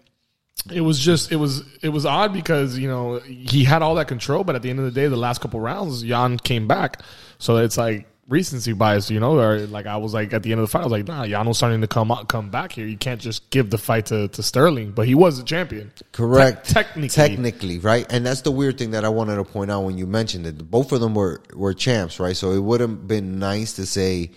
it 0.72 0.82
was 0.82 1.00
just 1.00 1.32
it 1.32 1.36
was 1.36 1.64
it 1.82 1.90
was 1.90 2.06
odd 2.06 2.34
because 2.34 2.78
you 2.78 2.88
know 2.88 3.20
he 3.20 3.64
had 3.64 3.82
all 3.82 3.96
that 3.96 4.08
control, 4.08 4.44
but 4.44 4.56
at 4.56 4.62
the 4.62 4.70
end 4.70 4.80
of 4.80 4.86
the 4.86 4.92
day, 4.92 5.08
the 5.08 5.18
last 5.18 5.42
couple 5.42 5.60
rounds, 5.60 6.04
Yan 6.04 6.38
came 6.38 6.68
back. 6.68 7.02
So 7.38 7.58
it's 7.58 7.78
like 7.78 8.08
recency 8.34 8.74
bias, 8.74 9.10
you 9.10 9.20
know, 9.20 9.40
or 9.40 9.60
like 9.68 9.86
I 9.86 9.98
was 9.98 10.14
like 10.14 10.34
at 10.34 10.44
the 10.44 10.52
end 10.52 10.60
of 10.60 10.68
the 10.68 10.72
fight, 10.72 10.82
I 10.82 10.84
was 10.84 10.92
like, 10.92 11.08
nah, 11.08 11.24
Yan 11.24 11.48
was 11.48 11.58
starting 11.58 11.80
to 11.82 11.88
come 11.88 12.12
out, 12.12 12.28
come 12.28 12.50
back 12.50 12.74
here. 12.74 12.86
You 12.86 12.98
can't 12.98 13.22
just 13.22 13.50
give 13.52 13.70
the 13.70 13.78
fight 13.78 14.08
to, 14.08 14.28
to 14.28 14.44
Sterling, 14.44 14.92
but 14.92 15.08
he 15.08 15.16
was 15.16 15.40
a 15.40 15.44
champion. 15.44 15.92
Correct. 16.12 16.68
Te- 16.68 16.74
technically, 16.74 17.10
Technically, 17.10 17.80
right? 17.80 18.06
And 18.12 18.26
that's 18.26 18.42
the 18.42 18.52
weird 18.52 18.78
thing 18.78 18.92
that 18.92 19.06
I 19.06 19.10
wanted 19.10 19.36
to 19.36 19.44
point 19.46 19.72
out 19.72 19.82
when 19.82 19.98
you 19.98 20.08
mentioned 20.08 20.46
it. 20.48 20.70
Both 20.70 20.92
of 20.92 21.00
them 21.00 21.14
were 21.16 21.42
were 21.54 21.74
champs, 21.74 22.20
right? 22.20 22.36
So 22.36 22.52
it 22.52 22.60
would 22.60 22.82
have 22.82 23.08
been 23.08 23.40
nice 23.40 23.74
to 23.74 23.86
say 23.86 24.32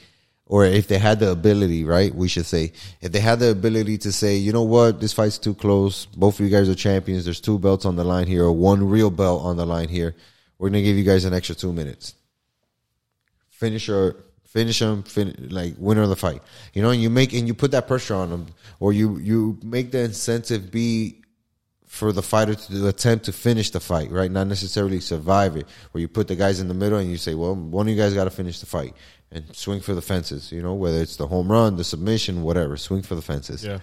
or 0.48 0.64
if 0.64 0.86
they 0.86 0.98
had 0.98 1.18
the 1.18 1.30
ability, 1.30 1.84
right? 1.84 2.14
We 2.14 2.28
should 2.28 2.46
say 2.46 2.72
if 3.00 3.10
they 3.10 3.20
had 3.20 3.40
the 3.40 3.50
ability 3.50 3.98
to 3.98 4.12
say, 4.12 4.36
you 4.36 4.52
know 4.52 4.62
what, 4.62 5.00
this 5.00 5.12
fight's 5.12 5.38
too 5.38 5.54
close. 5.54 6.06
Both 6.06 6.38
of 6.38 6.44
you 6.46 6.50
guys 6.50 6.68
are 6.68 6.74
champions. 6.74 7.24
There's 7.24 7.40
two 7.40 7.58
belts 7.58 7.84
on 7.84 7.96
the 7.96 8.04
line 8.04 8.26
here, 8.26 8.44
or 8.44 8.52
one 8.52 8.88
real 8.88 9.10
belt 9.10 9.42
on 9.42 9.56
the 9.56 9.66
line 9.66 9.88
here. 9.88 10.14
We're 10.58 10.68
gonna 10.68 10.82
give 10.82 10.96
you 10.96 11.04
guys 11.04 11.24
an 11.24 11.34
extra 11.34 11.54
two 11.54 11.72
minutes. 11.72 12.14
Finish 13.58 13.88
your 13.88 14.16
finish 14.44 14.78
them, 14.78 15.02
fin- 15.02 15.48
like 15.50 15.74
winner 15.78 16.02
of 16.02 16.08
the 16.08 16.16
fight. 16.16 16.42
You 16.72 16.82
know, 16.82 16.90
and 16.90 17.02
you 17.02 17.10
make 17.10 17.32
and 17.32 17.46
you 17.46 17.54
put 17.54 17.70
that 17.72 17.86
pressure 17.86 18.14
on 18.14 18.30
them, 18.30 18.46
or 18.80 18.92
you 18.92 19.18
you 19.18 19.58
make 19.62 19.90
the 19.92 20.00
incentive 20.00 20.70
be 20.70 21.22
for 21.86 22.12
the 22.12 22.22
fighter 22.22 22.54
to 22.54 22.88
attempt 22.88 23.24
to 23.24 23.32
finish 23.32 23.70
the 23.70 23.80
fight, 23.80 24.10
right? 24.10 24.30
Not 24.30 24.46
necessarily 24.48 25.00
survive 25.00 25.56
it. 25.56 25.66
Where 25.90 26.00
you 26.00 26.08
put 26.08 26.28
the 26.28 26.36
guys 26.36 26.60
in 26.60 26.68
the 26.68 26.74
middle 26.74 26.98
and 26.98 27.10
you 27.10 27.16
say, 27.16 27.34
well, 27.34 27.54
one 27.54 27.86
of 27.86 27.90
you 27.94 27.96
guys 27.96 28.12
got 28.12 28.24
to 28.24 28.30
finish 28.30 28.60
the 28.60 28.66
fight 28.66 28.94
and 29.30 29.44
swing 29.56 29.80
for 29.80 29.94
the 29.94 30.02
fences. 30.02 30.52
You 30.52 30.62
know, 30.62 30.74
whether 30.74 30.98
it's 30.98 31.16
the 31.16 31.26
home 31.26 31.50
run, 31.50 31.76
the 31.76 31.84
submission, 31.84 32.42
whatever, 32.42 32.76
swing 32.76 33.02
for 33.02 33.14
the 33.14 33.22
fences. 33.22 33.64
yeah. 33.64 33.78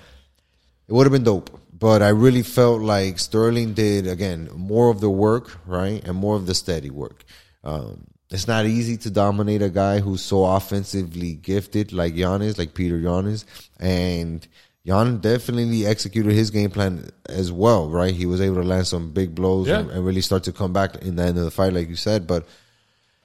It 0.88 0.91
would 0.93 1.05
have 1.05 1.13
been 1.13 1.24
dope, 1.24 1.49
but 1.71 2.01
I 2.01 2.09
really 2.09 2.43
felt 2.43 2.82
like 2.82 3.17
Sterling 3.17 3.74
did 3.74 4.05
again 4.05 4.49
more 4.53 4.89
of 4.89 4.99
the 4.99 5.09
work, 5.09 5.57
right, 5.65 6.03
and 6.05 6.15
more 6.17 6.36
of 6.36 6.45
the 6.45 6.53
steady 6.53 6.89
work. 6.89 7.24
Um, 7.63 8.05
it's 8.34 8.47
not 8.47 8.65
easy 8.65 8.97
to 8.97 9.09
dominate 9.11 9.61
a 9.61 9.69
guy 9.69 9.99
who's 9.99 10.21
so 10.21 10.43
offensively 10.45 11.34
gifted 11.36 11.93
like 11.93 12.15
Yan 12.15 12.41
is, 12.41 12.57
like 12.57 12.73
Peter 12.73 12.97
Yan 12.97 13.27
is, 13.27 13.45
and 13.79 14.45
Yan 14.84 15.19
definitely 15.19 15.86
executed 15.86 16.34
his 16.34 16.49
game 16.51 16.69
plan 16.71 17.09
as 17.29 17.51
well, 17.51 17.89
right? 17.89 18.13
He 18.13 18.25
was 18.25 18.41
able 18.41 18.55
to 18.57 18.63
land 18.67 18.88
some 18.88 19.11
big 19.11 19.34
blows 19.36 19.67
Yeah. 19.67 19.79
and, 19.79 19.91
and 19.91 20.05
really 20.05 20.21
start 20.21 20.43
to 20.45 20.51
come 20.51 20.73
back 20.73 20.95
in 21.03 21.15
the 21.15 21.23
end 21.23 21.38
of 21.38 21.45
the 21.45 21.51
fight, 21.51 21.73
like 21.73 21.88
you 21.89 21.95
said, 21.95 22.27
but. 22.27 22.45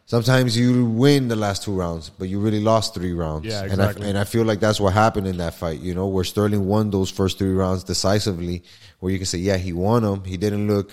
Sometimes 0.06 0.56
you 0.56 0.86
win 0.86 1.28
the 1.28 1.36
last 1.36 1.64
two 1.64 1.74
rounds, 1.74 2.08
but 2.08 2.30
you 2.30 2.40
really 2.40 2.60
lost 2.60 2.94
three 2.94 3.12
rounds. 3.12 3.44
Yeah, 3.44 3.64
And 3.64 3.72
exactly. 3.72 4.06
I, 4.06 4.08
and 4.08 4.16
I 4.18 4.24
feel 4.24 4.42
like 4.46 4.58
that's 4.58 4.80
what 4.80 4.94
happened 4.94 5.26
in 5.26 5.36
that 5.36 5.52
fight, 5.52 5.80
you 5.80 5.94
know, 5.94 6.06
where 6.06 6.24
Sterling 6.24 6.66
won 6.66 6.88
those 6.90 7.10
first 7.10 7.36
three 7.36 7.52
rounds 7.52 7.84
decisively, 7.84 8.62
where 9.00 9.12
you 9.12 9.18
can 9.18 9.26
say, 9.26 9.36
yeah, 9.36 9.58
he 9.58 9.74
won 9.74 10.04
them. 10.04 10.24
He 10.24 10.38
didn't 10.38 10.66
look 10.66 10.90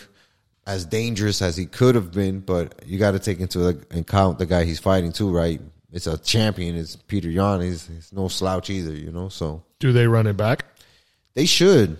as 0.67 0.85
dangerous 0.85 1.41
as 1.41 1.55
he 1.55 1.65
could 1.65 1.95
have 1.95 2.11
been, 2.11 2.39
but 2.39 2.81
you 2.85 2.97
got 2.97 3.11
to 3.11 3.19
take 3.19 3.39
into 3.39 3.67
account 3.67 4.39
the 4.39 4.45
guy 4.45 4.63
he's 4.65 4.79
fighting 4.79 5.11
too, 5.11 5.29
right? 5.29 5.61
It's 5.91 6.07
a 6.07 6.17
champion. 6.17 6.75
It's 6.75 6.95
Peter 6.95 7.29
Yan. 7.29 7.61
He's, 7.61 7.87
he's 7.87 8.11
no 8.11 8.27
slouch 8.27 8.69
either, 8.69 8.93
you 8.93 9.11
know. 9.11 9.29
So 9.29 9.63
Do 9.79 9.93
they 9.93 10.07
run 10.07 10.27
it 10.27 10.35
back? 10.37 10.65
they 11.35 11.45
should. 11.45 11.97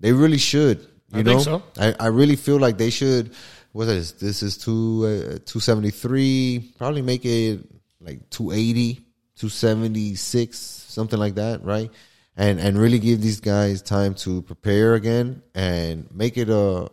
They 0.00 0.12
really 0.12 0.38
should. 0.38 0.80
You 1.12 1.20
I 1.20 1.22
know, 1.22 1.30
think 1.40 1.42
so. 1.44 1.62
I, 1.78 1.94
I 2.00 2.06
really 2.08 2.36
feel 2.36 2.58
like 2.58 2.78
they 2.78 2.90
should. 2.90 3.32
What 3.72 3.88
is 3.88 4.12
this? 4.12 4.42
Is 4.42 4.58
two 4.58 5.34
uh, 5.34 5.38
two 5.44 5.60
seventy 5.60 5.90
three? 5.90 6.72
Probably 6.78 7.00
make 7.02 7.24
it 7.24 7.60
like 8.00 8.28
280, 8.30 9.00
276, 9.36 10.58
something 10.58 11.18
like 11.18 11.36
that, 11.36 11.64
right? 11.64 11.90
And 12.36 12.58
and 12.60 12.78
really 12.78 12.98
give 12.98 13.20
these 13.22 13.40
guys 13.40 13.82
time 13.82 14.14
to 14.16 14.42
prepare 14.42 14.94
again 14.94 15.42
and 15.54 16.08
make 16.12 16.36
it 16.38 16.48
a 16.48 16.88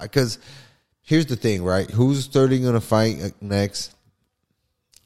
because 0.00 0.38
here's 1.02 1.26
the 1.26 1.36
thing, 1.36 1.62
right? 1.62 1.90
Who's 1.90 2.24
starting 2.24 2.62
going 2.62 2.74
to 2.74 2.80
fight 2.80 3.34
next? 3.40 3.94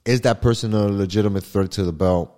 Is 0.05 0.23
that 0.23 0.43
person 0.43 0.75
a 0.75 0.87
legitimate 0.87 1.45
threat 1.45 1.73
to 1.73 1.85
the 1.85 1.93
belt? 1.93 2.31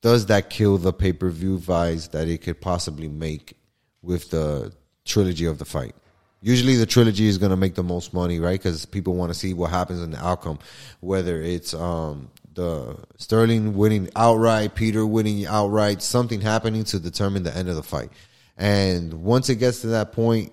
Does 0.00 0.26
that 0.26 0.50
kill 0.50 0.78
the 0.78 0.92
pay 0.92 1.12
per 1.12 1.30
view 1.30 1.58
vibes 1.58 2.10
that 2.12 2.28
it 2.28 2.42
could 2.42 2.60
possibly 2.60 3.08
make 3.08 3.56
with 4.02 4.30
the 4.30 4.72
trilogy 5.04 5.46
of 5.46 5.58
the 5.58 5.64
fight? 5.64 5.94
Usually, 6.40 6.76
the 6.76 6.86
trilogy 6.86 7.26
is 7.26 7.36
going 7.36 7.50
to 7.50 7.56
make 7.56 7.74
the 7.74 7.82
most 7.82 8.14
money, 8.14 8.38
right? 8.38 8.60
Because 8.60 8.86
people 8.86 9.14
want 9.14 9.32
to 9.32 9.38
see 9.38 9.54
what 9.54 9.70
happens 9.70 10.00
in 10.00 10.12
the 10.12 10.24
outcome, 10.24 10.60
whether 11.00 11.42
it's 11.42 11.74
um, 11.74 12.30
the 12.54 12.96
Sterling 13.16 13.76
winning 13.76 14.08
outright, 14.14 14.76
Peter 14.76 15.04
winning 15.04 15.46
outright, 15.46 16.00
something 16.00 16.40
happening 16.40 16.84
to 16.84 17.00
determine 17.00 17.42
the 17.42 17.56
end 17.56 17.68
of 17.68 17.74
the 17.74 17.82
fight. 17.82 18.10
And 18.56 19.22
once 19.24 19.48
it 19.48 19.56
gets 19.56 19.80
to 19.80 19.88
that 19.88 20.12
point, 20.12 20.52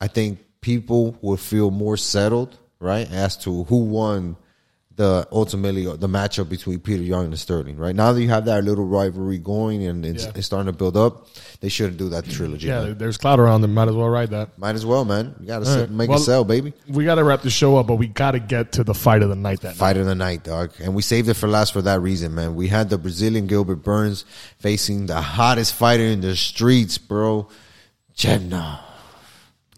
I 0.00 0.06
think 0.06 0.38
people 0.60 1.16
will 1.22 1.36
feel 1.36 1.70
more 1.70 1.96
settled, 1.96 2.56
right, 2.80 3.10
as 3.10 3.36
to 3.38 3.64
who 3.64 3.84
won 3.84 4.36
the 4.96 5.28
ultimately 5.30 5.86
uh, 5.86 5.94
the 5.94 6.08
matchup 6.08 6.48
between 6.48 6.80
Peter 6.80 7.04
Young 7.04 7.26
and 7.26 7.38
Sterling, 7.38 7.76
right? 7.76 7.94
Now 7.94 8.10
that 8.12 8.20
you 8.20 8.30
have 8.30 8.46
that 8.46 8.64
little 8.64 8.84
rivalry 8.84 9.38
going 9.38 9.86
and 9.86 10.04
it's, 10.04 10.24
Yeah. 10.24 10.32
it's 10.34 10.46
starting 10.46 10.66
to 10.66 10.76
build 10.76 10.96
up, 10.96 11.28
they 11.60 11.68
shouldn't 11.68 11.98
do 11.98 12.08
that 12.08 12.24
trilogy. 12.28 12.66
Yeah, 12.66 12.82
man. 12.82 12.98
there's 12.98 13.16
cloud 13.16 13.38
around 13.38 13.60
them. 13.60 13.74
Might 13.74 13.86
as 13.86 13.94
well 13.94 14.08
ride 14.08 14.30
that. 14.30 14.58
Might 14.58 14.74
as 14.74 14.84
well, 14.84 15.04
man. 15.04 15.36
You 15.38 15.46
got 15.46 15.62
to 15.64 15.70
right. 15.82 15.88
make 15.88 16.08
Well- 16.08 16.18
a 16.18 16.20
sell, 16.20 16.42
baby. 16.42 16.72
We 16.88 17.04
got 17.04 17.14
to 17.14 17.22
wrap 17.22 17.42
the 17.42 17.50
show 17.50 17.76
up, 17.76 17.86
but 17.86 17.94
we 17.94 18.08
got 18.08 18.32
to 18.32 18.40
get 18.40 18.72
to 18.72 18.82
the 18.82 18.92
fight 18.92 19.22
of 19.22 19.28
the 19.28 19.36
night 19.36 19.60
that 19.60 19.68
night. 19.68 19.76
Fight 19.76 19.96
of 19.98 20.06
the 20.06 20.16
night, 20.16 20.42
dog. 20.42 20.72
And 20.80 20.96
we 20.96 21.02
saved 21.02 21.28
it 21.28 21.34
for 21.34 21.46
last 21.46 21.74
for 21.74 21.82
that 21.82 22.00
reason, 22.00 22.34
man. 22.34 22.56
We 22.56 22.66
had 22.66 22.90
the 22.90 22.98
Brazilian 22.98 23.46
Gilbert 23.46 23.84
Burns 23.84 24.24
facing 24.58 25.06
the 25.06 25.20
hottest 25.20 25.74
fighter 25.74 26.02
in 26.02 26.22
the 26.22 26.34
streets, 26.34 26.98
bro. 26.98 27.46
Chemna. 28.16 28.80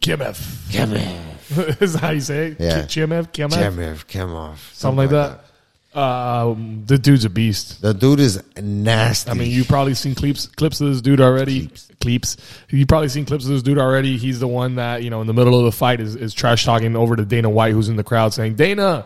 Kimev. 0.01 0.37
Kemev. 0.71 1.31
Is 1.83 1.95
that 1.95 2.01
how 2.01 2.11
you 2.11 2.21
say 2.21 2.49
it? 2.49 2.61
Yeah. 2.61 2.83
Chimev? 2.83 3.33
Kimev? 3.33 3.51
Kemev. 3.51 4.07
Kemov. 4.07 4.57
Something 4.73 4.97
like 4.97 5.11
that. 5.11 5.41
Um, 5.93 6.85
the 6.87 6.99
dude's 6.99 7.25
a 7.25 7.31
beast. 7.31 7.83
The 7.83 7.93
dude 7.93 8.21
is 8.21 8.41
nasty. 8.57 9.29
I 9.29 9.35
mean, 9.35 9.51
you 9.51 9.65
probably 9.65 9.95
seen 9.95 10.15
clips 10.15 10.47
clips 10.47 10.81
of 10.81 10.89
this 10.89 11.01
dude 11.01 11.21
already. 11.21 11.69
Clips. 12.01 12.37
You 12.69 12.87
probably 12.87 13.09
seen 13.09 13.25
clips 13.25 13.45
of 13.45 13.51
this 13.51 13.63
dude 13.63 13.79
already. 13.79 14.17
He's 14.17 14.39
the 14.39 14.47
one 14.47 14.77
that 14.77 15.03
you 15.03 15.11
know 15.11 15.21
in 15.21 15.27
the 15.27 15.35
middle 15.35 15.59
of 15.59 15.65
the 15.65 15.73
fight 15.73 15.99
is, 15.99 16.15
is 16.15 16.33
trash 16.33 16.65
talking 16.65 16.95
over 16.95 17.17
to 17.17 17.25
Dana 17.25 17.51
White, 17.51 17.73
who's 17.73 17.89
in 17.89 17.97
the 17.97 18.05
crowd, 18.05 18.33
saying, 18.33 18.55
"Dana, 18.55 19.05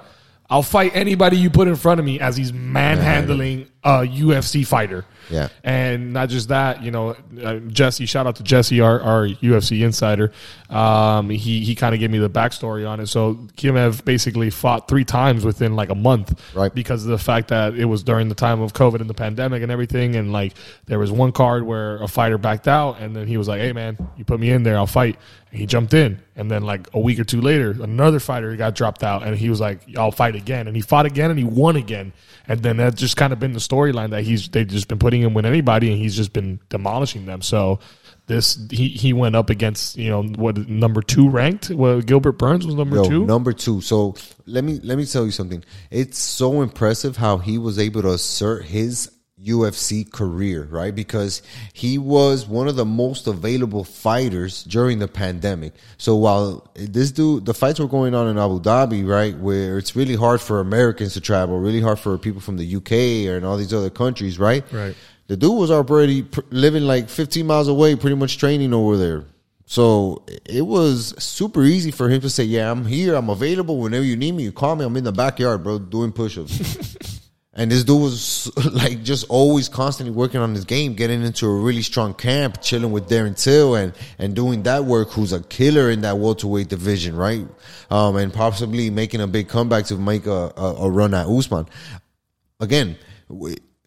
I'll 0.51 0.62
fight 0.62 0.95
anybody 0.95 1.38
you 1.38 1.49
put 1.49 1.68
in 1.68 1.76
front 1.76 2.01
of 2.01 2.05
me." 2.05 2.20
As 2.20 2.36
he's 2.36 2.53
manhandling 2.53 3.66
a 3.82 4.01
UFC 4.01 4.66
fighter. 4.66 5.07
Yeah. 5.30 5.48
And 5.62 6.12
not 6.12 6.28
just 6.28 6.48
that, 6.48 6.82
you 6.82 6.90
know, 6.90 7.16
uh, 7.42 7.56
Jesse. 7.68 8.06
Shout 8.06 8.26
out 8.26 8.36
to 8.36 8.42
Jesse, 8.42 8.80
our, 8.80 9.00
our 9.00 9.26
UFC 9.26 9.84
insider. 9.84 10.32
Um, 10.70 11.30
he 11.30 11.60
he 11.64 11.74
kind 11.74 11.94
of 11.94 12.00
gave 12.00 12.10
me 12.10 12.18
the 12.18 12.30
backstory 12.30 12.88
on 12.88 13.00
it. 13.00 13.06
So 13.06 13.34
Kimev 13.56 14.04
basically 14.04 14.50
fought 14.50 14.88
three 14.88 15.04
times 15.04 15.44
within 15.44 15.76
like 15.76 15.90
a 15.90 15.94
month, 15.94 16.40
Right. 16.54 16.74
Because 16.74 17.04
of 17.04 17.10
the 17.10 17.18
fact 17.18 17.48
that 17.48 17.74
it 17.74 17.84
was 17.84 18.02
during 18.02 18.28
the 18.28 18.34
time 18.34 18.60
of 18.60 18.72
COVID 18.72 19.00
and 19.00 19.08
the 19.08 19.14
pandemic 19.14 19.62
and 19.62 19.70
everything, 19.70 20.16
and 20.16 20.32
like 20.32 20.54
there 20.86 20.98
was 20.98 21.10
one 21.12 21.32
card 21.32 21.62
where 21.64 22.02
a 22.02 22.08
fighter 22.08 22.38
backed 22.38 22.68
out, 22.68 23.00
and 23.00 23.14
then 23.14 23.26
he 23.26 23.36
was 23.36 23.46
like, 23.48 23.60
"Hey 23.60 23.72
man, 23.72 23.96
you 24.16 24.24
put 24.24 24.40
me 24.40 24.50
in 24.50 24.62
there, 24.62 24.76
I'll 24.76 24.86
fight." 24.86 25.16
And 25.50 25.60
he 25.60 25.66
jumped 25.66 25.94
in, 25.94 26.20
and 26.34 26.50
then 26.50 26.62
like 26.64 26.88
a 26.92 26.98
week 26.98 27.20
or 27.20 27.24
two 27.24 27.40
later, 27.40 27.70
another 27.80 28.18
fighter 28.18 28.54
got 28.56 28.74
dropped 28.74 29.04
out, 29.04 29.22
and 29.22 29.36
he 29.36 29.48
was 29.50 29.60
like, 29.60 29.80
"I'll 29.96 30.10
fight 30.10 30.34
again," 30.34 30.66
and 30.66 30.74
he 30.74 30.82
fought 30.82 31.06
again, 31.06 31.30
and 31.30 31.38
he 31.38 31.44
won 31.44 31.76
again, 31.76 32.12
and 32.48 32.60
then 32.62 32.76
that's 32.76 32.96
just 32.96 33.16
kind 33.16 33.32
of 33.32 33.38
been 33.38 33.52
the 33.52 33.60
storyline 33.60 34.10
that 34.10 34.24
he's 34.24 34.48
they've 34.48 34.66
just 34.66 34.88
been 34.88 34.98
putting 34.98 35.13
him 35.22 35.34
with 35.34 35.46
anybody, 35.46 35.90
and 35.90 36.00
he's 36.00 36.16
just 36.16 36.32
been 36.32 36.60
demolishing 36.68 37.26
them. 37.26 37.42
So. 37.42 37.80
This 38.26 38.58
he, 38.70 38.88
he 38.88 39.12
went 39.12 39.36
up 39.36 39.50
against 39.50 39.98
you 39.98 40.08
know 40.08 40.22
what 40.22 40.56
number 40.66 41.02
two 41.02 41.28
ranked 41.28 41.68
well 41.68 42.00
Gilbert 42.00 42.38
Burns 42.38 42.64
was 42.64 42.74
number 42.74 42.96
Yo, 42.96 43.04
two 43.04 43.26
number 43.26 43.52
two. 43.52 43.82
So 43.82 44.14
let 44.46 44.64
me 44.64 44.80
let 44.82 44.96
me 44.96 45.04
tell 45.04 45.26
you 45.26 45.30
something. 45.30 45.62
It's 45.90 46.18
so 46.18 46.62
impressive 46.62 47.18
how 47.18 47.36
he 47.36 47.58
was 47.58 47.78
able 47.78 48.00
to 48.00 48.12
assert 48.12 48.64
his 48.64 49.10
UFC 49.45 50.11
career, 50.11 50.64
right? 50.70 50.95
Because 50.95 51.42
he 51.72 51.99
was 51.99 52.47
one 52.47 52.68
of 52.68 52.76
the 52.76 52.84
most 52.84 53.26
available 53.26 53.84
fighters 53.84 54.64
during 54.64 54.99
the 54.99 55.09
pandemic. 55.09 55.74
So 55.99 56.16
while 56.16 56.70
this 56.74 57.12
dude, 57.12 57.45
the 57.45 57.55
fights 57.55 57.78
were 57.78 57.88
going 57.88 58.14
on 58.14 58.28
in 58.28 58.38
Abu 58.38 58.61
Dhabi, 58.61 59.07
right, 59.07 59.36
where 59.38 59.78
it's 59.78 59.95
really 59.95 60.16
hard 60.16 60.40
for 60.40 60.61
Americans 60.61 61.14
to 61.14 61.20
travel, 61.20 61.59
really 61.59 61.80
hard 61.80 61.99
for 61.99 62.16
people 62.18 62.40
from 62.40 62.57
the 62.57 62.76
UK 62.76 62.92
and 63.34 63.45
all 63.45 63.57
these 63.57 63.74
other 63.74 63.90
countries, 63.90 64.38
right? 64.38 64.64
Right. 64.72 64.97
The 65.26 65.36
dude 65.36 65.57
was 65.57 65.70
already 65.70 66.22
pr- 66.22 66.40
living 66.51 66.84
like 66.84 67.09
15 67.09 67.47
miles 67.47 67.68
away, 67.68 67.97
pretty 67.97 68.16
much 68.16 68.38
training 68.38 68.74
over 68.74 68.97
there. 68.97 69.24
So 69.66 70.22
it 70.45 70.66
was 70.66 71.14
super 71.22 71.62
easy 71.64 71.90
for 71.90 72.11
him 72.11 72.20
to 72.20 72.28
say, 72.28 72.45
"Yeah, 72.45 72.70
I'm 72.70 72.84
here. 72.84 73.14
I'm 73.14 73.30
available 73.30 73.78
whenever 73.78 74.05
you 74.05 74.16
need 74.16 74.32
me. 74.32 74.42
You 74.42 74.53
call 74.53 74.76
me. 74.76 74.84
I'm 74.84 74.97
in 74.97 75.05
the 75.05 75.12
backyard, 75.12 75.64
bro, 75.64 75.78
doing 75.78 76.12
push-ups." 76.12 76.97
and 77.57 77.70
this 77.70 77.84
dude 77.84 78.00
was 78.00 78.50
like 78.72 79.02
just 79.02 79.26
always 79.28 79.68
constantly 79.68 80.14
working 80.14 80.40
on 80.40 80.55
his 80.55 80.64
game, 80.64 80.94
getting 80.94 81.22
into 81.22 81.46
a 81.46 81.55
really 81.55 81.82
strong 81.82 82.14
camp, 82.14 82.61
chilling 82.61 82.92
with 82.92 83.09
Darren 83.09 83.40
Till, 83.40 83.74
and 83.76 83.92
and 84.18 84.34
doing 84.34 84.64
that 84.64 84.84
work. 84.84 85.11
Who's 85.12 85.32
a 85.32 85.42
killer 85.42 85.90
in 85.90 86.00
that 86.02 86.18
welterweight 86.18 86.68
division, 86.68 87.16
right? 87.16 87.46
Um, 87.90 88.16
and 88.16 88.32
possibly 88.32 88.90
making 88.90 89.20
a 89.20 89.26
big 89.26 89.48
comeback 89.48 89.86
to 89.86 89.96
make 89.96 90.26
a, 90.26 90.52
a, 90.57 90.74
a 90.80 90.90
run 90.90 91.14
at 91.14 91.26
Usman. 91.26 91.66
Again, 92.61 92.96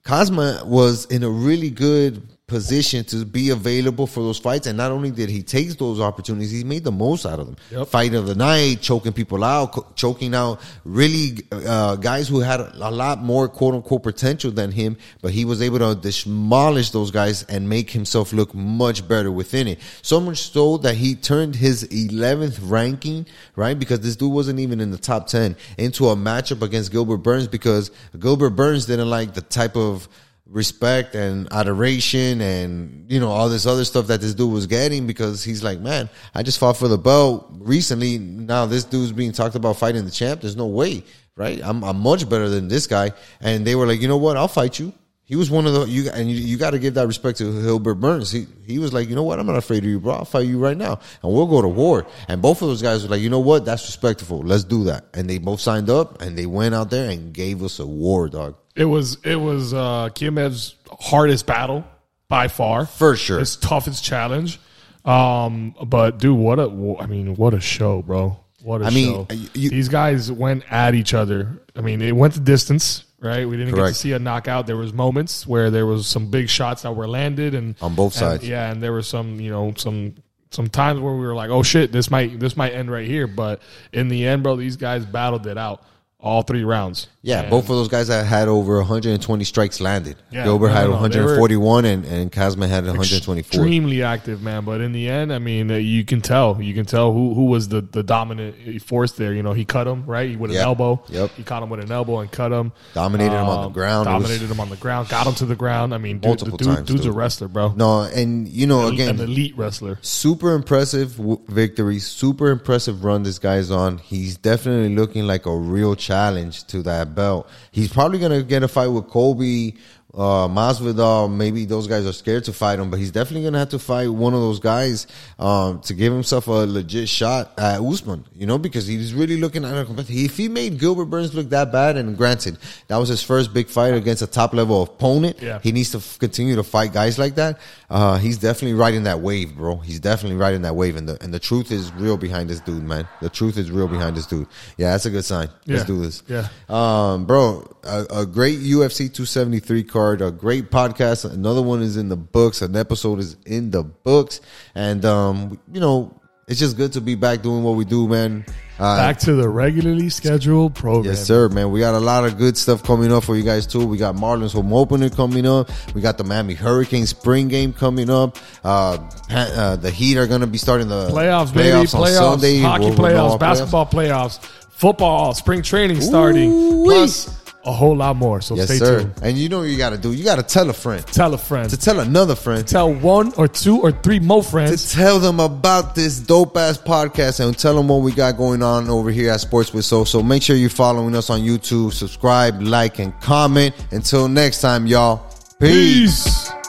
Cosma 0.03 0.65
was 0.65 1.05
in 1.05 1.23
a 1.23 1.29
really 1.29 1.69
good 1.69 2.21
position 2.47 3.03
to 3.03 3.25
be 3.25 3.49
available 3.49 4.07
for 4.07 4.21
those 4.21 4.39
fights. 4.39 4.67
And 4.67 4.77
not 4.77 4.89
only 4.89 5.11
did 5.11 5.29
he 5.29 5.43
take 5.43 5.77
those 5.77 5.99
opportunities, 5.99 6.49
he 6.49 6.63
made 6.63 6.85
the 6.85 6.93
most 6.93 7.25
out 7.25 7.39
of 7.39 7.45
them. 7.45 7.57
Yep. 7.71 7.87
Fight 7.89 8.13
of 8.13 8.25
the 8.25 8.35
night, 8.35 8.79
choking 8.79 9.11
people 9.11 9.43
out, 9.43 9.73
co- 9.73 9.85
choking 9.95 10.33
out 10.33 10.61
really 10.85 11.39
uh, 11.51 11.97
guys 11.97 12.29
who 12.29 12.39
had 12.39 12.61
a 12.61 12.89
lot 12.89 13.21
more 13.21 13.49
quote 13.49 13.73
unquote 13.73 14.01
potential 14.01 14.49
than 14.49 14.71
him, 14.71 14.95
but 15.21 15.31
he 15.31 15.43
was 15.43 15.61
able 15.61 15.79
to 15.79 15.93
demolish 15.95 16.91
those 16.91 17.11
guys 17.11 17.43
and 17.43 17.67
make 17.67 17.89
himself 17.91 18.31
look 18.31 18.53
much 18.53 19.05
better 19.05 19.29
within 19.29 19.67
it. 19.67 19.79
So 20.01 20.21
much 20.21 20.37
so 20.37 20.77
that 20.77 20.95
he 20.95 21.15
turned 21.15 21.53
his 21.53 21.83
11th 21.83 22.59
ranking, 22.61 23.25
right? 23.57 23.77
Because 23.77 23.99
this 23.99 24.15
dude 24.15 24.31
wasn't 24.31 24.61
even 24.61 24.79
in 24.79 24.91
the 24.91 24.97
top 24.97 25.27
10 25.27 25.57
into 25.77 26.07
a 26.07 26.15
matchup 26.15 26.61
against 26.61 26.93
Gilbert 26.93 27.17
Burns 27.17 27.49
because 27.49 27.91
Gilbert 28.17 28.51
Burns 28.51 28.85
didn't 28.85 29.09
like 29.09 29.33
the 29.33 29.41
type 29.41 29.75
of 29.75 30.07
respect 30.49 31.13
and 31.15 31.47
adoration 31.51 32.39
and 32.41 33.11
you 33.11 33.19
know 33.19 33.29
all 33.29 33.49
this 33.49 33.65
other 33.65 33.83
stuff 33.83 34.07
that 34.07 34.21
this 34.21 34.33
dude 34.33 34.51
was 34.51 34.65
getting 34.65 35.05
because 35.05 35.43
he's 35.43 35.61
like 35.61 35.79
man 35.79 36.09
i 36.33 36.41
just 36.41 36.57
fought 36.57 36.77
for 36.77 36.87
the 36.87 36.97
belt 36.97 37.47
recently 37.59 38.17
now 38.17 38.65
this 38.65 38.85
dude's 38.85 39.11
being 39.11 39.33
talked 39.33 39.55
about 39.55 39.75
fighting 39.75 40.05
the 40.05 40.11
champ 40.11 40.39
there's 40.39 40.55
no 40.55 40.67
way 40.67 41.03
right 41.35 41.61
i'm, 41.63 41.83
I'm 41.83 41.99
much 41.99 42.29
better 42.29 42.47
than 42.47 42.69
this 42.69 42.87
guy 42.87 43.11
and 43.41 43.67
they 43.67 43.75
were 43.75 43.85
like 43.85 43.99
you 43.99 44.07
know 44.07 44.17
what 44.17 44.37
i'll 44.37 44.47
fight 44.47 44.79
you 44.79 44.93
he 45.27 45.35
was 45.35 45.51
one 45.51 45.67
of 45.67 45.73
the 45.73 45.83
you 45.87 46.09
and 46.09 46.31
you, 46.31 46.37
you 46.37 46.57
got 46.57 46.69
to 46.69 46.79
give 46.79 46.93
that 46.93 47.05
respect 47.05 47.39
to 47.39 47.51
Hilbert 47.51 47.95
Burns. 47.95 48.31
He 48.31 48.47
he 48.65 48.79
was 48.79 48.93
like, 48.93 49.09
you 49.09 49.15
know 49.15 49.23
what, 49.23 49.39
I'm 49.39 49.45
not 49.45 49.57
afraid 49.57 49.79
of 49.79 49.89
you, 49.89 49.99
bro. 49.99 50.13
I'll 50.13 50.23
fight 50.25 50.47
you 50.47 50.57
right 50.57 50.77
now, 50.77 51.01
and 51.21 51.33
we'll 51.33 51.47
go 51.47 51.61
to 51.61 51.67
war. 51.67 52.07
And 52.29 52.41
both 52.41 52.61
of 52.61 52.69
those 52.69 52.81
guys 52.81 53.03
were 53.03 53.09
like, 53.09 53.19
you 53.19 53.29
know 53.29 53.41
what, 53.41 53.65
that's 53.65 53.85
respectful. 53.85 54.39
Let's 54.39 54.63
do 54.63 54.85
that. 54.85 55.07
And 55.13 55.29
they 55.29 55.37
both 55.37 55.59
signed 55.59 55.89
up, 55.89 56.21
and 56.21 56.37
they 56.37 56.45
went 56.45 56.73
out 56.73 56.91
there 56.91 57.09
and 57.09 57.33
gave 57.33 57.61
us 57.61 57.79
a 57.79 57.85
war, 57.85 58.29
dog. 58.29 58.55
It 58.77 58.85
was 58.85 59.17
it 59.23 59.35
was 59.35 59.73
uh 59.73 60.09
Chimaev's 60.15 60.75
hardest 60.99 61.45
battle 61.45 61.83
by 62.29 62.47
far. 62.47 62.85
For 62.85 63.15
sure. 63.15 63.39
His 63.39 63.55
toughest 63.57 64.03
challenge. 64.03 64.59
Um 65.05 65.73
but 65.85 66.19
dude, 66.19 66.37
what 66.37 66.59
a 66.59 66.63
I 66.99 67.05
mean, 67.07 67.35
what 67.35 67.53
a 67.53 67.59
show, 67.59 68.01
bro. 68.01 68.39
What 68.61 68.81
a 68.81 68.85
I 68.85 68.89
mean, 68.89 69.25
show. 69.27 69.35
you- 69.53 69.69
These 69.69 69.89
guys 69.89 70.31
went 70.31 70.63
at 70.71 70.93
each 70.95 71.13
other. 71.13 71.61
I 71.75 71.81
mean, 71.81 72.01
it 72.01 72.15
went 72.15 72.33
the 72.33 72.39
distance, 72.41 73.05
right? 73.19 73.47
We 73.47 73.55
didn't 73.55 73.73
get 73.75 73.85
to 73.87 73.93
see 73.93 74.11
a 74.13 74.19
knockout. 74.19 74.67
There 74.67 74.75
was 74.77 74.91
moments 74.93 75.47
where 75.47 75.69
there 75.71 75.85
was 75.85 76.05
some 76.07 76.29
big 76.29 76.49
shots 76.49 76.81
that 76.81 76.91
were 76.95 77.07
landed 77.07 77.53
and 77.55 77.75
On 77.81 77.95
both 77.95 78.13
and- 78.13 78.19
sides. 78.19 78.47
yeah, 78.47 78.69
and 78.71 78.81
there 78.83 78.91
were 78.91 79.03
some, 79.03 79.39
you 79.39 79.49
know, 79.51 79.73
some 79.77 80.15
some 80.49 80.67
times 80.69 80.99
where 81.01 81.13
we 81.13 81.19
were 81.25 81.35
like, 81.35 81.49
"Oh 81.49 81.61
shit, 81.63 81.91
this 81.91 82.09
might 82.09 82.39
this 82.39 82.57
might 82.57 82.73
end 82.73 82.89
right 82.91 83.05
here." 83.07 83.27
But 83.27 83.61
in 83.93 84.07
the 84.09 84.25
end, 84.25 84.43
bro, 84.43 84.55
these 84.55 84.75
guys 84.77 85.05
battled 85.05 85.45
it 85.47 85.57
out 85.57 85.83
all 86.19 86.41
three 86.41 86.63
rounds. 86.63 87.07
Yeah, 87.21 87.41
And- 87.41 87.49
both 87.49 87.63
of 87.65 87.75
those 87.75 87.89
guys 87.89 88.07
that 88.07 88.25
had 88.25 88.47
over 88.47 88.77
120 88.77 89.43
strikes 89.43 89.79
landed. 89.81 90.15
Yeah, 90.31 90.45
Gilbert 90.45 90.69
no, 90.69 90.73
had 90.73 90.83
no, 90.89 90.99
no, 91.01 91.07
they 91.09 91.19
were 91.19 91.25
141 91.37 91.85
and, 91.85 92.05
and 92.05 92.31
Khamzat 92.31 92.69
had 92.69 92.85
124. 92.85 93.39
extremely 93.39 94.01
active, 94.01 94.41
man. 94.41 94.63
But 94.65 94.81
in 94.81 94.93
the 94.93 95.09
end, 95.09 95.31
I 95.33 95.37
mean, 95.39 95.69
uh, 95.69 95.75
you 95.75 96.05
can 96.05 96.21
tell, 96.21 96.59
you 96.61 96.73
can 96.73 96.85
tell 96.85 97.11
who 97.13 97.33
who 97.33 97.45
was 97.45 97.67
the, 97.67 97.81
the 97.81 98.01
dominant 98.01 98.81
force 98.81 99.11
there. 99.13 99.33
You 99.33 99.43
know, 99.43 99.53
he 99.53 99.65
cut 99.65 99.87
him 99.87 100.05
right 100.05 100.29
He 100.29 100.35
with 100.37 100.51
an 100.51 100.57
elbow. 100.57 101.03
Yep. 101.09 101.31
he 101.37 101.43
caught 101.43 101.61
him 101.63 101.69
with 101.69 101.81
an 101.81 101.91
elbow 101.91 102.19
and 102.19 102.31
cut 102.31 102.51
him. 102.51 102.71
Dominated 102.93 103.33
him 103.33 103.45
on 103.47 103.61
the 103.61 103.67
Um, 103.67 103.73
ground. 103.73 104.07
It 104.07 104.13
was- 104.13 104.23
Dominated 104.23 104.49
him 104.51 104.59
on 104.59 104.69
the 104.69 104.75
ground. 104.77 105.09
Got 105.09 105.27
him 105.27 105.35
to 105.35 105.45
the 105.45 105.55
ground. 105.55 105.93
I 105.93 105.97
mean, 105.97 106.17
dude, 106.19 106.29
Multiple 106.29 106.57
the 106.57 106.63
dude, 106.63 106.75
times, 106.77 106.87
dude's 106.87 107.05
a 107.05 107.11
wrestler, 107.11 107.47
bro. 107.49 107.73
No, 107.75 108.01
and 108.03 108.47
you 108.47 108.65
know, 108.67 108.87
again, 108.87 109.09
an 109.19 109.21
elite 109.21 109.55
wrestler. 109.57 109.99
super 110.01 110.53
impressive 110.55 111.17
w- 111.17 111.41
victory, 111.49 111.99
super 111.99 112.49
impressive 112.49 113.03
run 113.03 113.23
this 113.23 113.37
guy's 113.37 113.69
on. 113.69 113.97
He's 113.99 114.37
definitely 114.37 114.95
looking 114.95 115.27
like 115.27 115.45
a 115.45 115.55
real 115.55 115.95
challenge 116.07 116.63
to 116.65 116.81
that 116.83 117.13
belt. 117.13 117.49
He's 117.71 117.91
probably 117.91 118.19
gonna 118.19 118.41
get 118.41 118.63
a 118.63 118.67
fight 118.67 118.87
with 118.87 119.07
Colby, 119.09 119.75
uh, 120.13 120.47
Masvidal. 120.47 121.31
Maybe 121.31 121.65
those 121.65 121.85
guys 121.87 122.05
are 122.05 122.13
scared 122.13 122.43
to 122.45 122.53
fight 122.53 122.79
him, 122.79 122.89
but 122.89 122.97
he's 122.99 123.11
definitely 123.11 123.43
gonna 123.43 123.59
have 123.59 123.69
to 123.69 123.79
fight 123.79 124.07
one 124.09 124.33
of 124.33 124.39
those 124.39 124.59
guys 124.59 125.05
um, 125.37 125.79
to 125.81 125.93
give 125.93 126.11
himself 126.13 126.47
a 126.47 126.51
legit 126.65 127.07
shot 127.09 127.51
at 127.57 127.81
Usman. 127.81 128.25
You 128.33 128.45
know, 128.47 128.57
because 128.57 128.87
he's 128.87 129.13
really 129.13 129.37
looking 129.37 129.63
at 129.65 129.77
a 129.77 129.85
competitor. 129.85 130.13
If 130.17 130.37
he 130.37 130.47
made 130.49 130.79
Gilbert 130.79 131.05
Burns 131.05 131.33
look 131.35 131.49
that 131.49 131.71
bad, 131.71 131.97
and 131.97 132.17
granted, 132.17 132.57
that 132.87 132.97
was 132.97 133.09
his 133.09 133.21
first 133.21 133.53
big 133.53 133.67
fight 133.67 133.93
against 133.93 134.21
a 134.21 134.27
top 134.27 134.53
level 134.53 134.83
opponent. 134.83 135.41
Yeah. 135.41 135.59
He 135.61 135.71
needs 135.71 135.91
to 135.91 135.97
f- 135.97 136.17
continue 136.19 136.55
to 136.55 136.63
fight 136.63 136.93
guys 136.93 137.19
like 137.19 137.35
that. 137.35 137.59
Uh, 137.89 138.17
he's 138.17 138.37
definitely 138.37 138.73
riding 138.73 139.03
that 139.03 139.19
wave, 139.19 139.55
bro. 139.55 139.77
He's 139.77 139.99
definitely 139.99 140.37
riding 140.37 140.63
that 140.63 140.75
wave, 140.75 140.95
and 140.95 141.07
the 141.07 141.21
and 141.23 141.33
the 141.33 141.39
truth 141.39 141.71
is 141.71 141.91
real 141.93 142.17
behind 142.17 142.49
this 142.49 142.59
dude, 142.61 142.83
man. 142.83 143.07
The 143.21 143.29
truth 143.29 143.57
is 143.57 143.69
real 143.71 143.87
behind 143.87 144.17
this 144.17 144.25
dude. 144.25 144.47
Yeah, 144.77 144.91
that's 144.91 145.05
a 145.05 145.09
good 145.09 145.25
sign. 145.25 145.49
Let's 145.67 145.85
do 145.85 146.01
this. 146.01 146.23
Yeah. 146.27 146.47
um, 146.69 147.25
bro. 147.25 147.69
A, 147.83 148.05
a 148.11 148.25
great 148.25 148.59
UFC 148.59 149.07
273 149.13 149.83
card, 149.85 149.97
a 150.13 150.31
great 150.31 150.71
podcast. 150.71 151.29
Another 151.31 151.61
one 151.61 151.81
is 151.81 151.97
in 151.97 152.09
the 152.09 152.17
books. 152.17 152.61
An 152.61 152.75
episode 152.75 153.19
is 153.19 153.37
in 153.45 153.71
the 153.71 153.83
books, 153.83 154.41
and 154.75 155.03
um, 155.05 155.59
you 155.71 155.79
know, 155.79 156.19
it's 156.47 156.59
just 156.59 156.77
good 156.77 156.93
to 156.93 157.01
be 157.01 157.15
back 157.15 157.41
doing 157.41 157.63
what 157.63 157.75
we 157.75 157.85
do, 157.85 158.07
man. 158.07 158.45
Uh, 158.79 158.95
Back 158.95 159.17
to 159.17 159.33
the 159.33 159.49
regularly 159.49 160.07
scheduled 160.07 160.75
program. 160.75 161.05
Yes, 161.05 161.25
sir, 161.25 161.49
man. 161.49 161.71
We 161.71 161.79
got 161.79 161.95
a 161.95 161.99
lot 161.99 162.25
of 162.25 162.37
good 162.37 162.55
stuff 162.55 162.83
coming 162.83 163.11
up 163.11 163.23
for 163.23 163.35
you 163.35 163.41
guys 163.41 163.65
too. 163.65 163.83
We 163.87 163.97
got 163.97 164.13
Marlins 164.15 164.53
home 164.53 164.71
opener 164.71 165.09
coming 165.09 165.47
up. 165.47 165.71
We 165.95 166.01
got 166.01 166.19
the 166.19 166.23
Miami 166.23 166.53
Hurricane 166.53 167.07
spring 167.07 167.47
game 167.47 167.73
coming 167.73 168.11
up. 168.11 168.37
Uh, 168.63 168.99
uh 169.31 169.77
the 169.77 169.89
Heat 169.89 170.15
are 170.17 170.27
going 170.27 170.41
to 170.41 170.47
be 170.47 170.59
starting 170.59 170.89
the 170.89 171.09
Playoffs, 171.09 171.51
baby. 171.55 171.71
on 171.71 171.85
Playoffs. 171.87 172.17
Sunday. 172.17 172.59
Hockey 172.59 172.83
We'll- 172.85 172.93
playoffs, 172.93 173.39
basketball 173.39 173.87
playoffs, 173.87 174.39
football, 174.69 175.33
spring 175.33 175.63
training 175.63 175.99
starting, 176.01 176.51
Ooh-wee. 176.51 176.85
plus 176.93 177.25
a 177.67 177.71
whole 177.73 177.95
lot 177.97 178.15
more. 178.15 178.39
So 178.41 178.55
Yes, 178.55 178.65
stay 178.65 178.77
sir. 178.77 178.99
tuned. 179.01 179.13
And 179.21 179.37
you 179.37 179.49
know 179.49 179.59
what 179.59 179.67
you 179.69 179.77
got 179.77 179.89
to 179.91 179.97
do. 179.97 180.13
You 180.13 180.23
got 180.23 180.37
to 180.37 180.43
tell 180.43 180.69
a 180.69 180.73
friend 180.73 181.05
Tell 181.07 181.33
a 181.33 181.37
friend. 181.37 181.69
to 181.69 181.77
tell 181.77 181.99
another 181.99 182.33
friend 182.35 182.65
Tell 182.67 182.91
one 182.93 183.33
or 183.37 183.47
two 183.47 183.79
or 183.81 183.91
three 183.91 184.19
more 184.19 184.41
friends. 184.41 184.89
to 184.91 184.95
tell 184.95 185.19
them 185.19 185.39
about 185.39 185.93
this 185.93 186.19
dope 186.19 186.55
ass 186.57 186.77
podcast 186.77 187.39
and 187.45 187.57
tell 187.57 187.75
them 187.75 187.87
what 187.89 188.01
we 188.01 188.11
got 188.13 188.37
going 188.37 188.63
on 188.63 188.89
over 188.89 189.11
here 189.11 189.31
at 189.31 189.41
Sports 189.41 189.73
with 189.73 189.85
So. 189.85 190.03
So 190.05 190.23
make 190.23 190.41
sure 190.43 190.55
you're 190.55 190.69
following 190.69 191.13
us 191.15 191.29
on 191.29 191.41
YouTube. 191.41 191.91
Subscribe, 191.93 192.61
like, 192.61 192.99
and 192.99 193.11
comment. 193.21 193.75
Until 193.91 194.27
next 194.29 194.61
time, 194.61 194.87
y'all. 194.87 195.25
Peace. 195.59 196.23
Peace. 196.49 196.66